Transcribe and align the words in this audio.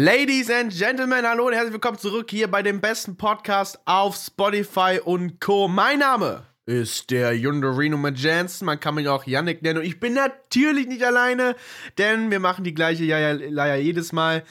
Ladies 0.00 0.48
and 0.48 0.72
Gentlemen, 0.72 1.26
hallo 1.26 1.48
und 1.48 1.54
herzlich 1.54 1.72
willkommen 1.72 1.98
zurück 1.98 2.30
hier 2.30 2.48
bei 2.48 2.62
dem 2.62 2.80
besten 2.80 3.16
Podcast 3.16 3.80
auf 3.84 4.14
Spotify 4.14 5.00
und 5.04 5.40
Co. 5.40 5.66
Mein 5.66 5.98
Name 5.98 6.46
ist 6.66 7.10
der 7.10 7.32
Yundorino 7.32 7.96
Majansen, 7.96 8.64
man 8.64 8.78
kann 8.78 8.94
mich 8.94 9.08
auch 9.08 9.26
Yannick 9.26 9.60
nennen 9.60 9.80
und 9.80 9.84
ich 9.84 9.98
bin 9.98 10.14
natürlich 10.14 10.86
nicht 10.86 11.02
alleine, 11.02 11.56
denn 11.98 12.30
wir 12.30 12.38
machen 12.38 12.62
die 12.62 12.74
gleiche 12.74 13.02
Leier 13.02 13.74
jedes 13.78 14.12
Mal. 14.12 14.44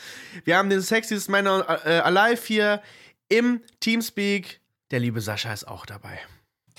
Wir 0.43 0.57
haben 0.57 0.69
den 0.69 0.81
Sexiest 0.81 1.29
Man 1.29 1.45
äh, 1.45 2.01
Alive 2.03 2.45
hier 2.45 2.81
im 3.29 3.61
Teamspeak. 3.79 4.59
Der 4.91 4.99
liebe 4.99 5.21
Sascha 5.21 5.53
ist 5.53 5.65
auch 5.65 5.85
dabei. 5.85 6.19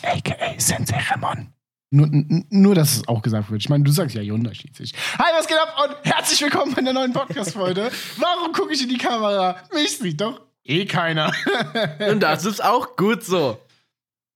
AKA 0.03 0.61
Sensei 0.61 0.99
Ramon. 1.11 1.55
Nur, 1.91 2.07
nur, 2.51 2.75
dass 2.75 2.97
es 2.97 3.09
auch 3.09 3.23
gesagt 3.23 3.51
wird. 3.51 3.63
Ich 3.63 3.71
meine, 3.71 3.83
du 3.83 3.91
sagst 3.91 4.15
ja 4.15 4.21
Hyundai 4.21 4.53
schließlich. 4.53 4.93
Hi, 5.19 5.33
was 5.35 5.47
geht 5.47 5.57
ab 5.57 5.75
und 5.83 5.97
herzlich 6.05 6.43
willkommen 6.43 6.77
in 6.77 6.85
der 6.85 6.93
neuen 6.93 7.15
Podcast-Folge. 7.15 7.91
Warum 8.19 8.53
gucke 8.53 8.75
ich 8.75 8.83
in 8.83 8.91
die 8.91 8.99
Kamera? 8.99 9.57
Mich 9.73 9.97
sieht 9.97 10.21
doch 10.21 10.39
eh 10.65 10.85
keiner. 10.85 11.33
und 12.11 12.21
das 12.21 12.45
ist 12.45 12.63
auch 12.63 12.95
gut 12.97 13.25
so. 13.25 13.57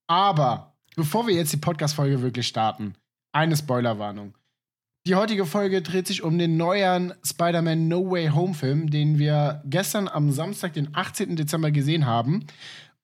Aber 0.07 0.73
bevor 0.97 1.27
wir 1.27 1.35
jetzt 1.35 1.53
die 1.53 1.59
Podcast-Folge 1.59 2.23
wirklich 2.23 2.49
starten, 2.49 2.95
eine 3.33 3.55
Spoilerwarnung. 3.55 4.35
Die 5.07 5.15
heutige 5.15 5.45
Folge 5.45 5.83
dreht 5.83 6.07
sich 6.07 6.23
um 6.23 6.39
den 6.39 6.57
neuen 6.57 7.13
Spider-Man 7.23 7.87
No 7.87 8.11
Way 8.11 8.29
Home 8.29 8.55
Film, 8.55 8.89
den 8.89 9.19
wir 9.19 9.63
gestern 9.67 10.09
am 10.09 10.33
Samstag, 10.33 10.73
den 10.73 10.95
18. 10.95 11.37
Dezember 11.37 11.71
gesehen 11.71 12.07
haben. 12.07 12.47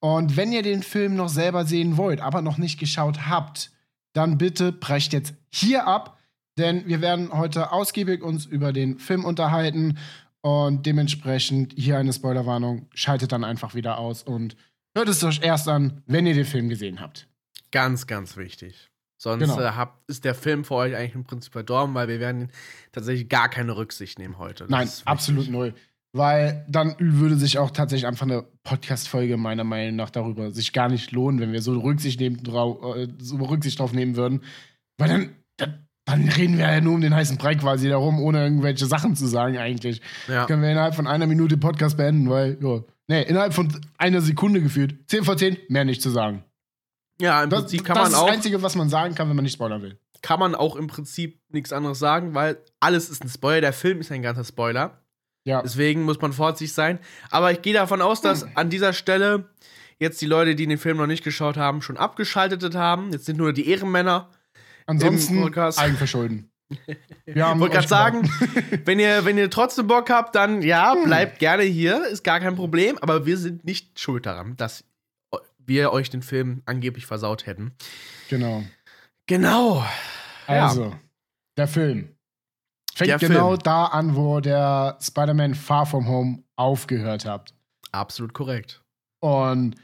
Und 0.01 0.39
wenn 0.39 0.53
ihr 0.53 0.63
den 0.63 0.83
Film 0.83 1.17
noch 1.17 1.29
selber 1.29 1.67
sehen 1.67 1.99
wollt, 1.99 2.23
aber 2.23 2.41
noch 2.41 2.57
nicht 2.57 2.81
geschaut 2.81 3.29
habt, 3.29 3.73
dann 4.13 4.39
bitte 4.39 4.73
brecht 4.73 5.13
jetzt 5.13 5.35
hier 5.51 5.87
ab, 5.87 6.19
denn 6.57 6.87
wir 6.87 7.01
werden 7.01 7.33
heute 7.33 7.73
ausgiebig 7.73 8.23
uns 8.23 8.47
über 8.47 8.73
den 8.73 8.99
Film 8.99 9.25
unterhalten 9.25 9.99
und 10.41 10.87
dementsprechend 10.87 11.75
hier 11.77 11.99
eine 11.99 12.13
Spoilerwarnung. 12.13 12.89
Schaltet 12.95 13.33
dann 13.33 13.45
einfach 13.45 13.75
wieder 13.75 13.99
aus 13.99 14.23
und 14.23 14.57
hört 14.95 15.09
es 15.09 15.23
euch 15.23 15.41
erst 15.43 15.69
an, 15.69 16.03
wenn 16.07 16.27
ihr 16.27 16.35
den 16.35 16.45
Film 16.45 16.69
gesehen 16.69 17.01
habt. 17.01 17.29
Ganz, 17.71 18.07
ganz 18.07 18.37
wichtig. 18.37 18.91
Sonst 19.21 19.41
genau. 19.41 19.61
äh, 19.61 19.73
habt, 19.73 20.09
ist 20.09 20.25
der 20.25 20.35
Film 20.35 20.65
für 20.65 20.75
euch 20.75 20.95
eigentlich 20.95 21.17
im 21.17 21.25
Prinzip 21.25 21.53
verdorben, 21.53 21.93
weil 21.95 22.07
wir 22.07 22.21
werden 22.21 22.53
tatsächlich 22.93 23.29
gar 23.29 23.49
keine 23.49 23.77
Rücksicht 23.77 24.19
nehmen 24.19 24.39
heute. 24.39 24.65
Das 24.65 24.71
Nein, 24.71 24.89
absolut 25.07 25.49
null. 25.49 25.75
Weil 26.13 26.65
dann 26.69 26.95
würde 26.99 27.37
sich 27.37 27.59
auch 27.59 27.71
tatsächlich 27.71 28.07
einfach 28.07 28.27
eine 28.27 28.45
Podcast-Folge 28.65 29.37
meiner 29.37 29.65
Meinung 29.65 29.97
nach 29.97 30.11
darüber 30.11 30.51
sich 30.51 30.73
gar 30.73 30.89
nicht 30.89 31.13
lohnen, 31.13 31.39
wenn 31.41 31.53
wir 31.53 31.61
so 31.61 31.79
Rücksicht, 31.79 32.19
nehmen, 32.19 32.39
äh, 32.39 33.09
so 33.19 33.37
Rücksicht 33.37 33.79
drauf 33.79 33.93
nehmen 33.93 34.17
würden. 34.17 34.43
Weil 34.97 35.09
dann, 35.09 35.31
dann, 35.59 35.87
dann, 36.07 36.29
reden 36.29 36.57
wir 36.57 36.73
ja 36.73 36.81
nur 36.81 36.95
um 36.95 37.03
den 37.03 37.15
heißen 37.15 37.37
Brei 37.37 37.55
quasi 37.57 37.89
darum, 37.89 38.21
ohne 38.21 38.43
irgendwelche 38.43 38.87
Sachen 38.87 39.17
zu 39.17 39.27
sagen 39.27 39.59
eigentlich. 39.59 40.01
Ja. 40.29 40.47
Können 40.47 40.63
wir 40.63 40.71
innerhalb 40.71 40.95
von 40.95 41.07
einer 41.07 41.27
Minute 41.27 41.59
Podcast 41.59 41.99
beenden, 41.99 42.31
weil, 42.31 42.57
ja, 42.63 42.81
nee, 43.07 43.23
innerhalb 43.23 43.53
von 43.53 43.69
einer 43.99 44.23
Sekunde 44.23 44.63
gefühlt, 44.63 45.11
10 45.11 45.25
vor 45.25 45.37
10, 45.37 45.59
mehr 45.69 45.85
nicht 45.85 46.01
zu 46.01 46.09
sagen. 46.09 46.43
Ja, 47.21 47.43
im 47.43 47.51
das, 47.51 47.61
Prinzip 47.61 47.85
kann 47.85 47.97
man 47.97 48.07
auch. 48.07 48.11
Das 48.11 48.19
ist 48.19 48.27
das 48.27 48.35
Einzige, 48.35 48.63
was 48.63 48.77
man 48.77 48.89
sagen 48.89 49.15
kann, 49.15 49.29
wenn 49.29 49.37
man 49.37 49.43
nicht 49.43 49.55
spoilern 49.55 49.83
will. 49.83 49.99
Kann 50.23 50.41
man 50.41 50.55
auch 50.55 50.77
im 50.77 50.87
Prinzip 50.87 51.41
nichts 51.51 51.73
anderes 51.73 51.99
sagen, 51.99 52.35
weil 52.35 52.59
alles 52.81 53.11
ist 53.11 53.25
ein 53.25 53.29
Spoiler. 53.29 53.61
Der 53.61 53.73
Film 53.73 54.01
ist 54.01 54.11
ein 54.11 54.23
ganzer 54.23 54.45
Spoiler. 54.45 55.03
Ja. 55.49 55.63
Deswegen 55.63 56.03
muss 56.03 56.21
man 56.21 56.35
vorsichtig 56.35 56.75
sein. 56.75 56.99
Aber 57.31 57.51
ich 57.51 57.63
gehe 57.63 57.73
davon 57.73 58.03
aus, 58.03 58.21
dass 58.21 58.43
hm. 58.43 58.51
an 58.55 58.69
dieser 58.69 58.93
Stelle 58.93 59.49
jetzt 59.99 60.21
die 60.21 60.27
Leute, 60.27 60.55
die 60.55 60.67
den 60.67 60.77
Film 60.77 60.99
noch 60.99 61.07
nicht 61.07 61.25
geschaut 61.25 61.57
haben, 61.57 61.81
schon 61.81 61.97
abgeschaltet 61.97 62.75
haben. 62.75 63.13
Jetzt 63.13 63.25
sind 63.25 63.39
nur 63.39 63.55
die 63.55 63.67
Ehrenmänner. 63.71 64.29
Ansonsten 64.85 65.43
Eigenverschulden. 65.55 66.51
Ja, 67.25 67.55
ich 67.55 67.61
wollte 67.61 67.77
gerade 67.77 67.89
sagen, 67.89 68.31
wenn 68.85 68.99
ihr, 68.99 69.25
wenn 69.25 69.39
ihr 69.39 69.49
trotzdem 69.49 69.87
Bock 69.87 70.11
habt, 70.11 70.35
dann 70.35 70.61
ja, 70.61 70.93
hm. 70.93 71.05
bleibt 71.05 71.39
gerne 71.39 71.63
hier, 71.63 72.07
ist 72.09 72.25
gar 72.25 72.41
kein 72.41 72.55
Problem. 72.55 72.99
Aber 72.99 73.25
wir 73.25 73.39
sind 73.39 73.65
nicht 73.65 73.99
schuld 73.99 74.27
daran, 74.27 74.55
dass 74.59 74.85
wir 75.59 75.93
euch 75.93 76.11
den 76.11 76.21
Film 76.21 76.61
angeblich 76.67 77.07
versaut 77.07 77.47
hätten. 77.47 77.73
Genau. 78.29 78.65
Genau. 79.27 79.83
Also, 80.47 80.85
ja. 80.85 81.01
der 81.57 81.69
Film. 81.69 82.18
Fängt 82.99 83.21
genau 83.21 83.51
Film. 83.51 83.63
da 83.63 83.85
an, 83.87 84.17
wo 84.17 84.41
der 84.41 84.99
Spider-Man 85.01 85.55
Far 85.55 85.87
From 85.87 86.09
Home 86.09 86.43
aufgehört 86.57 87.25
hat. 87.25 87.55
Absolut 87.93 88.35
korrekt. 88.35 88.83
Und 89.21 89.77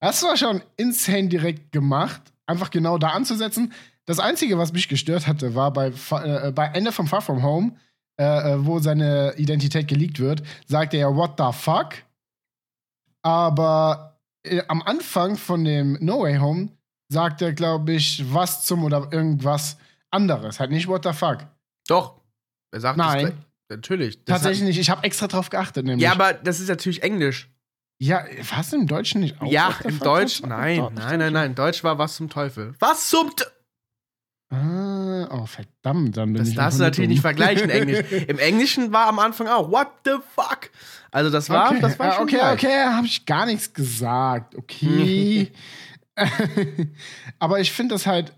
das 0.00 0.22
war 0.22 0.36
schon 0.36 0.62
insane 0.76 1.28
direkt 1.28 1.72
gemacht, 1.72 2.20
einfach 2.46 2.70
genau 2.70 2.96
da 2.96 3.10
anzusetzen. 3.10 3.72
Das 4.06 4.20
Einzige, 4.20 4.56
was 4.56 4.72
mich 4.72 4.88
gestört 4.88 5.26
hatte, 5.26 5.54
war 5.54 5.72
bei, 5.72 5.88
äh, 5.88 6.52
bei 6.52 6.66
Ende 6.66 6.92
von 6.92 7.06
Far 7.06 7.20
From 7.20 7.42
Home, 7.42 7.72
äh, 8.18 8.24
äh, 8.24 8.64
wo 8.64 8.78
seine 8.78 9.34
Identität 9.36 9.88
geleakt 9.88 10.18
wird, 10.18 10.42
sagt 10.66 10.94
er 10.94 11.00
ja, 11.00 11.14
what 11.14 11.34
the 11.38 11.52
fuck? 11.52 11.90
Aber 13.22 14.18
äh, 14.44 14.62
am 14.68 14.80
Anfang 14.82 15.36
von 15.36 15.64
dem 15.64 15.98
No 16.00 16.22
Way 16.22 16.38
Home 16.38 16.68
sagt 17.08 17.42
er, 17.42 17.52
glaube 17.52 17.92
ich, 17.92 18.24
was 18.32 18.64
zum 18.64 18.84
oder 18.84 19.08
irgendwas 19.12 19.76
anderes. 20.10 20.58
Halt 20.58 20.70
nicht 20.70 20.88
what 20.88 21.04
the 21.04 21.12
fuck. 21.12 21.46
Doch, 21.88 22.20
er 22.70 22.80
sagt 22.80 22.98
Nein. 22.98 23.26
Das, 23.68 23.76
natürlich. 23.76 24.24
Das 24.24 24.40
Tatsächlich 24.42 24.66
nicht. 24.68 24.78
Ich 24.78 24.90
habe 24.90 25.04
extra 25.04 25.26
drauf 25.26 25.50
geachtet. 25.50 25.84
Nämlich. 25.86 26.02
Ja, 26.02 26.12
aber 26.12 26.32
das 26.34 26.60
ist 26.60 26.68
natürlich 26.68 27.02
Englisch. 27.02 27.50
Ja, 27.98 28.24
was 28.54 28.72
im 28.72 28.86
Deutschen 28.86 29.22
nicht 29.22 29.40
auch? 29.40 29.50
Ja, 29.50 29.74
im 29.84 29.98
Deutsch. 29.98 30.42
Nein, 30.42 30.86
nein, 30.94 31.18
nein, 31.18 31.32
nein. 31.32 31.54
Deutsch 31.54 31.82
war 31.82 31.98
was 31.98 32.16
zum 32.16 32.28
Teufel. 32.28 32.74
Was 32.78 33.08
zum 33.08 33.34
T 33.34 33.44
Ah, 34.48 35.26
oh, 35.32 35.46
verdammt, 35.46 36.16
dann 36.16 36.32
bin 36.32 36.36
das 36.36 36.48
ich. 36.50 36.54
Das 36.54 36.64
darfst 36.64 36.78
du 36.78 36.84
natürlich 36.84 37.10
nicht 37.10 37.20
vergleichen, 37.20 37.68
Englisch. 37.68 38.06
Im 38.28 38.38
Englischen 38.38 38.92
war 38.92 39.08
am 39.08 39.18
Anfang 39.18 39.48
auch, 39.48 39.72
what 39.72 39.88
the 40.04 40.12
fuck? 40.36 40.70
Also, 41.10 41.30
das 41.30 41.50
war, 41.50 41.70
okay. 41.70 41.80
das 41.80 41.98
war 41.98 42.12
schon 42.12 42.24
Okay, 42.24 42.36
gleich. 42.36 42.52
okay, 42.52 42.84
habe 42.84 43.06
ich 43.06 43.26
gar 43.26 43.46
nichts 43.46 43.72
gesagt. 43.72 44.54
Okay. 44.54 45.50
Aber 47.38 47.60
ich 47.60 47.72
finde 47.72 47.94
das 47.96 48.06
halt 48.06 48.32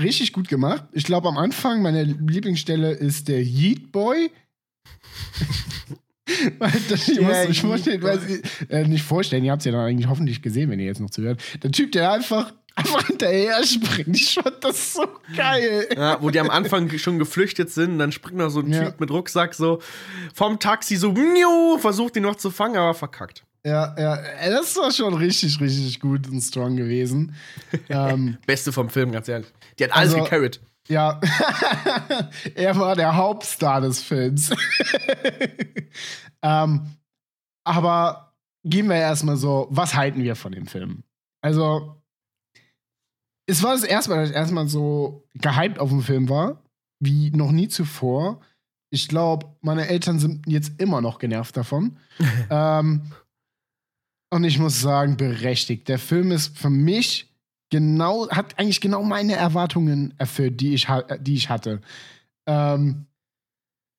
richtig 0.00 0.32
gut 0.32 0.48
gemacht. 0.48 0.84
Ich 0.92 1.04
glaube, 1.04 1.28
am 1.28 1.38
Anfang, 1.38 1.82
meine 1.82 2.04
Lieblingsstelle 2.04 2.92
ist 2.92 3.28
der 3.28 3.42
Yeet 3.42 3.92
Boy. 3.92 4.30
das, 6.88 7.08
ich 7.08 7.20
muss 7.20 7.48
mich 7.48 7.60
vorstellen, 7.60 8.02
weil, 8.02 8.42
äh, 8.68 8.84
nicht 8.86 9.04
vorstellen, 9.04 9.44
ihr 9.44 9.52
habt 9.52 9.60
es 9.60 9.66
ja 9.66 9.72
dann 9.72 9.82
eigentlich 9.82 10.08
hoffentlich 10.08 10.42
gesehen, 10.42 10.70
wenn 10.70 10.80
ihr 10.80 10.86
jetzt 10.86 11.00
noch 11.00 11.10
zuhört. 11.10 11.42
Der 11.62 11.70
Typ, 11.70 11.92
der 11.92 12.12
einfach, 12.12 12.52
einfach 12.74 13.06
hinterher 13.06 13.62
springt, 13.64 14.16
ich 14.16 14.34
fand 14.34 14.62
das 14.62 14.94
so 14.94 15.06
geil. 15.36 15.86
Ja, 15.94 16.20
wo 16.20 16.30
die 16.30 16.40
am 16.40 16.50
Anfang 16.50 16.90
schon 16.98 17.18
geflüchtet 17.18 17.70
sind, 17.70 17.92
und 17.92 17.98
dann 17.98 18.12
springt 18.12 18.38
noch 18.38 18.50
so 18.50 18.60
ein 18.60 18.72
ja. 18.72 18.84
Typ 18.84 19.00
mit 19.00 19.10
Rucksack 19.10 19.54
so 19.54 19.80
vom 20.32 20.58
Taxi 20.58 20.96
so, 20.96 21.14
versucht 21.78 22.16
ihn 22.16 22.22
noch 22.22 22.36
zu 22.36 22.50
fangen, 22.50 22.76
aber 22.76 22.94
verkackt. 22.94 23.44
Ja, 23.66 23.94
ja, 23.98 24.50
das 24.50 24.76
war 24.76 24.92
schon 24.92 25.14
richtig, 25.14 25.58
richtig 25.58 25.98
gut 25.98 26.28
und 26.28 26.40
strong 26.42 26.76
gewesen. 26.76 27.34
ähm, 27.88 28.36
Beste 28.46 28.72
vom 28.72 28.90
Film, 28.90 29.10
ganz 29.10 29.26
ehrlich. 29.28 29.50
Die 29.78 29.84
hat 29.84 29.92
alles 29.92 30.12
also, 30.12 30.24
gecarried. 30.24 30.60
Ja, 30.86 31.18
er 32.54 32.76
war 32.78 32.94
der 32.94 33.16
Hauptstar 33.16 33.80
des 33.80 34.02
Films. 34.02 34.50
ähm, 36.42 36.96
aber 37.66 38.34
gehen 38.64 38.88
wir 38.88 38.96
erstmal 38.96 39.38
so, 39.38 39.66
was 39.70 39.94
halten 39.94 40.22
wir 40.22 40.36
von 40.36 40.52
dem 40.52 40.66
Film? 40.66 41.02
Also, 41.40 42.02
es 43.46 43.62
war 43.62 43.72
das 43.72 43.84
erste 43.84 44.10
Mal, 44.10 44.20
dass 44.20 44.30
ich 44.30 44.36
erstmal 44.36 44.68
so 44.68 45.26
gehypt 45.34 45.78
auf 45.78 45.88
dem 45.88 46.02
Film 46.02 46.28
war, 46.28 46.62
wie 47.00 47.30
noch 47.30 47.50
nie 47.50 47.68
zuvor. 47.68 48.40
Ich 48.90 49.08
glaube, 49.08 49.56
meine 49.62 49.88
Eltern 49.88 50.18
sind 50.18 50.46
jetzt 50.46 50.78
immer 50.78 51.00
noch 51.00 51.18
genervt 51.18 51.56
davon. 51.56 51.98
ähm, 52.50 53.10
und 54.34 54.42
ich 54.42 54.58
muss 54.58 54.80
sagen, 54.80 55.16
berechtigt. 55.16 55.86
Der 55.86 56.00
Film 56.00 56.32
ist 56.32 56.58
für 56.58 56.68
mich 56.68 57.32
genau, 57.70 58.28
hat 58.30 58.58
eigentlich 58.58 58.80
genau 58.80 59.04
meine 59.04 59.36
Erwartungen 59.36 60.12
erfüllt, 60.18 60.60
die 60.60 60.74
ich, 60.74 60.88
die 61.20 61.34
ich 61.34 61.50
hatte. 61.50 61.80
Ähm, 62.44 63.06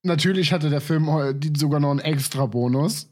natürlich 0.03 0.51
hatte 0.51 0.69
der 0.69 0.81
Film 0.81 1.09
sogar 1.55 1.79
noch 1.79 1.91
einen 1.91 2.01
extra 2.01 2.47
Bonus. 2.47 3.09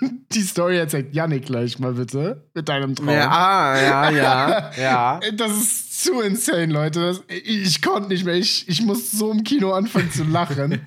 die 0.32 0.42
Story 0.42 0.76
erzählt 0.76 1.14
Yannick 1.14 1.46
gleich 1.46 1.78
mal 1.78 1.94
bitte 1.94 2.46
mit 2.52 2.68
deinem 2.68 2.94
Traum. 2.94 3.08
Ja, 3.08 3.80
ja, 3.80 4.10
ja, 4.10 4.70
ja. 4.78 5.20
Das 5.36 5.52
ist 5.52 6.04
zu 6.04 6.20
insane, 6.20 6.66
Leute. 6.66 7.00
Das, 7.00 7.22
ich, 7.28 7.62
ich 7.62 7.80
konnte 7.80 8.10
nicht 8.10 8.26
mehr. 8.26 8.34
Ich, 8.34 8.68
ich 8.68 8.82
muss 8.82 9.10
so 9.10 9.32
im 9.32 9.42
Kino 9.42 9.72
anfangen 9.72 10.10
zu 10.10 10.24
lachen. 10.24 10.82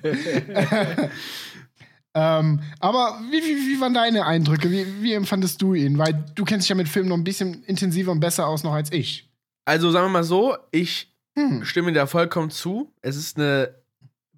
Ähm, 2.14 2.60
aber 2.78 3.20
wie, 3.30 3.42
wie, 3.42 3.56
wie, 3.68 3.80
waren 3.80 3.94
deine 3.94 4.26
Eindrücke? 4.26 4.70
Wie, 4.70 5.02
wie 5.02 5.14
empfandest 5.14 5.62
du 5.62 5.74
ihn? 5.74 5.96
Weil 5.98 6.24
du 6.34 6.44
kennst 6.44 6.64
dich 6.64 6.70
ja 6.70 6.74
mit 6.74 6.88
Filmen 6.88 7.08
noch 7.08 7.16
ein 7.16 7.24
bisschen 7.24 7.64
intensiver 7.64 8.12
und 8.12 8.20
besser 8.20 8.46
aus 8.46 8.64
noch 8.64 8.72
als 8.72 8.92
ich. 8.92 9.30
Also 9.64 9.90
sagen 9.90 10.06
wir 10.06 10.10
mal 10.10 10.24
so, 10.24 10.56
ich 10.70 11.14
hm. 11.36 11.64
stimme 11.64 11.92
dir 11.92 12.06
vollkommen 12.06 12.50
zu. 12.50 12.92
Es 13.00 13.16
ist 13.16 13.38
eine 13.38 13.74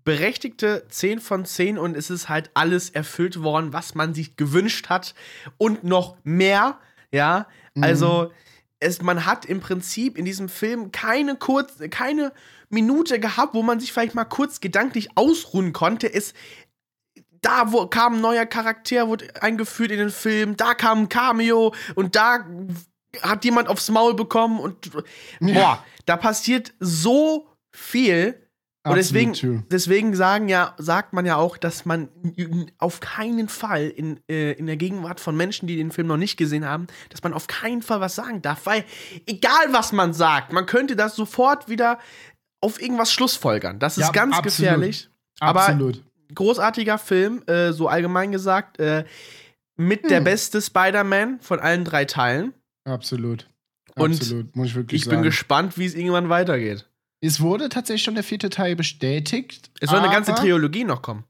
berechtigte 0.05 0.87
10 0.88 1.19
von 1.19 1.44
10 1.44 1.79
und 1.79 1.97
es 1.97 2.11
ist 2.11 2.29
halt 2.29 2.50
alles 2.55 2.91
erfüllt 2.91 3.43
worden, 3.43 3.73
was 3.73 3.94
man 3.94 4.15
sich 4.15 4.37
gewünscht 4.37 4.88
hat 4.88 5.15
und 5.56 5.82
noch 5.82 6.17
mehr, 6.25 6.79
ja. 7.11 7.49
Mhm. 7.75 7.82
Also 7.82 8.31
es, 8.81 9.00
man 9.03 9.25
hat 9.25 9.47
im 9.47 9.61
Prinzip 9.61 10.19
in 10.19 10.26
diesem 10.26 10.49
Film 10.49 10.93
keine 10.93 11.37
kurz, 11.37 11.79
keine 11.91 12.32
Minute 12.69 13.19
gehabt, 13.19 13.55
wo 13.55 13.62
man 13.62 13.81
sich 13.81 13.93
vielleicht 13.93 14.15
mal 14.15 14.25
kurz 14.25 14.61
gedanklich 14.61 15.17
ausruhen 15.17 15.73
konnte. 15.73 16.12
Es, 16.12 16.35
da 17.44 17.73
wo, 17.73 17.87
kam 17.87 18.14
ein 18.14 18.20
neuer 18.20 18.46
Charakter, 18.46 19.08
wurde 19.08 19.26
eingeführt 19.43 19.91
in 19.91 19.99
den 19.99 20.11
Film, 20.11 20.56
da 20.56 20.75
kam 20.75 21.02
ein 21.02 21.08
Cameo 21.08 21.75
und 21.94 22.17
da 22.17 22.44
hat 23.23 23.44
jemand 23.44 23.69
aufs 23.69 23.88
Maul 23.91 24.14
bekommen 24.14 24.58
und 24.58 24.91
Ja. 25.41 25.55
boah, 25.55 25.85
da 26.06 26.17
passiert 26.17 26.73
so 26.81 27.49
viel. 27.75 28.41
Und 28.87 28.91
Absolut 28.99 28.99
deswegen, 28.99 29.32
true. 29.32 29.64
deswegen 29.70 30.14
sagen 30.14 30.50
ja, 30.50 30.75
sagt 30.76 31.14
man 31.14 31.25
ja 31.25 31.37
auch, 31.37 31.56
dass 31.56 31.87
man 31.87 32.11
auf 32.76 33.00
keinen 33.00 33.49
Fall 33.49 33.85
in, 33.88 34.20
äh, 34.29 34.52
in 34.52 34.67
der 34.67 34.76
Gegenwart 34.76 35.20
von 35.20 35.35
Menschen, 35.35 35.67
die 35.67 35.76
den 35.76 35.90
Film 35.90 36.06
noch 36.06 36.19
nicht 36.19 36.37
gesehen 36.37 36.67
haben, 36.69 36.87
dass 37.08 37.23
man 37.23 37.32
auf 37.32 37.47
keinen 37.47 37.81
Fall 37.81 38.02
was 38.02 38.14
sagen 38.14 38.43
darf, 38.43 38.67
weil 38.67 38.85
egal 39.26 39.73
was 39.73 39.93
man 39.93 40.12
sagt, 40.12 40.52
man 40.52 40.67
könnte 40.67 40.97
das 40.97 41.17
sofort 41.17 41.70
wieder 41.70 41.99
auf 42.61 42.79
irgendwas 42.81 43.11
schlussfolgern. 43.11 43.79
Das 43.79 43.97
ist 43.97 44.05
Ja, 44.05 44.11
ganz 44.12 44.37
absolut. 44.37 44.56
gefährlich. 44.58 45.08
Aber 45.40 45.61
Absolut. 45.62 46.02
Großartiger 46.35 46.99
Film, 46.99 47.43
äh, 47.47 47.73
so 47.73 47.88
allgemein 47.88 48.32
gesagt, 48.32 48.79
äh, 48.79 49.05
mit 49.76 50.09
der 50.11 50.19
Hm. 50.19 50.25
beste 50.25 50.62
Spider-Man 50.62 51.41
von 51.41 51.59
allen 51.61 51.85
drei 51.85 52.05
Teilen. 52.05 52.55
Absolut. 52.85 53.49
Und 53.97 54.12
Absolut, 54.15 54.55
muss 54.56 54.69
ich 54.69 54.75
wirklich 54.75 55.00
Ich 55.03 55.05
sagen. 55.06 55.19
bin 55.19 55.23
gespannt, 55.25 55.79
wie 55.79 55.87
es 55.87 55.94
irgendwann 55.94 56.29
weitergeht. 56.29 56.88
Es 57.21 57.41
wurde 57.41 57.69
tatsächlich 57.69 58.03
schon 58.03 58.15
der 58.15 58.25
vierte 58.25 58.50
Teil 58.50 58.76
bestätigt. 58.76 59.71
Es 59.81 59.88
soll 59.91 60.00
eine 60.00 60.12
ganze 60.12 60.35
Trilogie 60.35 60.85
noch 60.85 61.00
kommen. 61.00 61.25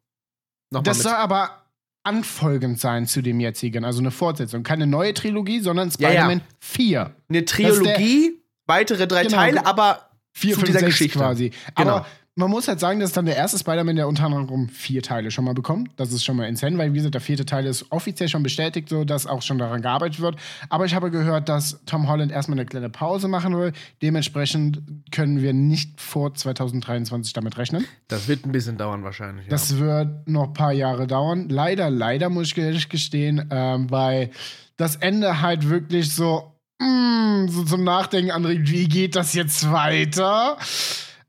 Nochmal 0.70 0.82
Das 0.85 0.99
mit. 0.99 1.05
soll 1.05 1.12
aber 1.14 1.62
anfolgend 2.02 2.81
sein 2.81 3.06
zu 3.06 3.23
dem 3.23 3.41
jetzigen, 3.41 3.85
also 3.85 4.00
eine 4.00 4.11
Fortsetzung. 4.11 4.62
Keine 4.62 4.87
neue 4.87 5.14
Trilogie, 5.14 5.61
sondern 5.61 5.91
Ja, 5.99 6.08
ja. 6.11 6.23
Spider-Man 6.23 6.41
4. 6.61 7.14
Eine 7.29 7.44
Trilogie, 7.44 8.43
weitere 8.67 9.06
drei 9.06 9.23
Genau, 9.25 9.37
Teile, 9.37 9.64
aber 9.67 10.11
4, 10.32 10.55
Zu 10.55 10.61
5, 10.61 10.67
dieser 10.67 10.79
6 10.81 10.91
Geschichte. 10.91 11.19
quasi. 11.19 11.50
Genau. 11.76 11.91
Aber 11.96 12.06
man 12.36 12.50
muss 12.50 12.66
halt 12.66 12.81
sagen, 12.81 12.98
dass 12.98 13.12
dann 13.12 13.26
der 13.26 13.36
erste 13.36 13.58
Spider-Man, 13.58 13.94
der 13.94 14.08
unter 14.08 14.25
anderem 14.25 14.69
vier 14.69 15.02
Teile 15.02 15.31
schon 15.31 15.44
mal 15.44 15.54
bekommt. 15.54 15.90
Das 15.96 16.12
ist 16.12 16.25
schon 16.25 16.36
mal 16.36 16.48
insane, 16.48 16.76
weil 16.78 16.92
wie 16.92 16.96
gesagt, 16.96 17.14
der 17.14 17.20
vierte 17.20 17.46
Teil 17.46 17.64
ist 17.64 17.92
offiziell 17.92 18.28
schon 18.28 18.42
bestätigt, 18.42 18.88
so 18.88 19.04
dass 19.04 19.26
auch 19.26 19.42
schon 19.42 19.58
daran 19.58 19.82
gearbeitet 19.82 20.20
wird. 20.20 20.36
Aber 20.69 20.84
ich 20.84 20.96
habe 20.96 21.12
gehört, 21.12 21.48
dass 21.48 21.81
Tom 21.86 22.08
Holland 22.08 22.32
erstmal 22.32 22.58
eine 22.58 22.66
kleine 22.66 22.90
Pause 22.90 23.28
machen 23.28 23.56
will. 23.56 23.72
Dementsprechend 24.02 24.82
können 25.12 25.42
wir 25.42 25.52
nicht 25.52 26.00
vor 26.00 26.34
2023 26.34 27.32
damit 27.32 27.56
rechnen. 27.56 27.86
das 28.08 28.26
wird 28.26 28.44
ein 28.44 28.52
bisschen 28.52 28.76
dauern 28.76 29.04
wahrscheinlich. 29.04 29.46
Das 29.46 29.78
wird 29.78 30.26
noch 30.26 30.48
ein 30.48 30.52
paar 30.54 30.72
Jahre 30.72 31.06
dauern. 31.06 31.48
Leider, 31.48 31.88
leider 31.88 32.31
muss 32.31 32.48
ich 32.48 32.58
ehrlich 32.58 32.88
gestehen, 32.88 33.46
ähm, 33.50 33.90
weil 33.90 34.31
das 34.76 34.96
Ende 34.96 35.40
halt 35.40 35.69
wirklich 35.69 36.12
so, 36.12 36.52
mm, 36.81 37.46
so 37.46 37.64
zum 37.64 37.84
Nachdenken 37.84 38.32
anregt, 38.32 38.69
wie 38.72 38.88
geht 38.88 39.14
das 39.14 39.34
jetzt 39.34 39.70
weiter? 39.70 40.58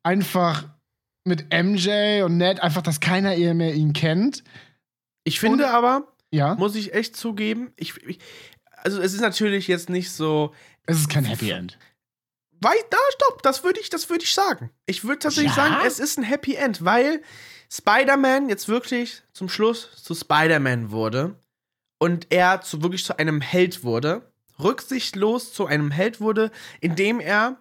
Einfach 0.02 0.64
mit 1.26 1.52
MJ 1.52 2.22
und 2.24 2.38
Ned, 2.38 2.62
einfach, 2.62 2.82
dass 2.82 3.00
keiner 3.00 3.36
eher 3.36 3.54
mehr 3.54 3.74
ihn 3.74 3.94
kennt. 3.94 4.44
ich 5.24 5.40
finde 5.40 5.66
Und- 5.66 5.72
aber, 5.72 6.14
Ja, 6.32 6.56
muss 6.56 6.76
ich 6.76 6.94
echt 6.94 7.16
zugeben, 7.18 7.74
ich, 7.78 7.98
ich, 8.04 8.20
also 8.78 9.02
es 9.02 9.14
ist 9.14 9.22
natürlich 9.22 9.68
jetzt 9.68 9.90
nicht 9.90 10.12
so. 10.12 10.54
es 10.86 11.00
ist 11.00 11.10
kein 11.10 11.26
Happy 11.26 11.50
End. 11.50 11.78
Weil, 12.62 12.78
da, 12.90 12.98
stopp, 13.16 13.42
das 13.44 13.64
würde 13.64 13.80
ich, 13.80 13.90
das 13.90 14.10
würde 14.10 14.24
ich 14.24 14.34
sagen. 14.34 14.70
Ich 14.86 15.04
würde 15.04 15.20
tatsächlich 15.20 15.56
Ja? 15.56 15.64
sagen, 15.70 15.76
es 15.88 16.00
ist 16.00 16.18
ein 16.18 16.24
Happy 16.24 16.56
End, 16.56 16.86
weil 16.86 17.22
Spider-Man 17.72 18.48
jetzt 18.50 18.68
wirklich 18.68 19.24
zum 19.34 19.50
Schluss 19.50 19.90
zu 20.04 20.14
Spider-Man 20.14 20.92
wurde 20.92 21.40
und 21.98 22.28
er 22.32 22.62
zu, 22.62 22.84
wirklich 22.84 23.04
zu 23.04 23.18
einem 23.18 23.42
Held 23.42 23.84
wurde, 23.84 24.32
rücksichtslos 24.60 25.54
zu 25.54 25.66
einem 25.66 25.90
Held 25.92 26.22
wurde, 26.22 26.52
indem 26.82 27.20
er 27.20 27.58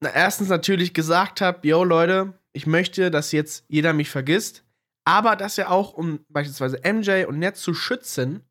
na, 0.00 0.10
erstens 0.14 0.48
natürlich 0.48 0.94
gesagt 0.94 1.40
hat, 1.40 1.64
yo 1.64 1.84
Leute, 1.84 2.34
ich 2.52 2.66
möchte, 2.66 3.10
dass 3.10 3.32
jetzt 3.32 3.64
jeder 3.68 3.92
mich 3.92 4.10
vergisst, 4.10 4.64
aber 5.04 5.36
dass 5.36 5.58
er 5.58 5.70
auch, 5.70 5.92
um 5.92 6.20
beispielsweise 6.28 6.80
MJ 6.84 7.24
und 7.26 7.38
Ned 7.38 7.56
zu 7.56 7.74
schützen, 7.74 8.42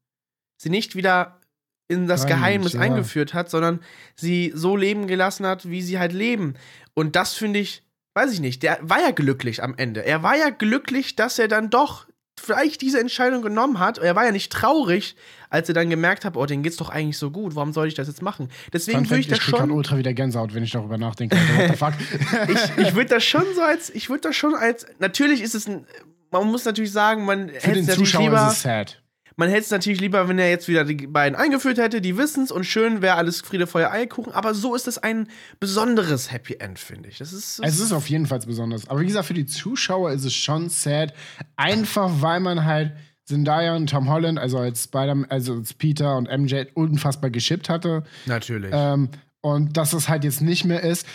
sie 0.57 0.69
nicht 0.69 0.95
wieder 0.95 1.39
in 1.87 2.07
das 2.07 2.21
Reinigt, 2.21 2.35
Geheimnis 2.35 2.73
ja. 2.73 2.81
eingeführt 2.81 3.33
hat, 3.33 3.49
sondern 3.49 3.79
sie 4.15 4.51
so 4.53 4.75
leben 4.75 5.07
gelassen 5.07 5.45
hat, 5.45 5.69
wie 5.69 5.81
sie 5.81 5.97
halt 5.97 6.13
leben. 6.13 6.53
Und 6.93 7.15
das 7.15 7.33
finde 7.33 7.59
ich, 7.59 7.83
weiß 8.13 8.31
ich 8.31 8.39
nicht, 8.39 8.61
der 8.61 8.77
war 8.81 9.01
ja 9.01 9.11
glücklich 9.11 9.63
am 9.63 9.75
Ende. 9.75 10.05
Er 10.05 10.21
war 10.21 10.37
ja 10.37 10.49
glücklich, 10.49 11.15
dass 11.15 11.39
er 11.39 11.47
dann 11.47 11.69
doch 11.69 12.05
vielleicht 12.39 12.81
diese 12.81 12.99
Entscheidung 12.99 13.41
genommen 13.41 13.79
hat. 13.79 13.97
Er 13.97 14.15
war 14.15 14.25
ja 14.25 14.31
nicht 14.31 14.51
traurig, 14.51 15.15
als 15.49 15.67
er 15.67 15.75
dann 15.75 15.89
gemerkt 15.89 16.25
hat, 16.25 16.35
oh, 16.37 16.45
denen 16.45 16.63
geht's 16.63 16.77
doch 16.77 16.89
eigentlich 16.89 17.17
so 17.17 17.31
gut. 17.31 17.55
Warum 17.55 17.73
soll 17.73 17.87
ich 17.87 17.95
das 17.95 18.07
jetzt 18.07 18.21
machen? 18.21 18.49
Deswegen 18.73 19.09
würde 19.09 19.21
ich 19.21 19.27
das 19.27 19.39
ich 19.39 19.45
grad 19.45 19.61
schon. 19.61 19.71
ultra 19.71 19.97
wieder 19.97 20.13
Gänsehaut, 20.13 20.53
wenn 20.53 20.63
ich 20.63 20.71
darüber 20.71 20.97
nachdenke. 20.97 21.37
Alter, 21.37 21.79
What 21.79 21.93
the 21.97 22.07
fuck? 22.47 22.47
ich 22.77 22.87
ich 22.87 22.95
würde 22.95 23.09
das 23.09 23.23
schon 23.23 23.45
so 23.55 23.61
als, 23.61 23.89
ich 23.89 24.09
würde 24.09 24.21
das 24.21 24.35
schon 24.35 24.55
als, 24.55 24.85
natürlich 24.99 25.41
ist 25.41 25.55
es 25.55 25.67
ein, 25.67 25.85
man 26.31 26.47
muss 26.47 26.65
natürlich 26.65 26.91
sagen, 26.91 27.25
man 27.25 27.49
Für 27.49 27.55
hätte 27.55 27.83
den 27.83 27.89
Zuschauer 27.89 28.23
lieber, 28.23 28.47
ist 28.47 28.53
es 28.53 28.61
sad. 28.61 29.01
Man 29.39 29.47
hätte 29.47 29.61
es 29.61 29.71
natürlich 29.71 30.01
lieber, 30.01 30.27
wenn 30.27 30.37
er 30.37 30.49
jetzt 30.49 30.67
wieder 30.67 30.83
die 30.83 31.07
beiden 31.07 31.37
eingeführt 31.37 31.77
hätte, 31.77 32.01
die 32.01 32.17
wissen's 32.17 32.51
und 32.51 32.65
schön 32.65 33.01
wäre 33.01 33.15
alles 33.15 33.39
Friede, 33.39 33.67
Feuer, 33.67 33.89
Eierkuchen, 33.89 34.33
aber 34.33 34.53
so 34.53 34.75
ist 34.75 34.85
es 34.85 34.97
ein 34.97 35.29
besonderes 35.61 36.29
Happy 36.29 36.55
End, 36.59 36.77
finde 36.77 37.07
ich. 37.07 37.19
Das 37.19 37.31
ist, 37.31 37.61
Es 37.63 37.79
ist 37.79 37.93
auf 37.93 38.09
jeden 38.09 38.25
Fall 38.25 38.39
besonders. 38.39 38.89
Aber 38.89 38.99
wie 38.99 39.05
gesagt, 39.05 39.27
für 39.27 39.33
die 39.33 39.45
Zuschauer 39.45 40.11
ist 40.11 40.25
es 40.25 40.33
schon 40.33 40.67
sad. 40.67 41.13
Einfach 41.55 42.21
weil 42.21 42.41
man 42.41 42.65
halt 42.65 42.97
Zendaya 43.23 43.77
und 43.77 43.89
Tom 43.89 44.09
Holland, 44.09 44.37
also 44.39 44.57
als 44.57 44.83
Spider 44.83 45.15
also 45.29 45.53
als 45.53 45.73
Peter 45.73 46.17
und 46.17 46.29
MJ 46.29 46.63
unfassbar 46.73 47.29
geschippt 47.29 47.69
hatte. 47.69 48.03
natürlich. 48.25 48.71
Ähm, 48.73 49.07
und 49.39 49.77
dass 49.77 49.93
es 49.93 50.09
halt 50.09 50.25
jetzt 50.25 50.41
nicht 50.41 50.65
mehr 50.65 50.83
ist. 50.83 51.07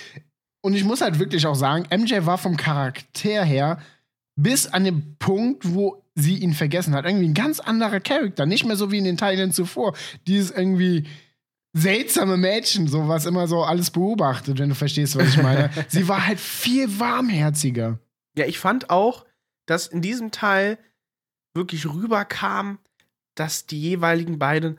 Und 0.62 0.72
ich 0.72 0.84
muss 0.84 1.02
halt 1.02 1.18
wirklich 1.18 1.46
auch 1.46 1.56
sagen, 1.56 1.84
MJ 1.94 2.24
war 2.24 2.38
vom 2.38 2.56
Charakter 2.56 3.44
her 3.44 3.80
bis 4.34 4.66
an 4.66 4.84
den 4.84 5.16
Punkt, 5.18 5.74
wo 5.74 6.03
sie 6.14 6.38
ihn 6.38 6.54
vergessen 6.54 6.94
hat. 6.94 7.04
Irgendwie 7.04 7.28
ein 7.28 7.34
ganz 7.34 7.60
anderer 7.60 8.00
Charakter. 8.00 8.46
Nicht 8.46 8.64
mehr 8.64 8.76
so 8.76 8.90
wie 8.90 8.98
in 8.98 9.04
den 9.04 9.16
Teilen 9.16 9.52
zuvor. 9.52 9.94
Dieses 10.26 10.50
irgendwie 10.50 11.04
seltsame 11.72 12.36
Mädchen, 12.36 12.86
so 12.86 13.08
was 13.08 13.26
immer 13.26 13.48
so 13.48 13.64
alles 13.64 13.90
beobachtet, 13.90 14.58
wenn 14.58 14.68
du 14.68 14.74
verstehst, 14.74 15.16
was 15.16 15.28
ich 15.28 15.42
meine. 15.42 15.70
sie 15.88 16.06
war 16.08 16.26
halt 16.26 16.38
viel 16.38 17.00
warmherziger. 17.00 17.98
Ja, 18.36 18.46
ich 18.46 18.58
fand 18.58 18.90
auch, 18.90 19.24
dass 19.66 19.88
in 19.88 20.00
diesem 20.00 20.30
Teil 20.30 20.78
wirklich 21.54 21.86
rüberkam, 21.86 22.78
dass 23.34 23.66
die 23.66 23.80
jeweiligen 23.80 24.38
beiden 24.38 24.78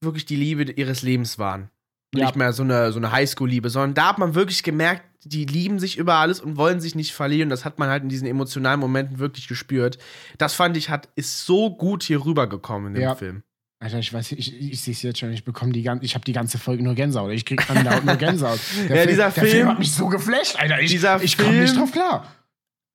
wirklich 0.00 0.26
die 0.26 0.36
Liebe 0.36 0.70
ihres 0.70 1.02
Lebens 1.02 1.38
waren. 1.38 1.70
Ja. 2.14 2.26
Nicht 2.26 2.36
mehr 2.36 2.52
so 2.52 2.62
eine, 2.62 2.92
so 2.92 2.98
eine 2.98 3.12
Highschool-Liebe, 3.12 3.68
sondern 3.68 3.94
da 3.94 4.08
hat 4.10 4.18
man 4.18 4.34
wirklich 4.34 4.62
gemerkt, 4.62 5.02
die 5.24 5.44
lieben 5.44 5.78
sich 5.78 5.98
über 5.98 6.14
alles 6.14 6.40
und 6.40 6.56
wollen 6.56 6.80
sich 6.80 6.94
nicht 6.94 7.12
verlieren. 7.12 7.48
Das 7.48 7.64
hat 7.64 7.78
man 7.78 7.88
halt 7.88 8.02
in 8.02 8.08
diesen 8.08 8.26
emotionalen 8.26 8.80
Momenten 8.80 9.18
wirklich 9.18 9.48
gespürt. 9.48 9.98
Das 10.38 10.54
fand 10.54 10.76
ich, 10.76 10.90
hat, 10.90 11.08
ist 11.16 11.44
so 11.44 11.74
gut 11.76 12.02
hier 12.02 12.24
rübergekommen 12.24 12.88
in 12.88 12.94
dem 12.94 13.02
Ja. 13.02 13.14
Film. 13.14 13.42
Alter, 13.80 14.00
ich 14.00 14.12
weiß, 14.12 14.32
ich, 14.32 14.60
ich 14.60 14.80
sehe 14.80 14.92
es 14.92 15.02
jetzt 15.02 15.20
schon, 15.20 15.32
ich 15.32 15.44
bekomme 15.44 15.70
die 15.72 15.82
ganze, 15.82 16.04
ich 16.04 16.14
habe 16.16 16.24
die 16.24 16.32
ganze 16.32 16.58
Folge 16.58 16.82
nur 16.82 16.94
Gänsehaut. 16.94 17.30
Ich 17.30 17.44
krieg 17.44 17.70
andauernd 17.70 18.06
nur 18.06 18.16
Gänsehaut. 18.16 18.58
Der 18.88 18.96
Ja, 18.96 19.06
dieser 19.06 19.30
der 19.30 19.44
Film- 19.44 19.68
hat 19.68 19.78
mich 19.78 19.92
so 19.92 20.08
geflasht, 20.08 20.56
Alter. 20.58 20.80
Ich, 20.80 20.90
Dieser 20.90 21.22
ich 21.22 21.36
komme 21.38 21.52
nicht 21.60 21.70
Film- 21.70 21.78
drauf 21.82 21.92
klar. 21.92 22.26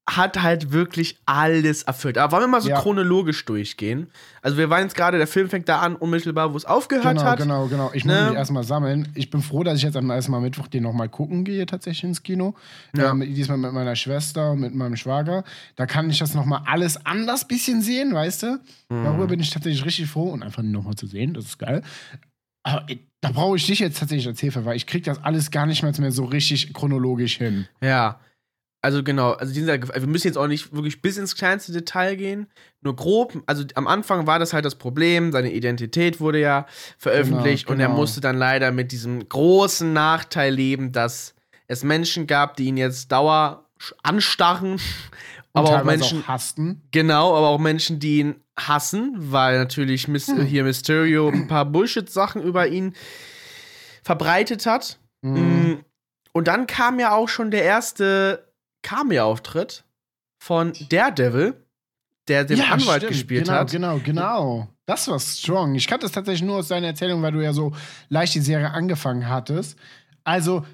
Hat 0.10 0.42
halt 0.42 0.74
wirklich 0.74 1.18
alles 1.26 1.84
erfüllt. 1.84 2.18
Aber 2.18 2.34
wollen 2.34 2.44
wir 2.44 2.48
mal 2.50 2.62
so 2.62 2.68
Ja. 2.68 2.82
chronologisch 2.82 3.46
durchgehen? 3.46 4.08
Also, 4.42 4.58
wir 4.58 4.70
waren 4.70 4.82
jetzt 4.82 4.96
gerade, 4.96 5.18
der 5.18 5.28
Film 5.28 5.48
fängt 5.48 5.70
da 5.70 5.80
an, 5.80 5.96
unmittelbar, 5.96 6.52
wo 6.52 6.58
es 6.58 6.66
aufgehört 6.66 7.08
Genau, 7.18 7.24
hat. 7.24 7.40
genau, 7.40 7.68
genau. 7.68 7.90
Ich 7.94 8.04
muss 8.04 8.14
Ne? 8.14 8.26
mich 8.28 8.36
erstmal 8.38 8.66
sammeln. 8.66 9.08
Ich 9.16 9.30
bin 9.30 9.42
froh, 9.42 9.64
dass 9.64 9.78
ich 9.78 9.84
jetzt 9.84 9.96
am 9.96 10.10
ersten 10.10 10.32
Mal 10.34 10.42
Mittwoch 10.42 10.68
den 10.68 10.84
nochmal 10.84 11.08
gucken 11.08 11.46
gehe, 11.46 11.66
tatsächlich 11.66 12.04
ins 12.04 12.22
Kino. 12.22 12.54
Ja. 12.98 13.12
Ähm, 13.12 13.22
diesmal 13.34 13.58
mit 13.58 13.72
meiner 13.72 13.96
Schwester 13.96 14.52
und 14.52 14.60
mit 14.60 14.76
meinem 14.76 14.98
Schwager. 14.98 15.46
Da 15.78 15.86
kann 15.86 16.10
ich 16.10 16.20
das 16.20 16.34
nochmal 16.34 16.64
alles 16.66 17.06
anders 17.06 17.48
bisschen 17.48 17.82
sehen, 17.82 18.14
weißt 18.14 18.44
du? 18.44 18.60
Mhm. 18.90 19.04
Darüber 19.06 19.28
bin 19.28 19.40
ich 19.40 19.52
tatsächlich 19.52 19.86
richtig 19.86 20.10
froh 20.10 20.32
und 20.32 20.44
einfach 20.44 20.64
nochmal 20.64 20.96
zu 20.96 21.08
sehen. 21.08 21.34
Das 21.34 21.46
ist 21.46 21.60
geil. 21.60 21.82
Aber 22.64 22.84
ich- 22.90 23.00
da 23.22 23.32
brauche 23.32 23.56
ich 23.56 23.66
dich 23.66 23.80
jetzt 23.80 24.00
tatsächlich 24.00 24.28
als 24.28 24.42
Hilfe, 24.42 24.66
weil 24.66 24.76
ich 24.76 24.86
krieg 24.86 25.06
das 25.06 25.24
alles 25.24 25.50
gar 25.50 25.66
nicht 25.66 25.82
mehr 25.82 26.12
so 26.12 26.26
richtig 26.26 26.74
chronologisch 26.74 27.38
hin. 27.38 27.68
Ja. 27.82 28.20
Also 28.84 29.02
genau, 29.02 29.32
also 29.32 29.54
dieser, 29.54 29.82
wir 29.82 30.08
müssen 30.08 30.28
jetzt 30.28 30.38
auch 30.38 30.48
nicht 30.48 30.74
wirklich 30.74 31.02
bis 31.02 31.18
ins 31.18 31.36
kleinste 31.36 31.72
Detail 31.72 32.16
gehen, 32.18 32.48
nur 32.82 32.96
grob, 32.96 33.42
also 33.46 33.64
am 33.76 33.88
Anfang 33.88 34.28
war 34.28 34.40
das 34.40 34.52
halt 34.52 34.66
das 34.66 34.76
Problem, 34.76 35.32
seine 35.32 35.54
Identität 35.54 36.20
wurde 36.20 36.40
ja 36.42 36.66
veröffentlicht 36.98 37.66
Genau, 37.66 37.74
und 37.76 37.80
er 37.80 37.88
genau. 37.88 38.00
musste 38.00 38.20
dann 38.20 38.38
leider 38.38 38.72
mit 38.72 38.92
diesem 38.92 39.28
großen 39.30 39.94
Nachteil 39.94 40.54
leben, 40.54 40.92
dass 40.92 41.34
es 41.68 41.84
Menschen 41.84 42.28
gab, 42.28 42.58
die 42.58 42.66
ihn 42.66 42.76
jetzt 42.78 43.10
dauer 43.12 43.70
anstarren, 44.04 44.80
aber 45.54 45.70
auch 45.80 45.84
Menschen, 45.86 46.22
auch 46.24 46.28
hassten. 46.28 46.82
genau, 46.92 47.38
aber 47.38 47.48
auch 47.48 47.60
Menschen, 47.60 48.00
die 48.00 48.20
ihn 48.20 48.36
hassen, 48.60 49.16
weil 49.18 49.58
natürlich 49.60 50.10
Mis 50.10 50.28
Hm. 50.28 50.42
hier 50.44 50.64
Mysterio 50.66 51.30
ein 51.30 51.48
paar 51.48 51.64
Bullshit-Sachen 51.66 52.42
über 52.44 52.68
ihn 52.68 52.94
verbreitet 54.04 54.66
hat. 54.66 55.00
Mm, 55.22 55.76
Und 56.34 56.48
dann 56.48 56.68
kam 56.68 57.00
ja 57.00 57.14
auch 57.16 57.30
schon 57.30 57.50
der 57.52 57.64
erste 57.64 58.52
Cameo-Auftritt 58.84 59.84
von 60.40 60.74
Daredevil, 60.90 61.56
der 62.28 62.44
den 62.44 62.62
Anwalt 62.62 63.02
stimmt. 63.02 63.14
gespielt 63.14 63.46
genau, 63.46 63.58
hat. 63.58 63.72
Genau, 63.72 64.00
genau. 64.04 64.68
Das 64.86 65.08
war 65.08 65.20
strong. 65.20 65.76
Ich 65.76 65.88
kannte 65.88 66.06
es 66.06 66.12
tatsächlich 66.12 66.44
nur 66.44 66.58
aus 66.58 66.68
deiner 66.68 66.88
Erzählung, 66.88 67.22
weil 67.22 67.32
du 67.32 67.42
ja 67.42 67.54
so 67.54 67.74
leicht 68.10 68.36
die 68.36 68.42
Serie 68.42 68.70
angefangen 68.72 69.28
hattest. 69.28 69.78
Also, 70.24 70.66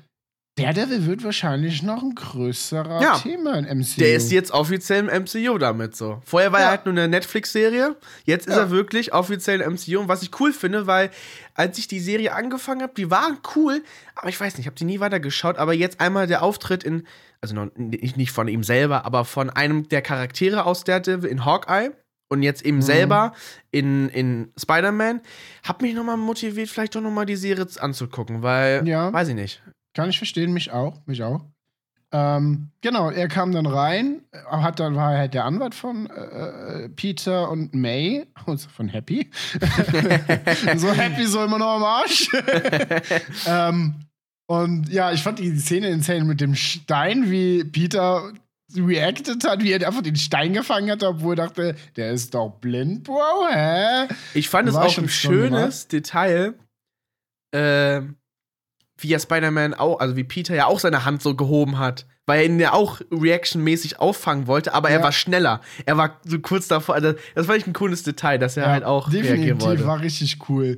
Daredevil 0.64 1.06
wird 1.06 1.24
wahrscheinlich 1.24 1.82
noch 1.84 2.02
ein 2.04 2.16
größerer 2.16 3.02
Ja. 3.02 3.18
Thema 3.18 3.56
in 3.58 3.66
MCU. 3.66 4.00
Der 4.00 4.16
ist 4.16 4.32
jetzt 4.32 4.52
offiziell 4.52 5.08
im 5.08 5.24
MCU 5.24 5.58
damit 5.58 5.96
so. 5.96 6.22
Vorher 6.26 6.52
war 6.52 6.60
Ja. 6.60 6.66
er 6.68 6.70
halt 6.72 6.86
nur 6.86 6.94
eine 6.94 7.08
Netflix-Serie. 7.08 7.96
Jetzt 8.26 8.48
ist 8.48 8.56
Ja. 8.56 8.62
er 8.64 8.70
wirklich 8.72 9.14
offiziell 9.14 9.62
im 9.62 9.74
MCU. 9.74 10.00
Und 10.00 10.08
was 10.08 10.22
ich 10.24 10.40
cool 10.40 10.54
finde, 10.54 10.88
weil 10.88 11.10
als 11.56 11.78
ich 11.78 11.88
die 11.88 12.00
Serie 12.00 12.34
angefangen 12.34 12.82
habe, 12.82 12.94
die 12.96 13.10
waren 13.12 13.38
cool, 13.56 13.84
aber 14.16 14.30
ich 14.30 14.40
weiß 14.40 14.54
nicht, 14.54 14.62
ich 14.62 14.66
habe 14.68 14.76
die 14.76 14.86
nie 14.86 15.00
weiter 15.00 15.20
geschaut. 15.20 15.58
Aber 15.58 15.74
jetzt 15.74 16.00
einmal 16.00 16.28
der 16.28 16.44
Auftritt 16.44 16.84
in, 16.84 17.06
also 17.42 17.56
noch 17.56 17.70
nicht, 17.76 18.18
nicht 18.18 18.32
von 18.32 18.48
ihm 18.48 18.64
selber, 18.64 19.06
aber 19.06 19.26
von 19.26 19.50
einem 19.50 19.88
der 19.90 20.02
Charaktere 20.02 20.66
aus 20.66 20.84
Daredevil 20.84 21.30
in 21.30 21.46
Hawkeye 21.46 21.92
und 22.32 22.44
jetzt 22.44 22.64
eben 22.64 22.78
Mhm. 22.78 22.82
selber 22.84 23.34
in, 23.72 24.08
in 24.10 24.52
Spider-Man, 24.56 25.22
hat 25.64 25.82
mich 25.82 25.96
nochmal 25.96 26.16
motiviert, 26.18 26.70
vielleicht 26.70 26.94
doch 26.96 27.02
nochmal 27.02 27.26
die 27.26 27.36
Serie 27.36 27.66
anzugucken, 27.80 28.44
weil, 28.44 28.88
Ja. 28.88 29.12
weiß 29.12 29.30
ich 29.30 29.36
nicht. 29.36 29.62
Kann 30.00 30.10
ich 30.10 30.18
verstehen, 30.18 30.54
mich 30.54 30.72
auch, 30.72 30.96
mich 31.08 31.24
auch. 31.24 31.42
Ähm, 32.14 32.70
genau, 32.80 33.10
er 33.10 33.28
kam 33.28 33.52
dann 33.52 33.66
rein, 33.66 34.22
äh, 34.32 34.40
hat 34.50 34.80
dann 34.80 34.96
war 34.96 35.10
halt 35.10 35.34
der 35.34 35.44
Anwalt 35.44 35.76
von 35.76 36.10
äh, 36.10 36.88
Peter 36.88 37.52
und 37.52 37.74
May, 37.76 38.26
also 38.46 38.70
von 38.70 38.88
Happy. 38.88 39.30
so 40.78 40.94
Happy 40.94 41.26
so 41.26 41.44
immer 41.44 41.60
noch 41.60 41.76
am 41.76 41.84
Arsch. 41.84 42.30
ähm, 43.46 43.96
und 44.48 44.88
ja, 44.88 45.12
ich 45.12 45.22
fand 45.22 45.40
die 45.40 45.54
Szene 45.58 45.90
insane 45.90 46.24
mit 46.24 46.40
dem 46.40 46.56
Stein, 46.56 47.30
wie 47.30 47.66
Peter 47.66 48.32
reacted 48.74 49.44
hat, 49.44 49.62
wie 49.62 49.74
er 49.74 49.86
einfach 49.86 50.02
den 50.02 50.16
Stein 50.16 50.54
gefangen 50.54 50.90
hat, 50.92 51.04
obwohl 51.04 51.34
er 51.34 51.48
dachte, 51.48 51.76
der 51.98 52.12
ist 52.12 52.34
doch 52.34 52.52
blind, 52.62 53.04
Bro, 53.04 53.50
hä? 53.52 54.08
Ich 54.34 54.48
fand 54.48 54.70
es 54.70 54.76
auch 54.76 54.98
ein 54.98 55.10
schönes 55.10 55.90
Detail, 55.90 56.54
äh, 57.52 58.02
wie 59.02 59.08
ja 59.10 59.20
Spider-Man 59.20 59.74
auch, 59.74 60.00
also 60.00 60.16
wie 60.16 60.24
Peter 60.24 60.56
ja 60.56 60.66
auch 60.68 60.80
seine 60.80 61.06
Hand 61.06 61.22
so 61.22 61.36
gehoben 61.36 61.78
hat, 61.80 62.06
weil 62.26 62.40
er 62.42 62.46
ihn 62.46 62.60
ja 62.60 62.74
auch 62.74 63.02
reactionmäßig 63.12 64.00
auffangen 64.00 64.48
wollte, 64.48 64.74
aber 64.74 64.90
er 64.90 65.00
Ja. 65.00 65.04
war 65.04 65.12
schneller. 65.12 65.62
Er 65.86 65.98
war 65.98 66.20
so 66.24 66.40
kurz 66.40 66.68
davor, 66.68 66.96
also 66.96 67.14
das 67.36 67.46
fand 67.48 67.60
ich 67.60 67.68
ein 67.68 67.74
cooles 67.74 68.04
Detail, 68.04 68.38
dass 68.38 68.58
er 68.58 68.70
halt 68.70 68.84
auch 68.84 69.12
reagieren 69.12 69.38
definitiv 69.42 69.66
wollte. 69.66 69.86
war 69.88 70.02
richtig 70.02 70.50
cool. 70.50 70.78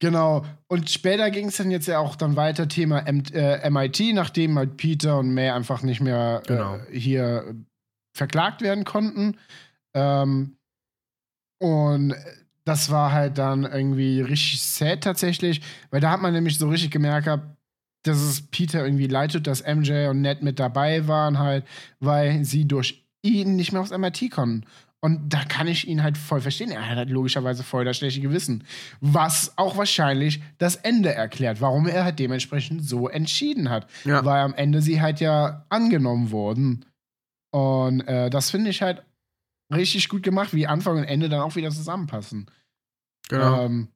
Genau. 0.00 0.44
Und 0.68 0.90
später 0.90 1.30
ging 1.30 1.48
es 1.48 1.56
dann 1.56 1.70
jetzt 1.70 1.86
ja 1.86 1.98
auch 1.98 2.16
dann 2.16 2.36
weiter 2.36 2.68
Thema 2.68 2.98
M 3.06 3.22
äh, 3.32 3.68
MIT, 3.70 4.12
nachdem 4.12 4.58
halt 4.58 4.76
Peter 4.76 5.18
und 5.18 5.32
May 5.32 5.48
einfach 5.50 5.82
nicht 5.82 6.00
mehr 6.00 6.42
Genau. 6.46 6.76
äh, 6.90 6.98
hier 6.98 7.44
äh, 7.48 7.54
verklagt 8.14 8.60
werden 8.60 8.84
konnten. 8.84 9.38
Ähm, 9.94 10.56
und 11.60 12.14
das 12.64 12.90
war 12.90 13.12
halt 13.12 13.38
dann 13.38 13.64
irgendwie 13.64 14.20
richtig 14.20 14.62
sad 14.62 15.02
tatsächlich, 15.02 15.60
weil 15.90 16.00
da 16.00 16.10
hat 16.10 16.22
man 16.22 16.32
nämlich 16.32 16.58
so 16.58 16.68
richtig 16.68 16.90
gemerkt, 16.90 17.28
dass 18.04 18.18
es 18.18 18.42
Peter 18.42 18.84
irgendwie 18.84 19.06
leid 19.06 19.32
tut, 19.32 19.46
dass 19.46 19.66
MJ 19.66 20.08
und 20.08 20.20
Ned 20.20 20.42
mit 20.42 20.58
dabei 20.58 21.06
waren, 21.08 21.38
halt, 21.38 21.64
weil 22.00 22.44
sie 22.44 22.66
durch 22.66 23.04
ihn 23.22 23.56
nicht 23.56 23.72
mehr 23.72 23.80
aufs 23.80 23.96
MIT 23.96 24.30
konnten. 24.30 24.64
Und 25.00 25.34
da 25.34 25.44
kann 25.44 25.68
ich 25.68 25.86
ihn 25.86 26.02
halt 26.02 26.16
voll 26.16 26.40
verstehen. 26.40 26.70
Er 26.70 26.88
hat 26.88 26.96
halt 26.96 27.10
logischerweise 27.10 27.62
voll 27.62 27.84
das 27.84 27.98
schlechte 27.98 28.22
Gewissen. 28.22 28.64
Was 29.02 29.52
auch 29.58 29.76
wahrscheinlich 29.76 30.42
das 30.56 30.76
Ende 30.76 31.12
erklärt, 31.12 31.60
warum 31.60 31.86
er 31.86 32.04
halt 32.04 32.18
dementsprechend 32.18 32.82
so 32.82 33.10
entschieden 33.10 33.68
hat. 33.68 33.86
Ja. 34.06 34.24
Weil 34.24 34.40
am 34.40 34.54
Ende 34.54 34.80
sie 34.80 35.02
halt 35.02 35.20
ja 35.20 35.66
angenommen 35.68 36.30
wurden. 36.30 36.86
Und 37.50 38.00
äh, 38.08 38.30
das 38.30 38.50
finde 38.50 38.70
ich 38.70 38.80
halt 38.80 39.02
richtig 39.72 40.08
gut 40.08 40.22
gemacht, 40.22 40.52
wie 40.52 40.66
Anfang 40.66 40.98
und 40.98 41.04
Ende 41.04 41.28
dann 41.28 41.40
auch 41.40 41.56
wieder 41.56 41.70
zusammenpassen. 41.70 42.50
Genau. 43.28 43.64
Ähm, 43.64 43.88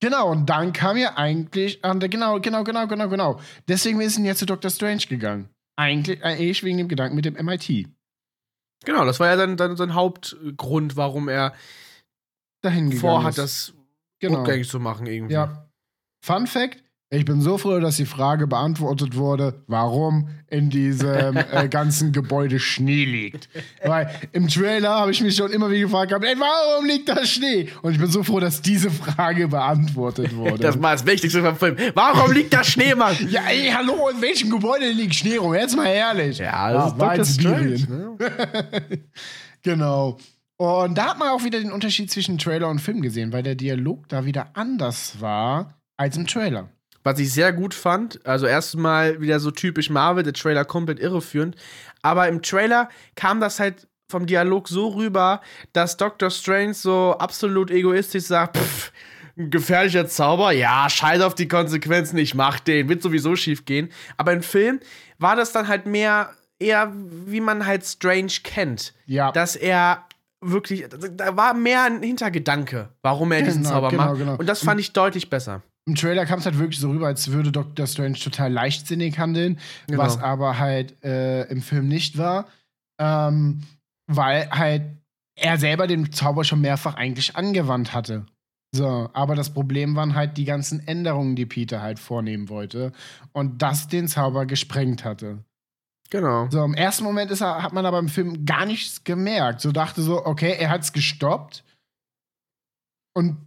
genau, 0.00 0.30
und 0.30 0.46
dann 0.46 0.72
kam 0.72 0.96
ja 0.96 1.16
eigentlich, 1.16 1.80
genau, 1.82 2.40
genau, 2.40 2.64
genau, 2.64 2.86
genau, 2.86 3.08
genau. 3.08 3.40
Deswegen 3.68 4.00
ist 4.00 4.18
er 4.18 4.24
jetzt 4.24 4.38
zu 4.38 4.46
Dr. 4.46 4.70
Strange 4.70 5.04
gegangen. 5.08 5.48
Eigentlich, 5.76 6.24
eigentlich 6.24 6.62
wegen 6.62 6.78
dem 6.78 6.88
Gedanken 6.88 7.16
mit 7.16 7.26
dem 7.26 7.34
MIT. 7.34 7.88
genau, 8.84 9.04
das 9.04 9.20
war 9.20 9.28
ja 9.28 9.36
dann, 9.36 9.56
dann 9.56 9.76
sein 9.76 9.94
Hauptgrund, 9.94 10.96
warum 10.96 11.28
er 11.28 11.54
Dahin 12.62 12.90
gegangen 12.90 13.00
vorhat, 13.00 13.30
ist. 13.30 13.38
das 13.38 13.74
genau. 14.18 14.38
rückgängig 14.38 14.68
zu 14.68 14.80
machen 14.80 15.06
irgendwie. 15.06 15.34
Ja. 15.34 15.68
Fun 16.24 16.46
Fact: 16.46 16.82
Ich 17.08 17.24
bin 17.24 17.40
so 17.40 17.56
froh, 17.56 17.78
dass 17.78 17.98
die 17.98 18.04
Frage 18.04 18.48
beantwortet 18.48 19.14
wurde, 19.14 19.62
warum 19.68 20.28
in 20.48 20.70
diesem 20.70 21.36
äh, 21.52 21.68
ganzen 21.68 22.10
Gebäude 22.10 22.58
Schnee 22.58 23.04
liegt. 23.04 23.48
Weil 23.84 24.10
im 24.32 24.48
Trailer 24.48 24.90
habe 24.90 25.12
ich 25.12 25.22
mich 25.22 25.36
schon 25.36 25.52
immer 25.52 25.70
wieder 25.70 25.82
gefragt, 25.82 26.08
gehabt, 26.08 26.24
ey, 26.24 26.34
warum 26.36 26.84
liegt 26.84 27.08
da 27.08 27.24
Schnee? 27.24 27.68
Und 27.82 27.92
ich 27.92 28.00
bin 28.00 28.10
so 28.10 28.24
froh, 28.24 28.40
dass 28.40 28.60
diese 28.60 28.90
Frage 28.90 29.46
beantwortet 29.46 30.34
wurde. 30.36 30.58
Das 30.58 30.82
war 30.82 30.92
das 30.94 31.06
Wichtigste 31.06 31.42
vom 31.42 31.54
Film. 31.54 31.76
Warum 31.94 32.32
liegt 32.32 32.52
da 32.52 32.64
Schnee, 32.64 32.96
Mann? 32.96 33.14
ja, 33.30 33.42
ey, 33.48 33.70
hallo, 33.70 34.08
in 34.08 34.20
welchem 34.20 34.50
Gebäude 34.50 34.90
liegt 34.90 35.14
Schnee 35.14 35.36
rum? 35.36 35.54
Jetzt 35.54 35.76
mal 35.76 35.86
ehrlich. 35.86 36.38
Ja, 36.38 36.72
das 36.72 36.92
ist 36.92 36.98
war 36.98 37.14
Dr. 37.14 37.24
jetzt 37.24 37.40
Strange. 37.40 37.76
Sibirien. 37.76 38.16
Ne? 38.18 39.08
Genau. 39.62 40.16
Und 40.56 40.98
da 40.98 41.10
hat 41.10 41.18
man 41.20 41.28
auch 41.28 41.44
wieder 41.44 41.60
den 41.60 41.70
Unterschied 41.70 42.10
zwischen 42.10 42.38
Trailer 42.38 42.68
und 42.68 42.80
Film 42.80 43.00
gesehen, 43.00 43.32
weil 43.32 43.44
der 43.44 43.54
Dialog 43.54 44.08
da 44.08 44.24
wieder 44.24 44.50
anders 44.54 45.20
war 45.20 45.74
als 45.96 46.16
im 46.16 46.26
Trailer. 46.26 46.68
Was 47.06 47.20
ich 47.20 47.32
sehr 47.32 47.52
gut 47.52 47.72
fand, 47.72 48.18
also 48.26 48.46
erstmal 48.46 49.20
wieder 49.20 49.38
so 49.38 49.52
typisch 49.52 49.90
Marvel, 49.90 50.24
der 50.24 50.32
Trailer 50.32 50.64
komplett 50.64 50.98
irreführend. 50.98 51.54
Aber 52.02 52.26
im 52.26 52.42
Trailer 52.42 52.88
kam 53.14 53.40
das 53.40 53.60
halt 53.60 53.86
vom 54.10 54.26
Dialog 54.26 54.66
so 54.66 54.88
rüber, 54.88 55.40
dass 55.72 55.96
Dr. 55.96 56.30
Strange 56.30 56.74
so 56.74 57.12
absolut 57.16 57.70
egoistisch 57.70 58.24
sagt, 58.24 58.56
pff, 58.56 58.90
ein 59.38 59.50
gefährlicher 59.50 60.08
Zauber, 60.08 60.50
ja, 60.50 60.90
scheiß 60.90 61.20
auf 61.22 61.36
die 61.36 61.46
Konsequenzen, 61.46 62.18
ich 62.18 62.34
mach 62.34 62.58
den, 62.58 62.88
wird 62.88 63.02
sowieso 63.02 63.36
schief 63.36 63.64
gehen. 63.66 63.90
Aber 64.16 64.32
im 64.32 64.42
Film 64.42 64.80
war 65.20 65.36
das 65.36 65.52
dann 65.52 65.68
halt 65.68 65.86
mehr, 65.86 66.30
eher 66.58 66.92
wie 66.92 67.40
man 67.40 67.66
halt 67.66 67.84
Strange 67.84 68.32
kennt. 68.42 68.94
Ja. 69.04 69.30
Dass 69.30 69.54
er 69.54 70.04
wirklich, 70.40 70.86
da 70.88 71.36
war 71.36 71.54
mehr 71.54 71.84
ein 71.84 72.02
Hintergedanke, 72.02 72.88
warum 73.02 73.30
er 73.30 73.42
diesen 73.42 73.62
Genau, 73.62 73.74
Zauber 73.76 73.90
genau, 73.90 74.04
macht. 74.06 74.18
genau. 74.18 74.36
Und 74.38 74.46
das 74.46 74.64
fand 74.64 74.80
ich 74.80 74.92
deutlich 74.92 75.30
besser. 75.30 75.62
Im 75.88 75.94
Trailer 75.94 76.26
kam 76.26 76.40
es 76.40 76.46
halt 76.46 76.58
wirklich 76.58 76.80
so 76.80 76.90
rüber, 76.90 77.06
als 77.06 77.30
würde 77.30 77.52
Dr. 77.52 77.86
Strange 77.86 78.18
total 78.18 78.52
leichtsinnig 78.52 79.18
handeln, 79.18 79.58
Genau. 79.86 80.02
was 80.02 80.18
aber 80.18 80.58
halt 80.58 81.02
äh, 81.04 81.44
im 81.44 81.62
Film 81.62 81.86
nicht 81.86 82.18
war. 82.18 82.46
Ähm, 83.00 83.62
weil 84.08 84.50
halt 84.50 84.82
er 85.38 85.58
selber 85.58 85.86
den 85.86 86.12
Zauber 86.12 86.44
schon 86.44 86.60
mehrfach 86.60 86.94
eigentlich 86.94 87.36
angewandt 87.36 87.92
hatte. 87.92 88.26
So, 88.74 89.08
aber 89.12 89.34
das 89.36 89.52
Problem 89.52 89.94
waren 89.94 90.14
halt 90.14 90.36
die 90.38 90.44
ganzen 90.44 90.86
Änderungen, 90.86 91.36
die 91.36 91.46
Peter 91.46 91.80
halt 91.82 91.98
vornehmen 91.98 92.48
wollte 92.48 92.92
und 93.32 93.62
das 93.62 93.86
den 93.88 94.08
Zauber 94.08 94.44
gesprengt 94.46 95.04
hatte. 95.04 95.44
Genau. 96.10 96.48
So, 96.50 96.64
im 96.64 96.74
ersten 96.74 97.04
Moment 97.04 97.30
ist 97.30 97.40
er, 97.42 97.62
hat 97.62 97.72
man 97.72 97.86
aber 97.86 97.98
im 97.98 98.08
Film 98.08 98.44
gar 98.44 98.66
nichts 98.66 99.04
gemerkt. 99.04 99.60
So 99.60 99.72
dachte 99.72 100.02
so, 100.02 100.24
okay, 100.24 100.56
er 100.58 100.70
hat's 100.70 100.92
gestoppt. 100.92 101.64
Und 103.14 103.45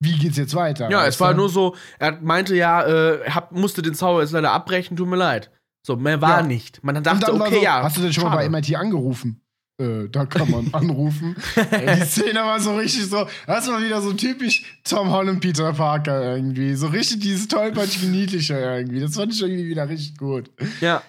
wie 0.00 0.16
geht's 0.18 0.36
jetzt 0.36 0.54
weiter? 0.54 0.90
Ja, 0.90 1.06
es 1.06 1.18
war 1.20 1.34
nur 1.34 1.48
so, 1.48 1.74
er 1.98 2.20
meinte 2.20 2.54
ja, 2.54 2.82
äh, 2.82 3.20
er 3.24 3.34
hab, 3.34 3.52
musste 3.52 3.82
den 3.82 3.94
Zauber 3.94 4.20
jetzt 4.22 4.32
leider 4.32 4.52
abbrechen, 4.52 4.96
tut 4.96 5.08
mir 5.08 5.16
leid. 5.16 5.50
So, 5.86 5.96
mehr 5.96 6.20
war 6.20 6.40
Ja. 6.40 6.46
nicht. 6.46 6.82
Man 6.84 7.02
dachte, 7.02 7.32
okay, 7.34 7.54
so, 7.56 7.62
ja. 7.62 7.82
Hast 7.82 7.96
du 7.96 8.02
denn 8.02 8.12
schon 8.12 8.24
mal 8.24 8.30
bei 8.36 8.42
schade. 8.44 8.50
MIT 8.50 8.76
angerufen? 8.76 9.40
Äh, 9.80 10.08
da 10.10 10.26
kann 10.26 10.50
man 10.50 10.68
anrufen. 10.74 11.36
Die 11.56 12.04
Szene 12.04 12.40
war 12.40 12.58
so 12.60 12.76
richtig 12.76 13.06
so, 13.06 13.26
das 13.46 13.68
war 13.68 13.80
wieder 13.80 14.02
so 14.02 14.12
typisch 14.12 14.80
Tom 14.84 15.10
Holland, 15.10 15.40
Peter 15.40 15.72
Parker 15.72 16.34
irgendwie. 16.36 16.74
So 16.74 16.88
richtig 16.88 17.20
dieses 17.20 17.46
tollpatschige, 17.48 18.06
niedliche 18.06 18.54
irgendwie. 18.58 19.00
Das 19.00 19.14
fand 19.14 19.32
ich 19.32 19.40
irgendwie 19.40 19.66
wieder 19.68 19.88
richtig 19.88 20.18
gut. 20.18 20.50
Ja, 20.80 21.02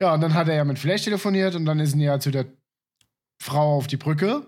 Ja, 0.00 0.14
und 0.14 0.20
dann 0.20 0.34
hat 0.34 0.48
er 0.48 0.56
ja 0.56 0.64
mit 0.64 0.78
Flash 0.78 1.02
telefoniert 1.02 1.54
und 1.54 1.64
dann 1.64 1.80
ist 1.80 1.94
er 1.94 2.00
ja 2.00 2.20
zu 2.20 2.30
der 2.30 2.46
Frau 3.42 3.76
auf 3.78 3.86
die 3.86 3.96
Brücke. 3.96 4.46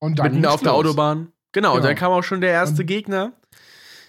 Und 0.00 0.18
dann 0.18 0.32
mitten 0.32 0.46
auf 0.46 0.62
der 0.62 0.72
los. 0.72 0.84
Autobahn. 0.86 1.28
Genau, 1.56 1.74
Genau. 1.76 1.86
da 1.86 1.94
kam 1.94 2.12
auch 2.12 2.22
schon 2.22 2.40
der 2.42 2.50
erste 2.50 2.82
Und- 2.82 2.86
Gegner. 2.86 3.32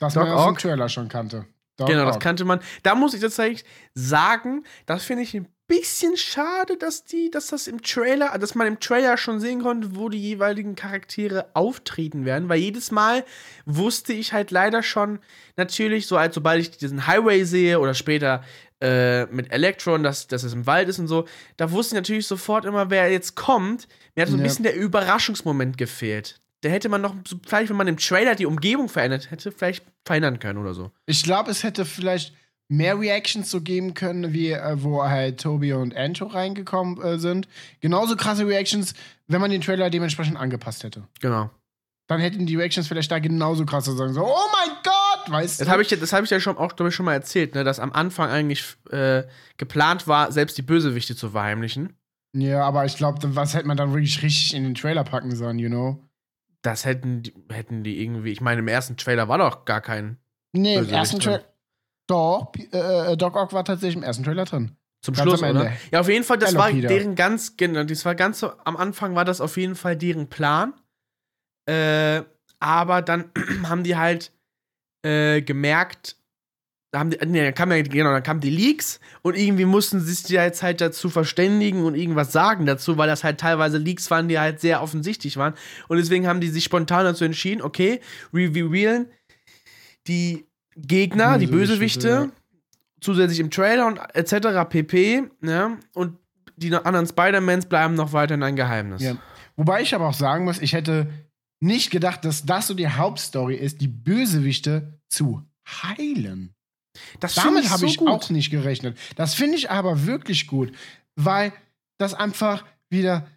Das 0.01 0.13
Doc 0.15 0.23
man 0.25 0.33
aus 0.33 0.45
dem. 0.47 0.57
Trailer 0.57 0.89
schon 0.89 1.07
kannte. 1.07 1.45
Doc 1.77 1.87
Genau, 1.87 2.05
das 2.05 2.17
Ock. 2.17 2.21
kannte 2.21 2.43
man. 2.43 2.59
Da 2.83 2.93
muss 2.93 3.13
ich 3.13 3.21
tatsächlich 3.21 3.63
sagen, 3.93 4.63
das 4.85 5.05
finde 5.05 5.23
ich 5.23 5.33
ein 5.33 5.47
bisschen 5.67 6.17
schade, 6.17 6.75
dass 6.77 7.03
die, 7.05 7.29
dass 7.31 7.47
das 7.47 7.67
im 7.67 7.81
Trailer, 7.81 8.37
dass 8.37 8.53
man 8.55 8.67
im 8.67 8.79
Trailer 8.79 9.15
schon 9.17 9.39
sehen 9.39 9.61
konnte, 9.61 9.95
wo 9.95 10.09
die 10.09 10.19
jeweiligen 10.21 10.75
Charaktere 10.75 11.49
auftreten 11.53 12.25
werden, 12.25 12.49
weil 12.49 12.59
jedes 12.59 12.91
Mal 12.91 13.23
wusste 13.65 14.11
ich 14.13 14.33
halt 14.33 14.51
leider 14.51 14.83
schon 14.83 15.19
natürlich, 15.55 16.07
so 16.07 16.17
als 16.17 16.35
sobald 16.35 16.59
ich 16.61 16.71
diesen 16.71 17.07
Highway 17.07 17.43
sehe 17.45 17.79
oder 17.79 17.93
später 17.93 18.43
äh, 18.81 19.25
mit 19.27 19.51
Electron, 19.51 20.03
dass, 20.03 20.27
dass 20.27 20.43
es 20.43 20.53
im 20.53 20.67
Wald 20.67 20.87
ist 20.89 20.99
und 20.99 21.07
so, 21.07 21.25
da 21.57 21.71
wusste 21.71 21.95
ich 21.95 22.01
natürlich 22.01 22.27
sofort 22.27 22.63
immer, 22.65 22.89
wer 22.91 23.09
jetzt 23.11 23.35
kommt. 23.35 23.87
Mir 24.15 24.21
hat 24.23 24.29
so 24.29 24.35
ein 24.35 24.39
Ja. 24.39 24.43
bisschen 24.43 24.63
der 24.63 24.75
Überraschungsmoment 24.75 25.77
gefehlt. 25.77 26.39
Da 26.61 26.69
hätte 26.69 26.89
man 26.89 27.01
noch, 27.01 27.15
vielleicht, 27.45 27.69
wenn 27.69 27.77
man 27.77 27.87
im 27.87 27.97
Trailer 27.97 28.35
die 28.35 28.45
Umgebung 28.47 28.89
verändert 28.89 29.29
hätte, 29.31 29.51
vielleicht 29.51 29.83
verändern 30.05 30.39
können 30.39 30.57
oder 30.59 30.73
so. 30.73 30.91
Ich 31.05 31.23
glaube, 31.23 31.51
es 31.51 31.63
hätte 31.63 31.85
vielleicht 31.85 32.33
mehr 32.69 32.99
Reactions 32.99 33.49
so 33.49 33.61
geben 33.61 33.93
können, 33.93 34.33
wie 34.33 34.51
äh, 34.51 34.75
wo 34.83 35.03
halt 35.03 35.39
Toby 35.39 35.73
und 35.73 35.95
Anto 35.95 36.25
reingekommen 36.25 37.01
äh, 37.01 37.17
sind. 37.19 37.47
Genauso 37.79 38.15
krasse 38.15 38.45
Reactions, 38.47 38.93
wenn 39.27 39.39
man 39.39 39.51
den 39.51 39.61
Trailer 39.61 39.89
dementsprechend 39.89 40.35
angepasst 40.37 40.83
hätte. 40.83 41.03
Genau. 41.21 41.49
dann 42.07 42.19
hätten 42.19 42.45
die 42.45 42.55
Reactions 42.55 42.87
vielleicht 42.87 43.11
da 43.11 43.19
genauso 43.19 43.65
krass 43.65 43.85
sagen, 43.85 44.13
so, 44.13 44.25
oh 44.25 44.47
mein 44.51 44.75
Gott, 44.83 45.31
weißt 45.31 45.59
Das 45.61 45.67
du? 45.67 45.71
habe 45.71 45.81
ich, 45.81 45.87
das 45.89 46.11
hab 46.11 46.23
ich 46.23 46.29
ja 46.29 46.39
schon, 46.39 46.57
auch, 46.57 46.75
glaube 46.75 46.89
ich, 46.89 46.95
schon 46.95 47.05
mal 47.05 47.13
erzählt, 47.13 47.53
ne, 47.55 47.63
dass 47.63 47.79
am 47.79 47.91
Anfang 47.93 48.29
eigentlich 48.29 48.63
äh, 48.91 49.23
geplant 49.57 50.07
war, 50.07 50.31
selbst 50.31 50.57
die 50.57 50.61
Bösewichte 50.61 51.15
zu 51.15 51.29
verheimlichen. 51.31 51.93
Ja, 52.33 52.63
aber 52.63 52.83
ich 52.85 52.97
glaube, 52.97 53.19
was 53.35 53.53
hätte 53.53 53.67
man 53.67 53.77
dann 53.77 53.91
wirklich 53.93 54.21
richtig 54.23 54.53
in 54.53 54.63
den 54.63 54.75
Trailer 54.75 55.03
packen 55.03 55.35
sollen, 55.35 55.59
you 55.59 55.69
know? 55.69 56.03
Das 56.67 56.83
hätten 56.83 57.23
die, 57.23 57.33
hätten 57.49 57.85
die 57.85 58.03
irgendwie, 58.03 58.29
ich 58.29 58.41
meine, 58.41 58.59
im 58.59 58.67
ersten 58.67 58.97
Trailer 58.97 59.29
war 59.29 59.37
doch 59.37 59.63
gar 59.63 59.79
kein. 59.79 60.17
Nee, 60.51 60.75
im 60.75 60.89
ersten. 60.89 61.21
Trailer. 61.21 61.45
Doch, 62.07 62.51
äh, 62.73 63.15
Doc 63.15 63.37
Ock 63.37 63.53
war 63.53 63.63
tatsächlich 63.63 63.95
im 63.95 64.03
ersten 64.03 64.25
Trailer 64.25 64.43
drin. 64.43 64.75
Zum 65.01 65.13
Ganz 65.13 65.29
Schluss, 65.29 65.43
oder? 65.43 65.71
Ja, 65.91 66.01
auf 66.01 66.09
jeden 66.09 66.25
Fall, 66.25 66.37
das 66.37 66.49
Hello, 66.49 66.59
war 66.59 66.71
Peter. 66.71 66.89
deren 66.89 67.15
ganz, 67.15 67.55
genau, 67.55 67.85
das 67.85 68.03
war 68.03 68.15
ganz 68.15 68.39
so, 68.39 68.51
am 68.65 68.75
Anfang 68.75 69.15
war 69.15 69.23
das 69.23 69.39
auf 69.39 69.55
jeden 69.55 69.75
Fall 69.75 69.95
deren 69.95 70.27
Plan. 70.27 70.73
Äh, 71.69 72.23
aber 72.59 73.01
dann 73.01 73.31
haben 73.63 73.85
die 73.85 73.95
halt 73.95 74.33
äh, 75.03 75.41
gemerkt, 75.41 76.17
da 76.91 76.99
haben 76.99 77.09
die, 77.09 77.17
nee, 77.25 77.43
dann 77.43 77.53
kam 77.53 77.71
ja, 77.71 77.81
genau, 77.81 78.11
dann 78.11 78.23
kamen 78.23 78.39
die 78.39 78.49
Leaks 78.49 78.99
und 79.21 79.37
irgendwie 79.37 79.65
mussten 79.65 79.99
sie 79.99 80.13
sich 80.13 80.29
jetzt 80.29 80.63
halt 80.63 80.79
dazu 80.79 81.09
verständigen 81.09 81.83
und 81.83 81.95
irgendwas 81.95 82.31
sagen 82.31 82.65
dazu, 82.65 82.97
weil 82.97 83.07
das 83.07 83.23
halt 83.23 83.39
teilweise 83.39 83.77
Leaks 83.77 84.09
waren, 84.09 84.29
die 84.29 84.39
halt 84.39 84.61
sehr 84.61 84.81
offensichtlich 84.81 85.35
waren. 85.35 85.53
Und 85.89 85.97
deswegen 85.97 86.27
haben 86.27 86.39
die 86.39 86.47
sich 86.47 86.63
spontan 86.63 87.03
dazu 87.03 87.25
entschieden, 87.25 87.61
okay, 87.61 87.99
wir 88.31 88.49
revealen 88.49 89.07
die 90.07 90.45
Gegner, 90.77 91.37
die 91.37 91.47
Bösewichte, 91.47 92.07
Bösewichte, 92.07 92.31
zusätzlich 93.01 93.39
im 93.39 93.51
Trailer 93.51 93.87
und 93.87 93.99
etc. 94.13 94.69
pp. 94.69 95.23
Ne? 95.41 95.77
Und 95.93 96.17
die 96.55 96.73
anderen 96.73 97.05
Spider-Mans 97.05 97.65
bleiben 97.65 97.95
noch 97.95 98.13
weiterhin 98.13 98.43
ein 98.43 98.55
Geheimnis. 98.55 99.01
Ja. 99.01 99.17
Wobei 99.57 99.81
ich 99.81 99.93
aber 99.93 100.07
auch 100.07 100.13
sagen 100.13 100.45
muss, 100.45 100.59
ich 100.59 100.73
hätte 100.73 101.09
nicht 101.59 101.91
gedacht, 101.91 102.23
dass 102.23 102.45
das 102.45 102.67
so 102.67 102.73
die 102.73 102.87
Hauptstory 102.87 103.55
ist, 103.55 103.81
die 103.81 103.87
Bösewichte 103.87 104.99
zu 105.09 105.43
heilen. 105.67 106.53
Das 107.19 107.35
Damit 107.35 107.69
habe 107.69 107.79
so 107.81 107.85
ich 107.85 107.97
gut. 107.97 108.07
auch 108.09 108.29
nicht 108.29 108.49
gerechnet. 108.49 108.97
Das 109.15 109.33
finde 109.33 109.57
ich 109.57 109.69
aber 109.69 110.05
wirklich 110.05 110.47
gut, 110.47 110.71
weil 111.15 111.53
das 111.97 112.13
einfach 112.13 112.65
wieder 112.89 113.27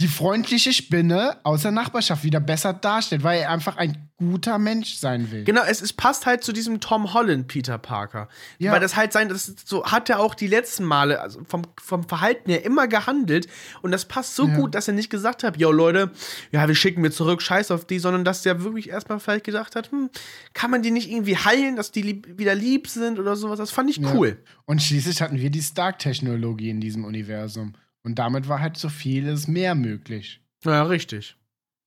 die 0.00 0.08
freundliche 0.08 0.72
Spinne 0.72 1.36
aus 1.44 1.62
der 1.62 1.70
Nachbarschaft 1.70 2.24
wieder 2.24 2.40
besser 2.40 2.72
darstellt, 2.72 3.22
weil 3.22 3.40
er 3.42 3.50
einfach 3.50 3.76
ein 3.76 4.10
guter 4.16 4.58
Mensch 4.58 4.94
sein 4.96 5.30
will. 5.30 5.44
Genau, 5.44 5.62
es, 5.62 5.80
es 5.80 5.92
passt 5.92 6.26
halt 6.26 6.42
zu 6.42 6.52
diesem 6.52 6.80
Tom 6.80 7.14
Holland 7.14 7.46
Peter 7.46 7.78
Parker. 7.78 8.28
Ja. 8.58 8.72
Weil 8.72 8.80
das 8.80 8.96
halt 8.96 9.12
sein, 9.12 9.28
das 9.28 9.54
so 9.64 9.84
hat 9.86 10.10
er 10.10 10.18
auch 10.18 10.34
die 10.34 10.48
letzten 10.48 10.84
Male, 10.84 11.20
also 11.20 11.42
vom, 11.44 11.62
vom 11.80 12.08
Verhalten 12.08 12.50
her 12.50 12.64
immer 12.64 12.88
gehandelt. 12.88 13.46
Und 13.82 13.92
das 13.92 14.04
passt 14.06 14.34
so 14.34 14.48
Ja. 14.48 14.56
gut, 14.56 14.74
dass 14.74 14.88
er 14.88 14.94
nicht 14.94 15.10
gesagt 15.10 15.44
hat, 15.44 15.58
yo 15.58 15.70
Leute, 15.70 16.10
ja, 16.50 16.66
wir 16.66 16.74
schicken 16.74 17.02
wir 17.02 17.12
zurück, 17.12 17.40
scheiß 17.40 17.70
auf 17.70 17.84
die, 17.86 18.00
sondern 18.00 18.24
dass 18.24 18.42
der 18.42 18.64
wirklich 18.64 18.88
erstmal 18.88 19.20
vielleicht 19.20 19.44
gedacht 19.44 19.76
hat, 19.76 19.92
hm, 19.92 20.10
kann 20.54 20.72
man 20.72 20.82
die 20.82 20.90
nicht 20.90 21.08
irgendwie 21.10 21.36
heilen, 21.36 21.76
dass 21.76 21.92
die 21.92 22.02
lieb, 22.02 22.36
wieder 22.36 22.56
lieb 22.56 22.88
sind 22.88 23.20
oder 23.20 23.36
sowas. 23.36 23.58
Das 23.58 23.70
fand 23.70 23.90
ich 23.90 23.98
Ja. 23.98 24.12
cool. 24.12 24.38
Und 24.64 24.82
schließlich 24.82 25.22
hatten 25.22 25.38
wir 25.38 25.50
die 25.50 25.62
Stark-Technologie 25.62 26.70
in 26.70 26.80
diesem 26.80 27.04
Universum. 27.04 27.74
Und 28.04 28.16
damit 28.18 28.48
war 28.48 28.60
halt 28.60 28.76
so 28.76 28.88
vieles 28.88 29.48
mehr 29.48 29.74
möglich. 29.74 30.40
Ja, 30.64 30.82
richtig. 30.84 31.36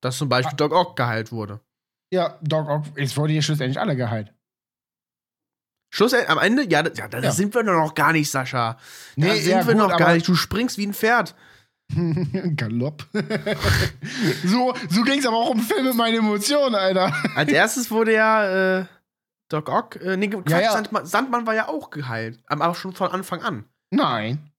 Dass 0.02 0.18
zum 0.18 0.30
Beispiel 0.30 0.56
Doc 0.58 0.72
Ock 0.74 0.96
geheilt 0.96 1.32
wurde. 1.32 1.60
Ja, 2.12 2.38
Doc 2.42 2.68
Ock, 2.70 2.84
es 2.96 3.16
wurde 3.18 3.34
hier 3.34 3.42
schlussendlich 3.42 3.80
alle 3.80 3.96
geheilt. 3.96 4.34
Schlussendlich, 5.94 6.30
am 6.30 6.40
Ende, 6.40 6.64
ja, 6.70 6.84
da, 6.84 6.92
ja, 6.94 7.08
da 7.08 7.20
Ja. 7.20 7.32
sind 7.32 7.54
wir 7.56 7.64
noch 7.64 7.96
gar 7.96 8.12
nicht, 8.14 8.30
Sascha. 8.30 8.74
Da 8.74 8.80
Nee, 9.16 9.36
sind 9.40 9.52
ja, 9.52 9.68
wir 9.68 9.74
gut, 9.74 9.84
noch 9.90 9.98
gar 9.98 10.14
nicht. 10.14 10.28
Du 10.28 10.36
springst 10.36 10.78
wie 10.78 10.88
ein 10.88 10.94
Pferd. 10.94 11.36
Galopp. 12.58 13.06
so 14.44 14.74
so 14.90 15.04
ging 15.04 15.20
es 15.20 15.26
aber 15.26 15.38
auch 15.38 15.52
um 15.52 15.60
Filme 15.62 15.94
meine 15.94 16.18
Emotionen, 16.18 16.76
Alter. 16.76 17.14
Als 17.36 17.50
erstes 17.52 17.90
wurde 17.92 18.14
ja 18.14 18.80
äh, 18.80 18.86
Doc 19.50 19.70
Ock, 19.70 19.96
äh, 19.98 20.18
nee, 20.18 20.28
Quatsch, 20.28 20.50
Ja. 20.50 20.74
Sandmann, 20.74 21.06
Sandmann 21.06 21.48
war 21.48 21.56
ja 21.56 21.70
auch 21.70 21.90
geheilt. 21.90 22.40
Aber 22.48 22.68
auch 22.68 22.76
schon 22.76 22.94
von 22.94 23.10
Anfang 23.12 23.42
an. 23.42 23.64
Nein. 23.92 24.52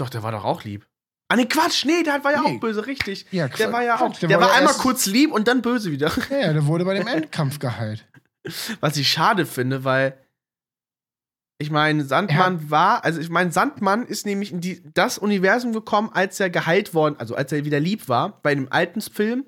Doch, 0.00 0.08
der 0.08 0.22
war 0.22 0.32
doch 0.32 0.44
auch 0.44 0.64
lieb. 0.64 0.86
Ah, 1.28 1.36
nee, 1.36 1.46
Quatsch, 1.46 1.84
nee, 1.84 2.02
der 2.02 2.24
war 2.24 2.32
ja 2.32 2.40
Nee. 2.42 2.56
auch 2.56 2.60
böse, 2.60 2.86
richtig. 2.86 3.24
Ja, 3.30 3.46
Der 3.48 3.56
Quatsch, 3.56 3.72
war 3.72 3.82
ja 3.84 4.00
auch. 4.00 4.18
der 4.18 4.28
Der, 4.28 4.38
war 4.40 4.46
war 4.48 4.52
ja 4.54 4.58
einmal 4.58 4.74
kurz 4.74 5.06
lieb 5.06 5.30
und 5.32 5.46
dann 5.46 5.62
böse 5.62 5.92
wieder. 5.92 6.10
Ja, 6.30 6.38
ja, 6.38 6.52
der 6.52 6.66
wurde 6.66 6.84
bei 6.84 6.94
dem 6.94 7.06
Endkampf 7.06 7.58
geheilt. 7.60 8.04
Was 8.80 8.96
ich 8.96 9.10
schade 9.10 9.46
finde, 9.46 9.84
weil 9.84 10.16
ich 11.58 11.70
meine, 11.70 12.04
Sandmann 12.04 12.70
war, 12.70 13.04
also 13.04 13.20
ich 13.20 13.28
meine, 13.28 13.52
Sandmann 13.52 14.06
ist 14.06 14.24
nämlich 14.24 14.50
in 14.50 14.60
die, 14.62 14.82
das 14.94 15.18
Universum 15.18 15.72
gekommen, 15.74 16.10
als 16.12 16.40
er 16.40 16.48
geheilt 16.48 16.94
worden, 16.94 17.16
also 17.18 17.34
als 17.34 17.52
er 17.52 17.64
wieder 17.66 17.78
lieb 17.80 18.08
war, 18.08 18.40
bei 18.42 18.50
einem 18.52 18.68
alten 18.70 19.02
Film, 19.02 19.44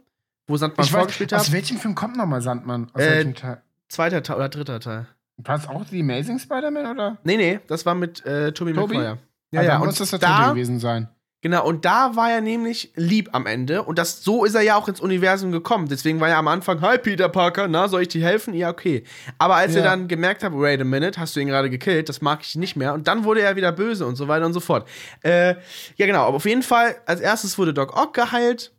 wo 0.46 0.56
Sandmann 0.58 0.84
Ich 0.84 0.92
weiß, 0.92 0.98
vorgespielt 1.00 1.32
aus 1.32 1.46
hat. 1.46 1.52
welchem 1.52 1.78
Film 1.78 1.94
kommt 1.94 2.16
nochmal 2.18 2.42
Sandmann? 2.42 2.90
Aus 2.92 3.00
Äh, 3.00 3.10
welchem 3.10 3.34
Teil? 3.34 3.62
Zweiter 3.88 4.22
Teil 4.22 4.36
oder 4.36 4.48
dritter 4.50 4.78
Teil. 4.80 5.06
Passt 5.42 5.68
auch 5.68 5.84
die 5.86 6.00
Amazing 6.02 6.38
Spider-Man, 6.38 6.86
oder? 6.86 7.18
Nee, 7.24 7.38
nee, 7.38 7.60
das 7.66 7.86
war 7.86 7.94
mit 7.94 8.24
äh, 8.26 8.52
Tobey? 8.52 8.74
Maguire. 8.74 9.18
Ja, 9.52 9.62
ja, 9.62 9.78
und 9.78 9.86
muss 9.86 9.96
das 9.98 10.10
der 10.10 10.18
da, 10.18 10.50
gewesen 10.50 10.78
sein. 10.78 11.08
Genau, 11.44 11.66
und 11.66 11.84
da 11.84 12.14
war 12.14 12.30
er 12.30 12.40
nämlich 12.40 12.92
lieb 12.94 13.30
am 13.32 13.46
Ende. 13.46 13.82
Und 13.82 13.98
das, 13.98 14.22
so 14.22 14.44
ist 14.44 14.54
er 14.54 14.62
ja 14.62 14.76
auch 14.76 14.86
ins 14.86 15.00
Universum 15.00 15.50
gekommen. 15.50 15.88
Deswegen 15.88 16.20
war 16.20 16.28
er 16.28 16.38
am 16.38 16.46
Anfang, 16.46 16.80
hi 16.80 16.98
Peter 16.98 17.28
Parker, 17.28 17.66
na, 17.66 17.88
soll 17.88 18.02
ich 18.02 18.08
dir 18.08 18.24
helfen? 18.24 18.54
Ja, 18.54 18.70
okay. 18.70 19.02
Aber 19.38 19.56
als 19.56 19.74
er 19.74 19.82
Ja. 19.82 19.90
dann 19.90 20.06
gemerkt 20.06 20.44
hat, 20.44 20.52
wait 20.52 20.80
a 20.80 20.84
minute, 20.84 21.18
hast 21.20 21.34
du 21.34 21.40
ihn 21.40 21.48
gerade 21.48 21.68
gekillt, 21.68 22.08
das 22.08 22.20
mag 22.22 22.42
ich 22.42 22.54
nicht 22.54 22.76
mehr. 22.76 22.94
Und 22.94 23.08
dann 23.08 23.24
wurde 23.24 23.40
er 23.42 23.56
wieder 23.56 23.72
böse 23.72 24.06
und 24.06 24.14
so 24.14 24.28
weiter 24.28 24.46
und 24.46 24.52
so 24.52 24.60
fort. 24.60 24.88
Äh, 25.24 25.56
ja, 25.96 26.06
genau, 26.06 26.26
aber 26.28 26.36
auf 26.36 26.44
jeden 26.46 26.62
Fall, 26.62 26.94
als 27.06 27.20
erstes 27.20 27.58
wurde 27.58 27.74
Doc 27.74 27.96
Ock 28.00 28.14
geheilt. 28.14 28.72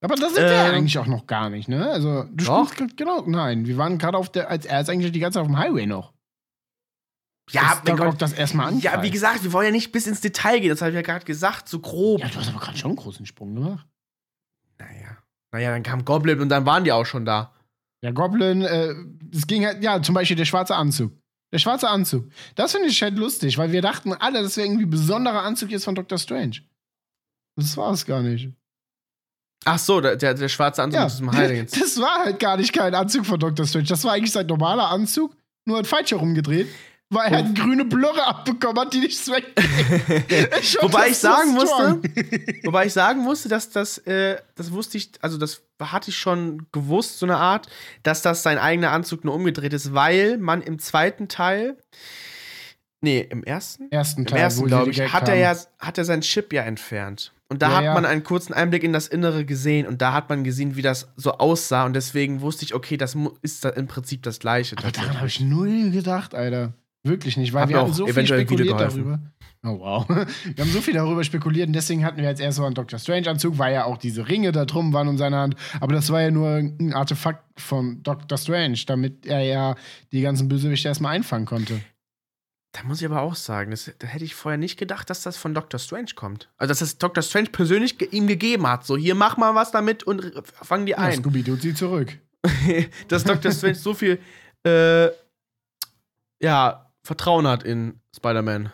Aber 0.00 0.16
das 0.16 0.34
sind 0.34 0.44
wir 0.44 0.52
ja 0.52 0.66
Ähm, 0.68 0.74
eigentlich 0.74 0.98
auch 0.98 1.06
noch 1.06 1.26
gar 1.28 1.50
nicht, 1.50 1.68
ne? 1.68 1.88
Also, 1.88 2.24
du 2.32 2.44
Doch. 2.44 2.72
spielst 2.72 2.96
genau, 2.96 3.22
nein, 3.26 3.66
wir 3.66 3.76
waren 3.76 3.96
gerade 3.98 4.16
auf 4.18 4.28
der, 4.30 4.50
als 4.50 4.66
er 4.66 4.80
ist 4.80 4.90
eigentlich 4.90 5.12
die 5.12 5.20
ganze 5.20 5.36
Zeit 5.36 5.42
auf 5.42 5.48
dem 5.48 5.58
Highway 5.58 5.86
noch. 5.86 6.12
Ja, 7.50 7.80
mein 7.84 7.96
Gott. 7.96 8.20
Das 8.20 8.32
erstmal 8.32 8.68
an. 8.68 8.80
Ja, 8.80 9.02
wie 9.02 9.10
gesagt, 9.10 9.42
wir 9.42 9.52
wollen 9.52 9.66
ja 9.66 9.72
nicht 9.72 9.92
bis 9.92 10.06
ins 10.06 10.20
Detail 10.20 10.60
gehen, 10.60 10.70
das 10.70 10.80
habe 10.80 10.90
ich 10.90 10.96
ja 10.96 11.02
gerade 11.02 11.24
gesagt, 11.24 11.68
so 11.68 11.80
grob. 11.80 12.20
Ja, 12.20 12.28
du 12.28 12.36
hast 12.36 12.48
aber 12.48 12.60
gerade 12.60 12.76
schon 12.76 12.90
einen 12.90 12.96
großen 12.96 13.26
Sprung 13.26 13.54
gemacht. 13.54 13.86
Naja. 14.78 15.18
Naja, 15.52 15.70
dann 15.70 15.82
kam 15.82 16.04
Goblin 16.04 16.40
und 16.40 16.48
dann 16.48 16.66
waren 16.66 16.84
die 16.84 16.92
auch 16.92 17.06
schon 17.06 17.24
da. 17.24 17.52
Ja, 18.02 18.10
Goblin, 18.12 18.62
äh, 18.62 18.94
es 19.32 19.46
ging 19.46 19.64
halt, 19.64 19.82
ja, 19.82 20.00
zum 20.02 20.14
Beispiel 20.14 20.36
der 20.36 20.44
schwarze 20.44 20.76
Anzug. 20.76 21.12
Der 21.52 21.58
schwarze 21.58 21.88
Anzug. 21.88 22.30
Das 22.54 22.72
finde 22.72 22.88
ich 22.88 23.02
halt 23.02 23.16
lustig, 23.16 23.56
weil 23.56 23.72
wir 23.72 23.80
dachten 23.80 24.12
alle, 24.12 24.42
das 24.42 24.56
wäre 24.56 24.66
irgendwie 24.66 24.84
ein 24.84 24.90
besonderer 24.90 25.42
Anzug 25.42 25.70
jetzt 25.70 25.84
von 25.84 25.94
Dr. 25.94 26.18
Strange. 26.18 26.60
Das 27.56 27.76
war 27.76 27.92
es 27.92 28.04
gar 28.04 28.22
nicht. 28.22 28.52
Ach 29.64 29.78
so, 29.78 30.00
der, 30.00 30.16
der, 30.16 30.34
der 30.34 30.48
schwarze 30.48 30.82
Anzug 30.82 30.98
Ja, 30.98 31.04
mit 31.04 31.12
diesem 31.12 31.32
Heiligen. 31.32 31.66
das 31.80 32.00
war 32.00 32.24
halt 32.24 32.38
gar 32.38 32.56
nicht 32.56 32.72
kein 32.72 32.94
Anzug 32.94 33.26
von 33.26 33.40
Dr. 33.40 33.66
Strange. 33.66 33.86
Das 33.86 34.04
war 34.04 34.12
eigentlich 34.12 34.32
sein 34.32 34.46
normaler 34.46 34.90
Anzug, 34.90 35.36
nur 35.64 35.76
halt 35.76 35.86
falsch 35.86 36.10
herumgedreht, 36.10 36.68
weil 37.10 37.32
er 37.32 37.38
eine 37.38 37.54
grüne 37.54 37.84
Blöre 37.84 38.26
abbekommen 38.26 38.78
hat, 38.80 38.92
die 38.92 39.00
nichts 39.00 39.28
weg. 39.32 39.44
Wobei 40.80 41.08
ich 41.08 41.18
sagen 41.18 41.52
musste, 41.52 42.00
wobei 42.64 42.86
ich 42.86 42.92
sagen 42.92 43.22
musste, 43.22 43.48
dass 43.48 43.70
das, 43.70 43.98
äh, 43.98 44.36
das 44.54 44.72
wusste 44.72 44.98
ich, 44.98 45.12
also 45.20 45.38
das 45.38 45.62
hatte 45.80 46.10
ich 46.10 46.18
schon 46.18 46.66
gewusst, 46.72 47.18
so 47.18 47.26
eine 47.26 47.36
Art, 47.36 47.68
dass 48.02 48.22
das 48.22 48.42
sein 48.42 48.58
eigener 48.58 48.90
Anzug 48.90 49.24
nur 49.24 49.34
umgedreht 49.34 49.72
ist, 49.72 49.94
weil 49.94 50.38
man 50.38 50.60
im 50.60 50.78
zweiten 50.78 51.28
Teil, 51.28 51.78
nee, 53.00 53.20
im 53.20 53.42
ersten? 53.44 53.90
Ersten 53.90 54.22
Im 54.22 54.26
Teil, 54.26 54.40
ersten, 54.40 54.60
wo 54.60 54.64
sie 54.64 54.68
glaube 54.68 54.90
ich, 54.90 55.12
hat 55.12 55.28
er 55.28 55.36
ja, 55.36 55.56
hat 55.78 55.98
er 55.98 56.04
sein 56.04 56.20
Chip 56.20 56.52
ja 56.52 56.62
entfernt. 56.62 57.32
Und 57.50 57.62
da 57.62 57.70
Ja, 57.70 57.76
hat 57.76 57.84
ja. 57.84 57.94
man 57.94 58.04
einen 58.04 58.24
kurzen 58.24 58.52
Einblick 58.52 58.82
in 58.84 58.92
das 58.92 59.08
Innere 59.08 59.46
gesehen 59.46 59.86
und 59.86 60.02
da 60.02 60.12
hat 60.12 60.28
man 60.28 60.44
gesehen, 60.44 60.76
wie 60.76 60.82
das 60.82 61.08
so 61.16 61.32
aussah 61.32 61.86
und 61.86 61.94
deswegen 61.94 62.42
wusste 62.42 62.66
ich, 62.66 62.74
okay, 62.74 62.98
das 62.98 63.16
ist 63.40 63.64
da 63.64 63.70
im 63.70 63.86
Prinzip 63.86 64.22
das 64.22 64.38
Gleiche. 64.38 64.76
Aber 64.76 64.90
daran 64.90 65.16
habe 65.16 65.28
ich 65.28 65.40
null 65.40 65.90
gedacht, 65.90 66.34
Alter. 66.34 66.74
Wirklich 67.04 67.36
nicht, 67.36 67.52
weil 67.52 67.62
Hat 67.62 67.68
wir 67.70 67.80
auch 67.80 67.92
so 67.92 68.06
viel 68.06 68.26
spekuliert 68.26 68.80
darüber. 68.80 69.20
Oh 69.64 69.80
wow. 69.80 70.08
Wir 70.08 70.64
haben 70.64 70.70
so 70.70 70.80
viel 70.80 70.94
darüber 70.94 71.24
spekuliert 71.24 71.66
und 71.66 71.72
deswegen 71.72 72.04
hatten 72.04 72.18
wir 72.18 72.28
jetzt 72.28 72.40
erst 72.40 72.58
so 72.58 72.64
einen 72.64 72.76
Dr. 72.76 72.96
Strange-Anzug, 72.98 73.58
weil 73.58 73.74
ja 73.74 73.84
auch 73.86 73.96
diese 73.96 74.28
Ringe 74.28 74.52
da 74.52 74.64
drum 74.64 74.92
waren 74.92 75.08
um 75.08 75.18
seine 75.18 75.36
Hand. 75.36 75.56
Aber 75.80 75.92
das 75.92 76.10
war 76.10 76.22
ja 76.22 76.30
nur 76.30 76.48
ein 76.48 76.92
Artefakt 76.94 77.60
von 77.60 78.00
Dr. 78.04 78.38
Strange, 78.38 78.78
damit 78.86 79.26
er 79.26 79.40
ja 79.40 79.74
die 80.12 80.20
ganzen 80.20 80.48
Bösewichte 80.48 80.86
erstmal 80.86 81.16
einfangen 81.16 81.44
konnte. 81.44 81.80
Da 82.72 82.84
muss 82.84 83.00
ich 83.00 83.06
aber 83.06 83.22
auch 83.22 83.34
sagen, 83.34 83.72
das, 83.72 83.90
da 83.98 84.06
hätte 84.06 84.24
ich 84.24 84.36
vorher 84.36 84.58
nicht 84.58 84.78
gedacht, 84.78 85.10
dass 85.10 85.22
das 85.22 85.36
von 85.36 85.54
Dr. 85.54 85.80
Strange 85.80 86.10
kommt. 86.14 86.48
Also, 86.58 86.70
dass 86.70 86.78
das 86.78 86.98
Dr. 86.98 87.22
Strange 87.22 87.48
persönlich 87.50 87.98
ge 87.98 88.08
ihm 88.12 88.28
gegeben 88.28 88.66
hat. 88.66 88.86
So, 88.86 88.96
hier, 88.96 89.16
mach 89.16 89.36
mal 89.36 89.56
was 89.56 89.72
damit 89.72 90.04
und 90.04 90.32
fang 90.44 90.86
die 90.86 90.92
Ja, 90.92 90.98
ein. 90.98 91.18
Scooby-Doo 91.18 91.56
zieht 91.56 91.78
zurück. 91.78 92.16
dass 93.08 93.24
Dr. 93.24 93.50
Strange 93.50 93.74
so 93.74 93.94
viel, 93.94 94.20
äh, 94.64 95.08
ja, 96.40 96.87
Vertrauen 97.08 97.46
hat 97.48 97.62
in 97.62 98.00
Spider-Man. 98.14 98.70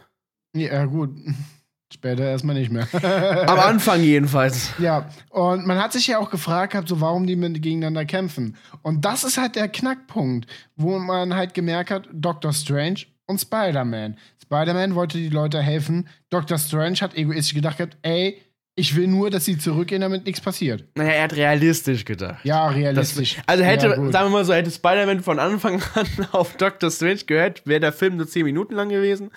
Ja, 0.57 0.85
gut. 0.87 1.11
Später 1.93 2.25
erstmal 2.25 2.57
nicht 2.57 2.73
mehr. 2.73 2.89
Am 3.49 3.61
Anfang 3.61 4.03
jedenfalls. 4.03 4.71
Ja, 4.79 5.09
und 5.31 5.65
man 5.65 5.79
hat 5.79 5.93
sich 5.93 6.09
ja 6.09 6.19
auch 6.19 6.31
gefragt, 6.31 6.89
so 6.89 7.01
warum 7.01 7.29
die 7.29 7.37
mit- 7.37 7.63
gegeneinander 7.63 8.05
kämpfen. 8.05 8.57
Und 8.83 9.05
das 9.05 9.23
ist 9.23 9.39
halt 9.39 9.55
der 9.55 9.69
Knackpunkt, 9.69 10.51
wo 10.75 10.99
man 10.99 11.35
halt 11.37 11.55
gemerkt 11.55 11.93
hat, 11.93 12.09
Doctor 12.13 12.53
Strange 12.53 13.03
und 13.27 13.41
Spider-Man. 13.41 14.19
Spider-Man 14.43 14.97
wollte 14.97 15.19
die 15.19 15.29
Leute 15.29 15.63
helfen. 15.63 16.09
Dr. 16.31 16.59
Strange 16.59 16.97
hat 17.01 17.15
egoistisch 17.15 17.55
gedacht 17.55 17.79
ey, 18.03 18.43
Ich 18.77 18.97
will 18.97 19.07
nur, 19.07 19.31
dass 19.31 19.45
sie 19.45 19.57
zurückgehen, 19.57 20.01
damit 20.01 20.25
nichts 20.27 20.41
passiert. 20.41 20.85
Naja, 20.97 21.11
er 21.13 21.23
hat 21.25 21.35
realistisch 21.37 22.05
gedacht. 22.05 22.45
Ja, 22.45 22.67
Das, 22.67 22.77
realistisch. 22.77 23.37
also 23.47 23.63
hätte, 23.63 23.87
Ja, 23.87 23.95
sagen 24.11 24.27
wir 24.27 24.31
mal 24.31 24.45
so, 24.45 24.53
hätte 24.53 24.71
Spider-Man 24.71 25.23
von 25.23 25.39
Anfang 25.39 25.81
an 25.95 26.07
auf 26.33 26.57
Doctor 26.57 26.91
Strange 26.91 27.25
gehört, 27.27 27.65
wäre 27.67 27.79
der 27.81 27.93
Film 27.93 28.17
nur 28.17 28.27
10 28.27 28.45
Minuten 28.45 28.75
lang 28.75 28.89
gewesen. 28.89 29.31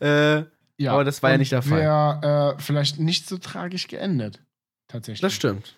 Äh, 0.00 0.44
ja. 0.78 0.92
aber 0.92 1.02
das 1.04 1.22
war 1.24 1.30
ja 1.32 1.38
nicht 1.38 1.50
der 1.52 1.62
Fall. 1.62 1.80
Wäre 1.80 2.54
äh, 2.56 2.62
vielleicht 2.62 3.00
nicht 3.00 3.28
so 3.28 3.38
tragisch 3.38 3.88
geendet. 3.88 4.40
Tatsächlich. 4.88 5.20
das 5.22 5.32
stimmt. 5.32 5.76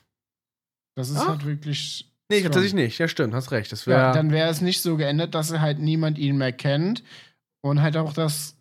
Das 0.94 1.08
ist 1.10 1.16
Ah. 1.18 1.28
halt 1.28 1.46
wirklich. 1.46 2.10
Nee, 2.28 2.38
strong. 2.40 2.52
tatsächlich 2.52 2.74
nicht. 2.74 2.98
Ja, 2.98 3.08
stimmt, 3.08 3.32
hast 3.34 3.50
recht. 3.50 3.70
Das 3.72 3.86
wäre. 3.86 3.98
Ja, 3.98 4.12
dann 4.12 4.30
wäre 4.30 4.50
es 4.50 4.60
nicht 4.60 4.82
so 4.82 4.96
geendet, 4.96 5.34
dass 5.34 5.52
halt 5.58 5.78
niemand 5.78 6.18
ihn 6.18 6.36
mehr 6.36 6.52
kennt 6.52 7.02
und 7.62 7.80
halt 7.80 7.96
auch, 7.96 8.12
dass 8.12 8.56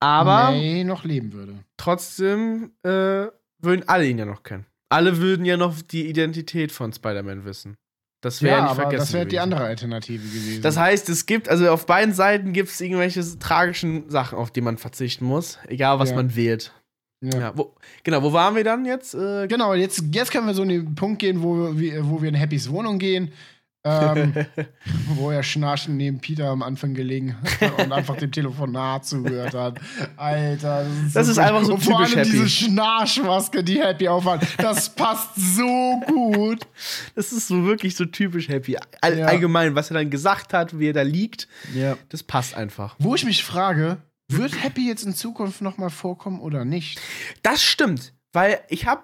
aber 0.00 0.50
May 0.52 0.84
noch 0.84 1.04
leben 1.04 1.32
würde. 1.32 1.54
trotzdem 1.76 2.72
äh, 2.84 3.26
würden 3.64 3.88
alle 3.88 4.06
ihn 4.06 4.18
ja 4.18 4.24
noch 4.24 4.42
kennen. 4.42 4.66
Alle 4.90 5.18
würden 5.18 5.44
ja 5.44 5.56
noch 5.56 5.80
die 5.82 6.08
Identität 6.08 6.70
von 6.72 6.92
Spider-Man 6.92 7.44
wissen. 7.44 7.76
Das 8.22 8.40
wäre 8.42 8.56
ja, 8.56 8.62
nicht 8.62 8.70
aber 8.70 8.80
vergessen. 8.82 9.00
das 9.02 9.12
wäre 9.12 9.26
die 9.26 9.38
andere 9.38 9.64
Alternative 9.64 10.22
gewesen. 10.26 10.62
Das 10.62 10.78
heißt, 10.78 11.08
es 11.10 11.26
gibt, 11.26 11.48
also 11.48 11.68
auf 11.70 11.84
beiden 11.84 12.14
Seiten 12.14 12.52
gibt 12.54 12.70
es 12.70 12.80
irgendwelche 12.80 13.22
tragischen 13.38 14.08
Sachen, 14.08 14.38
auf 14.38 14.50
die 14.50 14.62
man 14.62 14.78
verzichten 14.78 15.26
muss. 15.26 15.58
Egal, 15.66 15.98
was 15.98 16.10
Ja. 16.10 16.16
man 16.16 16.34
wählt. 16.34 16.72
ja. 17.20 17.38
Ja, 17.38 17.52
wo, 17.54 17.74
genau, 18.02 18.22
wo 18.22 18.32
waren 18.32 18.54
wir 18.56 18.64
dann 18.64 18.84
jetzt? 18.86 19.14
Äh, 19.14 19.46
Genau, 19.48 19.74
jetzt, 19.74 20.02
jetzt 20.12 20.30
können 20.30 20.46
wir 20.46 20.54
so 20.54 20.62
in 20.62 20.68
den 20.70 20.94
Punkt 20.94 21.18
gehen, 21.18 21.42
wo 21.42 21.76
wir, 21.78 22.08
wo 22.08 22.22
wir 22.22 22.28
in 22.30 22.38
Happys 22.38 22.70
Wohnung 22.70 22.98
gehen. 22.98 23.30
Ähm, 23.86 24.32
wo 25.16 25.30
er 25.30 25.42
schnarchend 25.42 25.96
neben 25.96 26.18
Peter 26.18 26.46
am 26.48 26.62
Anfang 26.62 26.94
gelegen 26.94 27.36
hat 27.60 27.78
und 27.84 27.92
einfach 27.92 28.16
dem 28.16 28.32
Telefonat 28.32 29.04
zugehört 29.04 29.54
hat. 29.54 29.78
Alter, 30.16 30.84
das 30.84 31.06
ist, 31.06 31.16
Das 31.16 31.28
ist 31.28 31.36
gut. 31.36 31.44
einfach 31.44 31.64
so 31.64 31.74
und 31.74 31.80
vor 31.84 31.98
typisch 31.98 32.16
allem 32.16 32.24
Happy. 32.26 32.30
diese 32.30 32.48
Schnarchmaske, 32.48 33.62
die 33.64 33.80
Happy 33.82 34.08
aufhat, 34.08 34.46
das 34.58 34.88
passt 34.94 35.30
so 35.36 36.00
gut. 36.06 36.60
Das 37.14 37.32
ist 37.32 37.48
so 37.48 37.64
wirklich 37.64 37.94
so 37.94 38.04
typisch 38.06 38.48
Happy. 38.48 38.76
All, 39.02 39.18
Ja. 39.18 39.26
Allgemein, 39.26 39.74
was 39.74 39.90
er 39.90 39.94
dann 39.98 40.10
gesagt 40.10 40.52
hat, 40.54 40.78
wie 40.78 40.88
er 40.88 40.92
da 40.94 41.02
liegt, 41.02 41.46
Ja. 41.74 41.96
das 42.08 42.22
passt 42.22 42.54
einfach. 42.54 42.96
Wo 42.98 43.14
ich 43.14 43.24
mich 43.24 43.44
frage, 43.44 43.98
wird 44.28 44.62
Happy 44.62 44.88
jetzt 44.88 45.04
in 45.04 45.14
Zukunft 45.14 45.60
nochmal 45.60 45.90
vorkommen 45.90 46.40
oder 46.40 46.64
nicht? 46.64 46.98
Das 47.42 47.62
stimmt, 47.62 48.14
weil 48.32 48.60
ich 48.68 48.86
habe, 48.86 49.02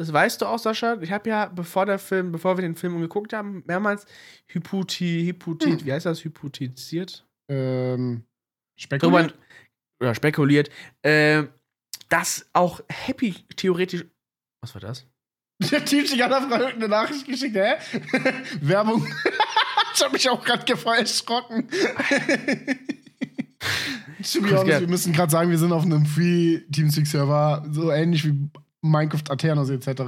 das 0.00 0.12
weißt 0.14 0.40
du 0.40 0.46
auch, 0.46 0.58
Sascha, 0.58 0.96
ich 1.02 1.12
habe 1.12 1.28
ja, 1.28 1.44
bevor 1.44 1.84
der 1.84 1.98
Film, 1.98 2.32
bevor 2.32 2.56
wir 2.56 2.62
den 2.62 2.74
Film 2.74 2.98
geguckt 3.02 3.34
haben, 3.34 3.62
mehrmals 3.66 4.06
Hypothi, 4.46 5.26
Hypothi, 5.26 5.72
Hm. 5.72 5.84
wie 5.84 5.92
heißt 5.92 6.06
das, 6.06 6.24
hypothetisiert? 6.24 7.26
Ähm, 7.50 8.24
spekuliert? 8.78 9.34
oder 10.00 10.14
spekuliert, 10.14 10.70
äh, 11.02 11.42
dass 12.08 12.48
auch 12.54 12.80
Happy 12.88 13.34
theoretisch, 13.54 14.06
was 14.62 14.72
war 14.72 14.80
das? 14.80 15.06
Der 15.70 15.86
sich 15.86 16.22
hat 16.22 16.32
einfach 16.32 16.58
eine 16.58 16.88
Nachricht 16.88 17.26
geschickt, 17.26 17.56
hä? 17.56 17.74
Werbung. 18.62 19.06
ich 19.94 20.02
hab 20.02 20.14
mich 20.14 20.30
auch 20.30 20.42
gerade 20.42 20.78
voll 20.78 20.96
erschrocken. 20.96 21.68
to 24.32 24.40
be 24.40 24.58
honest, 24.58 24.80
wir 24.80 24.88
müssen 24.88 25.12
gerade 25.12 25.30
sagen, 25.30 25.50
wir 25.50 25.58
sind 25.58 25.72
auf 25.72 25.84
einem 25.84 26.06
Free 26.06 26.60
Teamspeak-Server, 26.70 27.66
so 27.70 27.90
ähnlich 27.90 28.24
wie 28.24 28.48
Minecraft 28.82 29.30
Aternos 29.30 29.68
etc. 29.70 30.02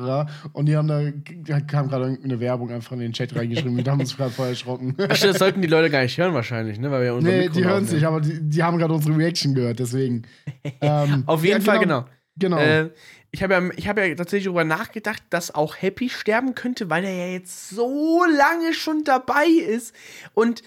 Und 0.53 0.67
die 0.67 0.77
haben 0.77 0.89
da, 0.89 1.03
da 1.45 1.61
kam 1.61 1.89
gerade 1.89 2.05
irgendeine 2.05 2.41
Werbung 2.41 2.71
einfach 2.71 2.93
in 2.93 3.01
den 3.01 3.13
Chat 3.13 3.35
reingeschrieben. 3.37 3.77
wir 3.77 3.85
haben 3.91 4.01
uns 4.01 4.17
gerade 4.17 4.31
voll 4.31 4.49
erschrocken. 4.49 4.97
Ach, 4.99 5.19
das 5.19 5.39
sollten 5.39 5.61
die 5.61 5.69
Leute 5.69 5.91
gar 5.91 6.03
nicht 6.03 6.17
hören 6.17 6.33
wahrscheinlich, 6.33 6.79
ne? 6.79 6.91
Weil 6.91 7.05
wir 7.05 7.15
unser 7.15 7.29
nee, 7.29 7.41
Mikro 7.41 7.55
die 7.55 7.65
hören 7.65 7.85
es 7.85 7.93
nicht, 7.93 8.07
aber 8.07 8.21
die, 8.21 8.41
die 8.41 8.63
haben 8.63 8.79
gerade 8.79 8.95
unsere 8.95 9.17
Reaction 9.17 9.55
gehört, 9.55 9.79
deswegen. 9.79 10.23
Ähm, 10.81 11.25
Auf 11.27 11.45
jeden 11.45 11.61
ja, 11.61 11.73
Fall, 11.73 11.79
genau. 11.79 12.05
Genau. 12.37 12.59
Äh, 12.59 12.91
ich 13.31 13.43
habe 13.43 13.55
ja, 13.55 13.71
ich 13.77 13.89
hab 13.89 13.99
ja 13.99 14.15
tatsächlich 14.15 14.45
darüber 14.45 14.65
nachgedacht, 14.65 15.23
dass 15.31 15.55
auch 15.55 15.77
Happy 15.81 16.09
sterben 16.09 16.55
könnte, 16.55 16.91
weil 16.91 17.05
er 17.05 17.15
ja 17.15 17.33
jetzt 17.33 17.71
so 17.71 18.25
lange 18.25 18.75
schon 18.75 19.05
dabei 19.05 19.47
ist. 19.47 19.95
Und 20.35 20.63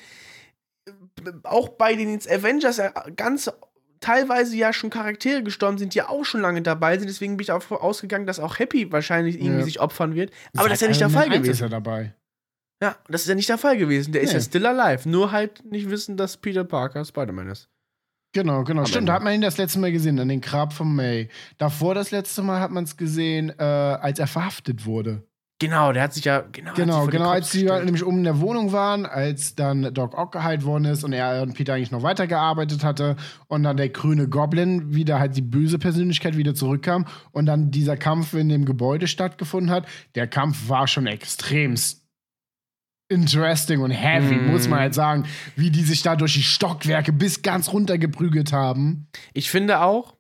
äh, 0.86 1.32
auch 1.44 1.70
bei 1.70 1.96
den 1.96 2.20
Avengers 2.28 2.82
ganz 3.16 3.52
teilweise 4.06 4.56
ja 4.56 4.72
schon 4.74 4.90
Charaktere 4.90 5.42
gestorben 5.44 5.78
sind, 5.78 5.94
die 5.94 5.98
ja 6.00 6.10
auch 6.10 6.24
schon 6.26 6.42
lange 6.42 6.62
dabei 6.62 6.98
sind. 6.98 7.08
Deswegen 7.08 7.38
bin 7.38 7.42
ich 7.42 7.48
davon 7.48 7.78
ausgegangen, 7.78 8.26
dass 8.26 8.40
auch 8.40 8.60
Happy 8.60 8.92
wahrscheinlich 8.92 9.36
irgendwie 9.36 9.60
Ja. 9.60 9.66
sich 9.66 9.80
opfern 9.80 10.16
wird. 10.16 10.32
Aber 10.56 10.70
das 10.70 10.76
ist 10.76 10.80
Seit 10.82 10.88
ja 10.88 10.90
nicht 10.90 11.02
der 11.02 11.10
Fall 11.10 11.24
1 11.26 11.36
ist 11.36 11.42
gewesen. 11.44 11.64
er 11.64 11.70
dabei. 11.70 12.14
Ja, 12.84 12.96
das 13.08 13.22
ist 13.22 13.28
ja 13.30 13.36
nicht 13.36 13.50
der 13.50 13.58
Fall 13.58 13.78
gewesen. 13.78 14.12
Der 14.12 14.22
ist 14.22 14.30
Nee. 14.32 14.36
ja 14.36 14.42
still 14.42 14.66
alive. 14.66 15.08
Nur 15.10 15.32
halt 15.32 15.64
nicht 15.66 15.90
wissen, 15.90 16.18
dass 16.18 16.38
Peter 16.38 16.64
Parker 16.64 17.04
Spider-Man 17.06 17.50
ist. 17.50 17.70
Genau, 18.34 18.64
genau. 18.66 18.82
Am 18.82 18.86
Stimmt, 18.88 19.04
Ende. 19.04 19.10
da 19.12 19.14
hat 19.16 19.24
man 19.24 19.34
ihn 19.34 19.42
das 19.42 19.58
letzte 19.58 19.80
Mal 19.80 19.94
gesehen, 19.94 20.20
an 20.20 20.28
den 20.28 20.42
Grab 20.42 20.74
von 20.74 20.94
May. 20.94 21.30
Davor 21.58 21.96
das 21.96 22.12
letzte 22.12 22.42
Mal 22.44 22.60
hat 22.60 22.70
man 22.72 22.84
es 22.84 22.98
gesehen, 22.98 23.50
äh, 23.58 23.64
als 23.64 24.20
er 24.20 24.28
verhaftet 24.28 24.86
wurde. 24.86 25.24
Genau, 25.60 25.94
der 25.94 26.04
hat 26.04 26.14
sich 26.14 26.26
ja. 26.26 26.42
Genau, 26.52 26.74
Genau, 26.74 27.06
genau, 27.08 27.30
als 27.30 27.52
die 27.52 27.62
gestellt. 27.62 27.86
nämlich 27.86 28.04
oben 28.06 28.18
in 28.18 28.24
der 28.26 28.42
Wohnung 28.42 28.74
waren, 28.74 29.06
als 29.06 29.56
dann 29.56 29.94
Doc 29.94 30.18
Ock 30.18 30.34
geheilt 30.34 30.66
worden 30.66 30.84
ist 30.84 31.06
und 31.06 31.14
er 31.14 31.42
und 31.44 31.54
Peter 31.54 31.74
eigentlich 31.76 31.92
noch 31.92 32.04
weitergearbeitet 32.04 32.84
hatte 32.84 33.16
und 33.48 33.64
dann 33.64 33.78
der 33.78 33.88
grüne 33.88 34.28
Goblin 34.28 34.94
wieder 34.94 35.18
halt 35.18 35.38
die 35.38 35.42
böse 35.42 35.80
Persönlichkeit 35.80 36.36
wieder 36.36 36.56
zurückkam 36.56 37.06
und 37.32 37.46
dann 37.46 37.72
dieser 37.72 37.96
Kampf 37.96 38.34
in 38.34 38.50
dem 38.50 38.66
Gebäude 38.66 39.08
stattgefunden 39.08 39.72
hat. 39.72 39.88
Der 40.16 40.28
Kampf 40.28 40.68
war 40.68 40.88
schon 40.88 41.08
extremst 41.08 42.04
interesting 43.08 43.82
und 43.82 43.92
heavy, 43.92 44.36
Mm. 44.36 44.52
muss 44.52 44.68
man 44.68 44.80
halt 44.80 44.96
sagen, 44.96 45.26
wie 45.56 45.70
die 45.70 45.84
sich 45.84 46.02
da 46.02 46.16
durch 46.16 46.34
die 46.34 46.44
Stockwerke 46.44 47.14
bis 47.14 47.44
ganz 47.44 47.72
runter 47.72 47.98
geprügelt 47.98 48.52
haben. 48.52 49.08
Ich 49.34 49.52
finde 49.52 49.82
auch, 49.82 50.16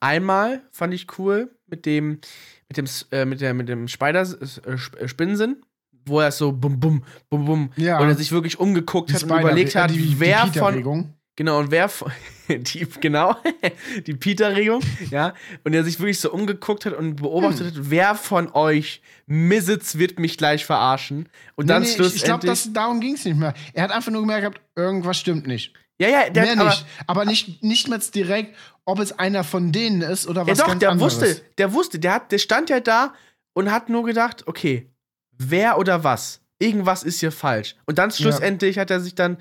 einmal 0.00 0.62
fand 0.72 0.92
ich 0.92 1.06
cool 1.18 1.56
mit 1.68 1.86
dem, 1.86 2.18
mit 2.68 2.76
dem, 2.76 2.86
äh, 3.12 3.24
mit 3.24 3.40
der, 3.40 3.54
mit 3.54 3.68
dem 3.68 3.88
Spider, 3.88 4.22
äh, 4.22 4.70
äh, 4.72 5.08
Spinnensinn, 5.08 5.56
wo 6.04 6.20
er 6.20 6.30
so 6.32 6.52
bum, 6.52 6.78
bum, 6.80 7.02
bum, 7.30 7.44
bum, 7.44 7.70
Ja. 7.76 7.98
und 7.98 8.08
er 8.08 8.14
sich 8.14 8.32
wirklich 8.32 8.58
umgeguckt 8.60 9.12
hat 9.12 9.22
und 9.22 9.28
Spider- 9.30 9.42
überlegt 9.42 9.74
hat, 9.74 9.90
äh, 9.90 9.94
die, 9.94 10.18
wer 10.20 10.46
die 10.46 10.58
von, 10.58 11.14
genau, 11.36 11.58
und 11.58 11.70
wer 11.70 11.88
von, 11.88 12.10
die, 12.48 12.86
genau, 13.00 13.36
die 14.06 14.14
Peter-Regung, 14.14 14.82
ja, 15.10 15.34
und 15.64 15.74
er 15.74 15.84
sich 15.84 15.98
wirklich 16.00 16.20
so 16.20 16.32
umgeguckt 16.32 16.86
hat 16.86 16.92
und 16.94 17.16
beobachtet 17.16 17.60
Hm. 17.60 17.66
hat, 17.66 17.90
wer 17.90 18.14
von 18.14 18.50
euch 18.52 19.00
Misitz 19.26 19.96
wird 19.98 20.18
mich 20.20 20.38
gleich 20.38 20.64
verarschen. 20.64 21.28
Und 21.56 21.68
dann 21.68 21.82
nee, 21.82 21.88
nee, 21.98 22.06
ich, 22.06 22.14
ich 22.16 22.22
glaube, 22.24 22.46
schlussendlich. 22.46 22.74
darum 22.74 23.00
ging 23.00 23.14
es 23.14 23.24
nicht 23.24 23.36
mehr. 23.36 23.54
Er 23.74 23.82
hat 23.84 23.90
einfach 23.90 24.12
nur 24.12 24.20
gemerkt, 24.22 24.42
gehabt, 24.42 24.60
irgendwas 24.76 25.16
stimmt 25.18 25.46
nicht. 25.48 25.72
Ja, 25.98 26.08
ja, 26.08 26.30
der 26.30 26.42
Mehr 26.44 26.52
aber, 26.52 26.64
nicht. 26.64 26.86
Aber 27.06 27.24
nicht, 27.24 27.62
nicht 27.62 27.88
mal 27.88 27.98
direkt, 27.98 28.54
ob 28.84 28.98
es 28.98 29.18
einer 29.18 29.44
von 29.44 29.72
denen 29.72 30.02
ist 30.02 30.26
oder 30.26 30.42
Ja, 30.42 30.48
was 30.48 30.58
doch, 30.58 30.66
ganz 30.66 30.80
der 30.80 30.90
anderes. 30.90 31.20
wusste, 31.20 31.42
der 31.58 31.72
wusste, 31.72 31.98
der, 31.98 32.12
hat, 32.14 32.32
der 32.32 32.38
stand 32.38 32.70
ja 32.70 32.80
da 32.80 33.14
und 33.54 33.70
hat 33.70 33.88
nur 33.88 34.04
gedacht, 34.04 34.46
okay, 34.46 34.90
wer 35.32 35.78
oder 35.78 36.04
was? 36.04 36.40
Irgendwas 36.58 37.02
ist 37.02 37.20
hier 37.20 37.32
falsch. 37.32 37.76
Und 37.86 37.98
dann 37.98 38.10
schlussendlich 38.10 38.78
hat 38.78 38.90
er 38.90 39.00
sich 39.00 39.14
dann 39.14 39.38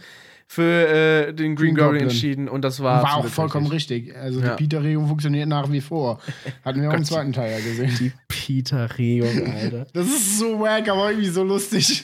für 0.47 0.87
äh, 0.87 1.33
den 1.33 1.55
Green 1.55 1.75
Goblin 1.75 2.03
entschieden 2.03 2.47
und 2.47 2.61
das 2.61 2.79
war. 2.81 3.03
War 3.03 3.17
auch 3.17 3.25
vollkommen 3.25 3.67
richtig. 3.67 4.07
richtig. 4.07 4.17
Also 4.17 4.41
Ja. 4.41 4.55
die 4.55 4.63
Peter-Regung 4.63 5.07
funktioniert 5.07 5.47
nach 5.47 5.71
wie 5.71 5.81
vor. 5.81 6.19
Hatten 6.63 6.81
wir 6.81 6.89
auch 6.91 6.93
im 6.95 7.03
zweiten 7.03 7.33
Teil 7.33 7.51
ja 7.51 7.57
gesehen. 7.59 7.91
Die 7.99 8.11
Peter-Regung, 8.27 9.51
Alter. 9.53 9.87
Das 9.93 10.07
ist 10.07 10.39
so 10.39 10.59
wack, 10.59 10.87
aber 10.87 11.09
irgendwie 11.11 11.29
so 11.29 11.43
lustig. 11.43 12.03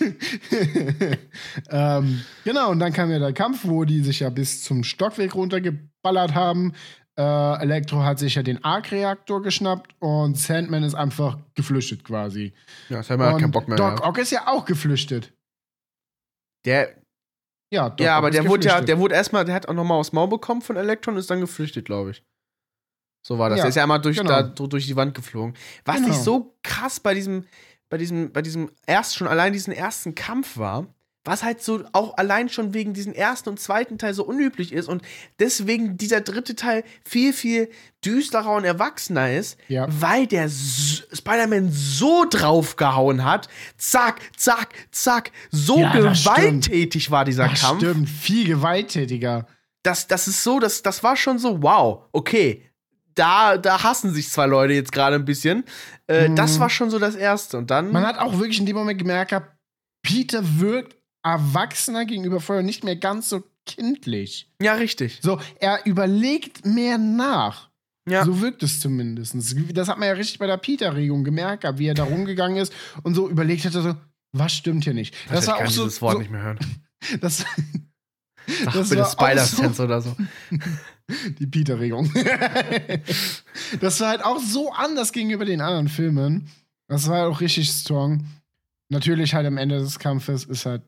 ähm, 1.70 2.22
genau, 2.44 2.72
und 2.72 2.80
dann 2.80 2.94
kam 2.94 3.12
ja 3.12 3.20
der 3.20 3.34
Kampf, 3.34 3.60
wo 3.64 3.86
die 3.86 4.02
sich 4.02 4.22
ja 4.22 4.30
bis 4.30 4.64
zum 4.64 4.84
Stockwerk 4.84 5.36
runtergeballert 5.36 6.34
haben. 6.34 6.74
Äh, 7.18 7.62
Elektro 7.62 8.04
hat 8.04 8.20
sich 8.20 8.36
ja 8.36 8.44
den 8.44 8.64
Arc-Reaktor 8.64 9.42
geschnappt 9.42 9.96
und 10.00 10.38
Sandman 10.38 10.84
ist 10.84 10.96
einfach 10.96 11.38
geflüchtet 11.56 12.04
quasi. 12.04 12.54
Ja, 12.90 12.98
das 12.98 13.10
haben 13.10 13.20
wir 13.20 13.34
und 13.34 13.42
keinen 13.42 13.52
Bock 13.52 13.68
mehr. 13.68 13.78
Doc. 13.78 14.06
Ock 14.06 14.18
ist 14.18 14.32
ja 14.32 14.48
auch 14.48 14.66
geflüchtet. 14.66 15.34
Der, 16.66 16.90
Ja, 17.72 17.90
Doc 17.90 18.06
ja, 18.06 18.18
aber 18.18 18.32
der 18.32 18.46
wurde 18.48 18.68
ja, 18.68 18.82
der 18.82 19.00
wurde 19.00 19.16
erstmal, 19.16 19.46
der 19.46 19.56
hat 19.56 19.68
auch 19.68 19.74
nochmal 19.74 19.98
aufs 19.98 20.12
Maul 20.12 20.28
bekommen 20.28 20.62
von 20.62 20.76
Elektron 20.76 21.16
und 21.16 21.20
ist 21.20 21.30
dann 21.30 21.40
geflüchtet, 21.40 21.86
glaube 21.86 22.12
ich. 22.12 22.24
So 23.26 23.38
war 23.40 23.50
das. 23.50 23.60
Ja, 23.60 23.64
der 23.64 23.70
ist 23.70 23.76
ja 23.76 23.84
einmal 23.84 24.02
durch, 24.02 24.18
genau. 24.18 24.30
da, 24.30 24.44
durch 24.44 24.88
die 24.88 24.96
Wand 24.96 25.14
geflogen. 25.14 25.56
Was 25.86 25.98
Genau. 25.98 26.08
nicht 26.10 26.20
so 26.20 26.58
krass 26.64 27.00
bei 27.00 27.14
diesem, 27.14 27.46
bei 27.90 27.98
diesem, 27.98 28.32
bei 28.32 28.42
diesem 28.42 28.72
erst 28.88 29.16
schon 29.16 29.28
allein 29.28 29.54
diesen 29.54 29.74
ersten 29.74 30.16
Kampf 30.16 30.58
war, 30.58 30.88
was 31.24 31.44
halt 31.44 31.62
so 31.62 31.84
auch 31.94 32.18
allein 32.18 32.50
schon 32.50 32.74
wegen 32.74 32.94
diesem 32.94 33.14
ersten 33.14 33.50
und 33.50 33.60
zweiten 33.60 33.98
Teil 34.00 34.14
so 34.16 34.24
unüblich 34.26 34.72
ist 34.74 34.88
und 34.90 35.04
deswegen 35.40 35.96
dieser 35.98 36.22
dritte 36.22 36.56
Teil 36.56 36.84
viel, 37.06 37.32
viel 37.34 37.70
düsterer 38.04 38.56
und 38.56 38.64
erwachsener 38.64 39.32
ist, 39.32 39.58
Ja. 39.68 39.86
weil 39.90 40.26
der 40.26 40.50
Spider-Man 40.50 41.70
so 41.72 42.26
draufgehauen 42.30 43.24
hat. 43.24 43.50
Zack, 43.78 44.22
zack, 44.36 44.70
zack. 44.92 45.32
So 45.52 45.80
Ja, 45.80 45.94
das 46.02 46.24
gewalttätig 46.24 47.12
war 47.12 47.26
dieser 47.26 47.46
Ach, 47.46 47.60
Kampf 47.60 47.82
stimmt, 47.82 48.10
viel 48.10 48.48
gewalttätiger. 48.48 49.46
das, 49.84 50.08
das 50.08 50.28
ist 50.28 50.44
so, 50.44 50.60
das, 50.60 50.82
das 50.82 51.04
war 51.04 51.16
schon 51.16 51.38
so, 51.40 51.62
wow, 51.62 52.06
okay. 52.12 52.68
Da, 53.14 53.58
da 53.58 53.84
hassen 53.84 54.14
sich 54.14 54.30
zwei 54.30 54.46
Leute 54.46 54.74
jetzt 54.74 54.92
gerade 54.94 55.18
ein 55.18 55.26
bisschen. 55.26 55.66
Äh, 56.08 56.30
Mhm. 56.30 56.36
Das 56.38 56.60
war 56.60 56.70
schon 56.70 56.90
so 56.90 56.98
das 56.98 57.16
Erste. 57.16 57.58
Und 57.58 57.70
dann. 57.70 57.92
Man 57.92 58.06
hat 58.06 58.18
auch 58.18 58.34
wirklich 58.40 58.60
in 58.60 58.66
dem 58.66 58.76
Moment 58.78 58.98
gemerkt, 59.00 59.36
Peter 60.02 60.42
wirkt 60.60 60.96
erwachsener 61.24 62.06
gegenüber 62.06 62.40
vorher 62.40 62.64
nicht 62.64 62.84
mehr 62.84 62.96
ganz 62.96 63.30
so 63.30 63.44
kindlich. 63.66 64.50
ja, 64.62 64.74
richtig. 64.74 65.20
So, 65.22 65.40
er 65.60 65.86
überlegt 65.86 66.66
mehr 66.66 66.98
nach. 66.98 67.70
Ja. 68.10 68.26
So 68.26 68.42
wirkt 68.42 68.64
es 68.64 68.80
zumindest. 68.80 69.36
Das 69.74 69.88
hat 69.88 70.00
man 70.00 70.08
ja 70.08 70.16
richtig 70.16 70.40
bei 70.40 70.48
der 70.48 70.58
Peter-Regung 70.58 71.24
gemerkt, 71.24 71.66
wie 71.78 71.86
er 71.88 71.94
da 71.94 72.04
rumgegangen 72.04 72.58
ist 72.58 72.74
und 73.04 73.14
so 73.14 73.30
überlegt 73.30 73.64
hat, 73.66 73.74
so, 73.74 73.96
was 74.34 74.54
stimmt 74.54 74.84
hier 74.84 74.94
nicht. 74.94 75.16
Das, 75.30 75.46
Das 75.46 75.48
war 75.48 75.58
auch 75.58 75.68
so, 75.70 75.84
dieses 75.84 76.02
Wort 76.02 76.14
so 76.14 76.20
nicht 76.20 76.32
mehr 76.32 76.42
hören. 76.42 76.60
das, 77.22 77.46
Ach, 78.66 78.74
das 78.74 78.96
war 78.96 79.06
Spider-Sense 79.06 79.84
oder 79.84 80.02
so. 80.02 80.16
die 81.40 81.46
Peter-Regung. 81.46 82.12
das 83.80 84.00
war 84.00 84.10
halt 84.10 84.26
auch 84.26 84.40
so 84.40 84.72
anders 84.72 85.12
gegenüber 85.12 85.46
den 85.46 85.62
anderen 85.62 85.88
Filmen. 85.88 86.50
Das 86.88 87.08
war 87.08 87.28
auch 87.28 87.40
richtig 87.40 87.70
strong. 87.70 88.26
Natürlich 88.90 89.36
halt 89.36 89.46
am 89.46 89.58
Ende 89.58 89.80
des 89.80 90.00
Kampfes 90.00 90.44
ist 90.44 90.66
halt 90.66 90.82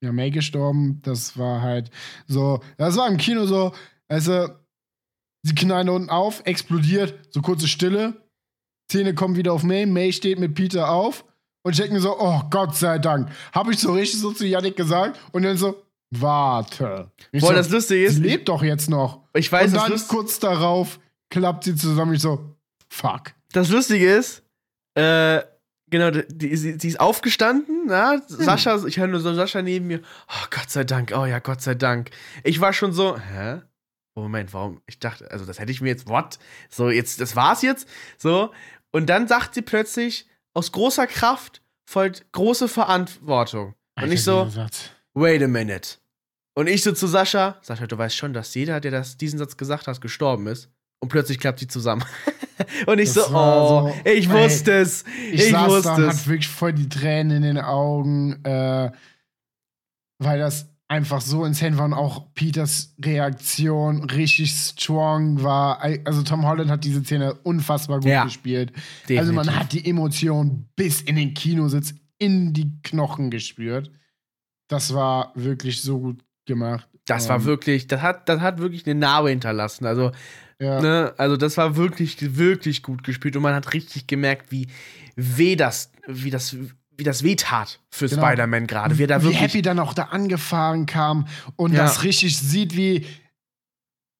ja 0.00 0.12
May 0.12 0.30
gestorben. 0.30 1.00
Das 1.02 1.38
war 1.38 1.62
halt 1.62 1.90
so, 2.26 2.60
das 2.76 2.96
war 2.96 3.08
im 3.08 3.16
Kino 3.16 3.46
so, 3.46 3.72
also 4.08 4.48
sie 5.42 5.54
knallen 5.54 5.88
unten 5.88 6.10
auf, 6.10 6.42
explodiert, 6.44 7.14
so 7.30 7.40
kurze 7.42 7.68
Stille. 7.68 8.22
Zähne 8.88 9.14
kommen 9.14 9.36
wieder 9.36 9.52
auf 9.52 9.62
May, 9.62 9.86
May 9.86 10.12
steht 10.12 10.38
mit 10.38 10.54
Peter 10.54 10.90
auf 10.90 11.24
und 11.64 11.72
ich 11.72 11.78
denke 11.78 11.94
mir 11.94 12.00
so, 12.00 12.16
oh 12.18 12.42
Gott 12.50 12.76
sei 12.76 12.98
Dank. 12.98 13.30
Habe 13.52 13.72
ich 13.72 13.78
so 13.78 13.92
richtig 13.92 14.20
so 14.20 14.32
zu 14.32 14.46
Yannick 14.46 14.76
gesagt 14.76 15.18
und 15.32 15.42
dann 15.42 15.56
so, 15.56 15.82
warte. 16.10 17.10
Ich 17.32 17.40
Boah, 17.40 17.48
so, 17.48 17.54
das 17.54 17.70
Lustige 17.70 18.08
sie 18.08 18.16
ist, 18.16 18.22
lebt 18.22 18.48
doch 18.48 18.62
jetzt 18.62 18.88
noch. 18.88 19.22
ich 19.34 19.50
weiß, 19.50 19.72
und 19.72 19.76
dann 19.76 19.90
Lust 19.90 20.08
kurz 20.08 20.38
darauf 20.38 21.00
klappt 21.30 21.64
sie 21.64 21.74
zusammen. 21.74 22.14
Ich 22.14 22.22
so, 22.22 22.54
fuck. 22.88 23.32
das 23.52 23.70
Lustige 23.70 24.14
ist, 24.14 24.44
äh, 24.94 25.42
genau, 25.90 26.10
die, 26.10 26.56
sie, 26.56 26.78
sie 26.78 26.88
ist 26.88 27.00
aufgestanden, 27.00 27.86
na? 27.86 28.20
Sascha, 28.26 28.84
ich 28.86 28.98
höre 28.98 29.06
nur 29.06 29.20
so 29.20 29.34
Sascha 29.34 29.62
neben 29.62 29.86
mir, 29.86 30.00
oh 30.28 30.46
Gott 30.50 30.70
sei 30.70 30.84
Dank, 30.84 31.12
oh 31.14 31.24
ja, 31.24 31.38
Gott 31.38 31.62
sei 31.62 31.74
Dank. 31.74 32.10
Ich 32.44 32.60
war 32.60 32.72
schon 32.72 32.92
so, 32.92 33.18
hä? 33.18 33.62
Moment, 34.14 34.54
warum? 34.54 34.80
Ich 34.86 34.98
dachte, 34.98 35.30
also 35.30 35.44
das 35.44 35.58
hätte 35.58 35.72
ich 35.72 35.80
mir 35.80 35.88
jetzt, 35.88 36.08
what? 36.08 36.38
So, 36.70 36.90
jetzt, 36.90 37.20
das 37.20 37.36
war's 37.36 37.62
jetzt, 37.62 37.86
so. 38.16 38.52
Und 38.90 39.06
dann 39.06 39.28
sagt 39.28 39.54
sie 39.54 39.62
plötzlich, 39.62 40.26
aus 40.54 40.72
großer 40.72 41.06
Kraft 41.06 41.62
folgt 41.84 42.32
große 42.32 42.68
Verantwortung. 42.68 43.74
Und 44.00 44.10
ich 44.12 44.24
so, 44.24 44.50
wait 45.14 45.42
a 45.42 45.48
minute. 45.48 45.98
Und 46.54 46.68
ich 46.68 46.82
so 46.82 46.92
zu 46.92 47.06
Sascha, 47.06 47.58
Sascha, 47.60 47.86
du 47.86 47.98
weißt 47.98 48.16
schon, 48.16 48.32
dass 48.32 48.54
jeder, 48.54 48.80
der 48.80 48.90
das, 48.90 49.18
diesen 49.18 49.38
Satz 49.38 49.58
gesagt 49.58 49.86
hat, 49.86 50.00
gestorben 50.00 50.46
ist. 50.46 50.70
Und 51.00 51.08
plötzlich 51.10 51.38
klappt 51.38 51.60
die 51.60 51.68
zusammen. 51.68 52.04
und 52.86 52.98
ich 52.98 53.12
so, 53.12 53.20
oh, 53.28 53.88
so- 53.88 53.94
ich 54.04 54.28
ey, 54.28 54.44
wusste 54.44 54.72
es. 54.72 55.04
Ich, 55.30 55.34
Ich, 55.46 55.50
saß 55.50 55.52
da 55.52 55.68
wusste 55.68 55.90
und 55.92 56.02
es. 56.04 56.08
hatte 56.18 56.26
wirklich 56.30 56.48
voll 56.48 56.72
die 56.72 56.88
Tränen 56.88 57.36
in 57.38 57.42
den 57.42 57.58
Augen, 57.58 58.42
äh, 58.44 58.90
weil 60.18 60.38
das 60.38 60.70
einfach 60.88 61.20
so 61.20 61.44
insane 61.44 61.76
war 61.78 61.84
und 61.84 61.94
auch 61.94 62.32
Peters 62.34 62.94
Reaktion 63.04 64.04
richtig 64.08 64.52
strong 64.52 65.42
war. 65.42 65.80
Also 66.04 66.22
Tom 66.22 66.46
Holland 66.46 66.70
hat 66.70 66.84
diese 66.84 67.02
Szene 67.02 67.34
unfassbar 67.42 67.98
gut 68.00 68.08
Ja, 68.08 68.24
gespielt. 68.24 68.72
Also 69.10 69.32
man 69.32 69.44
Definitiv. 69.46 69.54
hat 69.54 69.72
die 69.72 69.90
Emotion 69.90 70.68
bis 70.76 71.02
in 71.02 71.16
den 71.16 71.34
Kinositz, 71.34 71.92
in 72.18 72.52
die 72.52 72.70
Knochen 72.82 73.30
gespürt. 73.30 73.90
Das 74.68 74.94
war 74.94 75.32
wirklich 75.34 75.82
so 75.82 75.98
gut 75.98 76.24
gemacht. 76.46 76.88
Das 77.06 77.28
war 77.28 77.36
Ähm, 77.36 77.44
wirklich, 77.44 77.86
das 77.86 78.02
hat, 78.02 78.28
das 78.28 78.40
hat 78.40 78.58
wirklich 78.58 78.84
eine 78.86 78.94
Narbe 78.96 79.30
hinterlassen. 79.30 79.86
Also, 79.86 80.12
Ja. 80.60 80.80
ne, 80.80 81.14
also 81.18 81.36
das 81.36 81.56
war 81.56 81.76
wirklich, 81.76 82.36
wirklich 82.36 82.82
gut 82.82 83.02
gespielt 83.04 83.36
und 83.36 83.42
man 83.42 83.54
hat 83.54 83.72
richtig 83.72 84.06
gemerkt, 84.06 84.50
wie 84.50 84.68
weh 85.16 85.56
das, 85.56 85.90
wie 86.06 86.30
das, 86.30 86.56
wie 86.96 87.04
das 87.04 87.22
weh 87.22 87.36
tat 87.36 87.78
für 87.90 88.08
Genau. 88.08 88.22
Spider-Man 88.26 88.66
gerade. 88.66 88.96
Wie 88.98 89.06
wie. 89.08 89.32
Happy 89.32 89.62
dann 89.62 89.78
auch 89.78 89.94
da 89.94 90.04
angefahren 90.04 90.86
kam 90.86 91.26
und 91.56 91.72
Ja. 91.74 91.84
das 91.84 92.02
richtig 92.04 92.36
sieht, 92.38 92.76
wie 92.76 93.06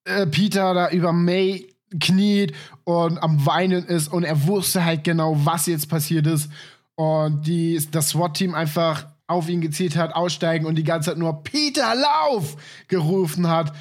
äh, 0.05 0.27
Peter 0.27 0.75
da 0.75 0.91
über 0.91 1.13
May 1.13 1.75
kniet 2.01 2.53
und 2.85 3.19
am 3.19 3.45
Weinen 3.47 3.85
ist 3.87 4.09
und 4.09 4.25
er 4.25 4.47
wusste 4.47 4.85
halt 4.85 5.05
genau, 5.05 5.37
was 5.45 5.67
jetzt 5.67 5.89
passiert 5.89 6.27
ist 6.27 6.51
und 6.97 7.47
die, 7.47 7.81
das 7.91 8.11
SWAT-Team 8.11 8.55
einfach 8.55 9.07
auf 9.29 9.49
ihn 9.49 9.61
gezielt 9.61 9.97
hat, 9.97 10.15
aussteigen 10.15 10.67
und 10.67 10.77
die 10.77 10.85
ganze 10.85 11.11
Zeit 11.11 11.19
nur 11.19 11.43
Peter, 11.43 11.95
lauf! 11.95 12.57
gerufen 12.89 13.49
hat. 13.49 13.75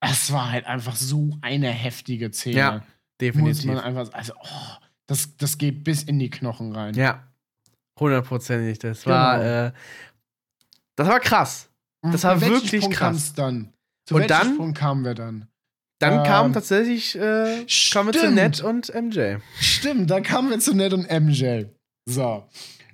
Es 0.00 0.32
war 0.32 0.50
halt 0.50 0.66
einfach 0.66 0.96
so 0.96 1.36
eine 1.42 1.68
heftige 1.70 2.32
Szene. 2.32 2.56
Ja, 2.56 2.72
Muss 2.74 2.82
definitiv. 3.20 3.64
man 3.66 3.78
einfach, 3.80 4.12
also, 4.12 4.32
oh, 4.42 4.76
das, 5.06 5.36
das 5.36 5.58
geht 5.58 5.84
bis 5.84 6.02
in 6.02 6.18
die 6.18 6.30
Knochen 6.30 6.74
rein. 6.74 6.94
Ja, 6.94 7.26
hundertprozentig. 7.98 8.78
Das 8.78 9.06
war, 9.06 9.38
Genau. 9.38 9.66
äh, 9.66 9.72
das 10.96 11.08
war 11.08 11.20
krass. 11.20 11.68
Das 12.02 12.24
war 12.24 12.40
wirklich 12.40 12.80
Punkt 12.82 12.96
krass. 12.96 13.34
dann? 13.34 13.72
Zu 14.06 14.14
Und 14.16 14.30
dann- 14.30 14.56
Punkt 14.56 14.78
kamen 14.78 15.04
wir 15.04 15.14
dann? 15.14 15.46
Dann 15.98 16.18
Ähm, 16.20 16.24
kam 16.24 16.52
tatsächlich, 16.54 17.14
äh, 17.16 17.66
kamen 17.92 18.14
wir 18.14 18.20
zu. 18.20 18.30
Ned 18.30 18.60
und 18.62 18.88
MJ. 18.94 19.36
Stimmt, 19.60 20.10
da 20.10 20.20
kamen 20.20 20.48
wir 20.48 20.58
zu 20.58 20.74
Ned 20.74 20.94
und 20.94 21.06
MJ. 21.10 21.66
So. 22.08 22.48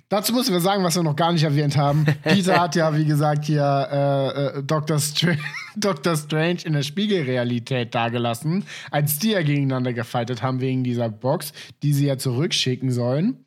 Dazu 0.09 0.31
müssen 0.33 0.53
wir 0.53 0.61
sagen, 0.61 0.83
was 0.85 0.95
wir 0.95 1.03
noch 1.03 1.17
gar 1.17 1.33
nicht 1.33 1.43
erwähnt 1.43 1.75
haben. 1.75 2.05
Peter 2.23 2.61
hat 2.61 2.75
ja, 2.75 2.95
wie 2.95 3.05
gesagt, 3.05 3.45
hier 3.45 3.87
äh, 3.91 4.59
äh, 4.59 4.63
Dr. 4.63 4.99
Str 4.99 5.35
Dr. 5.75 6.15
Strange 6.15 6.59
in 6.63 6.73
der 6.73 6.83
Spiegelrealität 6.83 7.93
dagelassen, 7.93 8.65
als 8.89 9.19
die 9.19 9.31
ja 9.31 9.41
gegeneinander 9.41 9.93
gefightet 9.93 10.41
haben 10.41 10.61
wegen 10.61 10.83
dieser 10.83 11.09
Box, 11.09 11.51
die 11.83 11.93
sie 11.93 12.07
ja 12.07 12.17
zurückschicken 12.17 12.91
sollen. 12.91 13.45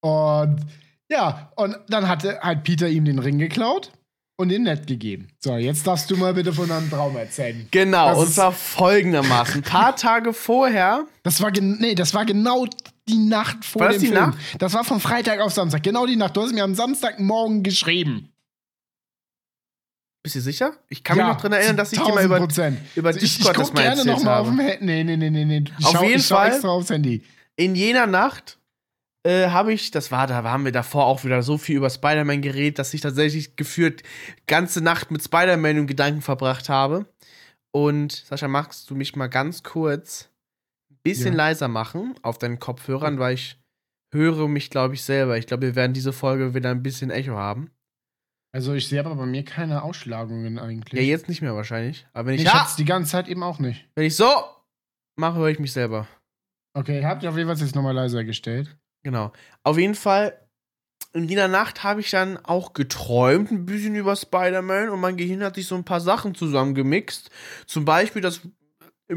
Und 0.00 0.60
ja, 1.08 1.52
und 1.56 1.76
dann 1.88 2.08
hatte 2.08 2.40
halt 2.40 2.64
Peter 2.64 2.88
ihm 2.88 3.04
den 3.04 3.18
Ring 3.18 3.38
geklaut 3.38 3.92
und 4.36 4.48
den 4.48 4.64
Ned 4.64 4.86
gegeben. 4.86 5.28
So, 5.38 5.56
jetzt 5.56 5.86
darfst 5.86 6.10
du 6.10 6.16
mal 6.16 6.34
bitte 6.34 6.52
von 6.52 6.68
deinem 6.68 6.90
Traum 6.90 7.16
erzählen. 7.16 7.68
Genau, 7.70 8.08
Das 8.08 8.18
und 8.18 8.28
zwar 8.34 8.52
folgendermaßen. 8.52 9.56
Ein 9.56 9.62
paar 9.62 9.94
Tage 9.96 10.32
vorher 10.32 11.06
Das 11.22 11.40
war, 11.40 11.52
nee, 11.52 11.94
das 11.94 12.14
war 12.14 12.24
genau 12.24 12.66
die 13.08 13.18
Nacht 13.18 13.64
vor 13.64 13.80
War 13.82 13.88
das 13.88 13.96
dem 13.98 14.00
die 14.02 14.06
Film. 14.16 14.20
Nacht? 14.30 14.38
Das 14.58 14.72
war 14.72 14.84
von 14.84 15.00
Freitag 15.00 15.40
auf 15.40 15.52
Samstag. 15.52 15.82
Genau 15.82 16.06
die 16.06 16.16
Nacht. 16.16 16.36
Du 16.36 16.42
hast 16.42 16.52
mir 16.54 16.64
am 16.64 16.74
Samstagmorgen 16.74 17.62
geschrieben. 17.62 18.30
Bist 20.22 20.36
du 20.36 20.40
sicher? 20.40 20.72
Ich 20.88 21.04
kann 21.04 21.18
mich 21.18 21.26
noch 21.26 21.38
dran 21.38 21.52
erinnern, 21.52 21.76
dass 21.76 21.92
ich 21.92 21.98
dir 22.00 22.14
mal 22.14 22.24
1000 22.24 22.78
über, 22.78 22.80
über 22.96 23.08
Also 23.08 23.18
ich, 23.18 23.24
ich 23.24 23.36
Discord 23.36 23.58
das 23.58 23.72
mal 23.74 23.82
gerne 23.82 24.04
noch 24.06 24.22
mal 24.22 24.38
auf 24.38 24.46
habe. 24.46 24.56
dem 24.56 24.60
Handy. 24.66 24.84
Nee, 24.86 25.04
nee, 25.04 25.16
nee, 25.18 25.30
nee, 25.30 25.44
nee. 25.44 25.64
Ich 25.78 25.84
Auf 25.84 25.92
schau, 25.92 26.02
jeden 26.04 26.20
ich 26.20 26.26
Fall- 26.26 26.48
extra 26.52 26.68
aufs 26.68 26.88
Handy. 26.88 27.22
In 27.56 27.74
jener 27.74 28.06
Nacht 28.06 28.58
äh, 29.26 29.48
habe 29.48 29.74
ich, 29.74 29.90
das 29.90 30.10
war, 30.10 30.26
da 30.26 30.42
haben 30.42 30.64
wir 30.64 30.72
davor 30.72 31.04
auch 31.06 31.24
wieder 31.24 31.42
so 31.42 31.58
viel 31.58 31.76
über 31.76 31.90
Spider-Man 31.90 32.40
geredet, 32.40 32.78
dass 32.78 32.94
ich 32.94 33.02
tatsächlich 33.02 33.56
geführt 33.56 34.02
ganze 34.46 34.80
Nacht 34.80 35.10
mit 35.10 35.22
Spider-Man 35.22 35.76
im 35.76 35.86
Gedanken 35.86 36.22
verbracht 36.22 36.70
habe. 36.70 37.04
Und 37.70 38.12
Sascha, 38.12 38.48
magst 38.48 38.88
du 38.88 38.94
mich 38.94 39.14
mal 39.16 39.26
ganz 39.26 39.62
kurz 39.62 40.30
bisschen 41.04 41.34
Ja. 41.34 41.38
leiser 41.38 41.68
machen 41.68 42.14
auf 42.22 42.38
deinen 42.38 42.58
Kopfhörern, 42.58 43.18
weil 43.20 43.34
ich 43.34 43.60
höre 44.12 44.48
mich, 44.48 44.70
glaube 44.70 44.94
ich, 44.94 45.02
selber. 45.02 45.38
Ich 45.38 45.46
glaube, 45.46 45.62
wir 45.62 45.74
werden 45.76 45.92
diese 45.92 46.12
Folge 46.12 46.54
wieder 46.54 46.70
ein 46.70 46.82
bisschen 46.82 47.10
Echo 47.10 47.36
haben. 47.36 47.70
Also 48.52 48.72
ich 48.74 48.88
sehe 48.88 49.00
aber 49.00 49.16
bei 49.16 49.26
mir 49.26 49.44
keine 49.44 49.82
Ausschlagungen 49.82 50.58
eigentlich. 50.58 51.00
Ja, 51.00 51.06
jetzt 51.06 51.28
nicht 51.28 51.42
mehr 51.42 51.54
wahrscheinlich. 51.56 52.06
Aber 52.12 52.26
wenn 52.28 52.34
ich, 52.34 52.42
ich 52.42 52.46
ja, 52.46 52.68
die 52.78 52.84
ganze 52.84 53.10
Zeit 53.12 53.28
eben 53.28 53.42
auch 53.42 53.58
nicht. 53.58 53.88
wenn 53.96 54.06
ich 54.06 54.14
so 54.16 54.26
mache, 55.16 55.38
höre 55.38 55.48
ich 55.48 55.58
mich 55.58 55.72
selber. 55.72 56.06
Okay, 56.76 57.04
habt 57.04 57.22
ihr 57.22 57.30
auf 57.30 57.36
jeden 57.36 57.48
Fall 57.48 57.56
jetzt 57.64 57.74
nochmal 57.74 57.94
leiser 57.94 58.22
gestellt. 58.24 58.76
Genau. 59.02 59.32
Auf 59.64 59.76
jeden 59.78 59.94
Fall, 59.96 60.38
in 61.12 61.28
jener 61.28 61.48
Nacht 61.48 61.82
habe 61.82 62.00
ich 62.00 62.10
dann 62.10 62.36
auch 62.44 62.72
geträumt, 62.72 63.50
ein 63.50 63.66
bisschen 63.66 63.94
über 63.96 64.14
Spider-Man 64.16 64.88
und 64.88 65.00
mein 65.00 65.16
Gehirn 65.16 65.42
hat 65.42 65.56
sich 65.56 65.66
so 65.66 65.74
ein 65.74 65.84
paar 65.84 66.00
Sachen 66.00 66.34
zusammengemixt. 66.34 67.30
Zum 67.66 67.84
Beispiel, 67.84 68.22
dass. 68.22 68.40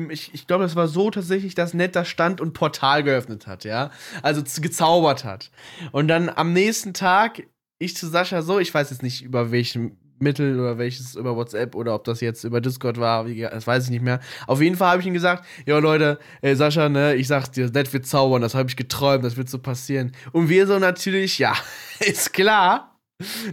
Ich, 0.10 0.34
ich 0.34 0.48
glaube, 0.48 0.64
das 0.64 0.76
war 0.76 0.88
so 0.88 1.10
tatsächlich, 1.10 1.56
dass 1.56 1.74
Ned 1.74 1.96
da 1.96 2.04
stand 2.04 2.42
und 2.42 2.54
Portal 2.54 3.04
geöffnet 3.04 3.48
hat, 3.48 3.64
ja. 3.64 3.92
Also 4.22 4.44
gezaubert 4.62 5.24
hat. 5.24 5.50
Und 5.92 6.08
dann 6.10 6.30
am 6.30 6.52
nächsten 6.52 6.94
Tag, 6.94 7.44
ich 7.80 7.96
zu 7.96 8.08
Sascha 8.08 8.42
so, 8.42 8.60
ich 8.60 8.74
weiß 8.74 8.90
jetzt 8.90 9.04
nicht 9.04 9.24
über 9.24 9.52
welchem 9.52 9.98
Mittel 10.20 10.60
oder 10.60 10.78
welches 10.78 11.16
über 11.16 11.36
WhatsApp 11.36 11.76
oder 11.76 11.94
ob 11.94 12.04
das 12.04 12.22
jetzt 12.22 12.44
über 12.44 12.60
Discord 12.60 13.00
war, 13.00 13.26
das 13.26 13.68
weiß 13.68 13.86
ich 13.86 13.90
nicht 13.92 14.02
mehr. 14.02 14.20
Auf 14.48 14.62
jeden 14.62 14.76
Fall 14.76 14.92
habe 14.92 15.02
ich 15.02 15.08
ihm 15.08 15.14
gesagt, 15.14 15.46
ja 15.66 15.78
Leute, 15.78 16.20
ey 16.42 16.56
Sascha, 16.56 16.90
ne, 16.90 17.16
ich 17.16 17.28
sag's 17.28 17.52
dir, 17.52 17.70
Ned 17.70 17.94
wird 17.94 18.06
zaubern, 18.08 18.42
das 18.42 18.56
habe 18.56 18.68
ich 18.70 18.76
geträumt, 18.76 19.24
das 19.24 19.38
wird 19.38 19.48
so 19.48 19.60
passieren. 19.60 20.14
Und 20.32 20.50
wir 20.50 20.68
so 20.68 20.80
natürlich, 20.80 21.40
ja, 21.40 21.54
ist 22.00 22.34
klar. 22.34 22.98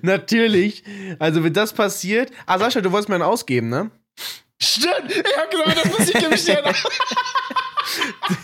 Natürlich. 0.03 0.85
Also, 1.18 1.42
wenn 1.42 1.55
das 1.55 1.73
passiert. 1.73 2.31
Ah, 2.44 2.59
Sascha, 2.59 2.83
du 2.83 2.92
wolltest 2.92 3.09
mir 3.09 3.14
einen 3.14 3.25
ausgeben, 3.25 3.70
ne? 3.70 3.90
Stimmt! 4.75 5.11
Ich 5.11 5.37
hab 5.37 5.51
gesagt, 5.51 5.85
das 5.85 5.99
muss 5.99 6.09
ich 6.09 6.31
gestehen. 6.31 6.65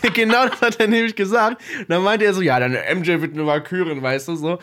genau 0.15 0.47
das 0.49 0.61
hat 0.61 0.81
er 0.81 0.87
nämlich 0.87 1.17
gesagt. 1.17 1.63
Und 1.79 1.91
dann 1.91 2.03
meinte 2.03 2.25
er 2.25 2.35
so, 2.35 2.43
ja, 2.43 2.59
deine 2.61 2.83
MJ 2.95 3.21
wird 3.21 3.35
eine 3.35 3.47
Valkyrin, 3.47 4.03
weißt 4.03 4.29
du, 4.29 4.37
so. 4.37 4.59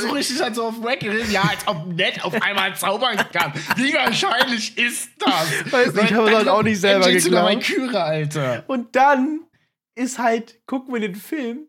so 0.00 0.08
richtig 0.10 0.40
halt 0.42 0.54
so 0.54 0.64
auf 0.64 0.82
Wack. 0.82 1.02
Ja, 1.30 1.42
als 1.42 1.66
ob 1.66 1.86
Ned 1.86 2.24
auf 2.24 2.34
einmal 2.42 2.74
zaubern 2.76 3.16
kann. 3.32 3.52
Wie 3.76 3.94
wahrscheinlich 3.94 4.76
ist 4.76 5.10
das? 5.18 5.72
Weiß 5.72 5.94
nicht, 5.94 6.10
ich 6.10 6.14
habe 6.14 6.34
halt 6.34 6.48
auch 6.48 6.62
nicht 6.62 6.80
selber 6.80 7.06
MJ 7.06 7.14
geglaubt. 7.18 7.46
Valkyrie, 7.46 7.96
Alter. 7.96 8.64
Und 8.66 8.94
dann 8.96 9.40
ist 9.94 10.18
halt, 10.18 10.58
gucken 10.66 10.92
wir 10.92 11.00
den 11.00 11.14
Film 11.14 11.68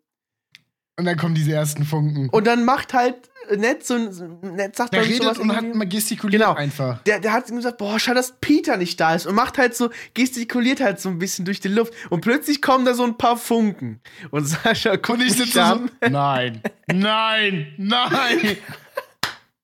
Und 0.98 1.06
dann 1.06 1.18
kommen 1.18 1.36
diese 1.36 1.54
ersten 1.54 1.86
Funken. 1.86 2.30
und 2.30 2.48
dann 2.48 2.66
macht 2.66 2.94
halt 2.94 3.30
nett, 3.56 3.86
so, 3.86 3.98
nett 3.98 4.76
sagt 4.76 4.94
Der 4.94 5.04
ich, 5.04 5.10
redet 5.10 5.24
sowas 5.24 5.38
und 5.40 5.56
hat 5.56 5.74
mal 5.76 5.88
gestikuliert 5.88 6.42
Genau. 6.42 6.54
einfach. 6.56 7.02
Der, 7.04 7.20
der 7.20 7.32
hat 7.34 7.50
ihm 7.50 7.56
gesagt, 7.58 7.78
boah, 7.78 8.00
schade, 8.00 8.16
dass 8.18 8.34
Peter 8.42 8.78
nicht 8.78 9.00
da 9.00 9.16
ist 9.16 9.26
und 9.28 9.36
macht 9.36 9.58
halt 9.58 9.76
so, 9.76 9.90
gestikuliert 10.14 10.80
halt 10.82 11.00
so 11.00 11.10
ein 11.10 11.20
bisschen 11.20 11.46
durch 11.46 11.60
die 11.60 11.68
Luft 11.70 11.94
und 12.10 12.22
plötzlich 12.22 12.62
kommen 12.62 12.86
da 12.86 12.94
so 12.94 13.04
ein 13.04 13.18
paar 13.18 13.38
Funken 13.38 14.02
und 14.32 14.46
Sascha 14.46 14.96
guckt 14.96 15.10
Und 15.10 15.22
ich 15.22 15.30
mich 15.38 15.38
sitze 15.48 15.64
an. 15.64 15.92
so, 16.02 16.10
nein, 16.10 16.62
nein, 16.88 17.74
nein. 17.78 18.58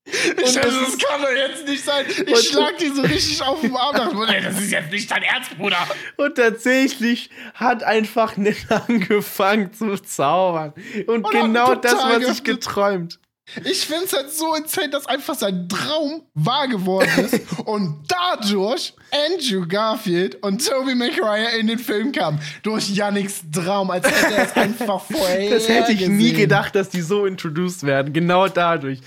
Ich 0.06 0.38
Und 0.38 0.56
das 0.58 0.98
kann 1.00 1.22
doch 1.22 1.32
jetzt 1.32 1.66
nicht 1.68 1.84
sein. 1.84 2.06
Ich 2.28 2.50
schlag 2.50 2.78
die 2.78 2.90
so 2.90 3.02
richtig 3.02 3.42
auf 3.42 3.62
den 3.62 3.76
Arm. 3.76 3.96
Dachte, 3.96 4.42
das 4.44 4.60
ist 4.60 4.72
jetzt 4.72 4.92
nicht 4.92 5.10
dein 5.10 5.24
Ernst, 5.24 5.58
Bruder. 5.58 5.78
Und 6.18 6.36
tatsächlich 6.36 7.30
hat 7.56 7.84
einfach 7.84 8.36
Ned 8.38 8.58
angefangen 8.70 9.72
zu 9.74 9.96
zaubern. 9.98 10.74
Und, 11.08 11.24
Und 11.26 11.32
genau 11.32 11.76
das, 11.76 11.94
was 11.96 12.28
ich 12.38 12.44
geträumt. 12.44 13.20
Ich 13.66 13.86
finde 13.86 14.06
es 14.06 14.14
halt 14.14 14.32
so 14.32 14.56
insane, 14.56 14.90
dass 14.90 15.06
einfach 15.06 15.36
sein 15.36 15.68
Traum 15.68 16.24
wahr 16.34 16.68
geworden 16.70 17.10
ist 17.18 17.42
und 17.66 18.04
dadurch 18.08 18.94
Andrew 19.12 19.68
Garfield 19.68 20.42
und 20.42 20.66
Tobey 20.66 20.96
Maguire 20.96 21.58
in 21.60 21.68
den 21.68 21.78
Film 21.78 22.12
kamen. 22.14 22.40
Durch 22.64 22.90
Yannicks 22.90 23.44
Traum, 23.52 23.92
als 23.92 24.08
hätte 24.08 24.34
er 24.34 24.46
es 24.46 24.54
einfach 24.56 25.02
vorher 25.02 25.50
Das 25.50 25.68
hätte 25.68 25.92
ich 25.92 26.08
nie 26.08 26.30
gesehen. 26.32 26.38
gedacht, 26.38 26.74
dass 26.74 26.90
die 26.90 27.02
so 27.02 27.26
introduced 27.26 27.84
werden. 27.84 28.14
Genau 28.14 28.48
dadurch. 28.48 29.00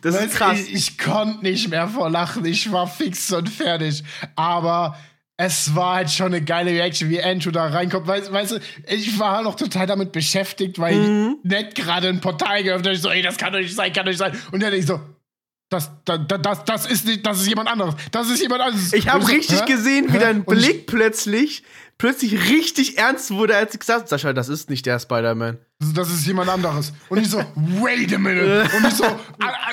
Das 0.00 0.14
Weißt 0.14 0.24
ist 0.24 0.34
krass. 0.36 0.58
Ich, 0.60 0.72
ich 0.72 0.98
konnte 0.98 1.42
nicht 1.42 1.68
mehr 1.68 1.86
vor 1.86 2.08
Lachen. 2.08 2.44
Ich 2.46 2.72
war 2.72 2.86
fix 2.86 3.30
und 3.30 3.48
fertig. 3.48 4.02
Aber 4.36 4.96
es 5.36 5.74
war 5.74 5.96
halt 5.96 6.10
schon 6.10 6.26
eine 6.26 6.42
geile 6.42 6.70
Reaction, 6.70 7.08
wie 7.08 7.22
Andrew 7.22 7.50
da 7.50 7.66
reinkommt. 7.66 8.06
Weißt, 8.06 8.32
weißt 8.32 8.52
du, 8.52 8.60
ich 8.86 9.18
war 9.18 9.42
noch 9.42 9.56
total 9.56 9.86
damit 9.86 10.12
beschäftigt, 10.12 10.78
weil 10.78 10.94
Mhm. 10.94 11.38
Ned 11.42 11.74
gerade 11.74 12.08
ein 12.08 12.20
Portal 12.20 12.62
geöffnet 12.62 12.86
hat. 12.88 12.94
Ich 12.94 13.02
so, 13.02 13.10
ey, 13.10 13.22
das 13.22 13.36
kann 13.36 13.52
doch 13.52 13.58
nicht 13.60 13.74
sein, 13.74 13.92
kann 13.92 14.04
doch 14.04 14.10
nicht 14.10 14.18
sein. 14.18 14.38
Und 14.52 14.62
dann 14.62 14.72
ich 14.72 14.86
so, 14.86 15.00
das, 15.68 15.90
das, 16.04 16.20
das, 16.28 16.64
das 16.64 16.86
ist 16.86 17.06
nicht, 17.06 17.26
das 17.26 17.40
ist 17.40 17.48
jemand 17.48 17.70
anderes. 17.70 17.94
Das 18.10 18.28
ist 18.28 18.42
jemand 18.42 18.62
anderes. 18.62 18.92
Ich 18.92 19.08
habe 19.08 19.26
richtig 19.26 19.60
hä? 19.60 19.64
gesehen, 19.66 20.12
wie 20.12 20.18
dein 20.18 20.44
Blick 20.44 20.86
plötzlich, 20.86 21.62
plötzlich 22.02 22.50
richtig 22.50 22.98
ernst 22.98 23.30
wurde, 23.30 23.56
als 23.56 23.74
ich 23.74 23.78
gesagt 23.78 24.00
habe, 24.00 24.08
Sascha, 24.08 24.32
das 24.32 24.48
ist 24.48 24.68
nicht 24.68 24.84
der 24.86 24.98
Spider-Man. 24.98 25.58
das 25.94 26.10
ist 26.10 26.26
jemand 26.26 26.48
anderes. 26.50 26.92
Und 27.08 27.18
ich 27.18 27.30
so, 27.30 27.38
wait 27.54 28.12
a 28.12 28.18
minute. 28.18 28.68
Und 28.76 28.86
ich 28.88 28.94
so, 28.94 29.04
a- 29.04 29.18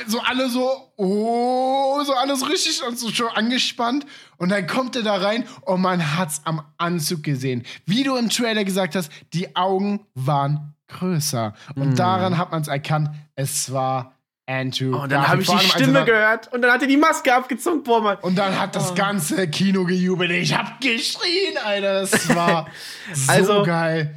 so 0.06 0.20
alle 0.22 0.48
so, 0.48 0.70
oh, 0.96 2.04
so 2.04 2.14
alles 2.14 2.48
richtig 2.48 2.84
und 2.88 3.00
so 3.00 3.10
schon 3.10 3.30
angespannt. 3.30 4.06
Und 4.38 4.50
dann 4.50 4.68
kommt 4.68 4.96
er 4.96 5.02
da 5.02 5.16
rein 5.16 5.44
und 5.62 5.82
man 5.82 6.18
hat's 6.18 6.42
am 6.46 6.62
Anzug 6.78 7.24
gesehen. 7.24 7.64
Wie 7.88 8.04
du 8.04 8.16
im 8.16 8.30
Trailer 8.30 8.64
gesagt 8.64 8.94
hast, 8.96 9.12
die 9.34 9.56
Augen 9.56 10.06
waren 10.14 10.76
größer. 10.88 11.56
Und 11.76 11.98
daran 11.98 12.38
hat 12.38 12.52
man 12.52 12.62
es 12.62 12.68
erkannt, 12.68 13.10
es 13.34 13.72
war 13.74 14.19
Andrew. 14.50 14.96
Oh, 14.96 15.04
und 15.04 15.12
dann 15.12 15.28
habe 15.28 15.42
ich 15.42 15.48
die 15.48 15.54
allem, 15.54 15.66
als 15.66 15.76
er 15.76 15.80
Stimme 15.80 16.06
gehört 16.06 16.52
und 16.52 16.62
dann 16.62 16.72
hat 16.72 16.82
er 16.82 16.88
die 16.88 16.98
Maske 16.98 17.34
abgezogen. 17.34 17.84
Boah, 17.84 18.02
Mann. 18.02 18.18
Und 18.22 18.36
dann 18.36 18.60
hat 18.60 18.76
das 18.76 18.96
ganze 18.96 19.48
Kino 19.48 19.86
gejubelt. 19.86 20.32
Ich 20.32 20.58
hab 20.58 20.82
geschrien, 20.82 21.58
Alter. 21.64 22.02
Das 22.02 22.30
war 22.36 22.68
so 23.14 23.32
Also, 23.32 23.64
geil. 23.64 24.16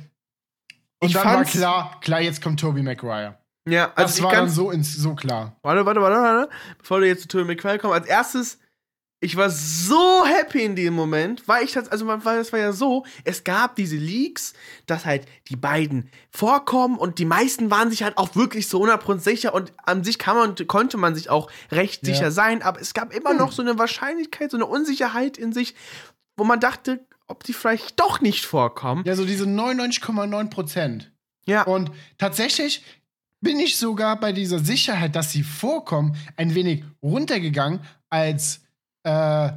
Und 1.01 1.09
ich 1.09 1.15
dann 1.15 1.25
war 1.25 1.45
klar, 1.45 1.99
klar, 2.01 2.21
jetzt 2.21 2.43
kommt 2.43 2.61
Tobey 2.61 2.83
Maguire. 2.83 3.39
Ja, 3.69 3.89
Das 3.89 3.97
also 3.97 4.19
ich 4.19 4.25
war 4.25 4.33
dann 4.33 4.49
so, 4.49 4.71
ins, 4.71 4.95
so 4.97 5.15
klar. 5.15 5.57
Warte, 5.63 5.85
warte, 5.85 6.01
warte, 6.01 6.17
warte. 6.17 6.49
Bevor 6.79 7.01
du 7.01 7.07
jetzt 7.07 7.23
zu 7.23 7.29
Tobey 7.29 7.45
Maguire 7.45 7.79
kommst. 7.79 7.95
Als 7.95 8.07
erstes, 8.07 8.59
ich 9.23 9.37
war 9.37 9.49
so 9.51 10.25
happy 10.27 10.63
in 10.63 10.75
dem 10.77 10.95
Moment, 10.95 11.47
weil 11.47 11.65
ich 11.65 11.73
das, 11.73 11.89
also 11.89 12.05
man- 12.05 12.25
weil 12.25 12.39
das 12.39 12.53
war 12.53 12.59
ja 12.59 12.73
so, 12.73 13.07
es 13.25 13.45
gab 13.45 13.77
diese 13.77 13.97
Leaks, 13.97 14.53
dass 14.87 15.07
halt 15.07 15.27
die 15.49 15.57
beiden 15.57 16.11
vorkommen 16.31 16.99
und 16.99 17.19
die 17.19 17.25
meisten 17.25 17.71
waren 17.71 17.89
sich 17.89 18.03
halt 18.03 18.19
auch 18.19 18.35
wirklich 18.35 18.67
so 18.69 18.83
100% 18.83 19.21
sicher 19.23 19.55
und 19.55 19.73
an 19.85 20.03
sich 20.03 20.19
kann 20.19 20.37
man, 20.37 20.67
konnte 20.67 20.97
man 20.97 21.15
sich 21.15 21.31
auch 21.31 21.51
recht 21.71 22.07
Ja. 22.07 22.13
sicher 22.13 22.31
sein, 22.33 22.63
aber 22.63 22.81
es 22.81 22.95
gab 22.95 23.15
immer 23.15 23.33
noch 23.33 23.53
so 23.53 23.63
eine 23.63 23.79
Wahrscheinlichkeit, 23.79 24.51
so 24.51 24.57
eine 24.57 24.67
Unsicherheit 24.67 25.39
in 25.39 25.53
sich, 25.53 25.75
wo 26.37 26.43
man 26.45 26.59
dachte, 26.59 27.07
ob 27.29 27.45
die 27.45 27.53
vielleicht 27.53 28.01
doch 28.01 28.21
nicht 28.21 28.45
vorkommen. 28.45 29.05
Ja, 29.07 29.15
so 29.15 29.25
diese 29.25 29.47
99,9 29.47 30.51
Prozent. 30.51 31.13
Ja. 31.47 31.63
Und 31.63 31.93
tatsächlich 32.19 32.83
bin 33.41 33.61
ich 33.61 33.77
sogar 33.77 34.19
bei 34.19 34.33
dieser 34.33 34.59
Sicherheit, 34.59 35.15
dass 35.15 35.31
sie 35.31 35.45
vorkommen, 35.45 36.17
ein 36.37 36.55
wenig 36.57 36.83
runtergegangen, 37.03 37.81
als 38.11 38.62
äh, 39.05 39.51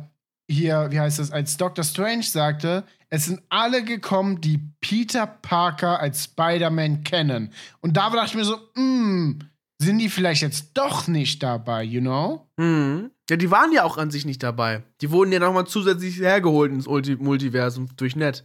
hier, 0.50 0.88
wie 0.92 1.00
heißt 1.00 1.20
das, 1.20 1.32
als 1.32 1.58
Dr. 1.58 1.84
Strange 1.84 2.24
sagte, 2.24 2.84
es 3.10 3.26
sind 3.26 3.42
alle 3.50 3.84
gekommen, 3.84 4.42
die 4.42 4.60
Peter 4.82 5.26
Parker 5.26 6.00
als 6.00 6.26
Spider-Man 6.26 7.04
kennen. 7.04 7.52
Und 7.82 7.98
da 7.98 8.10
dachte 8.10 8.28
ich 8.28 8.36
mir 8.36 8.46
so, 8.46 8.58
hm, 8.76 9.40
sind 9.82 10.00
die 10.00 10.10
vielleicht 10.10 10.42
jetzt 10.42 10.72
doch 10.74 11.08
nicht 11.08 11.42
dabei, 11.44 11.84
you 11.84 12.02
know? 12.02 12.48
Mhm. 12.58 13.12
Ja, 13.30 13.38
die 13.38 13.50
waren 13.52 13.72
ja 13.72 13.84
auch 13.84 13.98
an 13.98 14.12
sich 14.12 14.26
nicht 14.26 14.44
dabei. 14.44 14.84
Die 15.02 15.10
wurden 15.12 15.32
ja 15.32 15.40
nochmal 15.40 15.66
zusätzlich 15.66 16.20
hergeholt 16.20 16.72
ins 16.72 16.88
Ulti 16.88 17.16
Multiversum 17.16 17.90
durch 17.98 18.16
Net. 18.16 18.44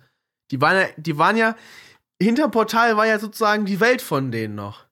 Die 0.51 0.61
waren 0.61 0.77
ja, 0.77 0.87
die 0.97 1.19
waren 1.19 1.37
ja, 1.37 1.55
hinter 2.21 2.49
Portal 2.49 2.97
war 2.97 3.07
ja 3.07 3.19
sozusagen 3.19 3.67
die 3.67 3.81
Welt 3.81 4.03
von 4.03 4.33
denen 4.33 4.55
noch. 4.55 4.87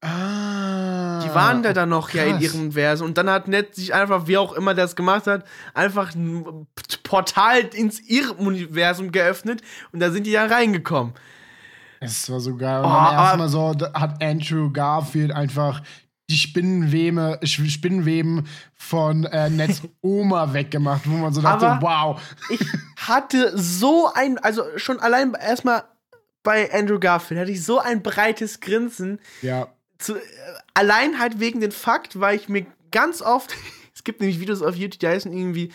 Ah. 0.00 1.20
Die 1.24 1.34
waren 1.34 1.62
da 1.62 1.72
dann 1.72 1.88
noch 1.88 2.10
ja 2.10 2.22
in 2.24 2.32
krass. 2.34 2.42
ihrem 2.42 2.72
Versen. 2.72 3.04
Und 3.04 3.18
dann 3.18 3.28
hat 3.28 3.48
Net 3.48 3.74
sich 3.74 3.92
einfach, 3.94 4.26
wie 4.26 4.36
auch 4.36 4.52
immer 4.52 4.74
das 4.74 4.94
gemacht 4.96 5.26
hat, 5.26 5.44
einfach 5.74 6.14
ein 6.14 6.66
Portal 7.02 7.60
ins 7.74 8.00
ihrem 8.00 8.38
Universum 8.46 9.10
geöffnet 9.12 9.62
und 9.92 10.00
da 10.00 10.10
sind 10.10 10.24
die 10.26 10.30
ja 10.32 10.46
reingekommen. 10.46 11.14
Es 12.00 12.30
war 12.30 12.38
so 12.38 12.54
geil. 12.56 12.78
Und 12.80 12.86
Oh, 12.86 12.88
dann 12.94 13.14
erstmal 13.14 13.48
so 13.48 13.74
hat 13.94 14.22
Andrew 14.22 14.70
Garfield 14.70 15.32
einfach 15.32 15.82
die 16.30 16.36
Spinnenwebe, 16.36 17.40
Sch- 17.42 17.68
Spinnenweben 17.70 18.46
von 18.74 19.24
äh, 19.24 19.50
Nets 19.50 19.82
Oma 20.02 20.52
weggemacht, 20.52 21.02
wo 21.10 21.16
man 21.16 21.32
so 21.32 21.40
dachte, 21.40 21.66
Aber- 21.66 21.82
wow. 21.82 22.20
Ich 22.50 22.60
hatte 23.08 23.52
so 23.58 24.12
ein, 24.14 24.38
also 24.38 24.62
schon 24.76 25.00
allein 25.00 25.34
erstmal 25.34 25.84
bei 26.44 26.72
Andrew 26.72 26.98
Garfield 27.00 27.40
hatte 27.40 27.50
ich 27.50 27.64
so 27.64 27.80
ein 27.80 28.02
breites 28.02 28.60
Grinsen, 28.60 29.18
Ja. 29.42 29.66
Zu, 29.98 30.16
äh, 30.16 30.20
allein 30.74 31.18
halt 31.18 31.40
wegen 31.40 31.60
den 31.60 31.72
Fakt, 31.72 32.20
weil 32.20 32.36
ich 32.36 32.48
mir 32.48 32.66
ganz 32.90 33.22
oft, 33.22 33.54
es 33.94 34.04
gibt 34.04 34.20
nämlich 34.20 34.40
Videos 34.40 34.62
auf 34.62 34.76
YouTube, 34.76 35.00
die 35.00 35.08
heißen 35.08 35.32
irgendwie, 35.32 35.72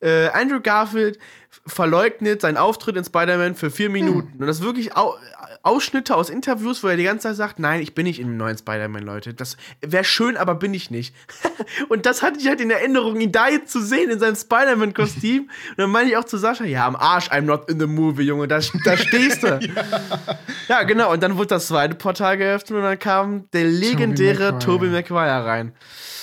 äh, 0.00 0.28
Andrew 0.28 0.60
Garfield 0.60 1.18
verleugnet 1.66 2.40
seinen 2.40 2.56
Auftritt 2.56 2.96
in 2.96 3.04
Spider-Man 3.04 3.54
für 3.54 3.70
vier 3.70 3.90
Minuten. 3.90 4.38
Und 4.38 4.46
das 4.46 4.58
ist 4.58 4.64
wirklich 4.64 4.96
au 4.96 5.14
Ausschnitte 5.62 6.16
aus 6.16 6.30
Interviews, 6.30 6.82
wo 6.82 6.88
er 6.88 6.96
die 6.96 7.04
ganze 7.04 7.28
Zeit 7.28 7.36
sagt, 7.36 7.58
nein, 7.58 7.80
ich 7.82 7.94
bin 7.94 8.04
nicht 8.04 8.18
in 8.20 8.26
dem 8.28 8.36
neuen 8.36 8.58
Spider-Man, 8.58 9.02
Leute. 9.02 9.32
Das 9.34 9.56
wäre 9.80 10.04
schön, 10.04 10.36
aber 10.36 10.54
bin 10.56 10.74
ich 10.74 10.90
nicht. 10.90 11.14
und 11.88 12.04
das 12.06 12.22
hatte 12.22 12.38
ich 12.40 12.48
halt 12.48 12.60
in 12.60 12.70
Erinnerung, 12.70 13.20
ihn 13.20 13.32
da 13.32 13.48
jetzt 13.48 13.70
zu 13.72 13.80
sehen 13.80 14.10
in 14.10 14.18
seinem 14.18 14.36
Spider-Man-Kostüm. 14.36 15.42
und 15.42 15.78
dann 15.78 15.90
meine 15.90 16.10
ich 16.10 16.16
auch 16.16 16.24
zu 16.24 16.36
Sascha, 16.38 16.64
ja, 16.64 16.86
am 16.86 16.96
Arsch, 16.96 17.30
I'm 17.30 17.42
not 17.42 17.68
in 17.70 17.78
the 17.78 17.86
movie, 17.86 18.22
Junge, 18.22 18.48
da, 18.48 18.60
da 18.84 18.96
stehst 18.96 19.42
du. 19.42 19.60
Ja, 20.68 20.84
genau. 20.84 21.12
Und 21.12 21.22
dann 21.22 21.36
wurde 21.36 21.48
das 21.48 21.66
zweite 21.66 21.94
Portal 21.94 22.38
geöffnet 22.38 22.78
und 22.78 22.82
dann 22.84 22.98
kam 22.98 23.50
der 23.52 23.64
legendäre. 23.64 24.58
Tobey 24.58 24.88
Maguire 24.88 25.44
rein. 25.44 25.72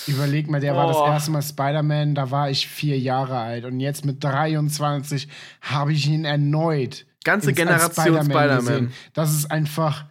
Überleg 0.06 0.48
mal, 0.50 0.60
der 0.60 0.74
war 0.74 0.86
Oh. 0.88 0.92
das 1.04 1.12
erste 1.14 1.30
Mal 1.30 1.42
Spider-Man, 1.42 2.14
da 2.14 2.30
war 2.30 2.50
ich 2.50 2.66
vier 2.66 2.98
Jahre 2.98 3.38
alt. 3.38 3.64
Und 3.64 3.80
jetzt 3.80 4.04
mit 4.04 4.24
23 4.24 5.28
habe 5.60 5.92
ich 5.92 6.08
ihn 6.08 6.24
erneut. 6.24 7.06
Ganze 7.24 7.52
Generation 7.52 7.92
Spider-Man. 8.24 8.58
gesehen. 8.58 8.92
Das 9.12 9.32
ist 9.32 9.50
einfach 9.50 10.06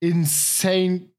insane. 0.00 1.10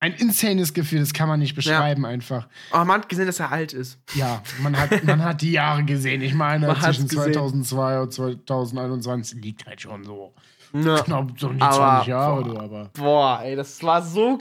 Ein 0.00 0.12
insanes 0.14 0.74
Gefühl, 0.74 1.00
das 1.00 1.12
kann 1.12 1.26
man 1.28 1.40
nicht 1.40 1.56
beschreiben 1.56 2.06
einfach. 2.06 2.46
Oh, 2.72 2.76
man 2.84 3.00
hat 3.00 3.08
gesehen, 3.08 3.26
dass 3.26 3.40
er 3.40 3.50
alt 3.50 3.72
ist. 3.72 3.98
Ja, 4.14 4.44
man 4.62 4.78
hat, 4.78 5.02
man 5.02 5.24
hat 5.24 5.40
die 5.42 5.50
Jahre 5.50 5.82
gesehen. 5.84 6.22
Ich 6.22 6.34
meine, 6.34 6.68
Man 6.68 6.76
zwischen 6.80 7.08
gesehen. 7.08 7.32
2002 7.32 8.00
und 8.02 8.12
2021 8.12 9.42
liegt 9.42 9.66
halt 9.66 9.80
schon 9.80 10.04
so 10.04 10.34
Ja. 10.72 11.00
knapp 11.02 11.32
so 11.40 11.48
um 11.48 11.56
die 11.56 11.62
Aber, 11.62 11.74
20 12.04 12.06
Jahre, 12.08 12.42
boah. 12.44 12.48
du, 12.54 12.60
aber. 12.60 12.90
Boah, 12.94 13.40
ey, 13.42 13.56
das 13.56 13.82
war 13.82 14.00
so. 14.00 14.38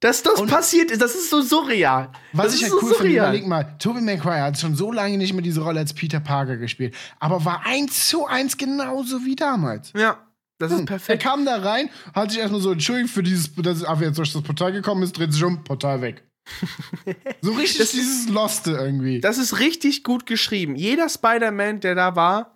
Dass 0.00 0.22
das 0.22 0.40
Und- 0.40 0.50
passiert 0.50 0.90
ist, 0.90 1.00
das 1.00 1.14
ist 1.14 1.30
so 1.30 1.40
surreal. 1.40 2.12
Was 2.32 2.46
das 2.46 2.54
ich 2.56 2.62
ist 2.62 2.72
halt 2.72 2.80
so 2.80 2.86
cool 2.86 2.94
finde, 2.94 3.10
surreal. 3.12 3.28
überleg 3.28 3.46
mal, 3.46 3.76
Tobey 3.78 4.00
Maguire 4.02 4.42
hat 4.42 4.58
schon 4.58 4.76
so 4.76 4.92
lange 4.92 5.16
nicht 5.16 5.32
mehr 5.32 5.42
diese 5.42 5.62
Rolle 5.62 5.80
als 5.80 5.94
Peter 5.94 6.20
Parker 6.20 6.56
gespielt, 6.58 6.94
aber 7.18 7.44
war 7.46 7.64
eins 7.64 8.08
zu 8.08 8.26
eins 8.26 8.56
genauso 8.58 9.24
wie 9.24 9.36
damals. 9.36 9.92
Ja, 9.96 10.18
das 10.58 10.72
ist 10.72 10.80
Hm. 10.80 10.86
perfekt. 10.86 11.22
Er 11.24 11.30
kam 11.30 11.46
da 11.46 11.56
rein, 11.56 11.88
hat 12.14 12.30
sich 12.30 12.40
erstmal 12.40 12.60
so 12.60 12.72
entschuldigt 12.72 13.08
für 13.12 13.22
dieses, 13.22 13.54
dass 13.54 13.82
er 13.82 14.00
jetzt 14.02 14.18
durch 14.18 14.32
das 14.32 14.42
Portal 14.42 14.72
gekommen 14.72 15.02
ist, 15.02 15.16
dreht 15.16 15.32
sich 15.32 15.42
um, 15.42 15.64
Portal 15.64 16.02
weg. 16.02 16.22
so 17.40 17.52
richtig 17.52 17.78
Das- 17.78 17.90
dieses 17.92 18.28
Loste 18.28 18.72
irgendwie. 18.72 19.20
Das 19.20 19.38
ist 19.38 19.58
richtig 19.58 20.04
gut 20.04 20.26
geschrieben. 20.26 20.76
Jeder 20.76 21.08
Spider-Man, 21.08 21.80
der 21.80 21.94
da 21.94 22.16
war, 22.16 22.55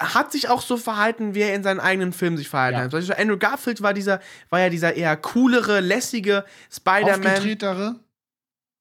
hat 0.00 0.32
sich 0.32 0.48
auch 0.48 0.62
so 0.62 0.76
verhalten, 0.76 1.34
wie 1.34 1.40
er 1.42 1.54
in 1.54 1.62
seinen 1.62 1.78
eigenen 1.80 2.12
Filmen 2.12 2.36
sich 2.36 2.48
verhalten 2.48 2.78
Ja. 2.78 2.84
hat. 2.84 2.90
Zum 2.90 3.00
Beispiel 3.00 3.16
Andrew 3.22 3.36
Garfield 3.38 3.82
war 3.82 3.94
dieser, 3.94 4.20
war 4.48 4.60
ja 4.60 4.68
dieser 4.70 4.94
eher 4.94 5.16
coolere, 5.16 5.80
lässige 5.80 6.44
Spider-Man. 6.72 7.26
Aufgetretere, 7.26 7.96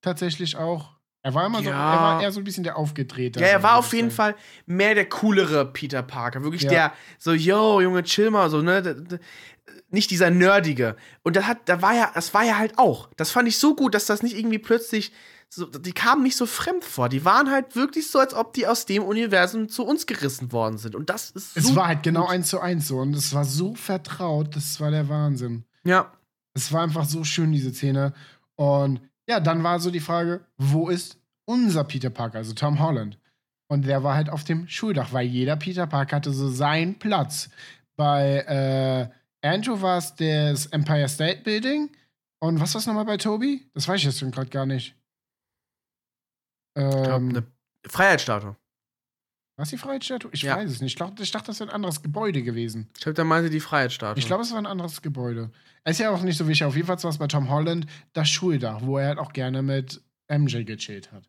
tatsächlich 0.01 0.55
auch. 0.55 0.93
Er 1.21 1.33
war 1.33 1.45
immer 1.45 1.57
so, 1.61 1.69
Ja. 1.69 1.93
er 1.95 2.01
war 2.01 2.21
eher 2.23 2.31
so 2.31 2.39
ein 2.39 2.45
bisschen 2.45 2.63
der 2.63 2.77
Aufgetreter. 2.77 3.41
Ja, 3.41 3.47
er 3.47 3.61
war 3.63 3.75
auf 3.77 3.91
jeden. 3.93 4.09
Fall 4.11 4.35
mehr 4.65 4.95
der 4.95 5.07
coolere 5.09 5.65
Peter 5.65 6.01
Parker. 6.01 6.43
Wirklich 6.43 6.61
Ja. 6.63 6.69
der, 6.69 6.93
so, 7.17 7.33
yo, 7.33 7.81
Junge, 7.81 8.03
chill 8.03 8.31
mal, 8.31 8.49
so, 8.49 8.61
ne? 8.61 9.05
Nicht 9.89 10.11
dieser 10.11 10.29
nerdige. 10.29 10.95
Und 11.23 11.35
das 11.35 11.45
hat, 11.45 11.57
da 11.67 11.81
war 11.81 11.93
ja, 11.93 12.11
das 12.13 12.33
war 12.33 12.43
ja 12.43 12.57
halt 12.57 12.77
auch. 12.77 13.09
Das 13.17 13.31
fand 13.31 13.47
ich 13.49 13.57
so 13.59 13.75
gut, 13.75 13.93
dass 13.93 14.05
das 14.05 14.23
nicht 14.23 14.37
irgendwie 14.37 14.59
plötzlich 14.59 15.11
so, 15.49 15.65
die 15.65 15.93
kamen 15.93 16.23
nicht 16.23 16.37
so 16.37 16.45
fremd 16.45 16.83
vor. 16.83 17.09
Die 17.09 17.25
waren 17.25 17.49
halt 17.49 17.75
wirklich 17.75 18.09
so, 18.09 18.19
als 18.19 18.33
ob 18.33 18.53
die 18.53 18.67
aus 18.67 18.85
dem 18.85 19.03
Universum 19.03 19.67
zu 19.67 19.83
uns 19.83 20.05
gerissen 20.05 20.51
worden 20.51 20.77
sind. 20.77 20.95
Und 20.95 21.09
das 21.09 21.31
ist 21.31 21.57
Es 21.57 21.65
so 21.65 21.75
war 21.75 21.87
halt 21.87 22.03
genau 22.03 22.27
eins 22.27 22.49
zu 22.49 22.59
eins 22.59 22.87
so 22.87 22.99
und 22.99 23.15
es 23.15 23.33
war 23.33 23.45
so 23.45 23.73
vertraut, 23.73 24.55
das 24.55 24.79
war 24.79 24.91
der 24.91 25.09
Wahnsinn. 25.09 25.65
Ja. 25.83 26.11
Es 26.53 26.71
war 26.71 26.83
einfach 26.83 27.05
so 27.05 27.23
schön, 27.23 27.51
diese 27.51 27.73
Szene. 27.73 28.13
Und 28.55 29.01
ja, 29.27 29.39
dann 29.39 29.63
war 29.63 29.79
so 29.79 29.89
die 29.89 29.99
Frage, 29.99 30.41
wo 30.57 30.89
ist 30.89 31.17
unser 31.45 31.83
Peter 31.83 32.09
Parker, 32.09 32.37
also 32.37 32.53
Tom 32.53 32.79
Holland? 32.79 33.17
Und 33.67 33.85
der 33.85 34.03
war 34.03 34.15
halt 34.15 34.29
auf 34.29 34.43
dem 34.43 34.67
Schuldach, 34.67 35.13
weil 35.13 35.27
jeder 35.27 35.55
Peter 35.55 35.87
Parker 35.87 36.17
hatte 36.17 36.33
so 36.33 36.49
seinen 36.49 36.97
Platz. 36.97 37.49
Bei 37.95 39.11
äh, 39.41 39.47
Andrew 39.47 39.81
war 39.81 39.97
es 39.97 40.15
das 40.15 40.67
Empire 40.67 41.07
State 41.07 41.41
Building. 41.43 41.89
Und 42.39 42.59
was 42.59 42.73
war 42.73 42.79
es 42.79 42.87
nochmal 42.87 43.05
bei 43.05 43.17
Toby? 43.17 43.69
Das 43.73 43.87
weiß 43.87 43.99
ich 43.99 44.05
jetzt 44.05 44.19
schon 44.19 44.31
gerade 44.31 44.49
gar 44.49 44.65
nicht. 44.65 44.95
Ich 46.75 46.83
glaub, 46.83 47.21
Ähm, 47.21 47.29
eine 47.29 47.43
Freiheitsstatue. 47.87 48.55
was 49.57 49.69
die 49.69 49.77
Freiheitsstatue? 49.77 50.31
Ich 50.33 50.43
Ja. 50.43 50.55
weiß 50.57 50.69
es 50.71 50.81
nicht. 50.81 50.91
Ich, 50.91 50.95
glaub, 50.95 51.19
ich 51.19 51.31
dachte, 51.31 51.47
das 51.47 51.59
wäre 51.59 51.69
ein 51.69 51.75
anderes 51.75 52.01
Gebäude 52.01 52.41
gewesen. 52.43 52.89
Ich 52.95 53.01
glaube, 53.03 53.15
da 53.15 53.23
meinte 53.25 53.49
die 53.49 53.59
Freiheitsstatue. 53.59 54.19
Ich 54.19 54.25
glaube, 54.27 54.43
es 54.43 54.51
war 54.51 54.57
ein 54.59 54.65
anderes 54.65 55.01
Gebäude. 55.01 55.51
Ist 55.85 55.99
ja 55.99 56.11
auch 56.11 56.21
nicht 56.21 56.37
so 56.37 56.47
wichtig. 56.47 56.65
Auf 56.65 56.75
jeden 56.75 56.87
Fall 56.87 57.01
war 57.03 57.09
es 57.09 57.17
bei 57.17 57.27
Tom 57.27 57.49
Holland 57.49 57.85
das 58.13 58.29
Schuldach, 58.29 58.81
wo 58.83 58.97
er 58.97 59.07
halt 59.09 59.19
auch 59.19 59.33
gerne 59.33 59.61
mit 59.61 60.01
MJ 60.29 60.63
gechillt 60.63 61.11
hat. 61.11 61.27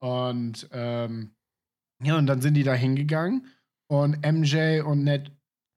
Und 0.00 0.68
ähm, 0.72 1.34
ja, 2.02 2.16
und 2.18 2.26
dann 2.26 2.42
sind 2.42 2.54
die 2.54 2.64
da 2.64 2.74
hingegangen 2.74 3.46
und 3.88 4.18
MJ 4.26 4.80
und 4.80 5.04
Ned 5.04 5.30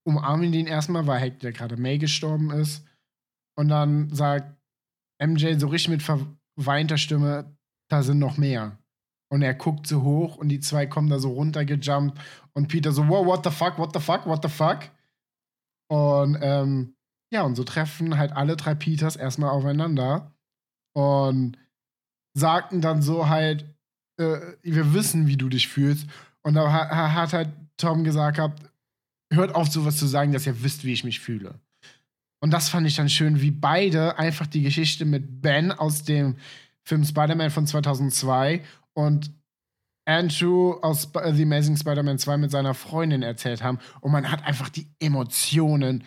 umarmen 0.08 0.52
ihn 0.54 0.68
erstmal, 0.68 1.06
weil 1.08 1.20
halt 1.20 1.44
der 1.44 1.52
gerade 1.54 1.78
May 1.78 1.98
gestorben 2.00 2.52
ist. 2.52 2.84
Und 3.58 3.70
dann 3.70 4.10
sagt 4.14 4.58
MJ 5.24 5.54
so 5.60 5.68
richtig 5.68 5.90
mit 5.90 6.04
verweinter 6.58 6.98
Stimme, 6.98 7.56
da 7.90 8.04
sind 8.04 8.20
noch 8.20 8.38
mehr. 8.38 8.78
Und 9.36 9.42
er 9.42 9.54
guckt 9.54 9.86
so 9.86 10.02
hoch 10.02 10.38
und 10.38 10.48
die 10.48 10.62
zwei 10.62 10.86
kommen 10.88 11.10
da 11.10 11.20
so 11.20 11.34
runtergejumpt 11.34 12.18
und 12.54 12.70
Peter 12.70 12.94
so, 12.94 13.10
wow, 13.10 13.26
what 13.26 13.44
the 13.44 13.52
fuck, 13.52 13.78
what 13.78 13.92
the 13.94 14.00
fuck, 14.00 14.26
what 14.26 14.42
the 14.42 14.48
fuck? 14.48 14.80
Und 15.90 16.38
ähm, 16.42 16.96
ja, 17.34 17.42
und 17.44 17.56
so 17.56 17.66
treffen 17.66 18.18
halt 18.18 18.32
alle 18.32 18.56
drei 18.56 18.76
Peters 18.76 19.18
erstmal 19.18 19.50
aufeinander 19.50 20.32
und 20.96 21.58
sagten 22.34 22.80
dann 22.80 23.02
so 23.02 23.28
halt, 23.28 23.66
äh, 24.18 24.38
wir 24.64 24.94
wissen, 24.94 25.28
wie 25.28 25.36
du 25.36 25.50
dich 25.50 25.68
fühlst. 25.68 26.08
Und 26.44 26.54
da 26.54 26.72
ha- 26.72 26.90
ha- 26.90 27.12
hat 27.12 27.34
halt 27.34 27.50
Tom 27.76 28.06
gesagt 28.06 28.38
gehabt, 28.38 28.64
hört 29.34 29.54
auf, 29.54 29.68
sowas 29.68 29.98
zu 29.98 30.08
sagen, 30.08 30.32
dass 30.32 30.48
ihr 30.48 30.64
wisst, 30.64 30.86
wie 30.86 30.94
ich 30.94 31.04
mich 31.04 31.20
fühle. 31.20 31.60
Und 32.40 32.52
das 32.52 32.70
fand 32.70 32.88
ich 32.88 32.96
dann 32.96 33.10
schön, 33.10 33.42
wie 33.42 33.52
beide 33.52 34.18
einfach 34.18 34.48
die 34.48 34.62
Geschichte 34.62 35.04
mit 35.04 35.42
Ben 35.42 35.74
aus 35.74 36.04
dem 36.04 36.38
Film 36.84 37.04
Spider-Man 37.04 37.50
von 37.50 37.68
2002 37.68 38.62
und 38.96 39.32
Andrew 40.08 40.74
aus 40.82 41.10
äh, 41.16 41.34
The 41.34 41.44
Amazing 41.44 41.78
Spider-Man 41.78 42.20
2 42.20 42.38
mit 42.38 42.52
seiner 42.52 42.74
Freundin 42.74 43.24
erzählt 43.24 43.64
haben. 43.64 43.80
Und 44.02 44.12
man 44.12 44.32
hat 44.32 44.44
einfach 44.44 44.70
die 44.70 44.88
Emotionen 45.00 46.04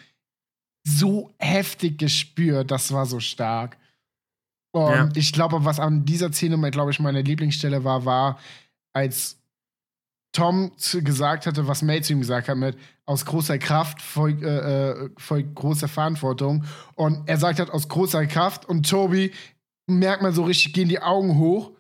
so 0.87 1.35
heftig 1.39 1.99
gespürt. 1.99 2.71
Das 2.71 2.93
war 2.93 3.07
so 3.07 3.21
stark. 3.21 3.77
Und 4.73 4.93
Ja. 4.93 5.09
ich 5.15 5.33
glaube, 5.33 5.65
was 5.65 5.81
an 5.81 6.05
dieser 6.05 6.33
Szene, 6.33 6.71
glaube 6.71 6.91
ich, 6.93 7.01
meine 7.01 7.23
Lieblingsstelle 7.23 7.85
war, 7.85 8.05
war, 8.05 8.39
als 8.93 9.39
Tom 10.33 10.71
gesagt 10.93 11.47
hatte, 11.47 11.67
was 11.67 11.83
May 11.83 12.01
zu 12.01 12.13
ihm 12.13 12.21
gesagt 12.21 12.49
hat, 12.49 12.57
mit 12.57 12.79
aus 13.07 13.25
großer 13.25 13.59
Kraft 13.59 14.01
folgt, 14.01 14.43
äh, 14.43 14.91
äh, 14.91 15.11
folgt 15.17 15.55
große 15.57 15.89
Verantwortung. 15.89 16.65
Und 16.95 17.29
er 17.29 17.39
sagt 17.39 17.59
hat, 17.59 17.71
aus 17.71 17.89
großer 17.89 18.27
Kraft. 18.27 18.67
Und 18.67 18.89
Toby 18.89 19.33
merkt 19.89 20.23
man 20.23 20.33
so 20.35 20.45
richtig, 20.45 20.75
gehen 20.75 20.89
die 20.89 21.01
Augen 21.01 21.39
hoch 21.39 21.73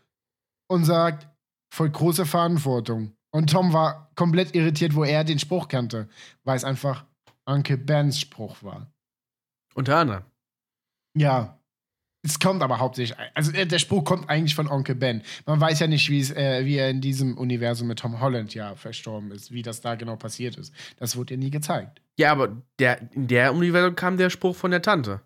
und 0.68 0.84
sagt, 0.84 1.28
folgt 1.74 1.96
große 1.96 2.26
Verantwortung. 2.26 3.12
Und 3.30 3.50
Tom 3.50 3.72
war 3.72 4.10
komplett 4.14 4.54
irritiert, 4.54 4.94
wo 4.94 5.04
er 5.04 5.24
den 5.24 5.38
Spruch 5.38 5.68
kannte, 5.68 6.08
weil 6.44 6.56
es 6.56 6.64
einfach 6.64 7.04
Uncle 7.44 7.78
Bens 7.78 8.20
Spruch 8.20 8.62
war. 8.62 8.90
Unter 9.74 9.96
anderem. 9.96 10.24
Ja. 11.16 11.54
Es 12.24 12.40
kommt 12.40 12.62
aber 12.62 12.80
hauptsächlich, 12.80 13.16
also 13.34 13.52
äh, 13.52 13.64
der 13.64 13.78
Spruch 13.78 14.04
kommt 14.04 14.28
eigentlich 14.28 14.54
von 14.54 14.66
Onkel 14.66 14.96
Ben. 14.96 15.22
Man 15.46 15.60
weiß 15.60 15.78
ja 15.78 15.86
nicht, 15.86 16.10
wie 16.10 16.18
es, 16.18 16.32
äh, 16.32 16.64
wie 16.64 16.76
er 16.76 16.90
in 16.90 17.00
diesem 17.00 17.38
Universum 17.38 17.86
mit 17.86 18.00
Tom 18.00 18.20
Holland 18.20 18.54
ja 18.54 18.74
verstorben 18.74 19.30
ist, 19.30 19.52
wie 19.52 19.62
das 19.62 19.80
da 19.80 19.94
genau 19.94 20.16
passiert 20.16 20.56
ist. 20.56 20.74
Das 20.96 21.16
wurde 21.16 21.34
ja 21.34 21.38
nie 21.38 21.50
gezeigt. 21.50 22.02
Ja, 22.18 22.32
aber 22.32 22.60
der, 22.80 23.12
in 23.12 23.28
der 23.28 23.54
Universum 23.54 23.94
kam 23.94 24.16
der 24.16 24.30
Spruch 24.30 24.56
von 24.56 24.72
der 24.72 24.82
Tante. 24.82 25.20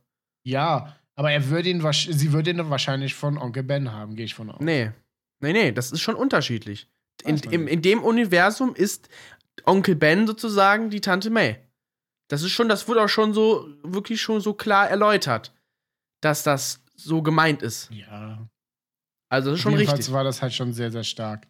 Ja, 0.44 0.96
aber 1.14 1.32
er 1.32 1.48
würde 1.48 1.70
ihn, 1.70 1.82
sie 1.92 2.32
würde 2.32 2.50
ihn 2.50 2.70
wahrscheinlich 2.70 3.14
von 3.14 3.38
Onkel 3.38 3.62
Ben 3.62 3.90
haben, 3.90 4.14
gehe 4.14 4.26
ich 4.26 4.34
von 4.34 4.50
aus. 4.50 4.60
Nee. 4.60 4.90
Nee, 5.42 5.52
nee, 5.52 5.72
das 5.72 5.92
ist 5.92 6.00
schon 6.00 6.14
unterschiedlich. 6.14 6.88
In, 7.24 7.36
Weiß 7.36 7.44
man 7.44 7.54
im, 7.54 7.68
in 7.68 7.82
dem 7.82 8.02
Universum 8.02 8.74
ist 8.74 9.08
Onkel 9.66 9.96
Ben 9.96 10.26
sozusagen 10.26 10.90
die 10.90 11.00
Tante 11.00 11.30
May. 11.30 11.58
Das 12.28 12.42
ist 12.42 12.52
schon, 12.52 12.68
das 12.68 12.88
wurde 12.88 13.02
auch 13.02 13.08
schon 13.08 13.34
so, 13.34 13.68
wirklich 13.82 14.22
schon 14.22 14.40
so 14.40 14.54
klar 14.54 14.88
erläutert, 14.88 15.52
dass 16.20 16.42
das 16.42 16.82
so 16.94 17.22
gemeint 17.22 17.62
ist. 17.62 17.90
Ja. 17.90 18.48
Also 19.28 19.50
das 19.50 19.58
ist 19.58 19.62
schon 19.62 19.72
Jedenfalls 19.72 19.98
richtig. 19.98 20.14
war 20.14 20.24
das 20.24 20.40
halt 20.42 20.54
schon 20.54 20.72
sehr, 20.72 20.90
sehr 20.90 21.04
stark. 21.04 21.46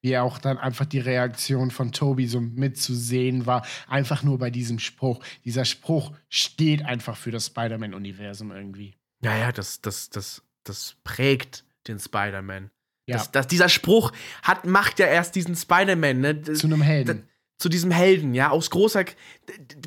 Wie 0.00 0.16
auch 0.16 0.38
dann 0.38 0.58
einfach 0.58 0.86
die 0.86 1.00
Reaktion 1.00 1.70
von 1.70 1.92
Toby 1.92 2.26
so 2.26 2.40
mitzusehen 2.40 3.46
war. 3.46 3.66
Einfach 3.88 4.22
nur 4.22 4.38
bei 4.38 4.50
diesem 4.50 4.78
Spruch. 4.78 5.24
Dieser 5.44 5.64
Spruch 5.64 6.12
steht 6.28 6.84
einfach 6.84 7.16
für 7.16 7.30
das 7.30 7.46
Spider-Man-Universum 7.46 8.52
irgendwie. 8.52 8.94
Ja, 9.20 9.36
ja, 9.36 9.50
das, 9.50 9.80
das, 9.80 10.08
das, 10.10 10.42
das 10.62 10.96
prägt 11.04 11.64
den 11.88 11.98
Spider-Man. 11.98 12.70
Ja, 13.08 13.16
Das, 13.16 13.32
das, 13.32 13.46
dieser 13.46 13.68
Spruch 13.68 14.12
hat, 14.42 14.66
macht 14.66 14.98
ja 14.98 15.06
erst 15.06 15.34
diesen 15.34 15.56
Spider-Man, 15.56 16.20
ne? 16.20 16.42
zu 16.42 16.66
einem 16.66 16.82
Helden. 16.82 17.28
zu 17.58 17.68
diesem 17.68 17.90
Helden, 17.90 18.34
ja, 18.34 18.50
aus 18.50 18.70
großer, 18.70 19.04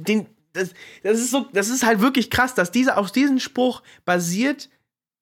den, 0.01 0.27
das, 0.53 0.73
das 1.03 1.19
ist 1.19 1.31
so, 1.31 1.47
das 1.53 1.69
ist 1.69 1.85
halt 1.85 2.01
wirklich 2.01 2.29
krass, 2.29 2.55
dass 2.55 2.71
dieser, 2.71 2.97
aus 2.97 3.11
diesem 3.11 3.39
Spruch 3.39 3.81
basiert 4.05 4.69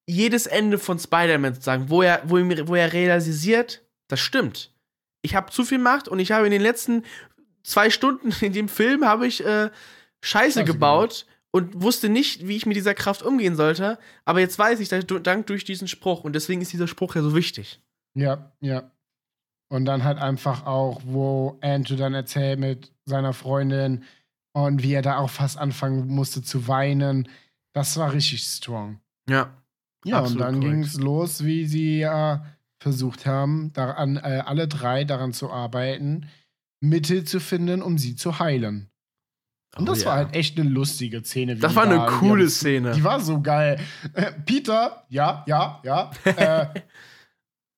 jedes 0.08 0.48
Ende 0.48 0.80
von 0.80 0.98
Spider-Man 0.98 1.54
sozusagen, 1.54 1.90
wo 1.90 2.02
er, 2.02 2.22
wo, 2.26 2.38
ihm, 2.38 2.68
wo 2.68 2.76
er 2.76 2.94
realisiert, 2.94 3.84
das 4.08 4.20
stimmt. 4.20 4.74
Ich 5.22 5.36
habe 5.36 5.52
zu 5.52 5.64
viel 5.64 5.78
Macht 5.78 6.08
und 6.08 6.20
ich 6.20 6.32
habe 6.32 6.46
in 6.46 6.52
den 6.52 6.62
letzten 6.62 7.04
zwei 7.64 7.90
Stunden 7.90 8.34
in 8.44 8.54
dem 8.54 8.70
Film 8.70 9.06
habe 9.06 9.28
ich 9.28 9.46
äh, 9.46 9.70
Scheiße 10.22 10.60
Scheiße 10.60 10.64
gebaut 10.66 11.26
und 11.52 11.82
wusste 11.82 12.10
nicht, 12.10 12.48
wie 12.48 12.58
ich 12.58 12.66
mit 12.66 12.76
dieser 12.76 12.94
Kraft 12.94 13.22
umgehen 13.22 13.56
sollte. 13.56 13.98
Aber 14.26 14.40
jetzt 14.40 14.60
weiß 14.60 14.80
ich, 14.80 14.90
dank 14.90 15.48
durch 15.48 15.64
diesen 15.64 15.88
Spruch 15.88 16.24
und 16.24 16.34
deswegen 16.34 16.62
ist 16.62 16.74
dieser 16.74 16.88
Spruch 16.88 17.16
ja 17.16 17.22
so 17.22 17.36
wichtig. 17.36 17.82
Ja, 18.16 18.52
ja. 18.62 18.92
Und 19.72 19.86
dann 19.86 20.04
halt 20.04 20.18
einfach 20.18 20.66
auch, 20.66 21.02
wo 21.06 21.58
Andrew 21.62 21.96
dann 21.96 22.14
erzählt 22.16 22.60
mit 22.60 22.92
seiner 23.06 23.34
Freundin 23.34 24.04
und 24.54 24.82
wie 24.82 24.94
er 24.94 25.04
da 25.04 25.18
auch 25.18 25.30
fast 25.30 25.58
anfangen 25.58 26.08
musste 26.08 26.42
zu 26.42 26.68
weinen. 26.68 27.28
Das 27.74 27.98
war 27.98 28.12
richtig 28.14 28.42
strong. 28.44 29.00
Ja. 29.30 29.54
Ja, 30.06 30.22
und 30.22 30.40
dann 30.40 30.60
ging 30.62 30.82
es 30.82 30.96
los, 30.98 31.44
wie 31.44 31.66
sie 31.66 32.00
ja 32.00 32.46
versucht 32.82 33.26
haben, 33.26 33.72
daran, 33.74 34.16
äh, 34.18 34.42
alle 34.46 34.68
drei 34.68 35.04
daran 35.04 35.34
zu 35.34 35.52
arbeiten, 35.52 36.28
Mittel 36.82 37.26
zu 37.26 37.40
finden, 37.42 37.82
um 37.82 37.98
sie 37.98 38.16
zu 38.16 38.40
heilen. 38.40 38.90
Und 39.76 39.84
Oh 39.88 39.92
das 39.94 40.06
war 40.06 40.18
ja. 40.18 40.26
halt 40.26 40.36
echt 40.36 40.58
eine 40.60 40.68
lustige 40.70 41.22
Szene. 41.24 41.58
Das 41.58 41.76
war 41.76 41.84
eine 41.84 41.98
da 41.98 42.06
coole 42.08 42.46
am- 42.46 42.50
Szene. 42.50 42.94
Die 42.94 43.04
war 43.04 43.20
so 43.20 43.42
geil. 43.42 43.80
Äh, 44.14 44.32
Peter, 44.46 45.06
ja, 45.10 45.44
ja, 45.48 45.80
ja. 45.84 46.10
Äh, 46.26 46.68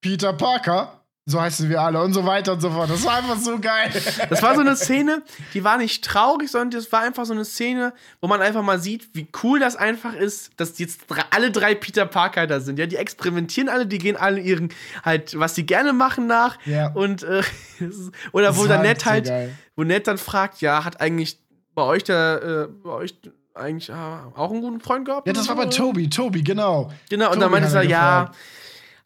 Peter 0.02 0.34
Parker, 0.34 1.02
so 1.28 1.40
heißen 1.40 1.70
wir 1.70 1.80
alle 1.82 2.02
und 2.02 2.14
so 2.14 2.26
weiter 2.26 2.54
und 2.54 2.62
so 2.62 2.72
fort. 2.72 2.90
Das 2.90 3.06
war 3.06 3.18
einfach 3.18 3.38
so 3.38 3.60
geil. 3.60 3.92
Das 4.30 4.42
war 4.42 4.56
so 4.56 4.62
eine 4.62 4.76
Szene, 4.76 5.22
die 5.54 5.64
war 5.64 5.78
nicht 5.78 6.04
traurig, 6.04 6.50
sondern 6.50 6.72
das 6.72 6.92
war 6.92 7.02
einfach 7.02 7.26
so 7.26 7.34
eine 7.34 7.46
Szene, 7.46 7.94
wo 8.22 8.28
man 8.28 8.42
einfach 8.42 8.64
mal 8.64 8.80
sieht, 8.80 9.10
wie 9.14 9.28
cool 9.44 9.60
das 9.60 9.76
einfach 9.76 10.16
ist, 10.16 10.52
dass 10.58 10.80
jetzt 10.80 11.02
alle 11.30 11.52
drei 11.52 11.76
Peter 11.76 12.08
Parker 12.08 12.48
da 12.48 12.60
sind. 12.60 12.80
Ja, 12.80 12.88
die 12.88 12.96
experimentieren 12.96 13.70
alle, 13.70 13.86
die 13.86 14.00
gehen 14.00 14.18
alle 14.18 14.42
ihren, 14.42 14.70
halt, 15.06 15.38
was 15.40 15.54
sie 15.54 15.66
gerne 15.66 15.94
machen 15.94 16.26
nach. 16.26 16.58
Ja. 16.66 16.92
Und, 16.92 17.22
äh, 17.22 17.44
oder 18.32 18.58
wo 18.58 18.66
dann 18.66 18.82
Ned 18.82 19.06
halt, 19.06 19.26
geil. 19.26 19.56
wo 19.76 19.84
Ned 19.84 20.08
dann 20.08 20.18
fragt, 20.18 20.62
ja, 20.62 20.84
hat 20.84 21.00
eigentlich 21.00 21.38
bei 21.76 21.84
euch 21.84 22.04
der, 22.04 22.68
äh, 22.70 22.74
bei 22.84 22.92
euch 22.92 23.16
eigentlich 23.54 23.90
äh, 23.90 23.94
auch 23.94 24.52
einen 24.52 24.62
guten 24.62 24.82
Freund 24.82 25.06
gehabt? 25.06 25.28
Ja, 25.28 25.34
das 25.34 25.48
war 25.48 25.56
bei? 25.56 25.66
Toby, 25.66 26.10
Toby, 26.10 26.42
genau. 26.42 26.92
Genau, 27.10 27.28
und 27.28 27.34
Tobi 27.34 27.42
dann 27.42 27.52
meinte 27.52 27.70
er, 27.70 27.76
er 27.76 27.84
ja, 27.84 28.22
gefragt. 28.22 28.38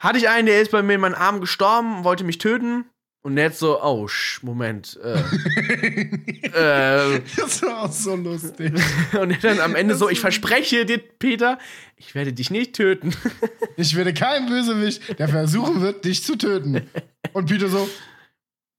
Hatte 0.05 0.17
ich 0.19 0.29
einen, 0.29 0.45
der 0.45 0.61
ist 0.61 0.71
bei 0.71 0.81
mir 0.81 0.93
in 0.93 1.01
meinen 1.01 1.15
Arm 1.15 1.41
gestorben, 1.41 2.03
wollte 2.03 2.23
mich 2.23 2.37
töten. 2.37 2.85
Und 3.23 3.33
Ned 3.33 3.55
so, 3.55 3.81
oh, 3.81 4.07
sch, 4.07 4.43
Moment, 4.43 4.99
äh, 5.03 5.17
äh, 7.15 7.21
Das 7.35 7.61
war 7.63 7.83
auch 7.83 7.91
so 7.91 8.15
lustig. 8.15 8.71
Und 9.19 9.43
dann 9.43 9.59
am 9.61 9.73
Ende 9.75 9.93
Das 9.93 9.99
so, 9.99 10.09
ich 10.09 10.19
verspreche 10.19 10.85
dir, 10.85 10.99
Peter, 10.99 11.57
ich 11.95 12.13
werde 12.13 12.33
dich 12.33 12.51
nicht 12.51 12.73
töten. 12.73 13.13
Ich 13.77 13.93
werde 13.97 14.13
kein 14.13 14.45
Bösewicht, 14.45 15.19
der 15.19 15.27
versuchen 15.27 15.81
wird, 15.81 16.05
dich 16.05 16.23
zu 16.23 16.37
töten. 16.37 16.87
Und 17.33 17.47
Peter 17.49 17.67
so, 17.67 17.89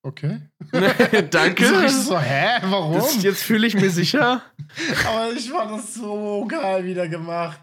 okay. 0.03 0.41
Danke. 1.31 1.66
So, 1.66 1.83
ich 1.83 1.93
so, 1.93 2.18
hä, 2.18 2.61
warum? 2.62 2.95
Das, 2.95 3.22
jetzt 3.22 3.43
fühle 3.43 3.66
ich 3.66 3.74
mir 3.74 3.91
sicher. 3.91 4.41
Aber 5.07 5.33
ich 5.37 5.51
fand 5.51 5.72
das 5.72 5.93
so 5.93 6.47
geil 6.49 6.85
wieder 6.87 7.09
gemacht. 7.09 7.61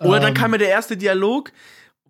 Oder 0.00 0.20
dann 0.20 0.28
Ähm, 0.28 0.34
kam 0.34 0.52
mir 0.52 0.58
der 0.58 0.70
erste 0.70 0.96
Dialog, 0.96 1.52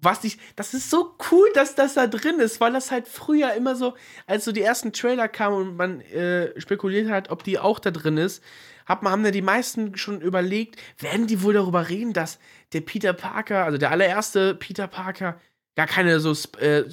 was 0.02 0.24
ich, 0.24 0.38
das 0.56 0.74
ist 0.74 0.90
so 0.90 1.14
cool, 1.30 1.48
dass 1.54 1.74
das 1.74 1.94
da 1.94 2.06
drin 2.06 2.40
ist, 2.40 2.60
weil 2.60 2.72
das 2.72 2.90
halt 2.90 3.06
früher 3.06 3.52
immer 3.54 3.76
so, 3.76 3.94
als 4.26 4.44
so 4.44 4.52
die 4.52 4.62
ersten 4.62 4.92
Trailer 4.92 5.28
kamen 5.28 5.56
und 5.56 5.76
man 5.76 6.00
äh, 6.00 6.58
spekuliert 6.60 7.10
hat, 7.10 7.30
ob 7.30 7.44
die 7.44 7.58
auch 7.58 7.78
da 7.78 7.90
drin 7.90 8.16
ist, 8.16 8.42
hat 8.86 9.02
man, 9.02 9.12
haben 9.12 9.24
ja 9.24 9.30
die 9.30 9.42
meisten 9.42 9.96
schon 9.96 10.20
überlegt, 10.20 10.76
werden 10.98 11.26
die 11.26 11.42
wohl 11.42 11.54
darüber 11.54 11.88
reden, 11.88 12.12
dass 12.12 12.38
der 12.72 12.80
Peter 12.80 13.12
Parker, 13.12 13.64
also 13.64 13.78
der 13.78 13.90
allererste 13.90 14.54
Peter 14.54 14.86
Parker, 14.86 15.38
gar 15.76 15.86
keine 15.86 16.20
so 16.20 16.32
äh, 16.58 16.84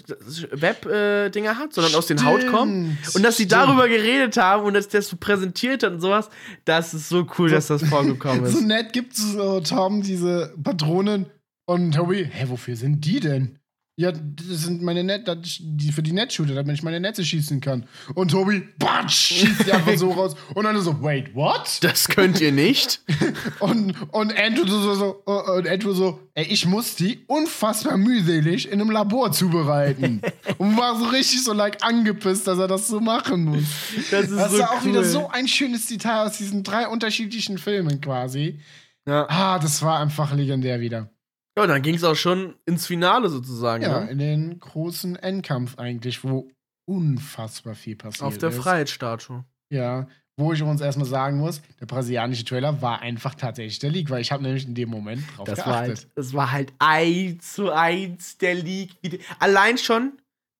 Web-Dinger 0.52 1.58
hat, 1.58 1.74
sondern 1.74 1.96
aus 1.96 2.06
den 2.08 2.24
Haut 2.24 2.46
kommt. 2.48 2.98
Stimmt, 3.02 3.16
Und 3.16 3.24
dass 3.24 3.38
sie 3.38 3.44
stimmt. 3.44 3.64
darüber 3.64 3.88
geredet 3.88 4.38
haben 4.38 4.64
und 4.64 4.76
dass 4.76 4.88
das 4.88 5.08
so 5.10 5.18
präsentiert 5.18 5.84
hat 5.84 5.94
und 5.94 6.00
sowas, 6.00 6.30
das 6.64 6.94
ist 6.94 7.10
so 7.10 7.26
cool, 7.38 7.50
dass 7.50 7.68
das 7.68 7.84
vorgekommen 7.84 8.46
ist. 8.46 8.54
So 8.54 8.62
nett 8.62 8.94
gibt 8.94 9.14
es 9.14 9.34
so, 9.34 9.60
Tom, 9.62 10.02
diese 10.04 10.54
Patronen. 10.64 11.26
Und 11.70 11.92
Toby, 11.94 12.26
hä, 12.32 12.46
wofür 12.48 12.76
sind 12.76 13.04
die 13.06 13.20
denn? 13.20 13.60
Ja, 14.00 14.12
das 14.12 14.62
sind 14.62 14.84
meine 14.84 15.04
Net, 15.04 15.28
das- 15.28 15.58
die 15.60 15.92
für 15.92 16.04
die 16.04 16.12
Netshooter, 16.12 16.54
damit 16.54 16.76
ich 16.76 16.84
meine 16.84 17.00
Netze 17.00 17.26
schießen 17.26 17.60
kann. 17.62 17.88
Und 18.14 18.30
Toby, 18.30 18.62
batsch, 18.78 19.34
schießt 19.34 19.66
die 19.66 19.72
einfach 19.74 19.98
so 19.98 20.12
raus. 20.12 20.36
Und 20.54 20.66
dann 20.66 20.80
so, 20.82 21.02
wait, 21.02 21.34
what? 21.34 21.80
Das 21.82 22.08
könnt 22.08 22.40
ihr 22.40 22.52
nicht. 22.52 23.02
Und, 23.60 23.96
und 24.14 24.38
Andrew 24.40 24.68
so, 24.68 24.80
so, 24.82 24.94
so, 24.94 25.24
und 25.26 25.68
Andrew 25.68 25.94
so, 25.94 26.20
ey, 26.36 26.46
ich 26.46 26.68
muss 26.68 26.96
die 26.96 27.24
unfassbar 27.26 27.98
mühselig 27.98 28.68
in 28.72 28.80
einem 28.80 28.92
Labor 28.92 29.32
zubereiten. 29.32 30.22
und 30.60 30.78
war 30.78 30.96
so 31.00 31.06
richtig 31.06 31.44
so 31.44 31.54
like 31.54 31.84
angepisst, 31.84 32.46
dass 32.48 32.60
er 32.60 32.68
das 32.68 32.88
so 32.88 33.00
machen 33.00 33.46
muss. 33.46 33.64
Das 34.12 34.26
ist 34.30 34.38
Das 34.38 34.52
so 34.52 34.58
ist 34.58 34.64
auch 34.64 34.84
cool. 34.84 34.90
wieder 34.92 35.04
so 35.04 35.28
ein 35.30 35.48
schönes 35.48 35.88
Detail 35.88 36.28
aus 36.28 36.38
diesen 36.38 36.62
drei 36.64 36.88
unterschiedlichen 36.88 37.58
Filmen 37.58 38.00
quasi. 38.00 38.60
Ja. 39.08 39.26
Ah, 39.28 39.58
das 39.58 39.82
war 39.82 40.00
einfach 40.00 40.34
legendär 40.36 40.80
wieder. 40.80 41.10
Ja, 41.58 41.66
dann 41.66 41.82
ging 41.82 41.96
es 41.96 42.04
auch 42.04 42.16
schon 42.16 42.54
ins 42.66 42.86
Finale 42.86 43.30
sozusagen. 43.30 43.84
Ja, 43.84 44.02
ne? 44.02 44.12
in 44.12 44.20
den 44.20 44.60
großen 44.60 45.16
Endkampf 45.16 45.80
eigentlich, 45.80 46.24
wo 46.24 46.50
unfassbar 46.88 47.74
viel 47.76 47.96
passiert 47.96 48.24
Auf 48.24 48.38
der 48.38 48.50
ist. 48.50 48.58
Freiheitsstatue. 48.58 49.44
Ja, 49.74 50.08
wo 50.40 50.54
ich 50.54 50.62
uns 50.62 50.82
erstmal 50.82 51.08
sagen 51.08 51.38
muss, 51.40 51.62
der 51.80 51.88
brasilianische 51.88 52.46
Trailer 52.46 52.80
war 52.82 53.02
einfach 53.02 53.34
tatsächlich 53.34 53.80
der 53.80 53.90
Leak, 53.90 54.12
weil 54.12 54.22
ich 54.22 54.32
habe 54.32 54.44
nämlich 54.44 54.68
in 54.68 54.76
dem 54.76 54.90
Moment 54.90 55.24
drauf 55.36 55.46
Das 55.46 55.58
war, 55.60 55.66
geachtet. 55.66 55.98
halt, 55.98 56.08
das 56.14 56.34
war 56.34 56.52
halt 56.52 56.74
eins 56.78 57.54
zu 57.54 57.72
eins 57.72 58.38
der 58.38 58.54
League. 58.54 59.02
Die, 59.02 59.20
allein 59.40 59.80
schon, 59.80 60.14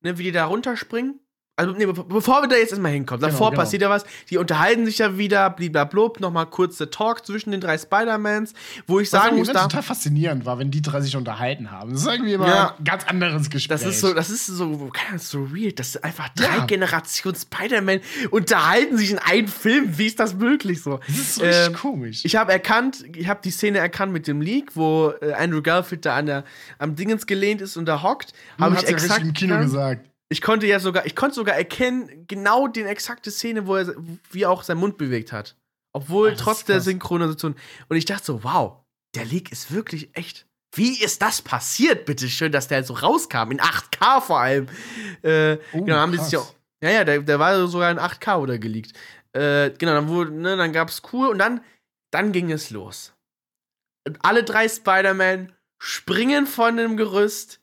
ne, 0.04 0.18
wie 0.18 0.24
die 0.24 0.32
da 0.32 0.46
runterspringen. 0.46 1.20
Also, 1.60 1.74
nee, 1.74 1.88
be 1.88 1.94
bevor 2.04 2.44
wir 2.44 2.48
da 2.48 2.56
jetzt 2.56 2.70
erstmal 2.70 2.92
hinkommen, 2.92 3.20
Genau, 3.20 3.32
davor 3.32 3.50
genau. 3.50 3.64
passiert 3.64 3.82
ja 3.82 3.90
was. 3.90 4.06
Die 4.30 4.38
unterhalten 4.38 4.86
sich 4.86 5.00
ja 5.00 5.18
wieder, 5.18 5.50
bliblablub, 5.50 6.20
nochmal 6.20 6.46
kurz 6.46 6.78
der 6.78 6.92
Talk 6.92 7.26
zwischen 7.26 7.50
den 7.50 7.62
drei 7.62 7.78
Spider-Mans, 7.80 8.54
wo 8.86 9.00
ich 9.00 9.12
Was 9.12 9.24
sagen 9.24 9.38
muss, 9.38 9.48
da, 9.52 9.64
total 9.64 9.82
faszinierend 9.82 10.46
war, 10.46 10.60
wenn 10.60 10.70
die 10.70 10.84
drei 10.84 11.02
sich 11.02 11.16
unterhalten 11.18 11.72
haben. 11.72 11.92
Das 11.94 12.02
ist 12.02 12.08
irgendwie 12.08 12.34
immer 12.34 12.48
Ja. 12.48 12.76
ein 12.78 12.84
ganz 12.84 13.06
anderes 13.08 13.50
Gespräch. 13.50 13.68
das 13.82 13.84
ist 13.90 14.02
so, 14.02 14.14
das 14.14 14.30
ist 14.30 14.46
so, 14.46 14.92
so 15.18 15.44
real, 15.52 15.72
dass 15.72 15.98
einfach 15.98 16.30
drei 16.30 16.58
Ja. 16.58 16.66
Generationen 16.66 17.36
Spider-Man 17.36 18.02
unterhalten 18.30 18.98
sich 18.98 19.10
in 19.12 19.18
einem 19.18 19.48
Film. 19.48 19.98
Wie 19.98 20.06
ist 20.06 20.20
das 20.20 20.36
möglich 20.36 20.82
so? 20.84 21.00
das 21.08 21.18
ist 21.18 21.36
so 21.36 21.42
richtig 21.44 21.68
Ähm, 21.68 21.74
komisch. 21.74 22.22
Ich 22.24 22.36
habe 22.36 22.52
erkannt, 22.52 23.04
ich 23.16 23.28
habe 23.28 23.40
die 23.44 23.50
Szene 23.52 23.80
erkannt 23.80 24.14
mit 24.14 24.28
dem 24.28 24.42
Leak, 24.42 24.76
wo 24.76 25.12
äh, 25.22 25.34
Andrew 25.34 25.64
Garfield 25.64 26.06
da 26.06 26.16
an 26.18 26.28
der, 26.28 26.44
am 26.78 26.96
Dingens 26.96 27.26
gelehnt 27.26 27.62
ist 27.62 27.78
und 27.78 27.86
da 27.88 28.04
hockt. 28.04 28.34
Habe 28.60 28.76
hat 28.76 28.84
ich 28.84 28.90
ja 28.90 28.96
exakt 28.96 29.22
im 29.24 29.34
Kino 29.34 29.58
gesagt. 29.58 30.06
Ich 30.30 30.42
konnte 30.42 30.68
ja 30.68 30.80
sogar, 30.80 31.06
ich 31.06 31.16
konnte 31.16 31.36
sogar 31.36 31.56
erkennen, 31.56 32.26
genau 32.28 32.68
die 32.68 32.82
exakte 32.84 33.32
Szene, 33.32 33.66
wo 33.68 33.76
er, 33.76 33.94
wie 34.32 34.44
er 34.44 34.50
auch 34.52 34.64
seinen 34.64 34.80
Mund 34.80 34.98
bewegt 34.98 35.32
hat. 35.32 35.56
Obwohl 35.94 36.30
Ah, 36.30 36.32
das 36.32 36.42
trotz 36.42 36.66
der. 36.66 36.82
Synchronisation. 36.82 37.56
Und 37.88 37.96
ich 37.98 38.06
dachte 38.06 38.26
so, 38.26 38.44
wow, 38.44 38.78
der 39.16 39.26
Leak 39.26 39.52
ist 39.52 39.72
wirklich 39.72 40.10
echt. 40.16 40.46
Wie 40.76 41.02
ist 41.02 41.22
das 41.22 41.42
passiert, 41.42 42.06
bitte 42.06 42.28
schön, 42.30 42.52
dass 42.52 42.68
der 42.68 42.84
so 42.84 42.94
rauskam? 42.94 43.52
In 43.52 43.62
8K 43.62 44.22
vor 44.22 44.40
allem. 44.42 44.68
Äh, 45.24 45.58
Oh, 45.74 45.84
genau, 45.84 45.96
haben 45.98 46.12
die 46.12 46.18
sich 46.20 46.36
auch. 46.38 46.54
Ja, 46.84 46.90
ja, 46.92 47.04
der, 47.06 47.22
der 47.22 47.40
war 47.40 47.66
sogar 47.68 47.90
in 47.90 47.98
8K 47.98 48.38
oder 48.38 48.58
geleakt. 48.60 48.92
Äh, 49.32 49.72
genau, 49.72 49.94
dann 49.94 50.10
wurde, 50.10 50.32
ne, 50.32 50.58
dann 50.58 50.74
gab's 50.74 51.02
cool 51.14 51.28
und 51.30 51.40
dann, 51.40 51.62
dann 52.12 52.32
ging 52.34 52.52
es 52.52 52.70
los. 52.70 53.14
Und 54.08 54.18
alle 54.24 54.44
drei 54.44 54.68
Spider-Man 54.68 55.54
springen 55.80 56.46
von 56.48 56.78
dem 56.78 56.98
Gerüst, 56.98 57.60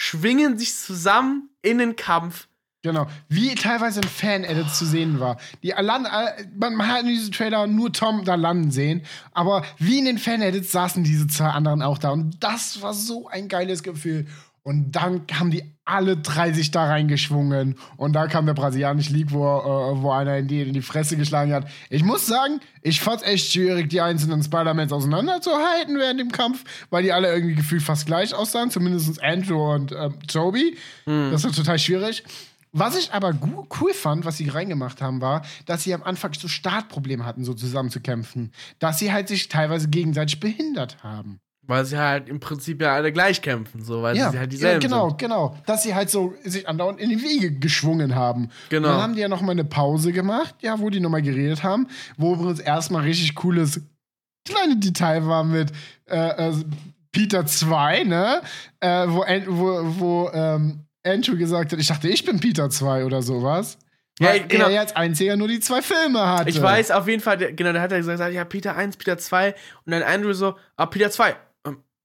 schwingen 0.00 0.56
sich 0.56 0.76
zusammen 0.76 1.50
in 1.60 1.78
den 1.78 1.96
Kampf. 1.96 2.46
Genau. 2.82 3.08
Wie 3.28 3.56
teilweise 3.56 4.00
in 4.00 4.06
Fan-Edits 4.06 4.78
zu 4.78 4.86
sehen 4.86 5.18
war. 5.18 5.38
Die 5.64 5.74
Alan, 5.74 6.04
äh, 6.04 6.46
man, 6.56 6.76
man 6.76 6.86
hat 6.86 7.00
in 7.00 7.08
diesem 7.08 7.32
Trailer 7.32 7.66
nur 7.66 7.92
Tom 7.92 8.24
da 8.24 8.36
landen 8.36 8.70
sehen, 8.70 9.02
aber 9.32 9.64
wie 9.78 9.98
in 9.98 10.04
den 10.04 10.18
Fan-Edits 10.18 10.70
saßen 10.70 11.02
diese 11.02 11.26
zwei 11.26 11.48
anderen 11.48 11.82
auch 11.82 11.98
da. 11.98 12.10
Und 12.10 12.36
das 12.44 12.80
war 12.80 12.94
so 12.94 13.26
ein 13.26 13.48
geiles 13.48 13.82
Gefühl. 13.82 14.28
Und 14.68 14.92
dann 14.92 15.22
haben 15.32 15.50
die 15.50 15.62
alle 15.86 16.18
drei 16.18 16.52
sich 16.52 16.70
da 16.70 16.84
reingeschwungen. 16.84 17.76
Und 17.96 18.12
da 18.12 18.26
kam 18.26 18.44
der 18.44 18.52
brasilianische 18.52 19.14
League, 19.14 19.32
wo, 19.32 19.42
äh, 19.42 20.02
wo 20.02 20.10
einer 20.10 20.36
in 20.36 20.46
die, 20.46 20.60
in 20.60 20.74
die 20.74 20.82
Fresse 20.82 21.16
geschlagen 21.16 21.54
hat. 21.54 21.70
Ich 21.88 22.04
muss 22.04 22.26
sagen, 22.26 22.60
ich 22.82 23.00
fand's 23.00 23.22
echt 23.22 23.50
schwierig, 23.50 23.88
die 23.88 24.02
einzelnen 24.02 24.42
Spider-Mans 24.42 24.92
auseinanderzuhalten 24.92 25.96
während 25.96 26.20
dem 26.20 26.32
Kampf, 26.32 26.64
weil 26.90 27.02
die 27.02 27.12
alle 27.12 27.32
irgendwie 27.32 27.54
gefühlt 27.54 27.80
fast 27.80 28.04
gleich 28.04 28.34
aussahen. 28.34 28.70
Zumindest 28.70 29.22
Andrew 29.22 29.72
und 29.72 29.92
ähm, 29.92 30.18
Toby. 30.26 30.76
Das 31.30 31.44
war 31.44 31.52
total 31.52 31.78
schwierig. 31.78 32.22
Was 32.72 32.98
ich 32.98 33.14
aber 33.14 33.32
cool 33.80 33.94
fand, 33.94 34.26
was 34.26 34.36
sie 34.36 34.50
reingemacht 34.50 35.00
haben, 35.00 35.22
war, 35.22 35.46
dass 35.64 35.84
sie 35.84 35.94
am 35.94 36.02
Anfang 36.02 36.34
so 36.34 36.46
Startprobleme 36.46 37.24
hatten, 37.24 37.42
so 37.42 37.54
zusammen 37.54 37.88
zu 37.88 38.00
kämpfen. 38.00 38.52
Dass 38.80 38.98
sie 38.98 39.14
halt 39.14 39.28
sich 39.28 39.48
teilweise 39.48 39.88
gegenseitig 39.88 40.40
behindert 40.40 41.02
haben. 41.02 41.40
Weil 41.68 41.84
sie 41.84 41.98
halt 41.98 42.30
im 42.30 42.40
Prinzip 42.40 42.80
ja 42.80 42.94
alle 42.94 43.12
gleich 43.12 43.42
kämpfen, 43.42 43.84
so, 43.84 44.02
weil 44.02 44.16
sie 44.16 44.22
halt 44.22 44.34
ja, 44.34 44.46
dieselben 44.46 44.80
genau, 44.80 45.10
sind. 45.10 45.18
genau. 45.18 45.54
Dass 45.66 45.82
sie 45.82 45.94
halt 45.94 46.08
so 46.08 46.32
sich 46.42 46.66
andauernd 46.66 46.98
in 46.98 47.10
die 47.10 47.22
Wege 47.22 47.52
geschwungen 47.52 48.14
haben. 48.14 48.48
Genau. 48.70 48.88
Und 48.88 48.94
dann 48.94 49.02
haben 49.02 49.14
die 49.14 49.20
ja 49.20 49.28
noch 49.28 49.42
mal 49.42 49.52
eine 49.52 49.66
Pause 49.66 50.12
gemacht, 50.12 50.54
ja, 50.62 50.80
wo 50.80 50.88
die 50.88 50.98
noch 50.98 51.10
mal 51.10 51.20
geredet 51.20 51.62
haben, 51.62 51.86
wo 52.16 52.32
übrigens 52.32 52.58
erstmal 52.58 53.02
richtig 53.02 53.34
cooles 53.34 53.82
kleine 54.46 54.76
Detail 54.76 55.26
war 55.26 55.44
mit 55.44 55.70
äh, 56.06 56.48
äh, 56.48 56.54
Peter 57.12 57.44
2, 57.44 58.04
ne? 58.04 58.40
Äh, 58.80 59.06
wo, 59.08 59.26
wo, 59.48 60.00
wo 60.00 60.30
ähm, 60.32 60.86
Andrew 61.04 61.36
gesagt 61.36 61.72
hat, 61.72 61.78
ich 61.78 61.88
dachte, 61.88 62.08
ich 62.08 62.24
bin 62.24 62.40
Peter 62.40 62.70
2 62.70 63.04
oder 63.04 63.20
sowas. 63.20 63.76
Ja, 64.20 64.30
Weil 64.30 64.46
genau. 64.48 64.64
er 64.64 64.70
ja 64.70 64.80
als 64.80 64.96
einziger 64.96 65.36
nur 65.36 65.48
die 65.48 65.60
zwei 65.60 65.82
Filme 65.82 66.26
hatte. 66.26 66.48
Ich 66.48 66.60
weiß 66.60 66.90
auf 66.92 67.06
jeden 67.06 67.20
Fall, 67.20 67.36
genau, 67.54 67.74
da 67.74 67.82
hat 67.82 67.92
er 67.92 67.98
gesagt, 67.98 68.32
ja, 68.32 68.44
Peter 68.44 68.74
1, 68.74 68.96
Peter 68.96 69.18
2 69.18 69.54
und 69.84 69.92
dann 69.92 70.02
Andrew 70.02 70.32
so, 70.32 70.56
ah, 70.76 70.86
Peter 70.86 71.10
2. 71.10 71.36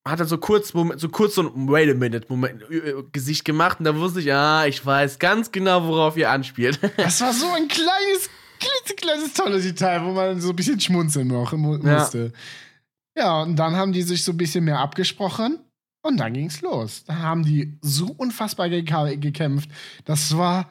Hat 0.05 0.19
er 0.19 0.25
so 0.25 0.37
kurz, 0.37 0.73
Moment, 0.73 0.99
so 0.99 1.07
kurz 1.07 1.35
so 1.35 1.43
ein 1.43 1.69
Wait 1.69 1.89
a 1.89 1.93
minute 1.93 2.25
Moment, 2.27 2.61
äh, 2.69 2.93
Gesicht 3.13 3.45
gemacht 3.45 3.79
und 3.79 3.85
da 3.85 3.95
wusste 3.95 4.19
ich, 4.19 4.33
ah, 4.33 4.65
ich 4.65 4.85
weiß 4.85 5.17
ganz 5.17 5.51
genau, 5.51 5.85
worauf 5.87 6.17
ihr 6.17 6.29
anspielt. 6.29 6.77
Das 6.97 7.21
war 7.21 7.31
so 7.33 7.45
ein 7.53 7.67
kleines, 7.69 8.29
klitzekleines, 8.59 9.33
tolles 9.33 9.63
Detail, 9.63 10.03
wo 10.03 10.11
man 10.11 10.41
so 10.41 10.49
ein 10.49 10.55
bisschen 10.57 10.79
schmunzeln 10.79 11.27
noch 11.29 11.53
mu 11.53 11.77
Ja. 11.77 11.99
musste. 11.99 12.33
Ja, 13.17 13.43
und 13.43 13.55
dann 13.55 13.75
haben 13.77 13.93
die 13.93 14.01
sich 14.01 14.23
so 14.23 14.31
ein 14.33 14.37
bisschen 14.37 14.65
mehr 14.65 14.79
abgesprochen 14.79 15.59
und 16.01 16.17
dann 16.17 16.33
ging's 16.33 16.61
los. 16.61 17.03
Da 17.05 17.15
haben 17.19 17.43
die 17.45 17.77
so 17.81 18.07
unfassbar 18.07 18.65
geka- 18.67 19.15
gekämpft. 19.17 19.69
Das 20.05 20.35
war. 20.37 20.69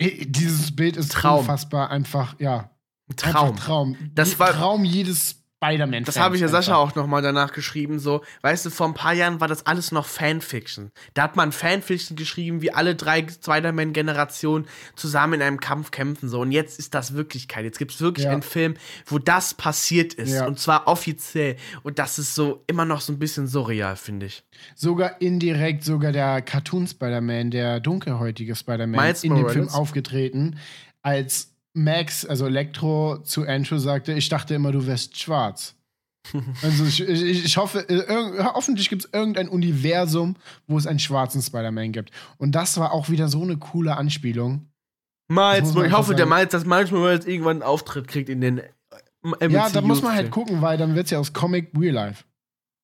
Dieses 0.00 0.76
Bild 0.76 0.96
ist 0.96 1.10
Traum. 1.12 1.40
unfassbar 1.40 1.90
einfach, 1.90 2.36
ja. 2.38 2.70
Traum. 3.16 3.56
Traum. 3.56 3.96
Das 4.14 4.38
war- 4.38 4.52
Traum 4.52 4.84
jedes 4.84 5.37
Spider-Man. 5.62 6.04
Das 6.04 6.18
habe 6.18 6.36
ich 6.36 6.40
ja 6.40 6.48
Sascha 6.48 6.76
auch 6.76 6.94
nochmal 6.94 7.20
danach 7.20 7.52
geschrieben, 7.52 7.98
so, 7.98 8.22
weißt 8.42 8.66
du, 8.66 8.70
vor 8.70 8.86
ein 8.86 8.94
paar 8.94 9.12
Jahren 9.12 9.40
war 9.40 9.48
das 9.48 9.66
alles 9.66 9.90
noch 9.90 10.06
Fanfiction. 10.06 10.92
Da 11.14 11.24
hat 11.24 11.34
man 11.34 11.50
Fanfiction 11.50 12.16
geschrieben, 12.16 12.62
wie 12.62 12.72
alle 12.72 12.94
drei 12.94 13.26
Spider-Man-Generationen 13.28 14.66
zusammen 14.94 15.34
in 15.34 15.42
einem 15.42 15.58
Kampf 15.60 15.90
kämpfen, 15.90 16.28
so. 16.28 16.40
Und 16.40 16.52
jetzt 16.52 16.78
ist 16.78 16.94
das 16.94 17.14
Wirklichkeit. 17.14 17.64
Jetzt 17.64 17.78
gibt 17.78 17.90
es 17.90 18.00
wirklich 18.00 18.26
Ja. 18.26 18.32
einen 18.32 18.42
Film, 18.42 18.74
wo 19.06 19.18
das 19.18 19.54
passiert 19.54 20.14
ist. 20.14 20.32
Ja. 20.32 20.46
Und 20.46 20.60
zwar 20.60 20.86
offiziell. 20.86 21.56
Und 21.82 21.98
das 21.98 22.18
ist 22.20 22.34
so 22.36 22.62
immer 22.68 22.84
noch 22.84 23.00
so 23.00 23.12
ein 23.12 23.18
bisschen 23.18 23.48
surreal, 23.48 23.96
finde 23.96 24.26
ich. 24.26 24.44
Sogar 24.76 25.20
indirekt, 25.20 25.82
sogar 25.82 26.12
der 26.12 26.40
Cartoon-Spider-Man, 26.42 27.50
der 27.50 27.80
dunkelhäutige 27.80 28.54
Spider-Man, 28.54 29.14
in 29.22 29.34
dem. 29.34 29.48
Film 29.48 29.68
aufgetreten, 29.70 30.58
als 31.02 31.54
Max, 31.74 32.24
also 32.24 32.46
Elektro, 32.46 33.18
zu 33.22 33.46
Andrew 33.46 33.78
sagte, 33.78 34.12
ich 34.12 34.28
dachte 34.28 34.54
immer, 34.54 34.72
du 34.72 34.86
wärst 34.86 35.18
schwarz. 35.18 35.74
also 36.62 36.84
ich, 36.84 37.00
ich, 37.00 37.44
ich 37.44 37.56
hoffe, 37.56 37.88
äh, 37.88 38.44
hoffentlich 38.44 38.88
gibt 38.88 39.04
es 39.04 39.10
irgendein 39.12 39.48
Universum, 39.48 40.36
wo 40.66 40.76
es 40.76 40.86
einen 40.86 40.98
schwarzen 40.98 41.40
Spider-Man 41.40 41.92
gibt. 41.92 42.10
Und 42.36 42.52
das 42.52 42.76
war 42.78 42.92
auch 42.92 43.08
wieder 43.08 43.28
so 43.28 43.42
eine 43.42 43.56
coole 43.56 43.96
Anspielung. 43.96 44.68
Miles, 45.30 45.74
ich 45.74 45.92
hoffe, 45.92 46.14
der. 46.14 46.26
Miles, 46.26 46.50
dass 46.50 46.64
Miles 46.64 46.90
Morales 46.90 47.26
irgendwann 47.26 47.58
einen 47.58 47.62
Auftritt 47.62 48.08
kriegt 48.08 48.28
in 48.28 48.40
den 48.40 48.62
äh, 49.40 49.48
ja, 49.48 49.68
da 49.68 49.80
muss 49.80 50.02
man 50.02 50.14
halt 50.14 50.30
gucken, 50.30 50.62
weil 50.62 50.78
dann 50.78 50.94
wird 50.94 51.06
es 51.06 51.10
ja 51.10 51.18
aus 51.18 51.32
Comic 51.32 51.70
Real 51.78 51.94
Life. 51.94 52.24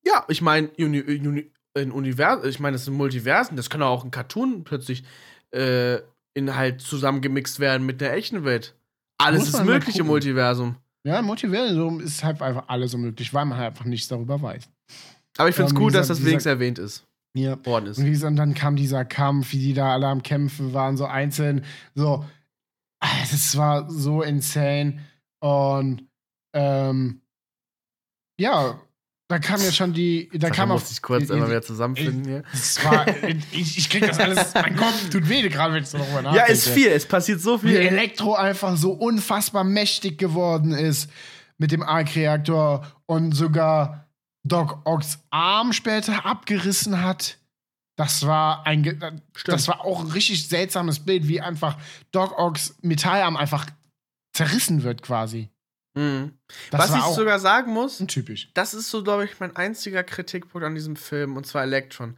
Ja, 0.05 0.25
ich 0.27 0.41
meine, 0.41 0.69
Uni, 0.77 1.51
ein 1.75 1.91
Univers, 1.91 2.45
ich 2.45 2.59
meine, 2.59 2.75
das 2.75 2.85
sind 2.85 2.95
Multiversen, 2.95 3.57
das 3.57 3.69
kann 3.69 3.81
auch 3.81 4.03
ein 4.03 4.11
Cartoon 4.11 4.63
plötzlich 4.63 5.03
äh, 5.51 5.99
in 6.35 6.55
halt 6.55 6.81
zusammengemixt 6.81 7.59
werden 7.59 7.85
mit 7.85 8.01
der 8.01 8.13
echten 8.13 8.43
Welt. 8.45 8.75
Alles 9.17 9.47
ist 9.47 9.63
möglich 9.65 9.97
im. 9.97 10.05
Multiversum. 10.07 10.75
Ja, 11.03 11.19
im 11.19 11.25
Multiversum 11.25 11.99
ist 12.01 12.23
halt 12.23 12.41
einfach 12.41 12.65
alles 12.67 12.91
so 12.91 12.97
möglich, 12.97 13.33
weil 13.33 13.45
man 13.45 13.57
halt 13.57 13.69
einfach 13.69 13.85
nichts 13.85 14.07
darüber 14.07 14.41
weiß. 14.41 14.69
Aber 15.37 15.49
ich 15.49 15.55
finde 15.55 15.67
es 15.67 15.73
Ähm, 15.73 15.79
gut, 15.79 15.93
wie 15.93 15.97
dass 15.97 16.07
das 16.07 16.19
wenigstens 16.23 16.45
erwähnt 16.45 16.77
ist. 16.79 17.05
Ja. 17.35 17.63
Worden 17.65 17.87
ist. 17.87 17.97
Und 17.97 18.05
wie 18.05 18.11
gesagt, 18.11 18.37
dann 18.39 18.53
kam 18.53 18.75
dieser 18.75 19.03
Kampf, 19.03 19.51
wie 19.51 19.59
die 19.59 19.73
da 19.73 19.93
alle 19.93 20.07
am 20.07 20.23
Kämpfen 20.23 20.73
waren, 20.73 20.95
so 20.95 21.05
einzeln, 21.05 21.65
so. 21.93 22.25
ah, 23.01 23.07
Es 23.23 23.57
war 23.57 23.89
so 23.89 24.21
insane. 24.21 24.99
Und 25.41 26.07
ähm, 26.53 27.21
ja, 28.39 28.79
da 29.27 29.39
kam 29.39 29.59
ja 29.61 29.71
schon 29.71 29.91
die. 29.93 30.29
Da 30.33 30.47
Sascha 30.49 30.55
kam 30.61 30.69
muss 30.69 30.85
auch. 30.85 30.91
ich 30.91 31.01
kurz 31.01 31.27
die- 31.27 31.33
wieder 31.35 31.61
zusammenfinden 31.61 32.23
hier. 32.25 32.43
Es 32.53 32.83
war, 32.85 33.05
ich, 33.51 33.77
ich 33.77 33.89
krieg 33.89 34.05
das 34.05 34.19
alles, 34.19 34.53
mein 34.53 34.75
Kopf 34.75 35.09
tut 35.09 35.27
weh, 35.29 35.41
gerade 35.49 35.73
wenn 35.73 35.83
ich 35.83 35.89
so 35.89 35.97
darüber 35.97 36.17
Ja, 36.17 36.21
nachdenke. 36.21 36.51
ist 36.51 36.69
viel, 36.69 36.87
es 36.89 37.05
passiert 37.07 37.41
so 37.41 37.61
Wie 37.63 37.69
viel. 37.69 37.77
Elektro 37.77 38.35
einfach 38.35 38.77
so 38.77 38.91
unfassbar 38.91 39.63
mächtig 39.63 40.17
geworden 40.19 40.71
ist 40.71 41.09
mit 41.57 41.71
dem 41.71 41.81
Arc-Reaktor 41.83 42.85
und 43.07 43.31
sogar 43.31 44.07
Doc 44.47 44.81
Ocks 44.85 45.19
Arm 45.31 45.73
später 45.73 46.25
abgerissen 46.25 47.01
hat. 47.01 47.37
Das 47.97 48.27
war 48.27 48.67
ein, 48.67 48.83
ge- 48.83 48.99
das 49.45 49.67
war 49.69 49.85
auch 49.85 50.01
ein 50.01 50.07
richtig 50.11 50.47
seltsames 50.47 50.99
Bild, 50.99 51.27
wie 51.29 51.39
einfach 51.41 51.77
Doc 52.11 52.37
Ocks 52.37 52.75
Metallarm 52.81 53.37
einfach 53.37 53.65
zerrissen 54.33 54.83
wird 54.83 55.01
quasi. 55.01 55.49
Mhm. 55.95 56.37
Was 56.71 56.93
ich 56.93 57.03
sogar 57.03 57.39
sagen 57.39 57.71
muss, 57.73 58.01
untypisch. 58.01 58.49
das 58.53 58.73
ist 58.73 58.89
so, 58.89 59.03
glaube 59.03 59.25
ich, 59.25 59.39
mein 59.39 59.55
einziger 59.55 60.03
Kritikpunkt 60.03 60.65
an 60.65 60.75
diesem 60.75 60.97
Film, 60.97 61.37
und 61.37 61.47
zwar 61.47 61.63
Electron. 61.63 62.17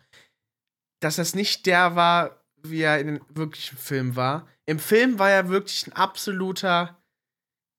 Dass 0.99 1.17
das 1.17 1.35
nicht 1.35 1.67
der 1.67 1.95
war, 1.95 2.41
wie 2.63 2.81
er 2.81 2.99
in 2.99 3.07
den 3.07 3.21
wirklichen 3.29 3.77
Film 3.77 4.15
war. 4.15 4.47
Im 4.65 4.79
Film 4.79 5.19
war 5.19 5.29
er 5.29 5.49
wirklich 5.49 5.85
ein 5.85 5.93
absoluter, 5.93 6.97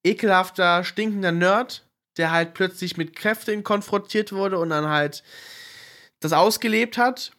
ekelhafter, 0.04 0.84
stinkender 0.84 1.32
Nerd, 1.32 1.86
der 2.16 2.30
halt 2.30 2.54
plötzlich 2.54 2.96
mit 2.96 3.16
Kräften 3.16 3.64
konfrontiert 3.64 4.32
wurde 4.32 4.58
und 4.58 4.70
dann 4.70 4.86
halt 4.86 5.24
das 6.20 6.32
ausgelebt 6.32 6.96
hat. 6.96 7.32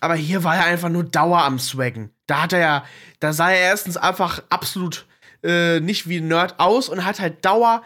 Aber 0.00 0.14
hier 0.14 0.42
war 0.42 0.56
er 0.56 0.64
einfach 0.64 0.88
nur 0.88 1.04
Dauer 1.04 1.42
am 1.42 1.58
Swaggen. 1.58 2.10
Da 2.26 2.42
hat 2.42 2.52
er 2.52 2.58
ja, 2.58 2.84
da 3.20 3.32
sah 3.32 3.50
er 3.50 3.60
erstens 3.60 3.96
einfach 3.96 4.42
absolut 4.48 5.06
äh, 5.42 5.80
nicht 5.80 6.08
wie 6.08 6.18
ein 6.18 6.28
Nerd 6.28 6.58
aus 6.58 6.88
und 6.88 7.04
hat 7.04 7.20
halt 7.20 7.44
Dauer 7.44 7.82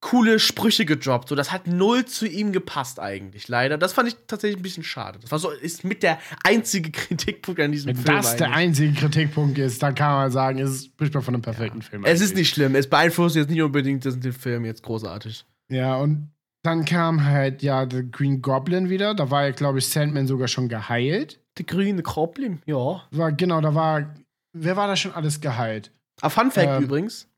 coole 0.00 0.38
Sprüche 0.38 0.84
gedroppt. 0.84 1.28
So, 1.30 1.34
das 1.34 1.50
hat 1.52 1.66
null 1.66 2.04
zu 2.04 2.26
ihm 2.28 2.52
gepasst 2.52 3.00
eigentlich, 3.00 3.48
leider. 3.48 3.78
Das 3.78 3.92
fand 3.92 4.08
ich 4.08 4.16
tatsächlich 4.26 4.58
ein 4.58 4.62
bisschen 4.62 4.84
schade. 4.84 5.18
Das 5.20 5.30
war 5.32 5.38
so, 5.38 5.50
ist 5.50 5.84
mit 5.84 6.02
der 6.02 6.18
einzige 6.44 6.90
Kritikpunkt 6.92 7.60
an 7.60 7.72
diesem 7.72 7.88
Wenn 7.88 7.96
Film. 7.96 8.16
das 8.16 8.36
der 8.36 8.48
eigentlich. 8.48 8.56
einzige 8.88 8.92
Kritikpunkt 8.92 9.58
ist, 9.58 9.82
dann 9.82 9.94
kann 9.94 10.12
man 10.12 10.30
sagen, 10.30 10.58
es 10.58 10.84
spricht 10.86 11.14
man 11.14 11.22
von 11.22 11.34
einem 11.34 11.42
perfekten 11.42 11.82
Film. 11.82 12.04
es 12.04 12.20
ist 12.20 12.34
nicht 12.36 12.50
schlimm. 12.50 12.74
Es 12.74 12.88
beeinflusst 12.88 13.36
jetzt 13.36 13.50
nicht 13.50 13.62
unbedingt 13.62 14.04
das- 14.04 14.20
den 14.20 14.32
Film 14.32 14.64
jetzt 14.64 14.82
großartig. 14.82 15.44
Ja, 15.70 15.96
und 15.96 16.30
dann 16.62 16.84
kam 16.84 17.24
halt 17.24 17.62
ja 17.62 17.86
der 17.86 18.02
Green 18.04 18.42
Goblin 18.42 18.90
wieder. 18.90 19.14
Da 19.14 19.30
war 19.30 19.44
ja, 19.46 19.50
glaube 19.52 19.78
ich, 19.78 19.88
Sandman 19.88 20.26
sogar 20.26 20.48
schon 20.48 20.68
geheilt. 20.68 21.40
Der 21.58 21.64
grüne 21.64 22.02
Goblin, 22.02 22.60
ja. 22.66 23.02
War, 23.10 23.32
genau, 23.32 23.60
da 23.60 23.74
war. 23.74 24.14
Wer 24.52 24.76
war 24.76 24.88
da 24.88 24.96
schon 24.96 25.12
alles 25.14 25.40
geheilt? 25.40 25.90
Ah, 26.20 26.28
Fun 26.28 26.50
Fact 26.50 26.68
Ähm. 26.68 26.82
übrigens: 26.84 27.28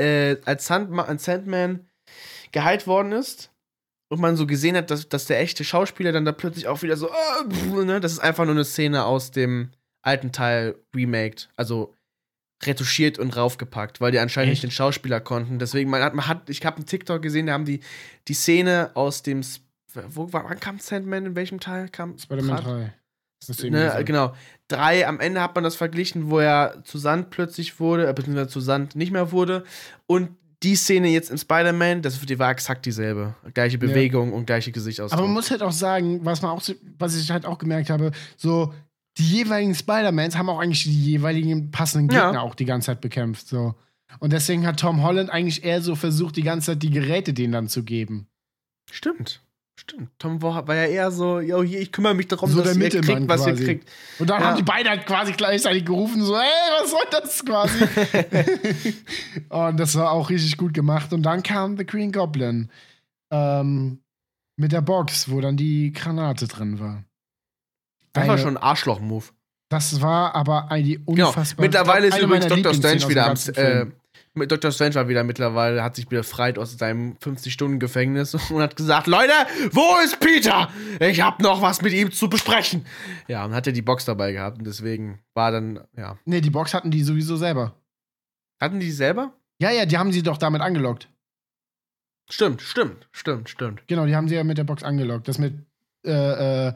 äh, 0.00 0.40
als, 0.44 0.66
Sandma 0.66 1.02
als 1.02 1.24
Sandman 1.24 1.86
geheilt 2.52 2.86
worden 2.86 3.12
ist 3.12 3.50
und 4.08 4.20
man 4.20 4.36
so 4.36 4.46
gesehen 4.46 4.76
hat, 4.76 4.90
dass, 4.90 5.08
dass 5.08 5.26
der 5.26 5.40
echte 5.40 5.64
Schauspieler 5.64 6.12
dann 6.12 6.24
da 6.24 6.32
plötzlich 6.32 6.66
auch 6.66 6.82
wieder 6.82 6.96
so, 6.96 7.08
äh, 7.08 7.48
pff, 7.48 7.84
ne? 7.84 8.00
das 8.00 8.12
ist 8.12 8.18
einfach 8.18 8.44
nur 8.44 8.54
eine 8.54 8.64
Szene 8.64 9.04
aus 9.04 9.30
dem 9.30 9.70
alten 10.02 10.32
Teil 10.32 10.76
remaked, 10.94 11.48
also 11.56 11.94
retuschiert 12.64 13.18
und 13.18 13.36
raufgepackt, 13.36 14.00
weil 14.00 14.12
die 14.12 14.18
anscheinend 14.18 14.52
Echt? 14.52 14.62
nicht 14.62 14.72
den 14.72 14.74
Schauspieler 14.74 15.20
konnten. 15.20 15.58
Deswegen, 15.58 15.90
man 15.90 16.02
hat, 16.02 16.14
man 16.14 16.26
hat 16.26 16.50
ich 16.50 16.64
habe 16.64 16.76
einen 16.76 16.86
TikTok 16.86 17.22
gesehen, 17.22 17.46
da 17.46 17.54
haben 17.54 17.64
die 17.64 17.80
die 18.28 18.34
Szene 18.34 18.90
aus 18.94 19.22
dem, 19.22 19.42
wo, 20.08 20.32
wann 20.32 20.60
kam 20.60 20.78
Sandman, 20.78 21.26
in 21.26 21.36
welchem 21.36 21.60
Teil 21.60 21.88
kam? 21.88 22.18
Spider-Man 22.18 22.56
Grad? 22.56 22.66
3. 22.66 22.92
Das 23.40 23.48
ist 23.50 23.64
irgendwie 23.64 23.82
Ne, 23.84 23.94
so. 23.98 24.04
genau. 24.04 24.34
Drei, 24.68 25.06
am 25.06 25.18
Ende 25.18 25.40
hat 25.40 25.54
man 25.54 25.64
das 25.64 25.74
verglichen, 25.76 26.30
wo 26.30 26.38
er 26.38 26.82
zu 26.84 26.98
Sand 26.98 27.30
plötzlich 27.30 27.80
wurde, 27.80 28.06
äh, 28.08 28.12
beziehungsweise 28.12 28.48
zu 28.48 28.60
Sand 28.60 28.94
nicht 28.94 29.10
mehr 29.12 29.32
wurde. 29.32 29.64
Und 30.06 30.30
die 30.62 30.76
Szene 30.76 31.08
jetzt 31.08 31.30
im 31.30 31.38
Spider-Man, 31.38 32.02
das 32.02 32.20
die 32.20 32.38
war 32.38 32.50
exakt 32.50 32.84
dieselbe. 32.84 33.34
Gleiche 33.54 33.78
Bewegung 33.78 34.32
und 34.34 34.44
gleiche 34.46 34.70
Gesichtsausdruck. 34.72 35.18
Aber 35.18 35.26
man 35.26 35.34
muss 35.34 35.50
halt 35.50 35.62
auch 35.62 35.72
sagen, 35.72 36.20
was 36.24 36.42
man 36.42 36.50
auch, 36.52 36.62
was 36.98 37.16
ich 37.16 37.30
halt 37.30 37.46
auch 37.46 37.56
gemerkt 37.58 37.88
habe, 37.88 38.12
so 38.36 38.72
die 39.18 39.24
jeweiligen 39.38 39.74
Spider-Mans 39.74 40.36
haben 40.36 40.48
auch 40.50 40.60
eigentlich 40.60 40.84
die 40.84 40.92
jeweiligen 40.92 41.70
passenden 41.70 42.14
Ja. 42.14 42.26
Gegner 42.26 42.42
auch 42.42 42.54
die 42.54 42.66
ganze 42.66 42.86
Zeit 42.86 43.00
bekämpft. 43.00 43.48
So. 43.48 43.74
Und 44.18 44.32
deswegen 44.32 44.66
hat 44.66 44.78
Tom 44.78 45.02
Holland 45.02 45.30
eigentlich 45.30 45.64
eher 45.64 45.80
so 45.80 45.94
versucht, 45.96 46.36
die 46.36 46.42
ganze 46.42 46.72
Zeit 46.72 46.82
die 46.82 46.90
Geräte 46.90 47.32
denen 47.32 47.52
dann 47.54 47.68
zu 47.68 47.82
geben. 47.82 48.28
Stimmt. 48.90 49.42
Stimmt. 49.80 50.10
Tom 50.18 50.42
war, 50.42 50.68
war 50.68 50.74
ja 50.74 50.84
eher 50.84 51.10
so, 51.10 51.40
yo, 51.40 51.62
hier, 51.62 51.80
ich 51.80 51.90
kümmere 51.90 52.14
mich 52.14 52.28
darum, 52.28 52.50
So 52.50 52.58
dass 52.58 52.74
der 52.74 52.74
ihr 52.74 52.78
Mittelmann 52.78 53.16
kriegt, 53.26 53.28
was 53.30 53.44
quasi. 53.44 53.60
ihr 53.62 53.66
kriegt. 53.66 53.88
Und 54.18 54.28
dann 54.28 54.40
Ja. 54.42 54.48
haben 54.48 54.56
die 54.56 54.62
beiden 54.62 54.90
halt 54.90 55.06
quasi 55.06 55.32
gleichzeitig 55.32 55.86
gerufen, 55.86 56.22
so, 56.22 56.34
ey, 56.36 56.42
was 56.80 56.90
soll 56.90 57.00
das 57.10 57.44
quasi? 57.44 57.84
und 59.48 59.80
das 59.80 59.94
war 59.96 60.10
auch 60.12 60.30
richtig 60.30 60.56
gut 60.56 60.74
gemacht. 60.74 61.12
Und 61.12 61.22
dann 61.22 61.42
kam 61.42 61.76
The 61.76 61.86
Green 61.86 62.12
Goblin 62.12 62.70
ähm, 63.30 64.00
mit 64.56 64.72
der 64.72 64.82
Box, 64.82 65.30
wo 65.30 65.40
dann 65.40 65.56
die 65.56 65.92
Granate 65.92 66.46
drin 66.46 66.78
war. 66.78 67.04
Das 68.12 68.26
war 68.26 68.34
Eine- 68.34 68.42
schon 68.42 68.56
ein 68.56 68.62
Arschloch-Move. 68.62 69.24
Das 69.70 70.02
war 70.02 70.34
aber 70.34 70.70
eine 70.70 70.98
Genau. 70.98 71.28
unfassbar. 71.28 71.64
Mittlerweile 71.64 72.08
ist 72.08 72.18
übrigens 72.18 72.48
Dr. 72.48 72.74
Strange 72.74 73.08
wieder 73.08 73.26
am. 73.30 73.36
Äh, 73.54 73.86
Dr. 74.34 74.70
Strange 74.70 74.94
war 74.94 75.08
wieder 75.08 75.24
mittlerweile, 75.24 75.82
hat 75.82 75.96
sich 75.96 76.06
befreit 76.06 76.58
aus 76.58 76.78
seinem 76.78 77.16
50-Stunden-Gefängnis 77.16 78.34
und 78.50 78.62
hat 78.62 78.76
gesagt: 78.76 79.06
Leute, 79.06 79.32
wo 79.72 79.98
ist 80.04 80.20
Peter? 80.20 80.70
Ich 81.00 81.20
hab 81.20 81.40
noch 81.40 81.62
was 81.62 81.82
mit 81.82 81.92
ihm 81.92 82.12
zu 82.12 82.28
besprechen. 82.28 82.86
Ja, 83.26 83.44
und 83.44 83.54
hat 83.54 83.66
er 83.66 83.72
die 83.72 83.82
Box 83.82 84.04
dabei 84.04 84.32
gehabt 84.32 84.58
und 84.58 84.66
deswegen 84.66 85.20
war 85.34 85.50
dann, 85.50 85.80
ja. 85.96 86.16
Nee, 86.24 86.40
die 86.40 86.50
Box 86.50 86.74
hatten 86.74 86.90
die 86.90 87.02
sowieso 87.02 87.36
selber. 87.36 87.74
Hatten 88.60 88.78
die 88.78 88.86
die 88.86 88.92
selber? 88.92 89.32
Ja, 89.60 89.70
ja, 89.70 89.86
die 89.86 89.98
haben 89.98 90.12
sie 90.12 90.22
doch 90.22 90.38
damit 90.38 90.60
angelockt. 90.60 91.08
Stimmt, 92.30 92.62
stimmt, 92.62 93.08
stimmt, 93.12 93.48
stimmt. 93.48 93.82
Genau, 93.88 94.06
die 94.06 94.14
haben 94.14 94.28
sie 94.28 94.36
ja 94.36 94.44
mit 94.44 94.58
der 94.58 94.64
Box 94.64 94.82
angelockt. 94.82 95.26
Das 95.26 95.38
mit, 95.38 95.54
äh, 96.06 96.68
äh, 96.68 96.74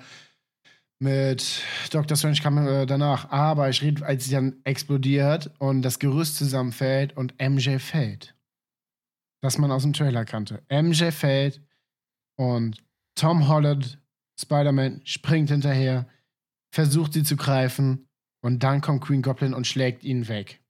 mit 1.05 1.62
Dr. 1.90 2.16
Strange 2.16 2.40
kam 2.42 2.66
äh, 2.66 2.86
danach. 2.86 3.30
Aber 3.30 3.68
ich 3.68 3.82
rede, 3.82 4.05
als 4.05 4.24
sie 4.24 4.32
dann 4.32 4.57
explodiert 4.64 5.52
und 5.59 5.82
das 5.82 5.98
Gerüst 5.98 6.36
zusammenfällt 6.36 7.16
und 7.16 7.34
MJ 7.38 7.78
fällt. 7.78 8.34
Das 9.42 9.59
man 9.59 9.70
aus 9.70 9.82
dem 9.82 9.92
Trailer 9.92 10.24
kannte. 10.24 10.62
MJ 10.70 11.11
fällt 11.11 11.61
und 12.36 12.82
Tom 13.14 13.46
Holland, 13.46 14.00
Spider-Man, 14.40 15.02
springt 15.05 15.50
hinterher, 15.50 16.09
versucht 16.72 17.12
sie 17.12 17.22
zu 17.22 17.36
greifen 17.36 18.09
und 18.42 18.62
dann 18.62 18.80
kommt 18.80 19.02
Queen 19.02 19.22
Goblin 19.22 19.55
und 19.55 19.66
schlägt 19.66 20.02
ihn 20.02 20.26
weg. 20.28 20.61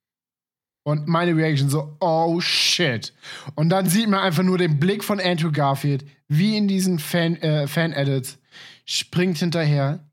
Und 0.87 1.09
meine 1.09 1.35
Reaction 1.35 1.71
so, 1.71 1.97
oh 2.01 2.41
shit. 2.41 3.15
Und 3.55 3.71
dann 3.71 3.87
sieht 3.87 4.09
man 4.09 4.21
einfach 4.21 4.43
nur 4.43 4.59
den 4.59 4.79
Blick 4.79 5.03
von 5.03 5.19
Andrew 5.19 5.51
Garfield, 5.51 6.05
wie 6.29 6.57
in 6.57 6.69
diesen 6.69 6.99
Fan- 6.99 7.37
äh, 7.37 7.67
Fan-Edits, 7.67 8.39
springt 8.85 9.39
hinterher, 9.39 10.04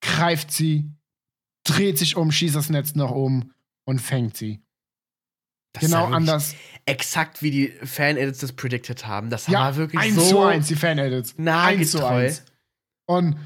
greift 0.00 0.50
sie, 0.52 0.90
dreht 1.64 1.98
sich 1.98 2.16
um, 2.16 2.30
schießt 2.32 2.54
das 2.56 2.70
Netz 2.70 2.94
nach 2.94 3.10
oben 3.10 3.52
und 3.84 3.98
fängt 4.00 4.36
sie. 4.36 4.60
Das 5.72 5.84
genau 5.84 6.06
anders. 6.06 6.54
Exakt 6.84 7.42
wie 7.42 7.50
die 7.52 7.68
Fan-Edits 7.68 8.40
das 8.40 8.52
predicted 8.52 9.06
haben. 9.06 9.30
Das 9.30 9.46
Ja, 9.46 9.60
war 9.60 9.76
wirklich 9.76 10.00
eins 10.02 10.16
so 10.16 10.22
zu 10.22 10.40
eins, 10.42 10.66
die 10.66 10.74
Fan-Edits. 10.74 11.30
Eins 11.30 11.90
zu 11.92 11.98
nahegetreu. 11.98 12.06
eins. 12.26 12.42
Und 13.06 13.36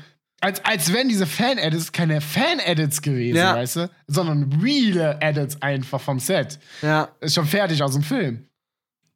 als, 0.40 0.64
als 0.64 0.92
wären 0.92 1.08
diese 1.08 1.26
Fan-Edits 1.26 1.92
keine 1.92 2.20
Fan-Edits 2.22 3.02
gewesen, 3.02 3.36
Ja. 3.36 3.54
weißt 3.54 3.76
du? 3.76 3.90
Sondern 4.06 4.52
reale 4.62 5.18
Edits 5.20 5.60
einfach 5.60 6.00
vom 6.00 6.18
Set. 6.18 6.58
Ja. 6.82 7.10
ist 7.20 7.34
schon 7.34 7.46
fertig 7.46 7.82
aus 7.82 7.92
dem 7.92 8.02
Film. 8.02 8.48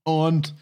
Und 0.05 0.55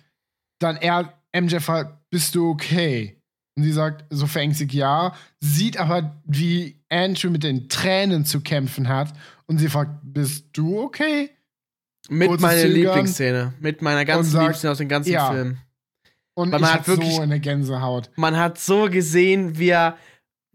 dann 0.61 0.77
er, 0.77 1.21
MJ 1.35 1.59
fragt, 1.59 1.99
bist 2.11 2.35
du 2.37 2.51
okay? 2.51 3.16
Und 3.57 3.63
sie 3.63 3.73
sagt, 3.73 4.05
so 4.11 4.27
verängstigt 4.27 4.75
ja, 4.75 5.15
sieht 5.41 5.79
aber, 5.79 6.21
wie 6.27 6.79
Andrew 6.91 7.31
mit 7.31 7.43
den 7.43 7.69
Tränen 7.69 8.25
zu 8.27 8.41
kämpfen 8.43 8.89
hat. 8.89 9.15
Und 9.47 9.59
sie 9.59 9.69
fragt, 9.69 9.93
bist 10.03 10.47
du 10.53 10.81
okay? 10.81 11.31
Mit 12.09 12.29
Kurzes 12.29 12.43
meiner 12.43 12.61
Zögern. 12.61 12.75
Lieblingsszene. 12.75 13.55
Mit 13.61 13.81
meiner 13.83 14.05
ganzen 14.05 14.31
sagt, 14.31 14.47
Liebsten 14.47 14.69
aus 14.69 14.79
dem 14.79 14.89
ganzen 14.89 15.11
ja. 15.13 15.31
Film. 15.33 15.57
Und 16.35 16.53
Weil 16.53 16.61
ich 16.61 16.67
man 16.67 16.75
hat 16.75 16.87
wirklich- 16.89 17.15
so 17.15 17.23
eine 17.23 17.41
Gänsehaut. 17.41 18.11
Man 18.17 18.37
hat 18.37 18.59
so 18.59 18.91
gesehen, 18.91 19.59
wie 19.59 19.71
er, 19.71 19.97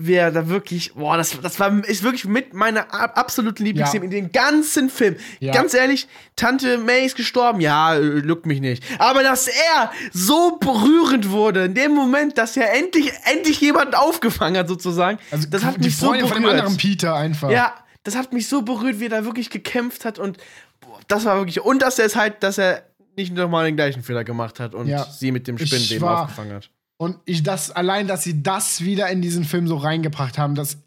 wie 0.05 0.13
er 0.15 0.31
da 0.31 0.47
wirklich, 0.49 0.93
boah, 0.93 1.17
das, 1.17 1.37
das 1.41 1.59
war, 1.59 1.83
ist 1.85 2.03
wirklich 2.03 2.25
mit 2.25 2.53
meiner 2.53 2.93
ab- 2.93 3.17
absoluten 3.17 3.63
Lieblingsszene 3.63 4.03
Ja. 4.05 4.05
in 4.05 4.11
dem 4.11 4.31
ganzen 4.31 4.89
Film. 4.89 5.15
Ja. 5.39 5.53
Ganz 5.53 5.73
ehrlich, 5.73 6.07
Tante 6.35 6.77
May 6.77 7.05
ist 7.05 7.15
gestorben. 7.15 7.61
Ja, 7.61 7.95
äh, 7.95 7.99
lückt 7.99 8.45
mich 8.45 8.61
nicht. 8.61 8.83
Aber 8.99 9.23
dass 9.23 9.47
er 9.47 9.91
so 10.11 10.57
berührend 10.59 11.29
wurde, 11.29 11.65
in 11.65 11.73
dem 11.73 11.91
Moment, 11.93 12.37
dass 12.37 12.57
er 12.57 12.73
endlich, 12.73 13.11
endlich 13.31 13.61
jemanden 13.61 13.95
aufgefangen 13.95 14.57
hat, 14.57 14.67
sozusagen, 14.67 15.19
Also 15.31 15.47
das 15.49 15.63
hat 15.63 15.75
die 15.77 15.85
mich 15.85 15.97
so 15.97 16.07
Freundin 16.07 16.27
von 16.27 16.37
dem 16.37 16.43
berührt. 16.43 16.59
anderen 16.59 16.77
Peter 16.77 17.15
einfach. 17.15 17.49
Ja, 17.51 17.73
das 18.03 18.15
hat 18.15 18.33
mich 18.33 18.47
so 18.47 18.61
berührt, 18.63 18.99
wie 18.99 19.05
er 19.05 19.09
da 19.09 19.25
wirklich 19.25 19.49
gekämpft 19.49 20.05
hat 20.05 20.17
und 20.19 20.37
boah, 20.79 20.99
das 21.07 21.25
war 21.25 21.37
wirklich. 21.37 21.61
Und 21.61 21.81
dass 21.81 21.99
er 21.99 22.05
es 22.05 22.15
halt, 22.15 22.41
dass 22.43 22.57
er 22.57 22.83
nicht 23.17 23.33
nochmal 23.35 23.65
den 23.65 23.75
gleichen 23.75 24.03
Fehler 24.03 24.23
gemacht 24.23 24.59
hat 24.59 24.73
und 24.73 24.87
Ja. 24.87 25.03
sie 25.03 25.31
mit 25.31 25.47
dem 25.47 25.57
Spinnenleben 25.57 26.07
aufgefangen 26.07 26.53
hat. 26.53 26.69
Und 27.01 27.17
ich 27.25 27.41
das, 27.41 27.71
allein, 27.71 28.05
dass 28.05 28.23
sie 28.23 28.43
das 28.43 28.81
wieder 28.81 29.09
in 29.09 29.23
diesen 29.23 29.43
Film 29.43 29.67
so 29.67 29.75
reingebracht 29.75 30.37
haben, 30.37 30.53
dass 30.53 30.77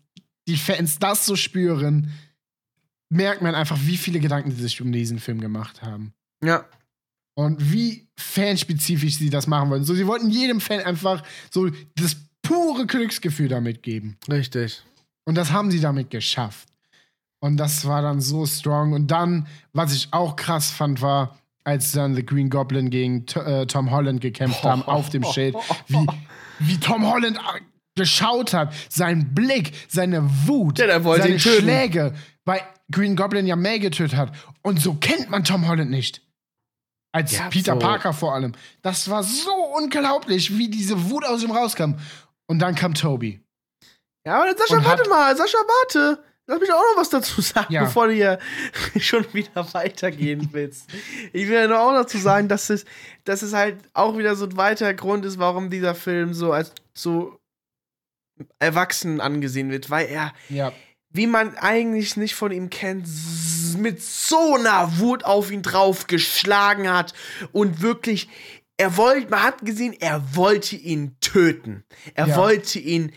die 0.47 0.57
Fans 0.57 1.01
das 1.01 1.27
so 1.27 1.35
spüren, 1.35 2.13
merkt 3.09 3.43
man 3.43 3.57
einfach, 3.57 3.77
wie 3.81 3.97
viele 3.97 4.21
Gedanken 4.21 4.53
sie 4.53 4.63
sich 4.63 4.81
um 4.81 4.93
diesen 4.93 5.19
Film 5.19 5.41
gemacht 5.41 5.83
haben. 5.83 6.15
Ja. 6.41 6.67
Und 7.35 7.73
wie 7.73 8.07
fanspezifisch 8.17 9.17
sie 9.17 9.29
das 9.29 9.49
machen 9.49 9.71
wollen. 9.71 9.83
So, 9.83 9.93
sie 9.93 10.07
wollten 10.07 10.31
jedem 10.31 10.61
Fan 10.61 10.83
einfach 10.83 11.25
so 11.51 11.69
das 11.97 12.15
pure 12.43 12.87
Glücksgefühl 12.87 13.49
damit 13.49 13.83
geben. 13.83 14.17
Richtig. 14.31 14.85
Und 15.25 15.35
das 15.35 15.51
haben 15.51 15.73
sie 15.73 15.81
damit 15.81 16.11
geschafft. 16.11 16.69
Und 17.41 17.57
das 17.57 17.87
war 17.87 18.03
dann 18.03 18.21
so 18.21 18.47
strong. 18.47 18.93
Und 18.93 19.09
dann, 19.09 19.49
was 19.73 19.93
ich 19.93 20.13
auch 20.13 20.37
krass 20.37 20.71
fand, 20.71 21.03
war, 21.03 21.37
als 21.65 21.93
dann 21.93 22.15
The 22.15 22.25
Green 22.25 22.51
Goblin 22.51 22.91
gegen 22.91 23.27
äh, 23.35 23.67
Tom 23.67 23.91
Holland 23.91 24.21
gekämpft 24.21 24.63
haben 24.65 24.83
auf 24.83 25.09
dem 25.11 25.25
Schild, 25.25 25.57
wie, 25.89 26.07
wie 26.61 26.79
Tom 26.79 27.11
Holland 27.11 27.39
geschaut 27.97 28.53
hat, 28.53 28.75
sein 28.89 29.35
Blick, 29.35 29.73
seine 29.89 30.23
Wut, 30.47 30.79
Ja, 30.79 31.01
seine. 31.01 31.39
Schläge, 31.39 32.15
weil 32.45 32.61
Green 32.91 33.17
Goblin 33.17 33.47
ja 33.47 33.57
May 33.57 33.79
getötet 33.79 34.17
hat. 34.17 34.33
Und 34.63 34.81
so 34.81 34.95
kennt 34.95 35.31
man 35.31 35.45
Tom 35.45 35.67
Holland 35.69 35.91
nicht. 35.91 36.21
Als 37.13 37.33
Ja, 37.37 37.49
Peter 37.49 37.75
so. 37.75 37.79
Parker 37.79 38.13
vor 38.13 38.35
allem. 38.35 38.53
Das 38.83 39.09
war 39.09 39.23
so 39.23 39.53
unglaublich, 39.79 40.59
wie 40.59 40.69
diese 40.69 41.11
Wut 41.11 41.25
aus 41.25 41.43
ihm 41.45 41.53
rauskam. 41.53 41.95
Und 42.47 42.59
dann 42.59 42.75
kam 42.75 42.95
Toby. 42.95 43.41
Ja, 44.27 44.43
aber 44.43 44.57
Sascha, 44.57 44.77
Und 44.77 44.85
hat- 44.85 44.99
warte 44.99 45.09
mal, 45.09 45.37
Sascha, 45.37 45.59
warte. 45.59 46.25
Lass 46.47 46.61
mich 46.61 46.71
auch 46.71 46.77
noch 46.95 47.01
was 47.01 47.09
dazu 47.11 47.41
sagen, 47.41 47.73
Ja. 47.73 47.85
bevor 47.85 48.09
du 48.09 48.13
hier 48.15 48.39
schon 49.01 49.25
wieder 49.33 49.73
weitergehen 49.73 50.49
willst. 50.53 50.91
Ich 51.33 51.49
will 51.49 51.55
ja 51.55 51.67
nur 51.67 51.81
auch 51.81 51.93
dazu 51.95 52.19
sagen, 52.19 52.49
dass 52.49 52.69
es, 52.71 52.85
dass 53.25 53.43
es 53.43 53.55
halt 53.55 53.79
auch 53.95 54.19
wieder 54.19 54.37
so 54.37 54.45
ein 54.45 54.57
weiterer 54.57 54.93
Grund 54.95 55.25
ist, 55.25 55.39
warum 55.39 55.71
dieser 55.71 55.95
Film 55.95 56.35
so 56.35 56.53
als 56.53 56.73
so 56.93 57.39
erwachsen 58.59 59.21
angesehen 59.21 59.71
wird, 59.71 59.91
weil 59.91 60.07
er, 60.09 60.33
Ja. 60.49 60.73
wie 61.11 61.27
man 61.27 61.57
eigentlich 61.57 62.17
nicht 62.17 62.35
von 62.35 62.53
ihm 62.53 62.69
kennt, 62.71 63.07
mit 63.79 64.03
so 64.03 64.57
einer 64.57 64.99
Wut 64.99 65.25
auf 65.25 65.51
ihn 65.51 65.63
drauf 65.63 66.07
geschlagen 66.07 66.93
hat 66.93 67.15
und 67.53 67.81
wirklich, 67.81 68.29
er 68.77 68.97
wollte, 68.97 69.31
man 69.31 69.43
hat 69.43 69.65
gesehen, 69.65 69.95
er 69.99 70.35
wollte 70.37 70.75
ihn 70.77 71.17
töten. 71.21 71.85
Er 72.15 72.27
Ja. 72.29 72.37
wollte 72.37 72.79
ihn 72.81 73.13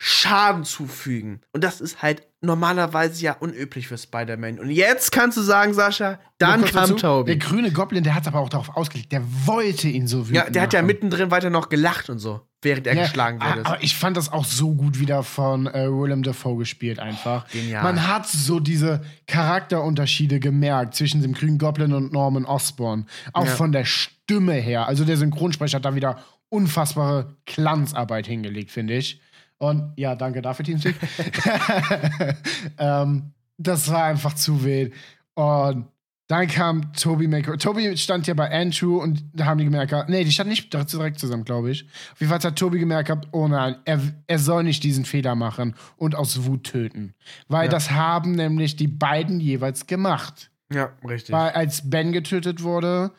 Schaden 0.00 0.64
zufügen. 0.64 1.40
Und 1.52 1.64
das 1.64 1.80
ist 1.80 2.02
halt 2.02 2.22
normalerweise 2.40 3.20
ja 3.20 3.32
unüblich 3.32 3.88
für 3.88 3.98
Spider-Man. 3.98 4.60
Und 4.60 4.70
jetzt 4.70 5.10
kannst 5.10 5.36
du 5.36 5.42
sagen, 5.42 5.74
Sascha, 5.74 6.20
dann 6.38 6.64
kam 6.64 6.96
Toby. 6.96 7.32
Der 7.36 7.36
grüne 7.48 7.72
Goblin, 7.72 8.04
der 8.04 8.14
hat 8.14 8.28
aber 8.28 8.38
auch 8.38 8.48
darauf 8.48 8.76
ausgelegt, 8.76 9.10
der 9.10 9.22
wollte 9.44 9.88
ihn 9.88 10.06
so 10.06 10.28
wütend 10.28 10.36
Ja, 10.36 10.48
der 10.50 10.62
hat 10.62 10.72
ja 10.72 10.78
machen. 10.80 10.86
mittendrin 10.86 11.32
weiter 11.32 11.50
noch 11.50 11.68
gelacht 11.68 12.10
und 12.10 12.20
so, 12.20 12.40
während 12.62 12.86
er 12.86 12.94
Ja, 12.94 13.02
geschlagen 13.02 13.40
a- 13.42 13.50
wurde. 13.50 13.66
Aber 13.66 13.82
ich 13.82 13.96
fand 13.96 14.16
das 14.16 14.30
auch 14.32 14.44
so 14.44 14.72
gut 14.72 15.00
wieder 15.00 15.24
von 15.24 15.66
äh, 15.66 15.88
Willem 15.90 16.22
Dafoe 16.22 16.58
gespielt 16.58 17.00
einfach. 17.00 17.48
genial. 17.50 17.82
Man 17.82 18.06
hat 18.06 18.28
so 18.28 18.60
diese 18.60 19.00
Charakterunterschiede 19.26 20.38
gemerkt 20.38 20.94
zwischen 20.94 21.22
dem 21.22 21.32
grünen 21.32 21.58
Goblin 21.58 21.92
und 21.92 22.12
Norman 22.12 22.44
Osborn. 22.44 23.06
Auch 23.32 23.46
Ja. 23.46 23.50
von 23.50 23.72
der 23.72 23.84
Stimme 23.84 24.52
her. 24.54 24.86
Also 24.86 25.04
der 25.04 25.16
Synchronsprecher 25.16 25.76
hat 25.78 25.84
da 25.84 25.96
wieder 25.96 26.22
unfassbare 26.50 27.36
Glanzarbeit 27.46 28.26
hingelegt, 28.26 28.70
finde 28.70 28.94
ich. 28.94 29.20
Und 29.58 29.92
ja, 29.96 30.14
danke 30.14 30.40
dafür, 30.40 30.64
Teamspeak. 30.64 30.96
ähm, 32.78 33.32
das 33.56 33.90
war 33.90 34.04
einfach 34.04 34.34
zu 34.34 34.62
wild. 34.64 34.92
Und 35.34 35.86
dann 36.28 36.46
kam 36.46 36.92
Toby 36.92 37.26
Maker. 37.26 37.56
Toby 37.56 37.96
stand 37.96 38.26
ja 38.26 38.34
bei 38.34 38.50
Andrew 38.50 38.98
und 39.02 39.24
da 39.32 39.46
haben 39.46 39.58
die 39.58 39.64
gemerkt, 39.64 39.94
nee, 40.10 40.24
die 40.24 40.30
standen 40.30 40.50
nicht 40.50 40.72
direkt 40.72 41.18
zusammen, 41.18 41.44
glaube 41.44 41.70
ich. 41.70 41.86
Auf 42.12 42.20
jeden 42.20 42.30
Fall 42.30 42.38
hat 42.40 42.56
Toby 42.58 42.78
gemerkt, 42.78 43.10
oh 43.32 43.48
nein, 43.48 43.76
er, 43.86 44.00
er 44.26 44.38
soll 44.38 44.62
nicht 44.62 44.84
diesen 44.84 45.06
Fehler 45.06 45.34
machen 45.34 45.74
und 45.96 46.14
aus 46.14 46.44
Wut 46.44 46.64
töten. 46.64 47.14
Weil 47.48 47.64
Ja. 47.64 47.70
das 47.70 47.90
haben 47.92 48.32
nämlich 48.32 48.76
die 48.76 48.88
beiden 48.88 49.40
jeweils 49.40 49.86
gemacht. 49.86 50.50
ja, 50.70 50.90
richtig. 51.08 51.34
Weil 51.34 51.50
als 51.52 51.88
Ben 51.88 52.12
getötet 52.12 52.62
wurde 52.62 53.10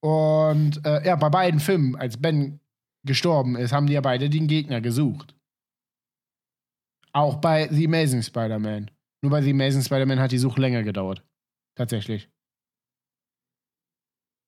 und 0.00 0.84
äh, 0.84 1.06
ja, 1.06 1.16
bei 1.16 1.30
beiden 1.30 1.58
Filmen, 1.60 1.96
als 1.96 2.18
Ben 2.18 2.60
gestorben 3.02 3.56
ist, 3.56 3.72
haben 3.72 3.86
die 3.86 3.94
ja 3.94 4.02
beide 4.02 4.28
den 4.28 4.46
Gegner 4.46 4.82
gesucht. 4.82 5.34
Auch 7.18 7.34
bei 7.40 7.66
The 7.68 7.84
Amazing 7.84 8.22
Spider-Man. 8.22 8.92
Nur 9.22 9.32
bei 9.32 9.42
The 9.42 9.50
Amazing 9.50 9.82
Spider-Man 9.82 10.20
hat 10.20 10.30
die 10.30 10.38
Suche 10.38 10.60
länger 10.60 10.84
gedauert. 10.84 11.24
Tatsächlich. 11.76 12.30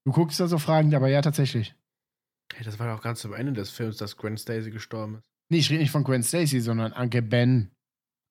Du 0.07 0.13
guckst 0.13 0.39
da 0.39 0.47
so 0.47 0.57
fragend, 0.57 0.95
aber 0.95 1.09
ja, 1.09 1.21
tatsächlich. 1.21 1.75
Hey, 2.55 2.65
das 2.65 2.79
war 2.79 2.95
doch 2.95 3.03
ganz 3.03 3.25
am 3.25 3.33
Ende 3.33 3.53
des 3.53 3.71
Films, 3.71 3.97
dass 3.97 4.17
Gwen 4.17 4.37
Stacy 4.37 4.71
gestorben 4.71 5.17
ist. 5.17 5.25
Nee, 5.51 5.59
ich 5.59 5.71
rede 5.71 5.81
nicht 5.81 5.91
von 5.91 6.05
Gwen 6.05 6.23
Stacy, 6.23 6.61
sondern 6.61 6.93
Anke 6.93 7.23
Ben. 7.23 7.73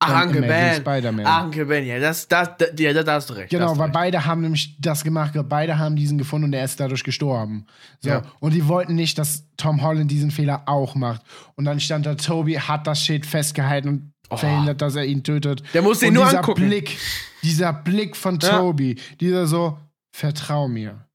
Ach, 0.02 0.22
Amazing 0.22 0.42
Ben. 0.48 0.76
Spider-Man. 0.76 1.26
Anke 1.26 1.66
Ben, 1.66 1.86
ja, 1.86 2.00
das, 2.00 2.26
das, 2.30 2.56
das, 2.58 2.70
ja, 2.80 2.94
da 2.94 3.16
hast 3.16 3.30
du 3.30 3.34
recht. 3.34 3.50
Genau, 3.50 3.78
weil 3.78 3.88
recht. 3.88 3.94
beide 3.94 4.26
haben 4.26 4.40
nämlich 4.40 4.80
das 4.80 5.04
gemacht, 5.04 5.34
beide 5.50 5.78
haben 5.78 5.98
diesen 5.98 6.18
gefunden 6.18 6.46
und 6.46 6.54
er 6.54 6.64
ist 6.64 6.80
dadurch 6.80 7.04
gestorben. 7.04 7.66
So. 8.00 8.10
Ja. 8.10 8.24
Und 8.40 8.54
die 8.54 8.70
wollten 8.70 8.96
nicht, 8.96 9.18
dass 9.18 9.50
Tom 9.58 9.82
Holland 9.82 10.10
diesen 10.10 10.32
Fehler 10.32 10.64
auch 10.66 10.96
macht. 10.96 11.24
Und 11.56 11.66
dann 11.66 11.82
stand 11.82 12.06
da, 12.06 12.16
Toby 12.16 12.54
hat 12.54 12.88
das 12.88 13.04
Schild 13.04 13.26
festgehalten 13.26 13.90
und 13.90 14.14
Oh. 14.30 14.38
verhindert, 14.38 14.82
dass 14.82 14.96
er 14.96 15.06
ihn 15.06 15.24
tötet. 15.24 15.64
Der 15.74 15.82
musste 15.82 16.06
ihn 16.08 16.14
nur 16.14 16.26
dieser 16.26 16.40
angucken. 16.40 16.68
Blick, 16.68 16.98
dieser 17.44 17.74
Blick 17.74 18.16
von 18.16 18.40
Ja. 18.40 18.60
Toby, 18.60 18.96
dieser 19.20 19.48
so, 19.48 19.78
vertrau 20.16 20.68
mir. 20.68 21.06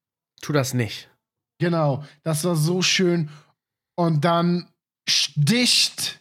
Tu 0.42 0.52
das 0.52 0.74
nicht. 0.74 1.08
Genau, 1.58 2.04
das 2.24 2.44
war 2.44 2.56
so 2.56 2.82
schön. 2.82 3.30
Und 3.96 4.24
dann 4.24 4.68
sticht 5.08 6.20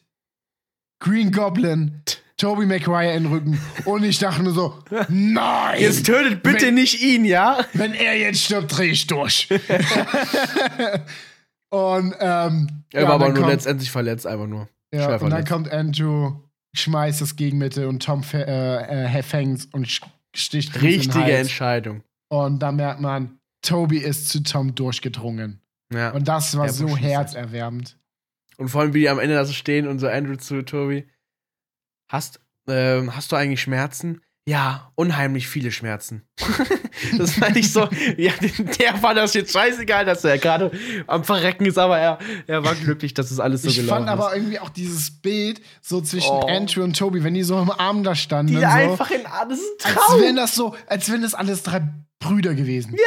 Green 0.99 1.31
Goblin 1.31 2.01
Toby 2.37 2.65
Maguire 2.65 3.13
in 3.13 3.23
den 3.23 3.31
Rücken. 3.31 3.59
Und 3.85 4.03
ich 4.03 4.19
dachte 4.19 4.43
mir 4.43 4.51
so, 4.51 4.79
nein! 5.09 5.81
Jetzt 5.81 6.05
tötet 6.05 6.43
bitte 6.43 6.67
Wenn- 6.67 6.75
nicht 6.75 7.01
ihn, 7.01 7.25
ja? 7.25 7.65
Wenn 7.73 7.93
er 7.93 8.17
jetzt 8.17 8.41
stirbt, 8.43 8.77
drehe 8.77 8.91
ich 8.91 9.07
durch. 9.07 9.47
und 11.69 12.15
ähm, 12.19 12.67
Er 12.91 13.01
ja, 13.01 13.07
war 13.07 13.15
aber 13.15 13.29
nur 13.29 13.35
kommt, 13.37 13.47
letztendlich 13.49 13.91
verletzt, 13.91 14.27
einfach 14.27 14.47
nur. 14.47 14.67
ja, 14.93 15.15
und 15.17 15.29
dann 15.29 15.45
kommt 15.45 15.71
Andrew, 15.71 16.33
schmeißt 16.75 17.21
das 17.21 17.35
Gegenmittel 17.35 17.85
und 17.85 18.03
Tom 18.03 18.23
äh, 18.33 19.05
äh, 19.05 19.23
fängt's 19.23 19.67
und 19.71 19.87
sticht 20.33 20.81
Richtige. 20.81 21.31
Entscheidung. 21.31 22.03
Und 22.29 22.59
dann 22.59 22.75
merkt 22.75 22.99
man, 22.99 23.39
Toby 23.61 23.97
ist 23.97 24.29
zu 24.29 24.43
Tom 24.43 24.75
durchgedrungen. 24.75 25.61
Ja. 25.93 26.11
Und 26.11 26.27
das 26.27 26.57
war 26.57 26.65
Der 26.65 26.73
so 26.73 26.97
herzerwärmend. 26.97 27.97
Und 28.57 28.69
vor 28.69 28.81
allem, 28.81 28.93
wie 28.93 29.01
die 29.01 29.09
am 29.09 29.19
Ende 29.19 29.35
da 29.35 29.45
so 29.45 29.53
stehen 29.53 29.87
und 29.87 29.99
so 29.99 30.07
Andrew 30.07 30.35
zu 30.35 30.63
Toby. 30.63 31.07
Hast, 32.07 32.39
ähm, 32.67 33.15
hast 33.15 33.31
du 33.31 33.35
eigentlich 33.35 33.61
Schmerzen? 33.61 34.21
Ja, 34.45 34.91
unheimlich 34.95 35.47
viele 35.47 35.71
Schmerzen. 35.71 36.27
das 37.17 37.35
fand 37.35 37.55
ich 37.55 37.71
so, 37.71 37.87
ja, 38.17 38.33
der 38.79 39.01
war 39.01 39.13
das 39.13 39.33
jetzt 39.33 39.53
scheißegal, 39.53 40.03
dass 40.03 40.25
er 40.25 40.37
gerade 40.37 40.69
am 41.07 41.23
Verrecken 41.23 41.65
ist, 41.65 41.77
aber 41.77 41.97
er, 41.97 42.19
er 42.45 42.63
war 42.63 42.75
glücklich, 42.75 43.13
dass 43.13 43.31
es 43.31 43.39
alles 43.39 43.61
so 43.61 43.69
ich 43.69 43.77
gelaufen 43.77 44.05
fand 44.05 44.09
aber 44.09 44.31
ist. 44.31 44.37
irgendwie 44.37 44.59
auch 44.59 44.69
dieses 44.69 45.11
Bild 45.21 45.61
so 45.81 46.01
zwischen 46.01 46.31
Oh. 46.31 46.45
Andrew 46.47 46.83
und 46.83 46.97
Toby, 46.97 47.23
wenn 47.23 47.33
die 47.35 47.43
so 47.43 47.57
im 47.57 47.71
Arm 47.71 48.03
da 48.03 48.15
standen. 48.15 48.53
Die 48.53 48.59
so, 48.59 48.65
einfach 48.65 49.11
in, 49.11 49.21
das 49.23 49.59
ist 49.59 49.85
ein 49.85 49.95
als 49.95 50.05
Traum. 50.07 50.21
wären 50.21 50.35
das 50.35 50.55
so, 50.55 50.75
als 50.87 51.09
wären 51.09 51.21
das 51.21 51.35
alles 51.35 51.63
drei 51.63 51.81
Brüder 52.19 52.53
gewesen. 52.53 52.97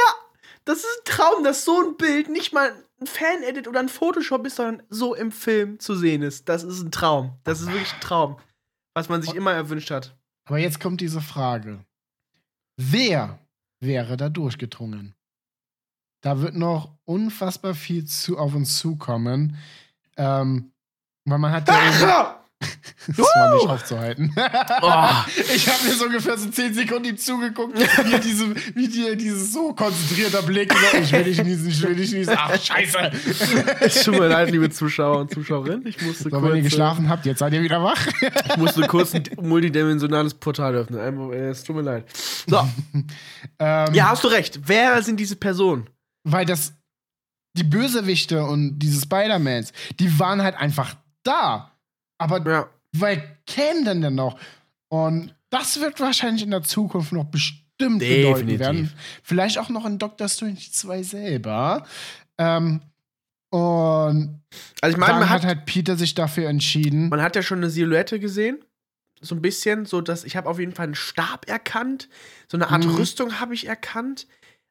Das 0.65 0.79
ist 0.79 0.87
ein 0.87 1.05
Traum, 1.05 1.45
dass 1.45 1.65
so 1.65 1.81
ein 1.83 1.97
Bild 1.97 2.29
nicht 2.31 2.53
mal 2.55 2.73
ein 3.01 3.07
Fan-Edit 3.07 3.69
oder 3.69 3.81
ein 3.81 3.89
Photoshop 3.89 4.47
ist, 4.47 4.57
sondern 4.57 4.83
so 4.89 5.15
im 5.15 5.31
Film 5.31 5.79
zu 5.79 5.95
sehen 5.95 6.23
ist. 6.23 6.49
Das 6.49 6.65
ist 6.65 6.81
ein 6.83 6.91
Traum. 6.91 7.35
Das 7.45 7.61
ist 7.61 7.67
wirklich 7.67 7.93
ein 7.93 8.01
Traum. 8.01 8.39
Was 8.95 9.09
man 9.11 9.21
sich 9.23 9.35
immer 9.35 9.53
erwünscht 9.53 9.91
hat. 9.91 10.17
Aber 10.47 10.59
jetzt 10.59 10.81
kommt 10.81 11.01
diese 11.01 11.21
Frage. 11.21 11.85
Wer 12.77 13.39
wäre 13.81 14.17
da 14.17 14.29
durchgedrungen? 14.29 15.15
Da 16.23 16.41
wird 16.41 16.55
noch 16.55 16.97
unfassbar 17.05 17.75
viel 17.75 18.07
zu 18.07 18.39
auf 18.39 18.55
uns 18.55 18.79
zukommen. 18.79 19.57
Ähm, 20.17 20.73
weil 21.25 21.39
man 21.39 21.53
hat 21.53 21.69
ja. 21.69 22.45
das 23.09 23.19
war 23.19 23.55
nicht 23.55 23.69
aufzuhalten. 23.69 24.35
Oh. 24.83 25.09
Ich 25.55 25.69
habe 25.69 25.85
mir 25.85 25.95
so 25.95 26.05
ungefähr 26.07 26.37
so 26.37 26.49
10 26.49 26.75
Sekunden 26.75 27.07
ihm 27.07 27.19
zugeguckt, 27.19 27.79
wie, 27.79 28.21
diese, 28.21 28.55
wie 28.75 28.89
die, 28.89 29.17
dieses 29.17 29.53
so 29.53 29.73
konzentrierter 29.73 30.43
Blick. 30.43 30.73
Ich 31.03 31.13
will 31.13 31.25
nicht 31.25 31.45
niesen, 31.45 31.69
ich 31.69 31.83
will 31.83 31.97
nicht 31.97 32.13
niesen. 32.13 32.35
Ach, 32.37 32.55
scheiße. 32.61 33.11
Es 33.81 34.05
tut 34.05 34.19
mir 34.19 34.29
leid, 34.29 34.51
liebe 34.51 34.71
Zuschauer 34.71 35.21
und 35.21 35.31
Zuschauerinnen. 35.33 35.87
Ich 35.87 36.01
musste, 36.03 36.25
So, 36.25 36.31
kurz, 36.31 36.43
wenn 36.43 36.51
ihr 36.51 36.57
äh, 36.57 36.63
geschlafen 36.63 37.09
habt, 37.09 37.27
jetzt 37.27 37.39
seid 37.39 37.53
ihr 37.53 37.63
wieder 37.63 37.83
wach. 37.83 38.07
ich 38.51 38.57
musste 38.57 38.87
kurz 38.87 39.15
ein 39.15 39.25
multidimensionales 39.41 40.35
Portal 40.35 40.75
öffnen. 40.75 41.31
Es 41.33 41.65
tut 41.65 41.77
mir 41.77 41.83
leid. 41.83 42.05
So, 42.47 42.67
Ähm, 43.59 43.95
ja, 43.95 44.11
hast 44.11 44.23
du 44.25 44.29
recht. 44.29 44.61
Wer 44.67 45.01
sind 45.03 45.19
diese 45.19 45.37
Personen? 45.37 45.89
weil 46.25 46.45
das 46.45 46.75
die 47.57 47.65
Bösewichte 47.65 48.45
und 48.45 48.79
diese 48.81 49.01
Spider-Mans, 49.01 49.73
die 49.99 50.19
waren 50.19 50.43
halt 50.43 50.57
einfach 50.57 50.95
da. 51.23 51.73
Aber 52.19 52.45
Ja. 52.51 52.69
wer 52.93 53.17
kämen 53.47 53.85
denn 53.85 54.01
denn 54.03 54.15
noch? 54.15 54.39
Und 54.89 55.35
das 55.51 55.81
wird 55.81 56.01
wahrscheinlich 56.01 56.43
in 56.43 56.51
der 56.51 56.63
Zukunft 56.63 57.13
noch 57.13 57.25
bestimmt 57.25 57.99
bedeuten 58.01 58.59
werden. 58.59 58.93
Vielleicht 59.23 59.59
auch 59.59 59.69
noch 59.69 59.85
in 59.85 59.99
Doctor 59.99 60.29
Strange 60.29 60.59
2 60.59 61.03
selber. 61.03 61.87
Ähm, 62.39 62.81
und 63.51 64.41
Also 64.81 64.95
ich 64.95 64.97
meine, 64.99 65.13
dann 65.13 65.21
man 65.21 65.31
hat 65.31 65.43
hat, 65.43 65.47
halt 65.47 65.67
Peter 65.67 65.97
sich 65.97 66.15
dafür 66.15 66.49
entschieden. 66.49 67.09
man 67.09 67.23
hat 67.23 67.37
ja 67.37 67.43
schon 67.43 67.59
eine 67.59 67.71
Silhouette 67.71 68.19
gesehen. 68.21 68.59
So 69.21 69.35
ein 69.35 69.41
bisschen, 69.43 69.87
so 69.87 70.01
dass 70.03 70.25
ich 70.25 70.37
habe 70.37 70.49
auf 70.49 70.59
jeden 70.59 70.73
Fall 70.73 70.85
einen 70.85 70.95
Stab 70.95 71.49
erkannt. 71.49 72.09
So 72.51 72.57
eine 72.59 72.69
Art 72.69 72.85
Mhm. 72.85 72.97
Rüstung 72.97 73.41
habe 73.41 73.55
ich 73.55 73.67
erkannt. 73.67 74.27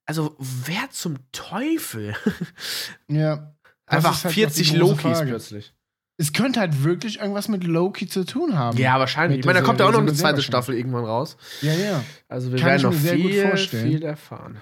Also, 0.05 0.35
wer 0.37 0.89
zum 0.91 1.17
Teufel? 1.31 2.15
ja. 3.07 3.55
Einfach 3.87 4.13
halt 4.15 4.23
noch 4.25 4.29
die 4.31 4.33
40 4.35 4.67
große 4.69 4.77
Lokis 4.79 5.21
plötzlich. 5.21 5.73
Es 6.17 6.31
könnte 6.31 6.61
halt 6.61 6.83
wirklich 6.83 7.19
irgendwas 7.19 7.49
mit 7.49 7.65
Loki 7.65 8.07
zu 8.07 8.25
tun 8.25 8.57
haben. 8.57 8.77
Ja, 8.77 8.99
wahrscheinlich. 8.99 9.39
Ich 9.39 9.45
meine, 9.45 9.59
da 9.59 9.65
kommt 9.65 9.79
ja 9.81 9.87
auch 9.87 9.91
noch 9.91 9.99
eine 9.99 10.13
zweite. 10.13 10.41
Staffel 10.41 10.75
irgendwann 10.75 11.03
raus. 11.03 11.35
Ja, 11.61 11.73
ja. 11.73 12.03
Also 12.29 12.51
wir 12.51 12.59
Kann 12.59 12.69
werden 12.69 12.81
noch 12.83 12.93
viel, 12.93 13.57
viel 13.57 14.03
erfahren. 14.03 14.57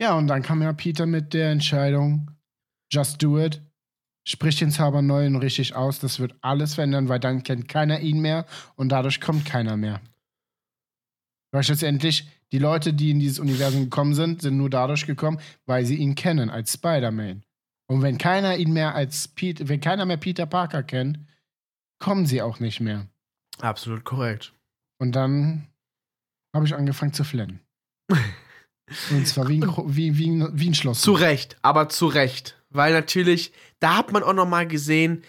Ja, 0.00 0.14
und 0.14 0.26
dann 0.26 0.42
kam 0.42 0.62
ja 0.62 0.72
Peter 0.72 1.06
mit 1.06 1.34
der 1.34 1.50
Entscheidung, 1.50 2.30
just 2.90 3.22
do 3.22 3.38
it. 3.38 3.62
Sprich 4.28 4.58
den 4.58 4.72
Zauber 4.72 5.02
neu 5.02 5.24
und 5.26 5.36
richtig 5.36 5.76
aus. 5.76 6.00
Das 6.00 6.18
wird 6.18 6.34
alles 6.40 6.74
verändern, 6.74 7.08
weil 7.08 7.20
dann 7.20 7.44
kennt 7.44 7.68
keiner 7.68 8.00
ihn 8.00 8.20
mehr 8.20 8.44
und 8.74 8.90
dadurch 8.90 9.20
kommt 9.20 9.44
keiner 9.46 9.76
mehr. 9.76 10.00
Weil 11.52 11.62
schlussendlich, 11.62 12.28
die 12.50 12.58
Leute, 12.58 12.92
die 12.92 13.12
in 13.12 13.20
dieses 13.20 13.38
Universum 13.38 13.84
gekommen 13.84 14.14
sind, 14.14 14.42
sind 14.42 14.56
nur 14.56 14.68
dadurch 14.68 15.06
gekommen, 15.06 15.38
weil 15.64 15.86
sie 15.86 15.94
ihn 15.94 16.16
kennen 16.16 16.50
als 16.50 16.72
Spider-Man. 16.72 17.44
Und 17.88 18.02
wenn 18.02 18.18
keiner 18.18 18.56
ihn 18.56 18.72
mehr 18.72 18.94
als 18.94 19.28
Peter, 19.28 19.68
wenn 19.68 19.80
keiner 19.80 20.06
mehr 20.06 20.16
Peter 20.16 20.46
Parker 20.46 20.82
kennt, 20.82 21.20
kommen 21.98 22.26
sie 22.26 22.42
auch 22.42 22.58
nicht 22.58 22.80
mehr. 22.80 23.06
Absolut 23.60 24.04
korrekt. 24.04 24.52
Und 24.98 25.12
dann 25.12 25.68
habe 26.54 26.66
ich 26.66 26.74
angefangen 26.74 27.12
zu 27.12 27.24
flennen. 27.24 27.60
Und 29.10 29.26
zwar 29.26 29.48
wie 29.48 29.62
ein, 29.62 29.74
wie, 29.88 30.16
wie, 30.16 30.30
ein, 30.30 30.48
wie 30.52 30.70
ein 30.70 30.74
Schloss. 30.74 31.00
Zu 31.00 31.12
Recht, 31.12 31.56
aber 31.62 31.88
zu 31.88 32.06
Recht. 32.06 32.60
Weil 32.70 32.92
natürlich, 32.92 33.52
da 33.80 33.96
hat 33.96 34.12
man 34.12 34.22
auch 34.22 34.32
noch 34.32 34.48
mal 34.48 34.66
gesehen, 34.66 35.24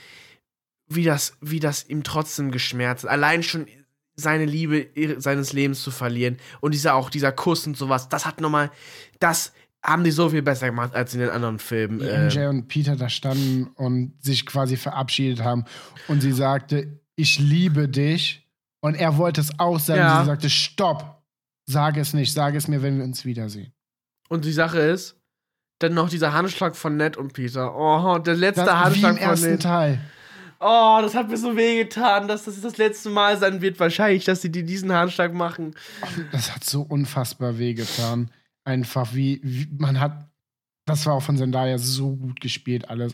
wie 0.88 1.04
das, 1.04 1.38
wie 1.42 1.60
das 1.60 1.88
ihm 1.88 2.04
trotzdem 2.04 2.52
geschmerzt 2.52 3.04
hat. 3.04 3.12
Allein 3.12 3.44
schon 3.44 3.68
seine 4.16 4.46
Liebe 4.46 4.88
seines 5.20 5.54
Lebens 5.54 5.82
zu 5.82 5.92
verlieren 5.92 6.38
und 6.60 6.74
dieser 6.74 6.96
auch 6.96 7.10
dieser 7.10 7.32
Kuss 7.32 7.68
und 7.68 7.78
sowas, 7.78 8.10
das 8.10 8.26
hat 8.26 8.42
noch 8.42 8.50
mal, 8.50 8.72
das 9.20 9.54
haben 9.84 10.04
die 10.04 10.12
so 10.12 10.30
viel 10.30 10.42
besser 10.42 10.68
gemacht 10.68 10.94
als 10.96 11.14
in 11.14 11.20
den 11.22 11.30
anderen 11.30 11.60
Filmen. 11.60 12.00
wie 12.02 12.06
MJ 12.40 12.48
und 12.48 12.68
Peter 12.68 12.96
da 12.96 13.10
standen 13.10 13.68
und 13.76 14.14
sich 14.24 14.46
quasi 14.46 14.76
verabschiedet 14.76 15.44
haben. 15.44 15.66
Und 16.08 16.22
sie 16.22 16.32
sagte, 16.34 17.00
ich 17.16 17.40
liebe 17.40 17.88
dich. 17.88 18.44
Und 18.80 18.96
er 18.96 19.18
wollte 19.18 19.42
es 19.42 19.60
auch 19.60 19.80
sagen. 19.80 20.00
Ja. 20.00 20.20
Sie 20.22 20.28
sagte, 20.28 20.50
stopp. 20.50 21.22
Sag 21.66 21.98
es 21.98 22.14
nicht. 22.14 22.34
Sag 22.34 22.56
es 22.56 22.68
mir, 22.68 22.82
wenn 22.82 22.98
wir 22.98 23.04
uns 23.06 23.26
wiedersehen. 23.26 23.72
und 24.30 24.46
die 24.46 24.52
Sache 24.52 24.80
ist, 24.80 25.16
dann 25.80 25.94
noch 25.94 26.10
dieser 26.10 26.34
Handschlag 26.34 26.76
von 26.76 26.98
Ned 26.98 27.18
und 27.18 27.34
Peter. 27.34 27.76
Oh, 27.76 28.18
der 28.18 28.36
letzte 28.36 28.66
Das, 28.66 28.74
wie 28.74 28.84
Handschlag 28.84 29.12
im 29.12 29.18
von 29.18 29.28
ersten 29.30 29.52
Ned. 29.52 29.62
Teil. 29.62 30.00
Oh, 30.60 30.98
das 31.02 31.14
hat 31.14 31.30
mir 31.30 31.38
so 31.38 31.56
wehgetan, 31.56 32.28
dass 32.28 32.46
das 32.46 32.60
das 32.62 32.78
letzte 32.78 33.10
Mal 33.10 33.38
sein 33.38 33.62
wird, 33.62 33.80
wahrscheinlich, 33.80 34.26
dass 34.26 34.42
sie 34.42 34.52
die 34.52 34.64
diesen 34.64 34.92
Handschlag 34.92 35.32
machen. 35.34 35.76
Das 36.32 36.54
hat 36.54 36.64
so 36.64 36.82
unfassbar 36.82 37.60
wehgetan. 37.60 38.32
Einfach 38.68 39.14
wie, 39.14 39.40
wie 39.44 39.66
man 39.78 39.98
hat. 40.02 40.30
Das 40.86 41.06
war 41.06 41.14
auch 41.14 41.24
von 41.24 41.38
Zendaya 41.38 41.78
so 41.78 42.18
gut 42.18 42.42
gespielt, 42.42 42.90
alles. 42.90 43.14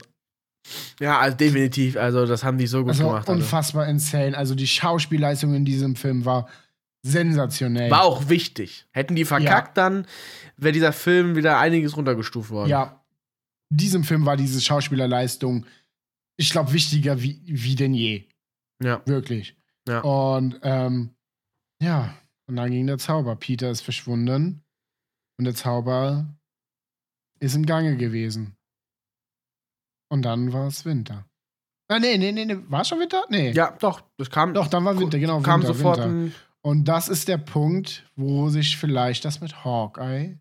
Ja, 0.99 1.19
also 1.19 1.37
definitiv. 1.37 1.95
Also, 1.95 2.25
das 2.25 2.43
haben 2.43 2.57
die 2.57 2.65
so 2.65 2.79
gut 2.79 2.89
Also 2.89 3.03
gemacht. 3.03 3.29
Alter. 3.29 3.33
unfassbar 3.33 3.87
insane. 3.87 4.35
Also 4.35 4.55
die 4.55 4.65
Schauspielleistung 4.65 5.53
in 5.53 5.63
diesem 5.63 5.95
Film 5.95 6.25
war 6.25 6.49
sensationell. 7.03 7.91
War 7.91 8.03
auch 8.03 8.29
wichtig. 8.29 8.87
Hätten 8.91 9.15
die 9.15 9.25
verkackt, 9.25 9.77
dann 9.77 10.07
wäre 10.57 10.71
dieser 10.71 10.91
Film 10.91 11.35
wieder 11.35 11.59
einiges 11.59 11.95
runtergestuft 11.97 12.49
worden. 12.49 12.69
Ja. 12.69 13.03
Diesem 13.69 14.03
Film 14.03 14.25
war 14.25 14.37
diese 14.37 14.59
Schauspielerleistung, 14.59 15.67
ich 16.37 16.49
glaube, 16.49 16.73
wichtiger 16.73 17.21
wie, 17.21 17.41
wie 17.45 17.75
denn 17.75 17.93
je. 17.93 18.23
Ja. 18.81 19.03
Wirklich. 19.05 19.55
Ja. 19.87 19.99
Und 19.99 20.59
ähm, 20.63 21.11
ja, 21.79 22.15
und 22.47 22.55
dann 22.55 22.71
ging 22.71 22.87
der 22.87 22.97
Zauber. 22.97 23.35
Peter 23.35 23.69
ist 23.69 23.81
verschwunden 23.81 24.62
und 25.37 25.45
der 25.45 25.55
Zauber 25.55 26.27
ist 27.39 27.55
im 27.55 27.65
Gange 27.65 27.97
gewesen. 27.97 28.55
Und 30.09 30.23
dann 30.23 30.53
war 30.53 30.67
es 30.67 30.85
Winter. 30.85 31.25
Ah, 31.89 31.99
nee, 31.99 32.17
nee, 32.17 32.31
nee, 32.31 32.45
nee. 32.45 32.57
War 32.69 32.85
schon 32.85 32.99
Winter? 32.99 33.23
Nee. 33.29 33.51
Ja, 33.51 33.75
doch. 33.79 34.01
Das 34.17 34.29
kam, 34.29 34.53
Doch, 34.53 34.67
dann 34.67 34.85
war 34.85 34.97
Winter, 34.97 35.19
genau. 35.19 35.41
kam 35.41 35.61
Winter, 35.61 35.73
sofort 35.73 35.99
Winter. 36.03 36.35
Und 36.61 36.85
das 36.85 37.09
ist 37.09 37.27
der 37.27 37.37
Punkt, 37.37 38.09
wo 38.15 38.49
sich 38.49 38.77
vielleicht 38.77 39.25
das 39.25 39.41
mit 39.41 39.65
Hawkeye 39.65 40.39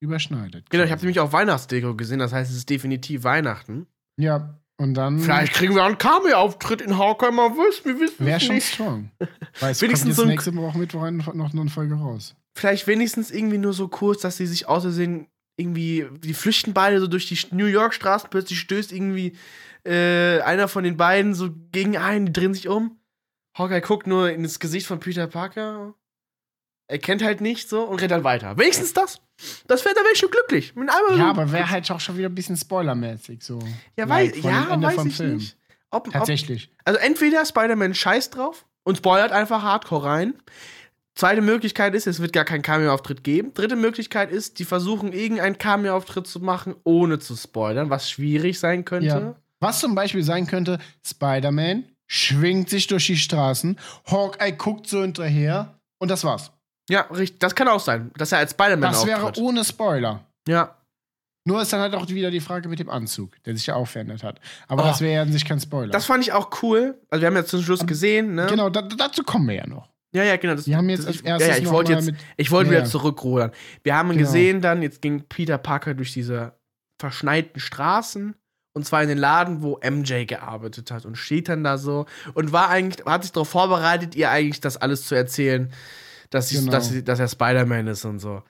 überschneidet. 0.00 0.68
Genau, 0.70 0.84
ich 0.84 0.90
habe 0.90 1.00
nämlich 1.00 1.20
auch 1.20 1.32
Weihnachtsdeko 1.32 1.94
gesehen, 1.94 2.18
das 2.18 2.32
heißt, 2.32 2.50
es 2.50 2.56
ist 2.56 2.70
definitiv 2.70 3.24
Weihnachten. 3.24 3.86
Ja, 4.18 4.58
und 4.80 4.94
dann 4.94 5.18
Vielleicht 5.18 5.54
kriegen 5.54 5.74
wir 5.74 5.84
einen 5.84 5.98
Cameo-Auftritt 5.98 6.80
in 6.80 6.98
Hawkeye 6.98 7.30
mal 7.32 7.50
wissen, 7.50 7.84
wir 7.84 8.00
wissen 8.00 8.24
wäre 8.24 8.36
es 8.36 8.44
schon 8.44 8.54
nicht. 8.56 8.72
strong. 8.72 9.10
Weil 9.60 9.72
es 9.72 9.82
Wenigstens 9.82 10.16
kommt 10.16 10.30
jetzt 10.30 10.44
so 10.44 10.52
nächste 10.52 10.56
Woche 10.56 10.78
Mittwoch 10.78 11.10
noch 11.34 11.52
eine 11.52 11.68
Folge 11.70 11.94
raus. 11.94 12.36
Vielleicht 12.56 12.86
wenigstens 12.86 13.30
irgendwie 13.30 13.58
nur 13.58 13.72
so 13.72 13.88
kurz, 13.88 14.22
dass 14.22 14.36
sie 14.36 14.46
sich 14.46 14.66
außersehen 14.68 15.28
irgendwie, 15.56 16.06
die 16.18 16.34
flüchten 16.34 16.72
beide 16.72 17.00
so 17.00 17.06
durch 17.06 17.26
die 17.26 17.38
New 17.54 17.66
York-Straßen, 17.66 18.30
plötzlich 18.30 18.60
stößt 18.60 18.92
irgendwie 18.92 19.36
äh, 19.84 20.40
einer 20.40 20.68
von 20.68 20.84
den 20.84 20.96
beiden 20.96 21.34
so 21.34 21.50
gegen 21.72 21.96
einen, 21.96 22.26
die 22.26 22.32
drehen 22.32 22.54
sich 22.54 22.68
um. 22.68 23.00
Hawkeye 23.56 23.80
guckt 23.80 24.06
nur 24.06 24.30
ins 24.30 24.60
Gesicht 24.60 24.86
von 24.86 25.00
Peter 25.00 25.26
Parker. 25.26 25.94
Er 26.86 26.98
kennt 26.98 27.22
halt 27.22 27.40
nicht 27.40 27.68
so 27.68 27.82
und 27.82 28.00
rennt 28.00 28.12
dann 28.12 28.24
weiter. 28.24 28.56
Wenigstens 28.56 28.92
das. 28.94 29.20
Das 29.66 29.84
wäre, 29.84 29.94
da 29.94 30.00
wäre 30.00 30.12
ich 30.12 30.18
schon 30.18 30.30
glücklich. 30.30 30.74
Mit 30.74 30.88
einmal 30.90 31.18
Ja, 31.18 31.30
aber 31.30 31.52
wäre 31.52 31.68
halt 31.68 31.90
auch 31.90 32.00
schon 32.00 32.16
wieder 32.16 32.28
ein 32.28 32.34
bisschen 32.34 32.56
spoilermäßig 32.56 33.42
so. 33.42 33.58
ja, 33.96 34.04
like 34.06 34.32
weiß, 34.34 34.42
dem 34.42 34.44
ja, 34.44 34.82
weiß 34.82 35.04
ich 35.04 35.16
Film. 35.16 35.36
nicht. 35.36 35.56
Ob, 35.90 36.06
ob, 36.06 36.12
Tatsächlich. 36.12 36.70
also 36.84 36.98
entweder 37.00 37.44
Spider-Man 37.44 37.94
scheißt 37.94 38.36
drauf 38.36 38.66
und 38.84 38.98
spoilert 38.98 39.32
einfach 39.32 39.62
hardcore 39.62 40.04
rein. 40.04 40.34
Zweite 41.18 41.40
Möglichkeit 41.42 41.96
ist, 41.96 42.06
es 42.06 42.20
wird 42.20 42.32
gar 42.32 42.44
keinen 42.44 42.62
Cameo-Auftritt 42.62 43.24
geben. 43.24 43.52
Dritte 43.52 43.74
Möglichkeit 43.74 44.30
ist, 44.30 44.60
die 44.60 44.64
versuchen, 44.64 45.12
irgendeinen 45.12 45.58
Cameo-Auftritt 45.58 46.28
zu 46.28 46.38
machen, 46.38 46.76
ohne 46.84 47.18
zu 47.18 47.34
spoilern, 47.34 47.90
was 47.90 48.08
schwierig 48.08 48.60
sein 48.60 48.84
könnte. 48.84 49.06
Ja. 49.08 49.34
Was 49.58 49.80
zum 49.80 49.96
Beispiel 49.96 50.22
sein 50.22 50.46
könnte, 50.46 50.78
Spider-Man 51.04 51.86
schwingt 52.06 52.70
sich 52.70 52.86
durch 52.86 53.08
die 53.08 53.16
Straßen, 53.16 53.80
Hawkeye 54.06 54.52
guckt 54.52 54.86
so 54.86 55.02
hinterher 55.02 55.80
und 55.98 56.08
das 56.08 56.22
war's. 56.22 56.52
Ja, 56.88 57.00
richtig. 57.10 57.40
Das 57.40 57.56
kann 57.56 57.66
auch 57.66 57.80
sein, 57.80 58.12
dass 58.16 58.30
er 58.30 58.38
als 58.38 58.52
Spider-Man 58.52 58.92
Das 58.92 59.04
wäre 59.04 59.32
ohne 59.38 59.64
Spoiler. 59.64 60.24
Ja. 60.46 60.76
Nur 61.44 61.60
ist 61.62 61.72
dann 61.72 61.80
halt 61.80 61.96
auch 61.96 62.08
wieder 62.08 62.30
die 62.30 62.38
Frage 62.40 62.68
mit 62.68 62.78
dem 62.78 62.90
Anzug, 62.90 63.42
der 63.42 63.56
sich 63.56 63.66
ja 63.66 63.74
auch 63.74 63.88
verändert 63.88 64.22
hat. 64.22 64.38
Aber 64.68 64.84
Oh. 64.84 64.86
das 64.86 65.00
wäre 65.00 65.14
ja 65.14 65.22
an 65.22 65.32
sich 65.32 65.44
kein 65.44 65.58
Spoiler. 65.58 65.90
Das 65.90 66.06
fand 66.06 66.22
ich 66.22 66.32
auch 66.32 66.62
cool. 66.62 66.96
Also 67.10 67.22
wir 67.22 67.26
haben 67.26 67.34
ja 67.36 67.44
zum 67.44 67.60
Schluss 67.60 67.84
gesehen, 67.84 68.36
ne? 68.36 68.46
genau, 68.48 68.70
da, 68.70 68.82
dazu 68.82 69.24
kommen 69.24 69.48
wir 69.48 69.56
ja 69.56 69.66
noch. 69.66 69.88
Ja, 70.18 70.24
ja, 70.24 70.36
genau. 70.36 70.54
Das, 70.56 70.64
Die 70.64 70.74
haben 70.74 70.88
jetzt 70.88 71.00
das, 71.00 71.06
als 71.06 71.16
ich, 71.20 71.24
erstes 71.26 71.48
ja, 71.48 71.54
ja, 71.56 71.62
ich 71.62 71.70
wollte 71.70 71.92
jetzt, 71.92 72.12
ich 72.36 72.50
wollte 72.50 72.72
Ja, 72.72 72.78
wieder 72.78 72.84
zurückrudern. 72.86 73.52
Wir 73.84 73.94
haben 73.96 74.08
Genau. 74.10 74.20
gesehen 74.20 74.60
dann, 74.60 74.82
jetzt 74.82 75.00
ging 75.00 75.22
Peter 75.28 75.58
Parker 75.58 75.94
durch 75.94 76.12
diese 76.12 76.58
verschneiten 77.00 77.60
Straßen 77.60 78.34
und 78.74 78.84
zwar 78.84 79.02
in 79.02 79.08
den 79.08 79.18
Laden, 79.18 79.62
wo 79.62 79.78
MJ 79.88 80.24
gearbeitet 80.24 80.90
hat 80.90 81.04
und 81.06 81.16
steht 81.16 81.48
dann 81.48 81.62
da 81.62 81.78
so 81.78 82.06
und 82.34 82.52
war 82.52 82.68
eigentlich, 82.68 83.06
hat 83.06 83.22
sich 83.22 83.30
darauf 83.32 83.48
vorbereitet, 83.48 84.16
ihr 84.16 84.30
eigentlich 84.30 84.60
das 84.60 84.76
alles 84.76 85.06
zu 85.06 85.14
erzählen, 85.14 85.72
dass, 86.30 86.50
Genau. 86.50 86.72
dass, 86.72 86.88
sie, 86.88 87.04
dass 87.04 87.20
er 87.20 87.28
Spider-Man 87.28 87.86
ist 87.86 88.04
und 88.04 88.18
so. 88.18 88.42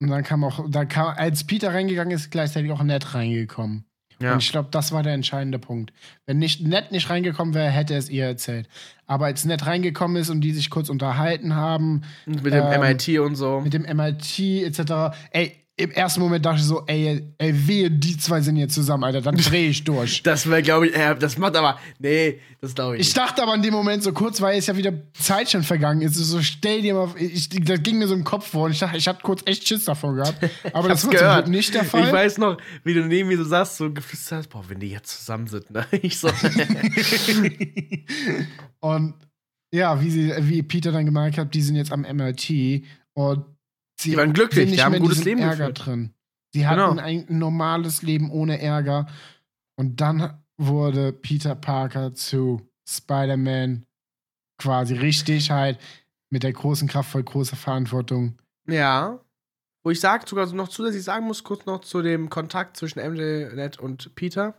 Und 0.00 0.10
dann 0.10 0.22
kam 0.22 0.44
auch, 0.44 0.64
da 0.70 0.84
kam, 0.84 1.14
als 1.16 1.44
Peter 1.44 1.72
reingegangen 1.74 2.12
ist, 2.14 2.30
gleichzeitig 2.30 2.70
auch 2.70 2.82
Ned 2.82 3.14
reingekommen. 3.14 3.84
Ja. 4.20 4.32
Und 4.34 4.42
ich 4.42 4.50
glaube, 4.50 4.68
das 4.70 4.92
war 4.92 5.02
der 5.02 5.12
entscheidende 5.14 5.58
Punkt. 5.58 5.92
Wenn 6.26 6.38
nicht 6.38 6.60
Ned 6.66 6.92
nicht 6.92 7.10
reingekommen 7.10 7.54
wäre, 7.54 7.70
hätte 7.70 7.94
er 7.94 7.98
es 7.98 8.08
ihr 8.08 8.24
erzählt. 8.26 8.68
Aber 9.06 9.26
als 9.26 9.44
Ned 9.44 9.66
reingekommen 9.66 10.16
ist 10.16 10.30
und 10.30 10.40
die 10.40 10.52
sich 10.52 10.70
kurz 10.70 10.88
unterhalten 10.88 11.54
haben, 11.56 12.02
mit 12.26 12.52
dem 12.52 12.64
Ähm, 12.64 12.80
MIT 12.80 13.18
und 13.20 13.34
so. 13.36 13.60
mit 13.60 13.74
dem 13.74 13.82
MIT 13.82 14.38
etc., 14.38 15.16
ey, 15.30 15.63
im 15.76 15.90
ersten 15.90 16.20
Moment 16.20 16.46
dachte 16.46 16.60
ich 16.60 16.66
so, 16.66 16.84
ey, 16.86 17.34
ey, 17.36 17.66
wehe, 17.66 17.90
die 17.90 18.16
zwei 18.16 18.40
sind 18.40 18.56
jetzt 18.56 18.74
zusammen, 18.74 19.02
Alter, 19.02 19.20
dann 19.20 19.36
drehe 19.38 19.70
ich 19.70 19.82
durch. 19.82 20.22
Das 20.22 20.48
wäre, 20.48 20.62
glaube 20.62 20.86
ich, 20.86 20.94
äh, 20.94 21.16
das 21.16 21.36
macht 21.36 21.56
aber, 21.56 21.80
nee, 21.98 22.40
das 22.60 22.76
glaube 22.76 22.96
ich 22.96 23.08
Ich 23.08 23.14
dachte 23.14 23.42
aber 23.42 23.54
in 23.56 23.62
dem 23.62 23.74
Moment 23.74 24.04
so 24.04 24.12
kurz, 24.12 24.40
weil 24.40 24.56
es 24.56 24.68
ja 24.68 24.76
wieder 24.76 24.92
Zeit 25.14 25.50
schon 25.50 25.64
vergangen 25.64 26.00
ist, 26.02 26.14
so 26.14 26.40
stell 26.42 26.82
dir 26.82 26.94
mal, 26.94 27.08
ich, 27.18 27.48
das 27.48 27.82
ging 27.82 27.98
mir 27.98 28.06
so 28.06 28.14
im 28.14 28.22
Kopf 28.22 28.50
vor 28.50 28.66
und 28.66 28.70
ich 28.70 28.78
dachte, 28.78 28.96
ich 28.96 29.08
hatte 29.08 29.20
kurz 29.22 29.42
echt 29.46 29.66
Schiss 29.66 29.84
davor 29.84 30.14
gehabt. 30.14 30.38
Aber 30.72 30.88
das 30.88 31.04
war 31.06 31.42
Glück 31.42 31.48
nicht 31.48 31.74
der 31.74 31.84
Fall. 31.84 32.06
Ich 32.06 32.12
weiß 32.12 32.38
noch, 32.38 32.56
wie 32.84 32.94
du 32.94 33.04
neben 33.04 33.28
mir 33.28 33.36
so 33.36 33.44
saßt, 33.44 33.76
so 33.76 33.92
geflüstert 33.92 34.38
hast, 34.38 34.48
boah, 34.50 34.64
wenn 34.68 34.78
die 34.78 34.90
jetzt 34.90 35.18
zusammen 35.18 35.48
sind, 35.48 35.70
ne? 35.70 35.86
Ich 36.02 36.18
so, 36.18 36.28
und 38.80 39.14
ja, 39.72 40.00
wie, 40.00 40.10
sie, 40.10 40.32
wie 40.40 40.62
Peter 40.62 40.92
dann 40.92 41.04
gemerkt 41.04 41.36
hat, 41.36 41.52
die 41.52 41.62
sind 41.62 41.74
jetzt 41.74 41.90
am 41.90 42.02
MIT 42.02 42.84
und 43.14 43.44
sie 43.98 44.16
waren 44.16 44.32
glücklich, 44.32 44.72
die 44.72 44.82
haben 44.82 44.92
mehr 44.92 45.00
ein 45.00 45.02
in 45.04 45.08
gutes 45.08 45.24
Leben 45.24 45.40
Ärger 45.40 45.68
geführt. 45.70 45.86
drin. 45.86 46.14
Sie 46.52 46.66
hatten 46.66 46.96
Genau. 46.96 47.02
ein 47.02 47.26
normales 47.28 48.02
Leben 48.02 48.30
ohne 48.30 48.60
Ärger 48.60 49.06
und 49.76 50.00
dann 50.00 50.40
wurde 50.56 51.12
Peter 51.12 51.54
Parker 51.54 52.14
zu 52.14 52.60
Spider-Man 52.88 53.86
quasi 54.58 54.94
richtig 54.94 55.50
halt 55.50 55.78
mit 56.30 56.42
der 56.44 56.52
großen 56.52 56.86
Kraft 56.88 57.10
voll 57.10 57.24
große 57.24 57.56
Verantwortung. 57.56 58.38
Ja. 58.68 59.20
Wo 59.82 59.90
ich 59.90 60.00
sage, 60.00 60.24
sogar 60.28 60.46
noch 60.54 60.68
zusätzlich 60.68 61.02
sagen 61.04 61.26
muss, 61.26 61.44
kurz 61.44 61.66
noch 61.66 61.80
zu 61.80 62.02
dem 62.02 62.30
Kontakt 62.30 62.76
zwischen 62.76 63.00
MJ, 63.00 63.52
Ned 63.54 63.78
und 63.78 64.14
Peter. 64.14 64.54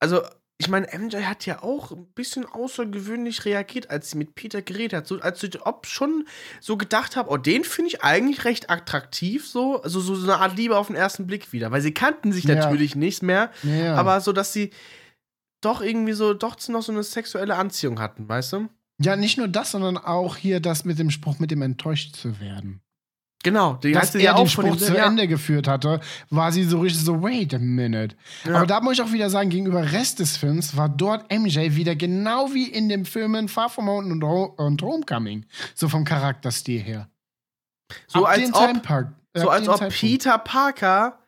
Also, 0.00 0.22
ich 0.60 0.68
meine, 0.68 0.86
MJ 0.96 1.22
hat 1.22 1.46
ja 1.46 1.62
auch 1.62 1.90
ein 1.90 2.04
bisschen 2.14 2.44
außergewöhnlich 2.44 3.46
reagiert, 3.46 3.88
als 3.88 4.10
sie 4.10 4.18
mit 4.18 4.34
Peter 4.34 4.60
geredet 4.60 4.92
hat. 4.92 5.06
So, 5.06 5.18
als 5.18 5.42
ich 5.42 5.60
ob 5.64 5.86
schon 5.86 6.26
so 6.60 6.76
gedacht 6.76 7.16
habe, 7.16 7.30
oh, 7.30 7.38
den 7.38 7.64
finde 7.64 7.88
ich 7.88 8.04
eigentlich 8.04 8.44
recht 8.44 8.68
attraktiv, 8.68 9.48
so. 9.48 9.80
Also 9.82 10.00
so, 10.00 10.14
so 10.14 10.30
eine 10.30 10.38
Art 10.40 10.58
Liebe 10.58 10.76
auf 10.76 10.88
den 10.88 10.96
ersten 10.96 11.26
Blick 11.26 11.52
wieder. 11.54 11.70
Weil 11.70 11.80
sie 11.80 11.94
kannten 11.94 12.30
sich 12.32 12.44
Ja. 12.44 12.56
natürlich 12.56 12.94
nicht 12.94 13.22
mehr, 13.22 13.50
Ja. 13.62 13.94
aber 13.94 14.20
so, 14.20 14.32
dass 14.32 14.52
sie 14.52 14.70
doch 15.62 15.80
irgendwie 15.80 16.12
so, 16.12 16.34
doch 16.34 16.56
noch 16.68 16.82
so 16.82 16.92
eine 16.92 17.04
sexuelle 17.04 17.56
Anziehung 17.56 17.98
hatten, 17.98 18.28
weißt 18.28 18.52
du? 18.52 18.68
ja, 19.02 19.16
nicht 19.16 19.38
nur 19.38 19.48
das, 19.48 19.70
sondern 19.70 19.96
auch 19.96 20.36
hier 20.36 20.60
das 20.60 20.84
mit 20.84 20.98
dem 20.98 21.10
Spruch, 21.10 21.38
mit 21.38 21.50
dem 21.50 21.62
enttäuscht 21.62 22.16
zu 22.16 22.38
werden. 22.38 22.82
Genau, 23.42 23.74
die 23.82 23.92
Dass 23.92 24.14
er 24.14 24.20
ja 24.20 24.32
den 24.34 24.38
auch 24.42 24.48
von 24.48 24.66
Spruch 24.66 24.76
zu 24.76 24.94
ja. 24.94 25.06
Ende 25.06 25.26
geführt 25.26 25.66
hatte, 25.66 26.00
war 26.28 26.52
sie 26.52 26.64
so 26.64 26.80
richtig 26.80 27.02
so, 27.02 27.22
wait 27.22 27.54
a 27.54 27.58
minute. 27.58 28.14
Ja. 28.44 28.56
Aber 28.56 28.66
da 28.66 28.80
muss 28.82 28.94
ich 28.94 29.02
auch 29.02 29.12
wieder 29.12 29.30
sagen, 29.30 29.48
gegenüber 29.48 29.92
Rest 29.92 30.18
des 30.18 30.36
Films 30.36 30.76
war 30.76 30.90
dort 30.90 31.32
MJ 31.32 31.74
wieder 31.74 31.96
genau 31.96 32.52
wie 32.52 32.66
in 32.68 32.90
den 32.90 33.06
Filmen 33.06 33.48
Far 33.48 33.70
From 33.70 33.88
Home 33.88 34.12
und, 34.12 34.22
Ho 34.22 34.54
und 34.58 34.82
Homecoming. 34.82 35.46
So 35.74 35.88
vom 35.88 36.04
Charakterstil 36.04 36.80
her. 36.82 37.08
So 38.08 38.26
Ab 38.26 38.32
als 38.32 38.48
ob- 38.52 38.54
Zeitpunkt- 38.54 39.12
So 39.34 39.42
ab 39.48 39.50
als 39.54 39.68
ob 39.68 39.78
Zeitpunkt. 39.78 39.94
Peter 40.00 40.38
Parker 40.38 41.18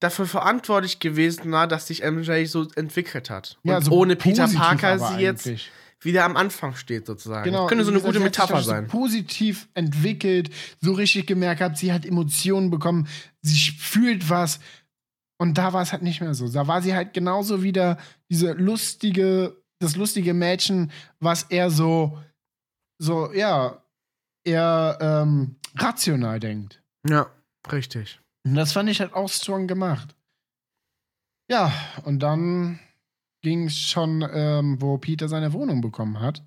dafür 0.00 0.26
verantwortlich 0.26 0.98
gewesen 0.98 1.52
war, 1.52 1.66
dass 1.66 1.86
sich 1.88 2.02
MJ 2.02 2.46
so 2.46 2.66
entwickelt 2.74 3.28
hat. 3.30 3.58
Und 3.64 3.70
Ja, 3.70 3.80
so 3.82 3.90
ohne 3.92 4.16
Peter 4.16 4.48
Parker 4.48 4.98
sie 4.98 5.16
jetzt 5.22 5.46
eigentlich. 5.46 5.70
Wieder 6.04 6.24
am 6.24 6.36
Anfang 6.36 6.74
steht, 6.74 7.06
sozusagen. 7.06 7.44
Genau, 7.44 7.62
Das 7.62 7.68
könnte 7.68 7.84
so 7.84 7.90
eine 7.90 8.00
gute 8.00 8.20
Metapher 8.20 8.58
so 8.62 8.70
sein. 8.70 8.86
positiv 8.88 9.68
entwickelt, 9.74 10.50
so 10.80 10.92
richtig 10.92 11.26
gemerkt 11.26 11.60
hat, 11.60 11.78
sie 11.78 11.92
hat 11.92 12.04
Emotionen 12.06 12.70
bekommen, 12.70 13.08
sie 13.42 13.56
fühlt 13.72 14.28
was. 14.30 14.60
Und 15.38 15.58
da 15.58 15.72
war 15.72 15.82
es 15.82 15.92
halt 15.92 16.02
nicht 16.02 16.20
mehr 16.20 16.34
so. 16.34 16.48
Da 16.50 16.66
war 16.66 16.80
sie 16.82 16.94
halt 16.94 17.12
genauso 17.12 17.62
wieder 17.62 17.98
diese 18.30 18.52
lustige, 18.52 19.56
das 19.80 19.96
lustige 19.96 20.32
Mädchen, 20.34 20.90
was 21.20 21.44
eher 21.44 21.70
so, 21.70 22.18
so, 22.98 23.32
ja, 23.32 23.82
eher 24.44 24.98
ähm, 25.00 25.56
rational 25.76 26.38
denkt. 26.38 26.82
Ja, 27.08 27.26
richtig. 27.72 28.20
Und 28.46 28.54
das 28.54 28.72
fand 28.72 28.88
ich 28.90 29.00
halt 29.00 29.14
auch 29.14 29.28
strong 29.28 29.66
gemacht. 29.66 30.14
Ja, 31.50 31.72
und 32.04 32.20
dann 32.20 32.78
ging 33.44 33.66
es 33.66 33.78
schon, 33.78 34.26
ähm, 34.28 34.80
wo 34.82 34.98
Peter 34.98 35.28
seine 35.28 35.52
Wohnung 35.52 35.80
bekommen 35.80 36.18
hat. 36.18 36.44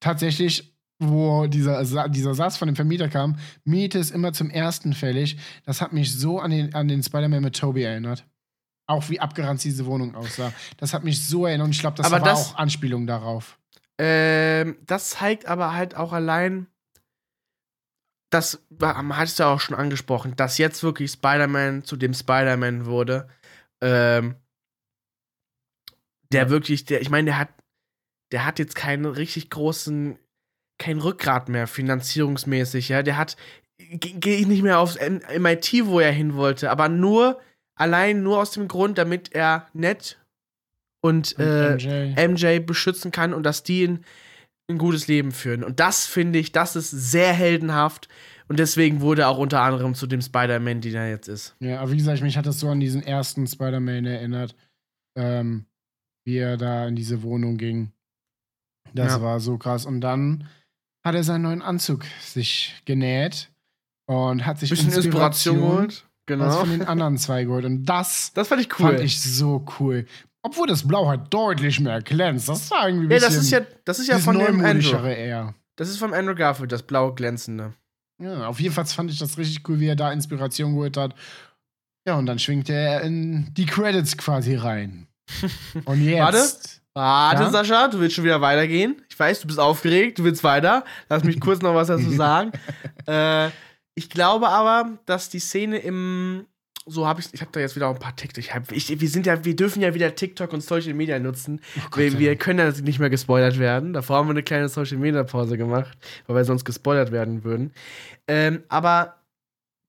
Tatsächlich, 0.00 0.76
wo 0.98 1.46
dieser, 1.46 1.82
Sa- 1.86 2.08
dieser 2.08 2.34
Satz 2.34 2.58
von 2.58 2.66
dem 2.68 2.76
Vermieter 2.76 3.08
kam, 3.08 3.38
Miete 3.64 3.98
ist 3.98 4.10
immer 4.10 4.34
zum 4.34 4.50
ersten 4.50 4.92
fällig. 4.92 5.38
Das 5.64 5.80
hat 5.80 5.94
mich 5.94 6.14
so 6.14 6.38
an 6.38 6.50
den, 6.50 6.74
an 6.74 6.88
den 6.88 7.02
Spider-Man 7.02 7.42
mit 7.42 7.56
Toby 7.56 7.82
erinnert. 7.84 8.26
Auch 8.88 9.08
wie 9.08 9.18
abgeranzt 9.20 9.64
diese 9.64 9.86
Wohnung 9.86 10.14
aussah. 10.14 10.52
Das 10.76 10.92
hat 10.92 11.02
mich 11.02 11.26
so 11.26 11.46
erinnert 11.46 11.64
und 11.66 11.70
ich 11.72 11.80
glaube, 11.80 11.96
das 11.96 12.06
Aber 12.06 12.20
war 12.20 12.24
das- 12.24 12.52
auch 12.52 12.56
Anspielung 12.56 13.06
darauf. 13.06 13.58
Ähm, 13.98 14.76
das 14.86 15.10
zeigt 15.10 15.46
aber 15.46 15.72
halt 15.74 15.96
auch 15.96 16.12
allein, 16.12 16.66
das 18.30 18.64
war- 18.70 18.96
hattest 19.16 19.38
du 19.38 19.44
ja 19.44 19.52
auch 19.54 19.60
schon 19.60 19.76
angesprochen, 19.76 20.34
dass 20.36 20.58
jetzt 20.58 20.82
wirklich 20.82 21.12
Spider-Man 21.12 21.84
zu 21.84 21.96
dem 21.96 22.12
Spider-Man 22.12 22.86
wurde. 22.86 23.28
Ähm, 23.80 24.36
der 26.36 26.50
wirklich, 26.50 26.84
der, 26.84 27.00
ich 27.00 27.10
meine, 27.10 27.26
der 27.26 27.38
hat, 27.38 27.48
der 28.32 28.44
hat 28.44 28.58
jetzt 28.58 28.74
keinen 28.74 29.06
richtig 29.06 29.50
großen, 29.50 30.18
kein 30.78 30.98
Rückgrat 30.98 31.48
mehr, 31.48 31.66
finanzierungsmäßig, 31.66 32.90
ja. 32.90 33.02
Der 33.02 33.16
hat, 33.16 33.36
geht 33.78 34.48
nicht 34.48 34.62
mehr 34.62 34.78
aufs 34.78 34.98
MIT, 34.98 35.86
wo 35.86 36.00
er 36.00 36.12
hin 36.12 36.34
wollte, 36.34 36.70
aber 36.70 36.88
nur, 36.88 37.40
allein 37.74 38.22
nur 38.22 38.38
aus 38.38 38.50
dem 38.50 38.68
Grund, 38.68 38.98
damit 38.98 39.32
er 39.32 39.68
nett 39.72 40.18
und, 41.02 41.34
Und 41.38 41.44
äh, 41.44 41.74
MJ. 41.74 42.28
MJ 42.28 42.58
beschützen 42.60 43.10
kann 43.10 43.32
und 43.32 43.44
dass 43.44 43.62
die 43.62 43.86
ein, 43.86 44.04
ein 44.68 44.78
gutes 44.78 45.06
Leben 45.06 45.30
führen. 45.32 45.62
Und 45.62 45.78
das 45.78 46.06
finde 46.06 46.38
ich, 46.38 46.52
das 46.52 46.74
ist 46.76 46.90
sehr 46.90 47.32
heldenhaft. 47.32 48.08
Und 48.48 48.58
deswegen 48.58 49.00
wurde 49.00 49.22
er 49.22 49.28
auch 49.28 49.38
unter 49.38 49.60
anderem 49.60 49.94
zu 49.94 50.06
dem 50.06 50.20
Spider-Man, 50.20 50.80
den 50.80 50.94
er 50.94 51.08
jetzt 51.08 51.28
ist. 51.28 51.56
Ja, 51.60 51.80
aber 51.80 51.92
wie 51.92 51.96
gesagt, 51.96 52.22
mich 52.22 52.36
hat 52.36 52.46
das 52.46 52.60
so 52.60 52.68
an 52.68 52.80
diesen 52.80 53.02
ersten 53.02 53.46
Spider-Man 53.46 54.04
erinnert, 54.04 54.54
ähm, 55.16 55.66
wie 56.26 56.36
er 56.38 56.56
da 56.56 56.86
in 56.88 56.96
diese 56.96 57.22
Wohnung 57.22 57.56
ging. 57.56 57.92
Das 58.92 59.14
Ja. 59.14 59.22
war 59.22 59.40
so 59.40 59.56
krass. 59.58 59.86
Und 59.86 60.00
dann 60.00 60.48
hat 61.04 61.14
er 61.14 61.24
seinen 61.24 61.42
neuen 61.42 61.62
Anzug 61.62 62.04
sich 62.20 62.74
genäht 62.84 63.50
und 64.06 64.44
hat 64.44 64.58
sich 64.58 64.70
Bisschen 64.70 64.92
Inspiration 64.92 65.56
geholt. 65.56 66.04
Genau. 66.28 66.46
was 66.46 66.56
von 66.56 66.70
den 66.70 66.82
anderen 66.82 67.16
zwei 67.18 67.44
geholt. 67.44 67.64
Und 67.64 67.84
das 67.86 68.32
Das 68.34 68.48
fand 68.48 68.60
ich 68.60 68.68
cool. 68.78 68.86
fand 68.88 69.00
ich 69.00 69.20
so 69.22 69.64
cool. 69.78 70.06
Obwohl 70.42 70.66
das 70.66 70.86
Blau 70.86 71.06
halt 71.08 71.32
deutlich 71.32 71.78
mehr 71.80 72.00
glänzt. 72.02 72.48
Das 72.48 72.70
war 72.70 72.88
irgendwie 72.88 73.06
ein 73.06 73.10
ja, 73.10 73.16
bisschen 73.28 73.34
das 73.36 73.44
ist 73.44 73.50
ja, 73.50 73.60
das 73.84 73.98
ist 74.00 74.08
ja 74.08 74.18
von 74.18 74.38
dem 74.38 74.64
Andrew. 74.64 74.96
eher. 75.06 75.54
Das 75.76 75.88
ist 75.88 75.98
vom 75.98 76.12
Andrew 76.12 76.34
Garfield, 76.34 76.72
das 76.72 76.82
blaue 76.82 77.14
glänzende. 77.14 77.74
Ja, 78.22 78.46
auf 78.48 78.58
jeden 78.60 78.74
Fall 78.74 78.86
fand 78.86 79.10
ich 79.10 79.18
das 79.18 79.38
richtig 79.38 79.68
cool, 79.68 79.78
wie 79.78 79.88
er 79.88 79.96
da 79.96 80.10
Inspiration 80.10 80.72
geholt 80.72 80.96
hat. 80.96 81.14
Ja, 82.08 82.14
und 82.16 82.26
dann 82.26 82.38
schwingt 82.38 82.70
er 82.70 83.02
in 83.02 83.52
die 83.54 83.66
Credits 83.66 84.16
quasi 84.16 84.54
rein. 84.54 85.06
Und 85.84 86.02
jetzt. 86.02 86.20
Warte. 86.20 86.40
Warte, 86.94 87.42
Ja? 87.42 87.50
Sascha, 87.50 87.88
du 87.88 88.00
willst 88.00 88.14
schon 88.16 88.24
wieder 88.24 88.40
weitergehen. 88.40 89.02
Ich 89.10 89.18
weiß, 89.18 89.40
du 89.40 89.46
bist 89.46 89.60
aufgeregt, 89.60 90.18
du 90.18 90.24
willst 90.24 90.42
weiter. 90.42 90.82
Lass 91.10 91.24
mich 91.24 91.38
kurz 91.40 91.60
noch 91.60 91.74
was 91.74 91.88
dazu 91.88 92.10
sagen. 92.16 92.52
äh, 93.06 93.48
ich 93.94 94.08
glaube 94.08 94.48
aber, 94.48 94.98
dass 95.04 95.28
die 95.28 95.38
Szene 95.38 95.78
im 95.78 96.46
so 96.88 97.04
habe 97.06 97.20
ich 97.20 97.26
ich 97.32 97.40
habe 97.40 97.50
da 97.50 97.58
jetzt 97.60 97.74
wieder 97.74 97.88
auch 97.88 97.94
ein 97.94 97.98
paar 98.00 98.14
TikTok. 98.14 98.38
Ich 98.38 98.54
hab, 98.54 98.70
ich, 98.70 99.00
wir 99.00 99.08
sind 99.08 99.26
ja 99.26 99.44
wir 99.44 99.56
dürfen 99.56 99.82
ja 99.82 99.92
wieder 99.92 100.14
TikTok 100.14 100.52
und 100.52 100.62
Social 100.62 100.94
Media 100.94 101.18
nutzen. 101.18 101.60
Oh 101.76 101.80
Gott 101.90 101.98
wir, 101.98 102.18
wir 102.18 102.36
können 102.36 102.60
ja 102.60 102.70
nicht 102.80 103.00
mehr 103.00 103.10
gespoilert 103.10 103.58
werden. 103.58 103.92
Davor 103.92 104.16
haben 104.18 104.28
wir 104.28 104.30
eine 104.30 104.42
kleine 104.44 104.68
Social 104.68 104.96
Media 104.98 105.24
Pause 105.24 105.58
gemacht, 105.58 105.98
weil 106.26 106.36
wir 106.36 106.44
sonst 106.44 106.64
gespoilert 106.64 107.10
werden 107.10 107.42
würden. 107.42 107.72
Ähm, 108.28 108.62
aber 108.68 109.16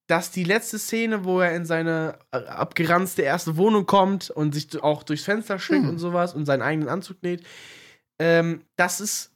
dass 0.07 0.31
die 0.31 0.43
letzte 0.45 0.79
Szene, 0.79 1.25
wo 1.25 1.41
er 1.41 1.53
in 1.55 1.65
seine 1.65 2.17
äh, 2.31 2.37
abgeranzte 2.37 3.21
erste 3.23 3.57
Wohnung 3.57 3.85
kommt 3.85 4.29
und 4.29 4.53
sich 4.53 4.81
auch 4.81 5.03
durchs 5.03 5.23
Fenster 5.25 5.59
schwingt 5.59 5.83
Hm. 5.83 5.89
und 5.91 5.99
sowas 5.99 6.33
und 6.33 6.45
seinen 6.45 6.61
eigenen 6.61 6.87
Anzug 6.89 7.21
näht, 7.23 7.45
ähm, 8.19 8.63
das 8.77 8.99
ist 9.01 9.33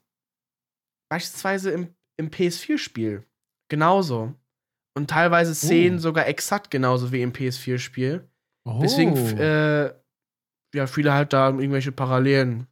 beispielsweise 1.10 1.72
im, 1.72 1.90
im 2.18 2.30
PS4-Spiel 2.30 3.24
genauso. 3.70 4.34
Und 4.98 5.10
teilweise 5.10 5.56
Szenen 5.56 5.98
Oh. 5.98 6.02
sogar 6.02 6.28
exakt 6.28 6.70
genauso 6.72 7.12
wie 7.14 7.22
im 7.22 7.32
PS4-Spiel. 7.32 8.28
Oh, 8.66 8.80
Deswegen, 8.82 9.16
äh, 9.38 9.94
ja, 10.76 10.88
viele 10.88 11.14
halt 11.14 11.32
da 11.34 11.48
irgendwelche 11.50 11.92
Parallelen 11.94 12.68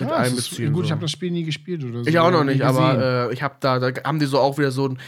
mit 0.00 0.10
einbeziehen. 0.10 0.72
Gut, 0.72 0.84
ich 0.84 0.88
so. 0.88 0.92
habe 0.92 1.02
das 1.02 1.10
Spiel 1.12 1.30
nie 1.30 1.44
gespielt 1.44 1.84
oder 1.84 2.02
so. 2.02 2.10
Ich 2.10 2.18
auch 2.18 2.30
noch 2.30 2.44
nicht, 2.44 2.62
aber 2.62 3.28
äh, 3.30 3.32
ich 3.34 3.42
habe 3.42 3.56
da, 3.60 3.78
da 3.78 4.02
haben 4.04 4.18
die 4.18 4.26
so 4.26 4.38
auch 4.40 4.58
wieder 4.58 4.70
so 4.72 4.88
ein 4.88 4.98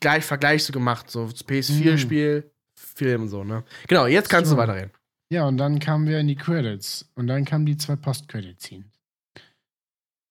gleich 0.00 0.24
Vergleich 0.24 0.64
so 0.64 0.72
gemacht, 0.72 1.10
so 1.10 1.26
das 1.26 1.46
PS4-Spiel, 1.46 2.50
Film 2.78 3.28
so, 3.28 3.44
ne? 3.44 3.64
Genau, 3.88 4.06
jetzt 4.06 4.28
kannst 4.28 4.50
du 4.50 4.54
So. 4.54 4.58
weiterreden. 4.58 4.90
Ja, 5.32 5.46
und 5.46 5.56
dann 5.58 5.78
kamen 5.80 6.06
wir 6.06 6.20
in 6.20 6.28
die 6.28 6.36
Credits. 6.36 7.10
Und 7.14 7.26
dann 7.26 7.44
kamen 7.44 7.66
die 7.66 7.76
zwei 7.76 7.96
Post-Credit-Scenes. 7.96 8.86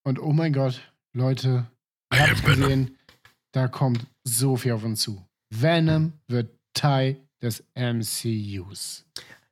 Und 0.06 0.20
oh 0.20 0.32
mein 0.32 0.54
Gott, 0.54 0.82
Leute, 1.14 1.66
habt 2.14 2.46
gesehen, 2.46 2.98
da 3.52 3.68
kommt 3.68 4.06
so 4.24 4.56
viel 4.56 4.72
auf 4.74 4.84
uns 4.84 5.02
zu. 5.02 5.26
Venom 5.54 6.14
wird 6.28 6.50
Teil 6.74 7.18
des 7.42 7.64
MCUs. 7.76 9.06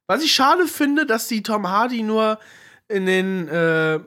Was 0.07 0.23
ich 0.23 0.33
schade 0.33 0.67
finde, 0.67 1.05
dass 1.05 1.27
die 1.27 1.43
Tom 1.43 1.67
Hardy 1.67 2.03
nur 2.03 2.39
in 2.87 3.05
den 3.05 3.47
äh, 3.47 3.99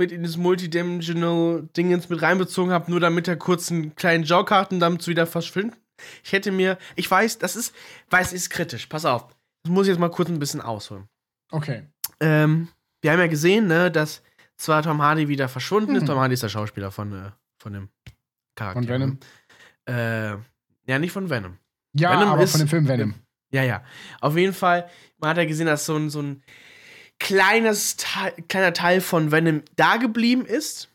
mit 0.00 0.10
in 0.12 0.22
das 0.22 0.36
Multidimensional 0.36 1.68
Dingens 1.76 2.08
mit 2.08 2.20
reinbezogen 2.22 2.72
habe, 2.72 2.90
nur 2.90 3.00
damit 3.00 3.28
er 3.28 3.36
kurz 3.36 3.70
einen 3.70 3.94
kleinen 3.94 4.24
Joke 4.24 4.54
hat 4.54 4.72
und 4.72 4.80
damit 4.80 5.06
wieder 5.06 5.26
verschwindet. 5.26 5.78
Ich 6.24 6.32
hätte 6.32 6.50
mir, 6.50 6.78
ich 6.96 7.08
weiß, 7.10 7.38
das 7.38 7.54
ist, 7.56 7.74
weiß, 8.08 8.28
es 8.28 8.32
ist 8.32 8.50
kritisch. 8.50 8.86
Pass 8.86 9.04
auf, 9.04 9.26
das 9.62 9.70
muss 9.72 9.86
ich 9.86 9.90
jetzt 9.90 10.00
mal 10.00 10.10
kurz 10.10 10.30
ein 10.30 10.38
bisschen 10.38 10.62
ausholen. 10.62 11.04
Okay. 11.50 11.82
Ähm, 12.20 12.68
wir 13.02 13.12
haben 13.12 13.18
ja 13.20 13.26
gesehen, 13.26 13.66
ne, 13.66 13.90
dass 13.90 14.22
zwar 14.56 14.82
Tom 14.82 15.02
Hardy 15.02 15.28
wieder 15.28 15.48
verschwunden 15.48 15.94
ist. 15.94 16.02
Mhm. 16.02 16.06
Tom 16.06 16.18
Hardy 16.18 16.34
ist 16.34 16.42
der 16.42 16.48
Schauspieler 16.48 16.90
von, 16.90 17.12
äh, 17.12 17.30
von 17.58 17.72
dem 17.74 17.88
Charakter. 18.56 18.80
Von 18.80 18.88
Venom? 18.88 19.18
Ne? 19.86 20.38
Äh, 20.86 20.90
ja, 20.90 20.98
nicht 20.98 21.12
von 21.12 21.28
Venom. 21.28 21.58
Ja, 21.92 22.12
Venom 22.12 22.28
aber 22.30 22.42
ist- 22.42 22.52
von 22.52 22.60
dem 22.60 22.68
Film 22.68 22.88
Venom. 22.88 23.14
Ja, 23.52 23.64
ja. 23.64 23.82
Auf 24.20 24.36
jeden 24.36 24.54
Fall, 24.54 24.88
man 25.18 25.30
hat 25.30 25.36
ja 25.36 25.44
gesehen, 25.44 25.66
dass 25.66 25.84
so 25.84 25.96
ein, 25.96 26.08
so 26.08 26.22
ein 26.22 26.42
kleines 27.20 27.96
Teil, 27.96 28.32
kleiner 28.48 28.72
Teil 28.72 29.00
von 29.00 29.30
Venom 29.30 29.62
da 29.76 29.98
geblieben 29.98 30.44
ist. 30.44 30.88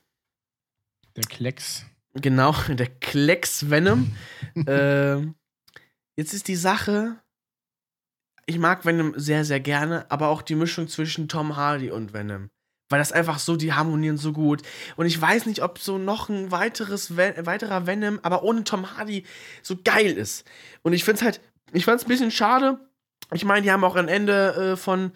Der 1.15 1.23
Klecks. 1.23 1.86
Genau, 2.13 2.53
der 2.67 2.88
Klecks 2.88 3.69
Venom. 3.69 4.13
ähm, 4.67 5.36
jetzt 6.17 6.34
ist 6.34 6.49
die 6.49 6.57
Sache, 6.57 7.15
ich 8.45 8.59
mag 8.59 8.86
Venom 8.86 9.13
sehr, 9.15 9.45
sehr 9.45 9.61
gerne, 9.61 10.05
aber 10.09 10.28
auch 10.28 10.41
die 10.41 10.55
Mischung 10.55 10.88
zwischen 10.88 11.30
Tom 11.30 11.55
Hardy 11.55 11.89
und 11.89 12.13
Venom. 12.13 12.49
Weil 12.89 12.99
das 12.99 13.11
einfach 13.11 13.39
so, 13.39 13.55
die 13.55 13.73
harmonieren 13.73 14.17
so 14.17 14.32
gut. 14.32 14.61
Und 14.95 15.07
ich 15.07 15.19
weiß 15.19 15.47
nicht, 15.47 15.63
ob 15.63 15.80
so 15.80 15.97
noch 15.97 16.30
ein 16.30 16.51
weiteres, 16.51 17.17
Ven 17.17 17.45
weiterer 17.45 17.88
Venom, 17.88 18.19
aber 18.21 18.43
ohne 18.43 18.63
Tom 18.63 18.95
Hardy, 18.95 19.26
so 19.63 19.76
geil 19.84 20.11
ist. 20.11 20.45
Und 20.84 20.93
ich 20.93 21.03
finde 21.03 21.19
es 21.19 21.23
halt, 21.23 21.41
ich 21.73 21.86
fand 21.86 21.99
es 21.99 22.05
ein 22.05 22.09
bisschen 22.09 22.30
schade. 22.30 22.80
Ich 23.34 23.43
meine, 23.43 23.63
die 23.63 23.71
haben 23.71 23.84
auch 23.84 23.95
ein 23.95 24.07
Ende 24.07 24.73
äh, 24.73 24.78
von 24.78 25.13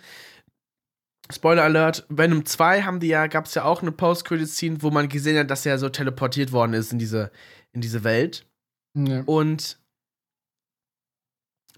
Spoiler 1.32 1.64
Alert, 1.64 2.06
Venom 2.10 2.46
2 2.46 2.84
haben 2.84 3.00
die 3.00 3.08
ja, 3.08 3.28
gab 3.28 3.46
es 3.46 3.54
ja 3.54 3.64
auch 3.64 3.82
eine 3.82 3.92
Post-Credit-Scene, 3.92 4.82
wo 4.82 4.90
man 4.90 5.10
gesehen 5.10 5.38
hat, 5.38 5.52
dass 5.52 5.66
er 5.66 5.78
so 5.78 5.90
teleportiert 5.90 6.52
worden 6.52 6.74
ist 6.74 6.92
in 6.92 6.98
diese, 6.98 7.32
in 7.72 7.82
diese 7.82 8.04
Welt. 8.04 8.48
Ja. 8.96 9.22
Und 9.26 9.80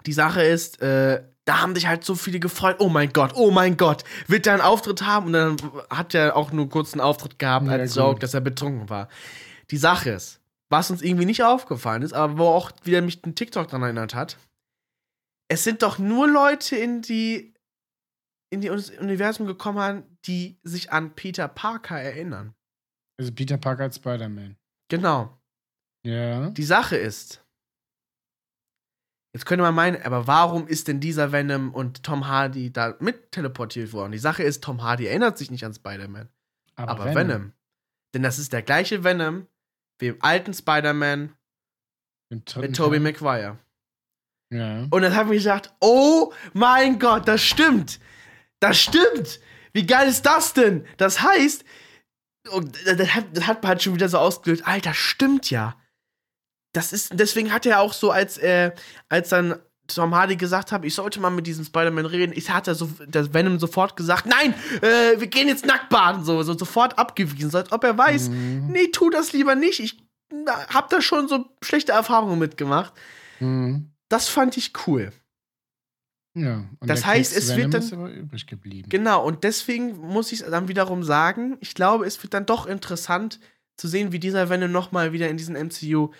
die 0.06 0.14
Sache 0.14 0.42
ist, 0.42 0.80
äh, 0.80 1.22
da 1.44 1.60
haben 1.60 1.74
sich 1.74 1.86
halt 1.86 2.04
so 2.04 2.14
viele 2.14 2.40
gefreut. 2.40 2.76
Oh 2.78 2.88
mein 2.88 3.12
Gott, 3.12 3.32
oh 3.34 3.50
mein 3.50 3.76
Gott, 3.76 4.04
wird 4.26 4.46
er 4.46 4.54
einen 4.54 4.62
Auftritt 4.62 5.02
haben? 5.02 5.26
Und 5.26 5.32
dann 5.34 5.56
hat 5.90 6.14
er 6.14 6.36
auch 6.36 6.52
nur 6.52 6.68
kurz 6.68 6.92
einen 6.92 7.00
Auftritt 7.00 7.38
gehabt 7.38 7.66
Ja, 7.66 7.72
als. 7.72 7.94
Joke, 7.94 8.20
dass 8.20 8.34
er 8.34 8.40
betrunken 8.40 8.88
war. 8.88 9.08
Die 9.70 9.76
Sache 9.76 10.10
ist, 10.10 10.40
was 10.70 10.90
uns 10.90 11.02
irgendwie 11.02 11.26
nicht 11.26 11.42
aufgefallen 11.42 12.02
ist, 12.02 12.12
aber 12.12 12.38
wo 12.38 12.46
auch 12.46 12.72
wieder 12.84 13.02
mich 13.02 13.22
ein 13.24 13.34
TikTok 13.34 13.68
daran 13.68 13.82
erinnert 13.82 14.14
hat, 14.14 14.38
es 15.48 15.64
sind 15.64 15.82
doch 15.82 15.98
nur 15.98 16.28
Leute 16.28 16.76
in 16.76 17.02
die 17.02 17.51
in 18.52 18.60
die 18.60 18.70
Uni- 18.70 18.98
Universum 19.00 19.46
gekommen, 19.46 19.78
haben, 19.78 20.18
die 20.26 20.58
sich 20.62 20.92
an 20.92 21.14
Peter 21.14 21.48
Parker 21.48 21.98
erinnern. 22.00 22.54
Also 23.18 23.32
Peter 23.32 23.56
Parker 23.56 23.84
als 23.84 23.96
Spider-Man. 23.96 24.56
Genau. 24.88 25.38
Ja. 26.04 26.50
Die 26.50 26.62
Sache 26.64 26.96
ist, 26.96 27.44
jetzt 29.34 29.46
könnte 29.46 29.62
man 29.62 29.74
meinen, 29.74 30.02
aber 30.02 30.26
warum 30.26 30.66
ist 30.66 30.88
denn 30.88 31.00
dieser 31.00 31.32
Venom 31.32 31.72
und 31.72 32.02
Tom 32.02 32.26
Hardy 32.26 32.72
da 32.72 32.96
mit 33.00 33.32
teleportiert 33.32 33.92
worden? 33.92 34.12
Die 34.12 34.18
Sache 34.18 34.42
ist, 34.42 34.62
Tom 34.62 34.82
Hardy 34.82 35.06
erinnert 35.06 35.38
sich 35.38 35.50
nicht 35.50 35.64
an 35.64 35.74
Spider-Man, 35.74 36.28
aber, 36.74 37.14
Venom. 37.14 37.52
Denn 38.14 38.22
das 38.22 38.38
ist 38.38 38.52
der 38.52 38.62
gleiche 38.62 39.04
Venom 39.04 39.46
wie 39.98 40.08
im 40.08 40.22
alten 40.22 40.52
Spider-Man 40.52 41.34
Mit, 42.30 42.46
Tobey. 42.76 42.98
Maguire. 42.98 43.58
Ja. 44.52 44.86
Und 44.90 45.02
dann 45.02 45.14
habe 45.14 45.34
ich 45.34 45.44
gedacht, 45.44 45.72
oh 45.80 46.34
mein 46.52 46.98
Gott, 46.98 47.26
das 47.26 47.42
stimmt. 47.42 48.00
Das 48.62 48.78
stimmt. 48.80 49.40
Wie 49.72 49.86
geil 49.86 50.08
ist 50.08 50.22
das 50.22 50.52
denn? 50.54 50.86
Das 50.96 51.20
heißt, 51.22 51.64
das 52.44 53.14
hat, 53.14 53.24
das 53.34 53.46
hat 53.46 53.62
man 53.62 53.70
halt 53.70 53.82
schon 53.82 53.94
wieder 53.94 54.08
so 54.08 54.18
ausgelöst, 54.18 54.66
Alter, 54.66 54.94
stimmt 54.94 55.50
ja. 55.50 55.76
Das 56.72 56.92
ist, 56.92 57.10
deswegen 57.14 57.52
hat 57.52 57.66
er 57.66 57.80
auch 57.80 57.92
so, 57.92 58.10
als, 58.10 58.38
äh, 58.38 58.72
als 59.08 59.28
dann 59.30 59.58
Tom 59.88 60.14
Hardy 60.14 60.36
gesagt 60.36 60.72
hat, 60.72 60.84
ich 60.84 60.94
sollte 60.94 61.20
mal 61.20 61.30
mit 61.30 61.46
diesem 61.46 61.64
Spider-Man 61.64 62.06
reden, 62.06 62.32
ich 62.34 62.48
hatte 62.50 62.74
so, 62.74 62.86
der 63.04 63.34
Venom 63.34 63.58
sofort 63.58 63.96
gesagt, 63.96 64.26
nein, 64.26 64.54
äh, 64.80 65.18
wir 65.20 65.26
gehen 65.26 65.48
jetzt 65.48 65.66
nackt 65.66 65.88
baden, 65.90 66.24
so, 66.24 66.42
so 66.42 66.56
sofort 66.56 66.98
abgewiesen, 66.98 67.50
so 67.50 67.58
als 67.58 67.72
ob 67.72 67.84
er 67.84 67.98
weiß, 67.98 68.28
Mhm. 68.30 68.68
nee, 68.68 68.88
tu 68.88 69.10
das 69.10 69.32
lieber 69.32 69.54
nicht, 69.54 69.80
ich 69.80 70.02
na, 70.32 70.66
hab 70.68 70.88
da 70.88 71.02
schon 71.02 71.28
so 71.28 71.44
schlechte 71.62 71.92
Erfahrungen 71.92 72.38
mitgemacht. 72.38 72.92
Mhm. 73.40 73.90
Das 74.08 74.28
fand 74.28 74.56
ich 74.56 74.72
cool. 74.86 75.12
Ja. 76.34 76.64
Und 76.80 76.88
Das 76.88 77.04
heißt, 77.04 77.36
es 77.36 77.48
wird 77.48 77.58
Venom 77.58 77.70
dann- 77.72 77.82
ist 77.82 77.92
aber 77.92 78.10
übrig 78.10 78.46
geblieben. 78.46 78.88
Genau, 78.88 79.24
und 79.26 79.44
deswegen 79.44 79.96
muss 79.98 80.32
ich 80.32 80.40
dann 80.40 80.68
wiederum 80.68 81.02
sagen, 81.04 81.58
ich 81.60 81.74
glaube, 81.74 82.06
es 82.06 82.22
wird 82.22 82.32
dann 82.34 82.46
doch 82.46 82.66
interessant 82.66 83.38
zu 83.76 83.86
sehen, 83.88 84.12
wie 84.12 84.18
dieser 84.18 84.48
Venom 84.48 84.72
nochmal 84.72 85.12
wieder 85.12 85.28
in 85.28 85.36
diesen 85.36 85.56
MCU 85.56 86.10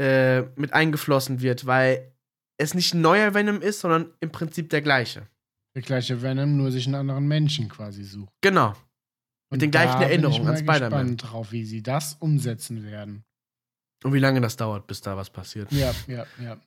äh, 0.00 0.42
mit 0.56 0.72
eingeflossen 0.72 1.40
wird, 1.40 1.66
weil 1.66 2.12
es 2.58 2.74
nicht 2.74 2.94
ein 2.94 3.00
neuer 3.00 3.34
Venom 3.34 3.60
ist, 3.60 3.80
sondern 3.80 4.12
im 4.20 4.30
Prinzip 4.30 4.70
der 4.70 4.82
gleiche. 4.82 5.26
Der 5.74 5.82
gleiche 5.82 6.22
Venom, 6.22 6.56
nur 6.56 6.70
sich 6.70 6.86
einen 6.86 6.94
anderen 6.94 7.26
Menschen 7.26 7.68
quasi 7.68 8.04
sucht. 8.04 8.32
Genau. 8.42 8.74
Und 9.50 9.62
den 9.62 9.70
gleichen 9.70 9.98
bin 9.98 10.08
Erinnerungen 10.08 10.42
ich 10.42 10.48
an 10.48 10.56
Spider-Man. 10.58 10.90
gespannt 11.16 11.22
drauf, 11.22 11.52
wie 11.52 11.64
sie 11.64 11.82
das 11.82 12.14
umsetzen 12.14 12.82
werden. 12.84 13.24
Und 14.04 14.12
wie 14.12 14.18
lange 14.18 14.40
das 14.40 14.56
dauert, 14.56 14.86
bis 14.86 15.00
da 15.00 15.16
was 15.16 15.30
passiert. 15.30 15.70
Ja, 15.72 15.92
ja, 16.06 16.26
ja. 16.42 16.58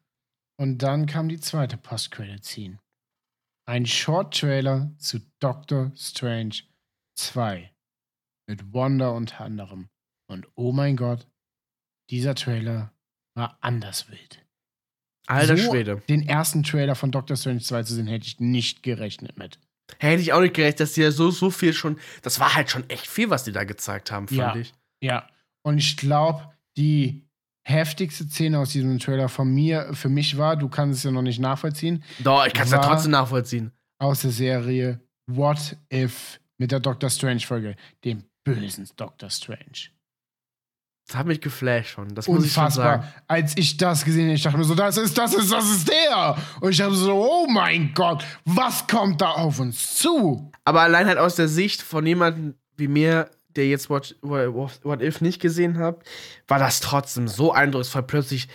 Und 0.60 0.80
dann 0.80 1.06
kam 1.06 1.30
die 1.30 1.40
zweite 1.40 1.78
Post-Credit-Scene. 1.78 2.78
Ein 3.70 3.86
Short-Trailer 3.86 4.90
zu 4.98 5.20
Doctor 5.40 5.92
Strange 5.96 6.64
2. 7.20 7.72
Mit 8.48 8.74
Wanda 8.74 9.10
unter 9.10 9.42
anderem. 9.42 9.90
Und 10.28 10.48
oh 10.56 10.72
mein 10.72 10.96
Gott, 10.96 11.28
dieser 12.10 12.34
Trailer 12.34 12.92
war 13.36 13.60
anders 13.62 14.10
wild. 14.10 14.44
Alter 15.28 15.56
so 15.56 15.70
Schwede. 15.70 16.02
Den 16.10 16.28
ersten 16.28 16.64
Trailer 16.64 16.96
von 16.96 17.12
Doctor 17.12 17.38
Strange 17.38 17.60
2 17.60 17.84
zu 17.84 17.94
sehen, 17.94 18.08
hätte 18.08 18.26
ich 18.26 18.40
nicht 18.40 18.82
gerechnet 18.82 19.38
mit. 19.38 19.60
Hätte 20.00 20.24
ich 20.24 20.34
auch 20.34 20.42
nicht 20.42 20.56
gerechnet, 20.56 20.80
dass 20.80 20.94
die 20.94 21.02
ja 21.02 21.12
so, 21.12 21.30
so 21.30 21.52
viel 21.52 21.74
schon. 21.74 22.00
Das 22.24 22.40
war 22.40 22.56
halt 22.56 22.72
schon 22.72 22.90
echt 22.90 23.06
viel, 23.06 23.30
was 23.30 23.44
die 23.44 23.52
da 23.52 23.66
gezeigt 23.66 24.12
haben, 24.12 24.28
fand 24.28 24.40
Ja. 24.40 24.56
ich. 24.56 24.74
Ja. 25.04 25.30
Und 25.62 25.78
ich 25.78 25.96
glaube, 25.96 26.52
die 26.76 27.29
heftigste 27.64 28.28
Szene 28.28 28.60
aus 28.60 28.70
diesem 28.72 28.98
Trailer 29.00 29.30
von 29.30 29.52
mir, 29.54 29.90
für 29.94 30.10
mich 30.10 30.38
war, 30.38 30.56
du 30.56 30.70
kannst 30.70 31.00
es 31.00 31.04
ja 31.04 31.12
noch 31.12 31.22
nicht 31.22 31.40
nachvollziehen, 31.40 32.04
Doch, 32.20 32.46
ich 32.46 32.54
kann 32.54 32.66
es 32.66 32.72
ja 32.72 32.80
trotzdem 32.80 33.12
nachvollziehen. 33.12 33.72
aus 34.00 34.22
der 34.22 34.32
Serie 34.32 35.00
What 35.28 35.78
If 35.94 36.40
mit 36.58 36.72
der 36.72 36.80
Doctor 36.80 37.10
Strange 37.10 37.42
Folge, 37.42 37.76
dem 38.04 38.24
bösen 38.44 38.88
Doctor 38.96 39.30
Strange. 39.30 39.90
Das 41.08 41.18
hat 41.18 41.26
mich 41.26 41.42
geflasht 41.42 41.92
schon. 41.96 42.14
Das 42.14 42.28
muss 42.28 42.46
ich 42.46 42.52
schon 42.54 42.66
Unfassbar. 42.66 43.02
sagen. 43.02 43.14
Als 43.28 43.58
ich 43.58 43.78
das 43.78 44.06
gesehen 44.06 44.26
habe, 44.26 44.36
ich 44.36 44.44
dachte 44.44 44.58
mir 44.60 44.64
so, 44.64 44.76
das 44.76 44.96
ist, 44.98 45.18
das 45.18 45.34
ist, 45.34 45.52
das 45.52 45.68
ist 45.70 45.90
der. 45.90 46.38
Und 46.62 46.70
ich 46.72 46.80
habe 46.82 46.94
so, 46.94 47.14
oh 47.16 47.48
mein 47.50 47.94
Gott, 47.96 48.24
was 48.46 48.86
kommt 48.86 49.20
da 49.22 49.32
auf 49.32 49.60
uns 49.60 49.96
zu? 49.96 50.52
Aber 50.66 50.82
allein 50.82 51.08
halt 51.08 51.18
aus 51.18 51.36
der 51.36 51.48
Sicht 51.48 51.82
von 51.82 52.06
jemandem 52.06 52.54
wie 52.78 52.88
mir, 52.88 53.32
der 53.56 53.68
jetzt 53.68 53.90
What, 53.90 54.16
What, 54.22 54.80
What 54.84 55.02
If 55.02 55.22
nicht 55.22 55.42
gesehen 55.42 55.78
hat, 55.78 55.98
war 56.48 56.60
das 56.60 56.80
trotzdem 56.80 57.28
so 57.28 57.52
eindrucksvoll. 57.52 58.04
Plötzlich 58.04 58.48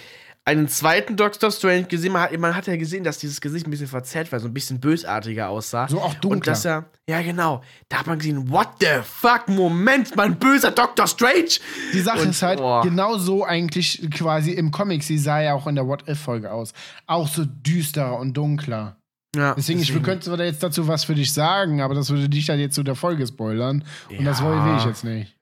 einen 0.46 0.68
zweiten 0.68 1.16
Doctor 1.16 1.50
Strange 1.50 1.84
gesehen. 1.84 2.12
Man 2.12 2.22
hat, 2.22 2.38
man 2.38 2.54
hat 2.54 2.66
ja 2.66 2.76
gesehen, 2.76 3.02
dass 3.02 3.16
dieses 3.18 3.40
Gesicht 3.40 3.66
ein 3.66 3.70
bisschen 3.70 3.86
verzerrt 3.86 4.30
war, 4.30 4.40
so 4.40 4.46
ein 4.46 4.52
bisschen 4.52 4.78
bösartiger 4.78 5.48
aussah. 5.48 5.88
So 5.88 6.00
auch 6.00 6.14
Und 6.14 6.24
dunkler. 6.24 6.52
dass 6.52 6.64
er, 6.66 6.84
ja 7.08 7.22
genau, 7.22 7.62
da 7.88 8.00
hat 8.00 8.06
man 8.06 8.18
gesehen, 8.18 8.50
what 8.50 8.68
the 8.80 9.00
fuck, 9.02 9.48
Moment, 9.48 10.14
mein 10.16 10.38
böser 10.38 10.70
Doctor 10.70 11.06
Strange. 11.06 11.60
Die 11.94 12.00
Sache 12.00 12.20
Und, 12.22 12.30
ist 12.30 12.42
halt, 12.42 12.58
boah. 12.58 12.82
genau 12.82 13.16
so 13.16 13.42
eigentlich 13.44 14.06
quasi 14.10 14.52
im 14.52 14.70
Comic, 14.70 15.02
sie 15.02 15.16
sah 15.18 15.40
ja 15.40 15.54
auch 15.54 15.66
in 15.66 15.76
der 15.76 15.86
What-If-Folge 15.86 16.52
aus. 16.52 16.74
Auch 17.06 17.26
so 17.28 17.44
düsterer 17.46 18.18
und 18.18 18.34
dunkler. 18.34 18.96
Ja, 19.34 19.54
Deswegen, 19.54 19.80
ich 19.80 20.02
könnte 20.02 20.36
da 20.36 20.44
jetzt 20.44 20.62
dazu 20.62 20.86
was 20.88 21.04
für 21.04 21.14
dich 21.14 21.32
sagen, 21.32 21.80
aber 21.80 21.94
das 21.94 22.10
würde 22.10 22.28
dich 22.28 22.48
halt 22.48 22.60
jetzt 22.60 22.74
zu 22.74 22.82
der 22.82 22.94
Folge 22.94 23.26
spoilern. 23.26 23.84
Und 24.10 24.24
das 24.24 24.40
Ja. 24.40 24.66
will 24.66 24.76
ich 24.78 24.84
jetzt 24.84 25.04
nicht. 25.04 25.36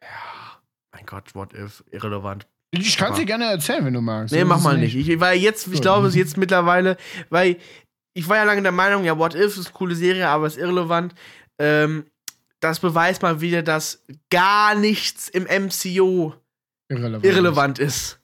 Mein 0.93 1.07
Gott, 1.07 1.35
What 1.35 1.55
If, 1.55 1.85
irrelevant. 1.91 2.47
Ich 2.71 2.97
kann 2.97 3.13
es 3.13 3.19
dir 3.19 3.27
gerne 3.27 3.45
erzählen, 3.47 3.85
wenn 3.85 3.93
du 3.95 4.01
magst. 4.01 4.33
Nee, 4.33 4.41
So 4.41 4.47
mach 4.47 4.59
ist 4.59 4.65
mal 4.65 4.79
nicht. 4.79 4.95
Ich, 4.97 5.21
weil 5.21 5.39
jetzt, 5.39 5.69
ich 5.69 5.81
glaube, 5.83 6.07
es 6.07 6.15
jetzt 6.15 6.37
mittlerweile, 6.39 6.97
weil 7.29 7.57
ich 8.15 8.29
war 8.29 8.37
ja 8.37 8.45
lange 8.45 8.63
der 8.63 8.73
Meinung, 8.73 9.05
ja, 9.05 9.19
What 9.19 9.35
If 9.35 9.57
ist 9.59 9.67
eine 9.67 9.75
coole 9.75 9.95
Serie, 9.95 10.29
aber 10.29 10.47
ist 10.47 10.57
irrelevant. 10.59 11.15
Ähm, 11.59 12.07
das 12.61 12.81
beweist 12.81 13.23
mal 13.23 13.41
wieder, 13.41 13.63
dass 13.63 14.05
gar 14.31 14.75
nichts 14.75 15.29
im 15.29 15.45
MCU 15.45 16.33
Irrelevant. 16.93 17.25
irrelevant 17.25 17.79
ist. 17.79 18.21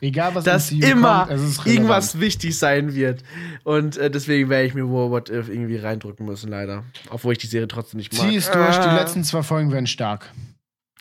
Egal, 0.00 0.34
was 0.34 0.44
Dass 0.44 0.70
immer 0.70 1.26
kommt, 1.26 1.32
es 1.32 1.42
ist 1.42 1.58
relevant. 1.58 1.66
irgendwas 1.66 2.20
wichtig 2.20 2.56
sein 2.58 2.94
wird. 2.94 3.22
Und 3.64 3.96
äh, 3.96 4.10
deswegen 4.10 4.48
werde 4.48 4.66
ich 4.66 4.74
mir 4.74 4.88
wohl 4.88 5.10
What 5.10 5.28
If 5.28 5.48
irgendwie 5.48 5.76
reindrücken 5.76 6.24
müssen, 6.26 6.50
leider. 6.50 6.84
Obwohl 7.10 7.32
ich 7.32 7.38
die 7.38 7.46
Serie 7.48 7.66
trotzdem 7.68 7.98
nicht 7.98 8.12
mag. 8.16 8.28
Zieh 8.28 8.36
es 8.36 8.50
durch, 8.50 8.76
die 8.76 8.82
Ah. 8.88 8.96
letzten 8.96 9.24
zwei 9.24 9.42
Folgen 9.42 9.72
werden 9.72 9.86
stark. 9.88 10.30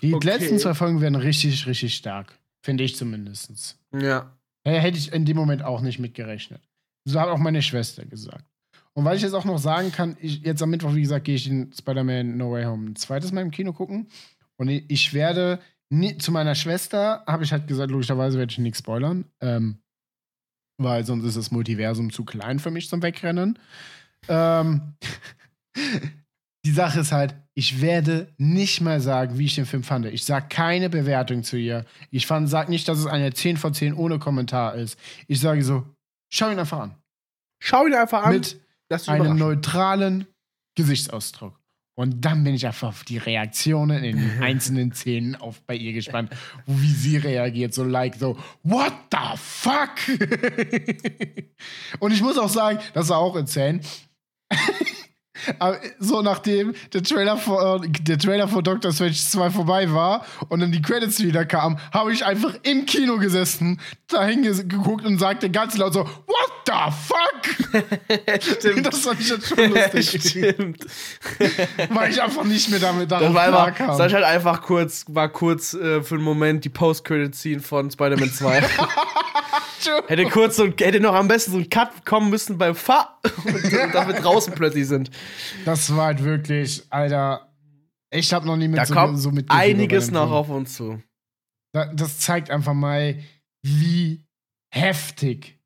Die 0.01 0.13
Okay. 0.13 0.27
letzten 0.27 0.57
zwei 0.59 0.73
Folgen 0.73 1.01
werden 1.01 1.15
richtig, 1.15 1.67
richtig 1.67 1.95
stark. 1.95 2.33
Finde 2.63 2.83
ich 2.83 2.95
zumindest. 2.95 3.77
Ja. 3.97 4.31
Hätte 4.65 4.97
ich 4.97 5.13
in 5.13 5.25
dem 5.25 5.37
Moment 5.37 5.63
auch 5.63 5.81
nicht 5.81 5.99
mitgerechnet. 5.99 6.61
So 7.05 7.19
hat 7.21 7.29
auch 7.29 7.37
meine 7.37 7.61
Schwester 7.61 8.03
gesagt. 8.05 8.43
Und 8.93 9.05
weil 9.05 9.15
ich 9.15 9.21
jetzt 9.21 9.33
auch 9.33 9.45
noch 9.45 9.59
sagen 9.59 9.91
kann, 9.91 10.17
ich, 10.19 10.41
jetzt 10.41 10.61
am 10.63 10.71
Mittwoch, 10.71 10.93
wie 10.95 11.01
gesagt, 11.03 11.25
gehe 11.25 11.35
ich 11.35 11.47
in 11.47 11.71
Spider-Man 11.71 12.35
No 12.35 12.51
Way 12.51 12.65
Home 12.65 12.89
ein 12.89 12.95
zweites 12.95 13.31
Mal 13.31 13.41
im 13.41 13.51
Kino 13.51 13.71
gucken. 13.73 14.07
Und 14.57 14.69
ich 14.69 15.13
werde 15.13 15.59
nie, 15.89 16.18
zu 16.18 16.31
meiner 16.31 16.55
Schwester, 16.55 17.23
habe 17.27 17.43
ich 17.43 17.51
halt 17.51 17.68
gesagt, 17.68 17.91
logischerweise 17.91 18.38
werde 18.38 18.51
ich 18.51 18.57
nichts 18.57 18.80
spoilern. 18.80 19.26
Ähm, 19.41 19.80
weil 20.80 21.05
sonst 21.05 21.26
ist 21.26 21.38
das 21.38 21.51
Multiversum 21.51 22.11
zu 22.11 22.23
klein 22.23 22.59
für 22.59 22.72
mich 22.72 22.89
zum 22.89 23.01
Wegrennen. 23.01 23.57
Ähm, 24.27 24.93
die 26.65 26.72
Sache 26.72 26.99
ist 26.99 27.11
halt, 27.11 27.35
ich 27.55 27.81
werde 27.81 28.31
nicht 28.38 28.81
mal 28.81 28.99
sagen, 29.01 29.39
wie 29.39 29.45
ich 29.45 29.55
den 29.55 29.65
Film 29.65 29.84
fand. 29.84 30.05
Ich 30.05 30.26
sage 30.26 30.47
keine 30.49 30.89
Bewertung 30.89 31.43
zu 31.43 31.57
ihr. 31.57 31.85
Ich 32.11 32.27
sage 32.27 32.69
nicht, 32.69 32.88
dass 32.88 32.99
es 32.99 33.07
eine 33.07 33.34
10 33.34 33.57
von 33.57 33.73
10 33.73 33.93
ohne 33.93 34.19
Kommentar 34.19 34.76
ist. 34.76 34.99
Ich 35.27 35.39
sage 35.39 35.64
so, 35.64 35.85
schau 36.31 36.51
ihn 36.51 36.59
einfach 36.59 36.80
an. 36.80 36.95
Schau 37.59 37.88
ihn 37.88 37.95
einfach 37.95 38.23
an. 38.23 38.34
Mit 38.34 38.59
einem 39.07 39.38
neutralen 39.38 40.27
Gesichtsausdruck. 40.76 41.59
Und 41.99 42.23
dann 42.25 42.43
bin 42.43 42.53
ich 42.53 42.67
einfach 42.67 42.89
auf 42.89 43.03
die 43.03 43.17
Reaktionen 43.17 44.03
in 44.03 44.17
den 44.17 44.31
einzelnen 44.43 44.93
Szenen 44.93 45.35
auf 45.35 45.61
bei 45.63 45.73
ihr 45.73 45.93
gespannt, 45.93 46.31
wie 46.67 46.91
sie 46.93 47.17
reagiert, 47.17 47.73
so 47.73 47.83
like 47.83 48.15
so, 48.15 48.37
what 48.61 48.93
the 49.11 49.35
fuck? 49.35 49.89
Und 51.99 52.11
ich 52.11 52.21
muss 52.21 52.37
auch 52.37 52.49
sagen, 52.49 52.77
das 52.93 53.09
war 53.09 53.17
auch 53.17 53.35
erzählen. 53.35 53.81
Aber 55.59 55.77
so 55.99 56.22
nachdem 56.22 56.73
der 56.93 57.03
Trailer 57.03 57.38
vor, 57.38 57.84
äh, 57.84 57.89
der 57.89 58.18
Trailer 58.18 58.47
vor 58.47 58.64
Doctor 58.64 58.91
Strange 58.91 59.14
2 59.14 59.49
vorbei 59.49 59.91
war 59.91 60.26
und 60.49 60.59
dann 60.59 60.72
die 60.72 60.81
Credits 60.81 61.22
wieder 61.22 61.45
kamen, 61.45 61.80
habe 61.91 62.14
ich 62.14 62.26
einfach 62.26 62.53
im 62.64 62.85
Kino 62.85 63.18
gesessen, 63.18 63.80
dahin 64.07 64.43
geguckt 64.43 65.05
und 65.05 65.19
sagte 65.19 65.49
ganz 65.49 65.77
laut 65.77 65.93
so, 65.93 66.05
What 66.05 66.51
the 66.65 66.73
fuck? 67.07 68.41
Stimmt. 68.41 68.85
Das 68.85 68.99
fand 68.99 69.19
ich 69.19 69.30
jetzt 69.30 69.47
schon 69.47 69.69
lustig. 69.72 70.22
Stimmt. 70.30 70.85
Weil 71.89 72.11
ich 72.11 72.22
einfach 72.22 72.43
nicht 72.43 72.69
mehr 72.69 72.80
damit 72.80 73.11
darauf 73.11 73.34
war 73.34 73.43
einfach, 73.43 73.76
klarkam. 73.76 73.97
das 73.97 74.14
halt 74.14 74.23
einfach 74.23 74.61
kurz, 74.61 75.05
war 75.07 75.30
kurz 75.30 75.73
äh, 75.73 76.01
für 76.01 76.15
einen 76.15 76.23
Moment 76.23 76.65
die 76.65 76.69
Post-Credit-Scene 76.69 77.61
von 77.61 77.89
Spider-Man 77.89 78.31
2. 78.31 78.64
hätte 80.07 80.25
kurz 80.25 80.55
so, 80.57 80.65
hätte 80.67 80.99
noch 80.99 81.13
am 81.13 81.27
besten 81.27 81.51
so 81.51 81.57
ein 81.57 81.69
Cut 81.69 82.05
kommen 82.05 82.29
müssen 82.29 82.57
beim 82.57 82.75
Fa 82.75 83.19
und, 83.45 83.53
und 83.63 83.93
damit 83.93 84.23
draußen 84.23 84.53
plötzlich 84.53 84.87
sind. 84.87 85.09
Das 85.65 85.95
war 85.95 86.07
halt 86.07 86.23
wirklich, 86.23 86.83
Alter, 86.89 87.51
ich 88.11 88.33
habe 88.33 88.45
noch 88.47 88.55
nie 88.57 88.67
mit 88.67 88.79
Da 88.79 88.85
so, 88.85 88.93
kommt 88.93 89.19
so 89.19 89.31
bei 89.31 89.43
einiges 89.49 90.11
noch 90.11 90.23
Film. 90.23 90.33
auf 90.33 90.49
uns 90.49 90.75
zu. 90.75 91.01
Da- 91.73 91.91
Das 91.93 92.19
zeigt 92.19 92.49
einfach 92.49 92.73
mal, 92.73 93.19
wie 93.63 94.23
heftig 94.73 95.59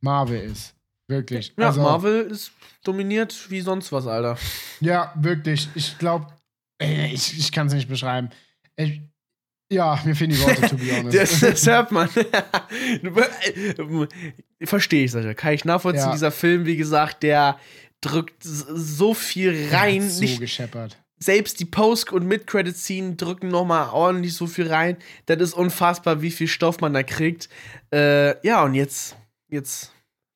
Marvel 0.00 0.40
ist. 0.40 0.74
Wirklich. 1.08 1.52
Ja, 1.58 1.66
Also, 1.68 1.82
Marvel 1.82 2.22
ist 2.30 2.52
dominiert 2.84 3.50
wie 3.50 3.60
sonst 3.60 3.90
was, 3.92 4.06
Alter. 4.06 4.38
Ja, 4.80 5.12
wirklich. 5.16 5.68
Ich 5.74 5.98
glaube, 5.98 6.26
ich, 6.80 7.36
ich 7.38 7.50
kann 7.52 7.66
es 7.66 7.72
nicht 7.72 7.88
beschreiben. 7.88 8.30
Ich, 8.76 9.00
ja, 9.70 10.00
mir 10.04 10.14
fehlen 10.16 10.30
die 10.30 10.40
Worte, 10.40 10.68
to 10.68 10.76
be 10.76 10.90
honest. 10.98 11.16
Das, 11.16 11.40
das 11.40 11.66
hört 11.66 11.92
man. 11.92 12.08
Verstehe 14.62 15.04
ich, 15.04 15.12
Sascha. 15.12 15.34
Kann 15.34 15.54
ich 15.54 15.64
nachvollziehen. 15.64 16.06
Ja. 16.06 16.12
Dieser 16.12 16.30
Film, 16.30 16.66
wie 16.66 16.76
gesagt, 16.76 17.22
der 17.22 17.58
drückt 18.00 18.42
so 18.42 19.14
viel 19.14 19.68
rein. 19.72 20.08
so 20.08 20.20
Nicht, 20.20 20.40
gescheppert. 20.40 20.98
selbst 21.18 21.60
die 21.60 21.64
Post- 21.64 22.12
und 22.12 22.26
Mid-Credit-Scene 22.26 23.16
drücken 23.16 23.48
noch 23.48 23.64
mal 23.64 23.90
ordentlich 23.90 24.34
so 24.34 24.46
viel 24.46 24.68
rein. 24.72 24.96
Das 25.26 25.38
ist 25.40 25.54
unfassbar, 25.54 26.22
wie 26.22 26.30
viel 26.30 26.48
Stoff 26.48 26.80
man 26.80 26.94
da 26.94 27.02
kriegt. 27.02 27.48
Äh, 27.92 28.44
ja, 28.46 28.62
und 28.64 28.74
jetzt, 28.74 29.16
jetzt 29.50 29.92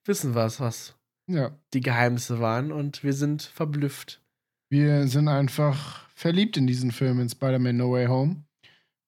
wissen 0.07 0.35
wir 0.35 0.45
es, 0.47 0.61
was 0.61 0.95
Ja. 1.27 1.53
die 1.73 1.81
Geheimnisse 1.81 2.41
waren. 2.41 2.73
Und 2.73 3.03
wir 3.05 3.13
sind 3.15 3.43
verblüfft. 3.43 4.21
Wir 4.71 5.07
sind 5.09 5.29
einfach 5.29 6.09
verliebt 6.15 6.57
in 6.57 6.67
diesen 6.67 6.93
Film, 6.93 7.21
in 7.21 7.29
Spider-Man 7.29 7.77
No 7.77 7.93
Way 7.93 8.07
Home. 8.07 8.45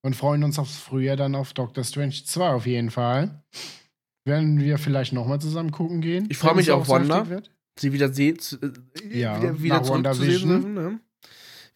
Und 0.06 0.14
freuen 0.14 0.44
uns 0.44 0.56
aufs 0.60 0.76
Frühjahr 0.76 1.16
dann 1.16 1.34
auf 1.34 1.52
Doctor 1.52 1.82
Strange 1.82 2.14
2 2.24 2.50
auf 2.50 2.64
jeden 2.64 2.92
Fall. 2.92 3.42
Werden 4.24 4.60
wir 4.60 4.78
vielleicht 4.78 5.12
nochmal 5.12 5.40
zusammen 5.40 5.72
gucken 5.72 6.00
gehen? 6.00 6.28
Ich 6.30 6.36
freu 6.38 6.50
wenn 6.50 6.58
mich 6.58 6.70
auf 6.70 6.88
Wanda. 6.88 7.26
Sie 7.76 7.92
wieder 7.92 8.12
sehen, 8.12 8.38
äh, 9.10 9.18
Ja, 9.18 9.42
wieder, 9.42 9.60
wieder 9.60 9.82
zurückzusehen 9.82 10.74
ne? 10.74 11.00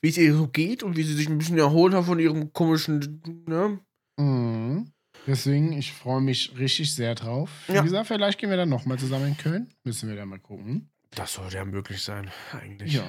Wie 0.01 0.11
es 0.11 0.17
ihr 0.17 0.33
so 0.33 0.47
geht 0.47 0.85
und 0.85 0.97
wie 0.97 1.03
sie 1.03 1.15
sich 1.15 1.29
ein 1.29 1.39
bisschen 1.39 1.59
erholt 1.59 1.93
hat 1.93 2.05
von 2.05 2.21
ihrem 2.21 2.53
komischen, 2.53 3.21
ne? 3.49 3.81
Mhm. 4.17 4.93
Deswegen, 5.27 5.73
ich 5.73 5.93
freue 5.93 6.21
mich 6.21 6.57
richtig 6.57 6.95
sehr 6.95 7.17
drauf. 7.17 7.51
Wie 7.67 7.73
Ja. 7.73 7.83
gesagt, 7.83 8.07
vielleicht 8.07 8.39
gehen 8.39 8.51
wir 8.51 8.57
dann 8.57 8.69
nochmal 8.69 9.01
zusammen 9.01 9.27
in 9.27 9.37
Köln. 9.39 9.75
Müssen 9.83 10.09
wir 10.09 10.15
dann 10.15 10.29
mal 10.29 10.39
gucken. 10.39 10.89
Das 11.17 11.33
sollte 11.33 11.57
ja 11.57 11.65
möglich 11.65 12.01
sein, 12.01 12.31
eigentlich. 12.53 12.93
Ja. 12.93 13.03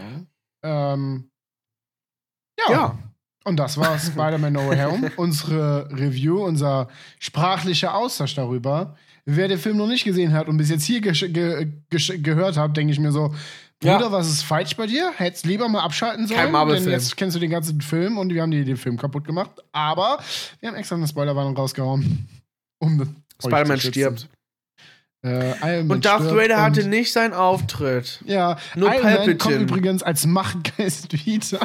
Ähm, 0.63 1.29
ja. 2.59 2.71
Ja. 2.71 3.10
Und 3.43 3.57
das 3.57 3.77
war 3.77 3.97
Spider-Man 3.97 4.53
No 4.53 4.67
Way 4.67 4.79
Home. 4.83 5.11
Unsere 5.17 5.89
Review, 5.91 6.43
unser 6.43 6.87
sprachlicher 7.19 7.95
Austausch 7.95 8.35
darüber. 8.35 8.95
Wer 9.25 9.47
den 9.47 9.57
Film 9.59 9.77
noch 9.77 9.87
nicht 9.87 10.03
gesehen 10.03 10.33
hat 10.33 10.47
und 10.47 10.57
bis 10.57 10.69
jetzt 10.69 10.83
hier 10.83 11.01
ge 11.01 11.11
gesch- 11.91 12.21
gehört 12.21 12.57
hat, 12.57 12.75
denke 12.77 12.93
ich 12.93 12.99
mir 12.99 13.11
so, 13.11 13.33
Ja. 13.83 13.97
Bruder, 13.97 14.11
was 14.11 14.27
ist 14.29 14.43
falsch 14.43 14.75
bei 14.75 14.85
dir? 14.87 15.11
Hättest 15.15 15.45
lieber 15.45 15.67
mal 15.69 15.81
abschalten 15.81 16.27
sollen. 16.27 16.39
Kein 16.39 16.51
Marvel-Film. 16.51 16.85
Denn 16.85 16.93
jetzt 16.93 17.17
kennst 17.17 17.35
du 17.35 17.39
den 17.39 17.49
ganzen 17.51 17.81
Film 17.81 18.17
und 18.19 18.31
wir 18.33 18.41
haben 18.43 18.51
dir 18.51 18.63
den 18.65 18.77
Film 18.77 18.97
kaputt 18.97 19.25
gemacht. 19.25 19.51
Aber 19.71 20.19
wir 20.59 20.69
haben 20.69 20.75
extra 20.75 20.95
eine 20.95 21.07
Spoilerwarnung 21.07 21.55
rausgehauen. 21.55 22.27
Um 22.79 23.15
Spider-Man 23.43 23.79
stirbt. 23.79 24.27
Äh, 25.23 25.83
Man 25.83 25.91
Und 25.91 26.05
Darth 26.05 26.35
Vader 26.35 26.61
hatte 26.61 26.87
nicht 26.87 27.11
seinen 27.13 27.33
Auftritt. 27.33 28.21
Ja, 28.25 28.57
Nur 28.75 28.89
Iron 28.91 29.03
Man 29.03 29.15
Palpatine. 29.15 29.37
kommt 29.37 29.55
übrigens 29.71 30.01
als 30.03 30.25
Machtgeist 30.25 31.13
wieder. 31.25 31.59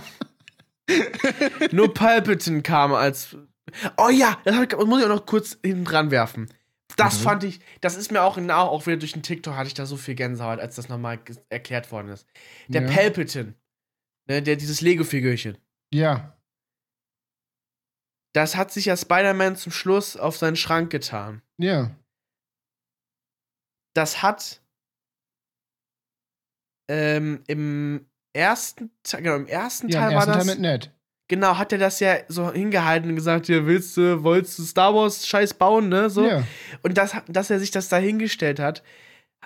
Nur 1.73 1.93
Palpatine 1.95 2.63
kam 2.63 2.93
als. 2.95 3.37
Oh 3.97 4.09
ja, 4.09 4.39
das, 4.45 4.55
ich, 4.61 4.77
muss 4.77 5.01
ich 5.01 5.05
auch 5.07 5.15
noch 5.17 5.27
kurz 5.27 5.59
hinten 5.65 5.85
dran 5.85 6.11
werfen. 6.11 6.49
Das 6.97 7.19
Mhm. 7.19 7.25
fand 7.25 7.45
ich, 7.45 7.61
das 7.81 7.97
ist 7.97 8.13
mir 8.13 8.23
auch 8.23 8.37
genau, 8.37 8.69
auch 8.69 8.87
wieder 8.87 8.97
durch 8.97 9.13
den 9.13 9.23
TikTok 9.25 9.55
hatte 9.57 9.67
ich 9.67 9.75
da 9.75 9.87
so 9.87 9.97
viel 9.97 10.15
Gänsehaut, 10.15 10.61
als 10.61 10.77
das 10.77 10.89
nochmal 10.89 11.19
erklärt 11.51 11.91
worden 11.91 12.09
ist. 12.09 12.27
Der 12.69 12.83
Ja. 12.83 12.89
Palpatine, 12.89 13.55
ne, 14.29 14.41
der 14.43 14.55
dieses 14.57 14.81
Lego-Figürchen, 14.81 15.59
Ja, 15.93 16.33
das 18.33 18.55
hat 18.57 18.71
sich 18.71 18.85
ja 18.85 18.97
Spider-Man 18.97 19.57
zum 19.57 19.73
Schluss 19.73 20.17
auf 20.17 20.37
seinen 20.37 20.57
Schrank 20.57 20.91
getan. 20.91 21.43
ja. 21.59 21.91
Das 23.95 24.21
hat 24.23 24.61
ähm, 26.89 27.43
im 27.47 28.07
ersten, 28.37 28.91
Te- 29.03 29.19
genau, 29.23 29.37
im 29.37 29.47
ersten 29.47 29.89
Ja, 29.89 30.01
Teil 30.01 30.11
im 30.13 30.17
war 30.19 30.27
ersten 30.27 30.33
das. 30.39 30.47
Teil 30.47 30.55
mit 30.57 30.63
Ned. 30.63 30.91
Genau, 31.29 31.59
hat 31.59 31.73
er 31.73 31.79
das 31.79 31.99
ja 31.99 32.15
so 32.29 32.53
hingehalten 32.53 33.11
und 33.11 33.17
gesagt, 33.17 33.49
ja, 33.49 33.67
willst 33.67 33.97
du, 33.97 34.23
wolltest 34.23 34.59
du 34.61 34.63
Star 34.63 34.95
Wars 34.95 35.27
Scheiß 35.27 35.55
bauen, 35.55 35.89
ne? 35.89 36.09
So. 36.09 36.25
Ja. 36.29 36.45
Und 36.85 36.97
das, 36.97 37.17
dass 37.27 37.51
er 37.51 37.59
sich 37.59 37.73
das 37.73 37.89
da 37.89 37.97
hingestellt 37.97 38.61
hat, 38.61 38.85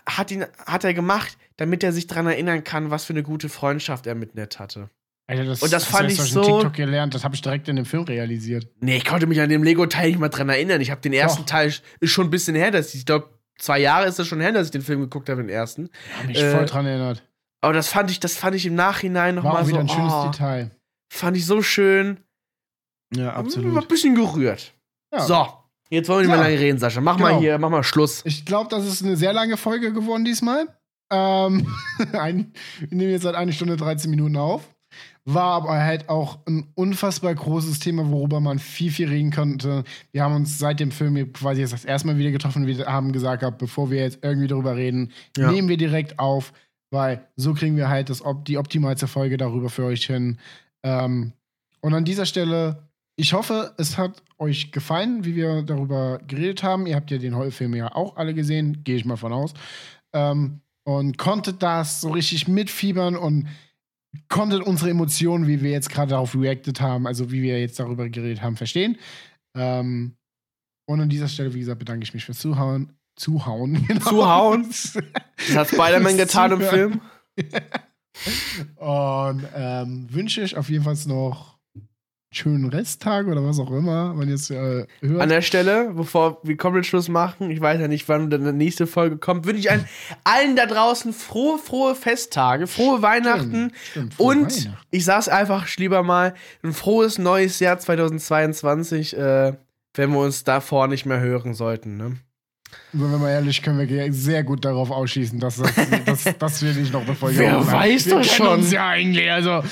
hat, 0.06 0.30
ihn, 0.30 0.44
hat 0.66 0.84
er 0.84 0.92
gemacht, 0.92 1.38
damit 1.56 1.82
er 1.82 1.92
sich 1.92 2.06
daran 2.06 2.26
erinnern 2.26 2.64
kann, 2.64 2.90
was 2.90 3.04
für 3.04 3.14
eine 3.14 3.22
gute 3.22 3.48
Freundschaft 3.48 4.06
er 4.06 4.14
mit 4.14 4.34
Ned 4.34 4.58
hatte. 4.58 4.90
Alter, 5.26 5.44
das, 5.44 5.62
Und 5.62 5.72
das 5.72 5.84
fand 5.84 6.10
ich 6.10 6.18
so- 6.20 6.42
TikTok 6.42 6.74
gelernt, 6.74 7.14
das 7.14 7.24
habe 7.24 7.34
ich 7.34 7.40
direkt 7.40 7.68
in 7.68 7.76
dem 7.76 7.84
Film 7.86 8.02
realisiert. 8.02 8.66
Nee, 8.80 8.96
ich 8.98 9.04
konnte 9.06 9.26
mich 9.26 9.40
an 9.40 9.48
dem 9.48 9.62
Lego-Teil 9.62 10.08
nicht 10.08 10.18
mal 10.18 10.28
dran 10.28 10.48
erinnern. 10.50 10.80
Ich 10.82 10.90
habe 10.90 11.00
den 11.00 11.12
ersten 11.14 11.42
Doch. 11.42 11.46
Teil, 11.46 11.68
ist 12.00 12.10
schon 12.10 12.26
ein 12.26 12.30
bisschen 12.30 12.56
her, 12.56 12.70
dass 12.72 12.88
ich, 12.90 12.96
ich 13.00 13.06
glaube, 13.06 13.30
zwei 13.56 13.78
Jahre 13.78 14.06
ist 14.06 14.18
das 14.18 14.26
schon 14.26 14.40
her, 14.40 14.52
dass 14.52 14.66
ich 14.66 14.70
den 14.72 14.82
Film 14.82 15.00
geguckt 15.00 15.28
habe, 15.30 15.40
den 15.42 15.48
ersten. 15.48 15.88
Hab 16.18 16.26
mich 16.26 16.36
Äh, 16.38 16.50
voll 16.50 16.66
dran 16.66 16.84
erinnert. 16.84 17.22
Aber 17.62 17.72
das 17.72 17.88
fand 17.88 18.10
ich, 18.10 18.20
das 18.20 18.36
fand 18.36 18.56
ich 18.56 18.66
im 18.66 18.74
Nachhinein 18.74 19.36
War 19.36 19.42
nochmal 19.42 19.64
so, 19.64 19.70
wieder 19.70 19.80
ein 19.80 19.88
schönes 19.88 20.12
oh, 20.12 20.30
Detail. 20.30 20.70
fand 21.12 21.36
ich 21.36 21.44
so 21.46 21.62
schön. 21.62 22.20
Ja, 23.14 23.34
War 23.36 23.82
ein 23.82 23.88
bisschen 23.88 24.14
gerührt. 24.14 24.72
Ja. 25.12 25.20
So, 25.22 25.46
jetzt 25.90 26.08
wollen 26.08 26.20
wir 26.20 26.26
nicht 26.28 26.36
So. 26.36 26.40
mehr 26.40 26.48
lange 26.50 26.60
reden, 26.60 26.78
Sascha. 26.78 27.00
Mach 27.00 27.18
mal 27.18 27.30
Genau. 27.30 27.40
hier, 27.40 27.58
mach 27.58 27.70
mal 27.70 27.82
Schluss. 27.82 28.22
Ich 28.24 28.44
glaube, 28.44 28.68
das 28.70 28.86
ist 28.86 29.02
eine 29.04 29.16
sehr 29.16 29.32
lange 29.32 29.56
Folge 29.56 29.92
geworden 29.92 30.24
diesmal. 30.24 30.68
Ähm, 31.12 31.66
ein, 32.12 32.52
wir 32.78 32.96
nehmen 32.96 33.10
jetzt 33.10 33.22
seit 33.22 33.34
eine 33.34 33.52
Stunde 33.52 33.76
13 33.76 34.10
Minuten 34.10 34.36
auf. 34.36 34.68
War 35.24 35.52
aber 35.54 35.72
halt 35.84 36.08
auch 36.08 36.38
ein 36.46 36.72
unfassbar 36.74 37.34
großes 37.34 37.78
Thema, 37.80 38.10
worüber 38.10 38.40
man 38.40 38.58
viel, 38.58 38.90
viel 38.90 39.08
reden 39.08 39.30
konnte. 39.30 39.84
Wir 40.12 40.22
haben 40.24 40.34
uns 40.34 40.58
seit 40.58 40.80
dem 40.80 40.90
Film 40.92 41.32
quasi 41.32 41.60
jetzt 41.60 41.72
das 41.72 41.84
erste 41.84 42.06
Mal 42.08 42.16
wieder 42.16 42.30
getroffen. 42.30 42.66
Wir 42.66 42.86
haben 42.86 43.12
gesagt, 43.12 43.40
gehabt, 43.40 43.58
bevor 43.58 43.90
wir 43.90 44.00
jetzt 44.00 44.20
irgendwie 44.22 44.46
darüber 44.48 44.76
reden, 44.76 45.12
Ja. 45.36 45.50
nehmen 45.52 45.68
wir 45.68 45.76
direkt 45.76 46.18
auf, 46.18 46.52
weil 46.90 47.26
so 47.36 47.54
kriegen 47.54 47.76
wir 47.76 47.88
halt 47.88 48.10
das, 48.10 48.22
die 48.46 48.58
optimalste 48.58 49.06
Folge 49.06 49.36
darüber 49.36 49.70
für 49.70 49.84
euch 49.84 50.06
hin. 50.06 50.38
Ähm, 50.82 51.32
und 51.80 51.94
an 51.94 52.04
dieser 52.04 52.26
Stelle, 52.26 52.88
ich 53.16 53.32
hoffe, 53.32 53.74
es 53.78 53.96
hat 53.96 54.22
euch 54.38 54.72
gefallen, 54.72 55.24
wie 55.24 55.36
wir 55.36 55.62
darüber 55.62 56.18
geredet 56.26 56.62
haben. 56.62 56.86
Ihr 56.86 56.96
habt 56.96 57.10
ja 57.10 57.18
den 57.18 57.50
Film 57.50 57.74
ja 57.74 57.94
auch 57.94 58.16
alle 58.16 58.34
gesehen, 58.34 58.82
gehe 58.84 58.96
ich 58.96 59.04
mal 59.04 59.16
von 59.16 59.32
aus. 59.32 59.54
Ähm, 60.12 60.60
und 60.84 61.18
konntet 61.18 61.62
das 61.62 62.00
so 62.00 62.10
richtig 62.10 62.48
mitfiebern 62.48 63.16
und 63.16 63.48
konntet 64.28 64.62
unsere 64.62 64.90
Emotionen, 64.90 65.46
wie 65.46 65.62
wir 65.62 65.70
jetzt 65.70 65.90
gerade 65.90 66.10
darauf 66.10 66.34
reacted 66.34 66.80
haben, 66.80 67.06
also 67.06 67.30
wie 67.30 67.42
wir 67.42 67.60
jetzt 67.60 67.78
darüber 67.78 68.08
geredet 68.08 68.42
haben, 68.42 68.56
verstehen. 68.56 68.96
Ähm, 69.56 70.16
und 70.88 71.00
an 71.00 71.08
dieser 71.08 71.28
Stelle, 71.28 71.54
wie 71.54 71.60
gesagt, 71.60 71.78
bedanke 71.78 72.02
ich 72.02 72.14
mich 72.14 72.24
fürs 72.24 72.38
Zuhauen. 72.38 72.92
Zuhauen, 73.20 73.86
genau. 73.88 74.08
Zuhauen? 74.08 74.68
Das 74.68 75.56
hat 75.56 75.68
Spider-Man 75.68 76.16
getan 76.16 76.52
im. 76.52 76.60
Film. 76.62 77.00
Und 78.76 79.46
ähm, 79.54 80.06
wünsche 80.10 80.42
ich 80.42 80.56
auf 80.56 80.68
jeden 80.70 80.84
Fall 80.84 80.96
noch 81.06 81.58
einen 81.74 81.88
schönen 82.32 82.68
Resttag 82.68 83.26
oder 83.26 83.44
was 83.44 83.58
auch 83.58 83.70
immer, 83.70 84.14
man 84.14 84.28
jetzt 84.28 84.50
äh, 84.50 84.86
hört. 85.00 85.20
An 85.20 85.28
der 85.28 85.42
Stelle, 85.42 85.92
bevor 85.94 86.38
wir 86.42 86.56
komplett 86.56 86.86
Schluss 86.86 87.08
machen, 87.08 87.50
ich 87.50 87.60
weiß 87.60 87.80
ja 87.80 87.88
nicht, 87.88 88.08
wann 88.08 88.30
dann 88.30 88.44
die 88.44 88.52
nächste 88.52 88.86
Folge 88.86 89.18
kommt, 89.18 89.46
wünsche 89.46 89.60
ich 89.60 89.70
allen, 89.70 89.86
allen 90.24 90.56
da 90.56 90.66
draußen 90.66 91.12
frohe, 91.12 91.58
frohe 91.58 91.94
Festtage, 91.94 92.66
frohe 92.66 93.02
Weihnachten 93.02 93.72
Stimmt, 93.90 94.14
frohe 94.14 94.32
und 94.32 94.50
Weihnachten. 94.50 94.76
ich 94.90 95.04
sag's 95.04 95.28
einfach 95.28 95.68
lieber 95.76 96.02
mal, 96.02 96.34
ein 96.62 96.72
frohes 96.72 97.18
neues 97.18 97.60
Jahr 97.60 97.78
2022, 97.78 99.16
äh, 99.16 99.54
wenn 99.94 100.10
wir 100.10 100.20
uns 100.20 100.44
davor 100.44 100.88
nicht 100.88 101.06
mehr 101.06 101.20
hören 101.20 101.54
sollten. 101.54 101.96
Ne? 101.96 102.16
Wenn 102.92 103.10
wir 103.10 103.18
mal 103.18 103.30
ehrlich, 103.30 103.62
können 103.62 103.88
wir 103.88 104.12
sehr 104.12 104.42
gut 104.42 104.64
darauf 104.64 104.90
ausschließen, 104.90 105.38
dass, 105.38 105.56
das, 105.56 105.72
dass, 106.04 106.24
dass 106.38 106.62
wir 106.62 106.72
nicht 106.72 106.92
noch 106.92 107.06
eine 107.06 107.14
Folge 107.14 107.38
Wer 107.38 107.52
haben. 107.52 107.70
weiß 107.70 108.06
wir 108.06 108.16
das 108.16 108.34
schon. 108.34 108.48
uns 108.48 108.72
ja 108.72 108.88
eigentlich, 108.88 109.30
also. 109.30 109.62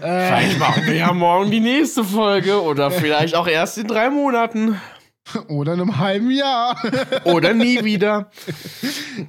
Äh, 0.00 0.26
Vielleicht 0.26 0.58
machen 0.58 0.86
wir 0.86 0.94
ja 0.94 1.12
morgen 1.12 1.50
die 1.50 1.60
nächste 1.60 2.04
Folge 2.04 2.60
oder 2.60 2.90
vielleicht 2.90 3.34
auch 3.36 3.46
erst 3.46 3.78
in 3.78 3.86
drei 3.86 4.10
Monaten 4.10 4.80
oder 5.48 5.74
in 5.74 5.80
einem 5.80 5.98
halben 5.98 6.30
Jahr. 6.30 6.76
oder 7.24 7.54
nie 7.54 7.84
wieder. 7.84 8.30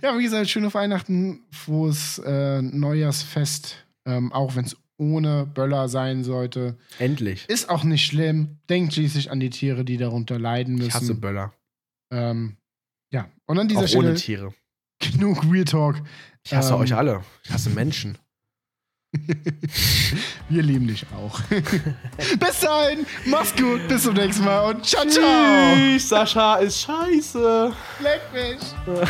ja, 0.01 0.17
wie 0.17 0.23
gesagt, 0.23 0.49
schöne 0.49 0.73
Weihnachten, 0.73 1.43
frohes 1.51 2.19
äh, 2.19 2.61
Neujahrsfest 2.61 3.85
Ähm, 4.07 4.33
auch 4.33 4.55
wenn 4.55 4.65
es 4.65 4.75
ohne 4.97 5.45
Böller 5.45 5.87
sein 5.89 6.23
sollte. 6.23 6.77
Endlich. 6.99 7.45
Ist 7.47 7.69
auch 7.69 7.83
nicht 7.83 8.05
schlimm. 8.05 8.59
Denkt 8.69 8.93
schließlich 8.93 9.31
an 9.31 9.39
die 9.39 9.49
Tiere, 9.49 9.83
die 9.83 9.97
darunter 9.97 10.39
leiden 10.39 10.75
müssen. 10.75 10.87
Ich 10.87 10.93
hasse 10.95 11.15
Böller. 11.15 11.53
Ähm, 12.11 12.57
und 13.47 13.59
an 13.59 13.67
dieser 13.67 13.81
Auch 13.81 13.87
Stelle 13.87 14.09
ohne 14.09 14.15
Tiere. 14.15 14.53
genug 14.99 15.43
Real 15.51 15.65
Talk. 15.65 15.97
Ich 16.43 16.53
hasse 16.53 16.73
Ähm, 16.73 16.79
euch 16.79 16.93
alle. 16.95 17.23
Ich 17.43 17.51
hasse 17.51 17.69
Menschen. 17.69 18.17
Wir 20.49 20.61
lieben 20.61 20.87
dich 20.87 21.05
auch. 21.15 21.39
bis 21.49 22.59
dahin, 22.59 23.05
mach's 23.25 23.55
gut, 23.55 23.87
bis 23.87 24.03
zum 24.03 24.13
nächsten 24.15 24.43
Mal 24.43 24.73
und 24.75 24.85
ciao, 24.85 25.05
ciao. 25.07 25.73
Tschüss, 25.75 26.09
Sascha 26.09 26.55
ist 26.57 26.81
scheiße. 26.81 27.73
Leck 28.01 28.21
mich. 28.33 28.59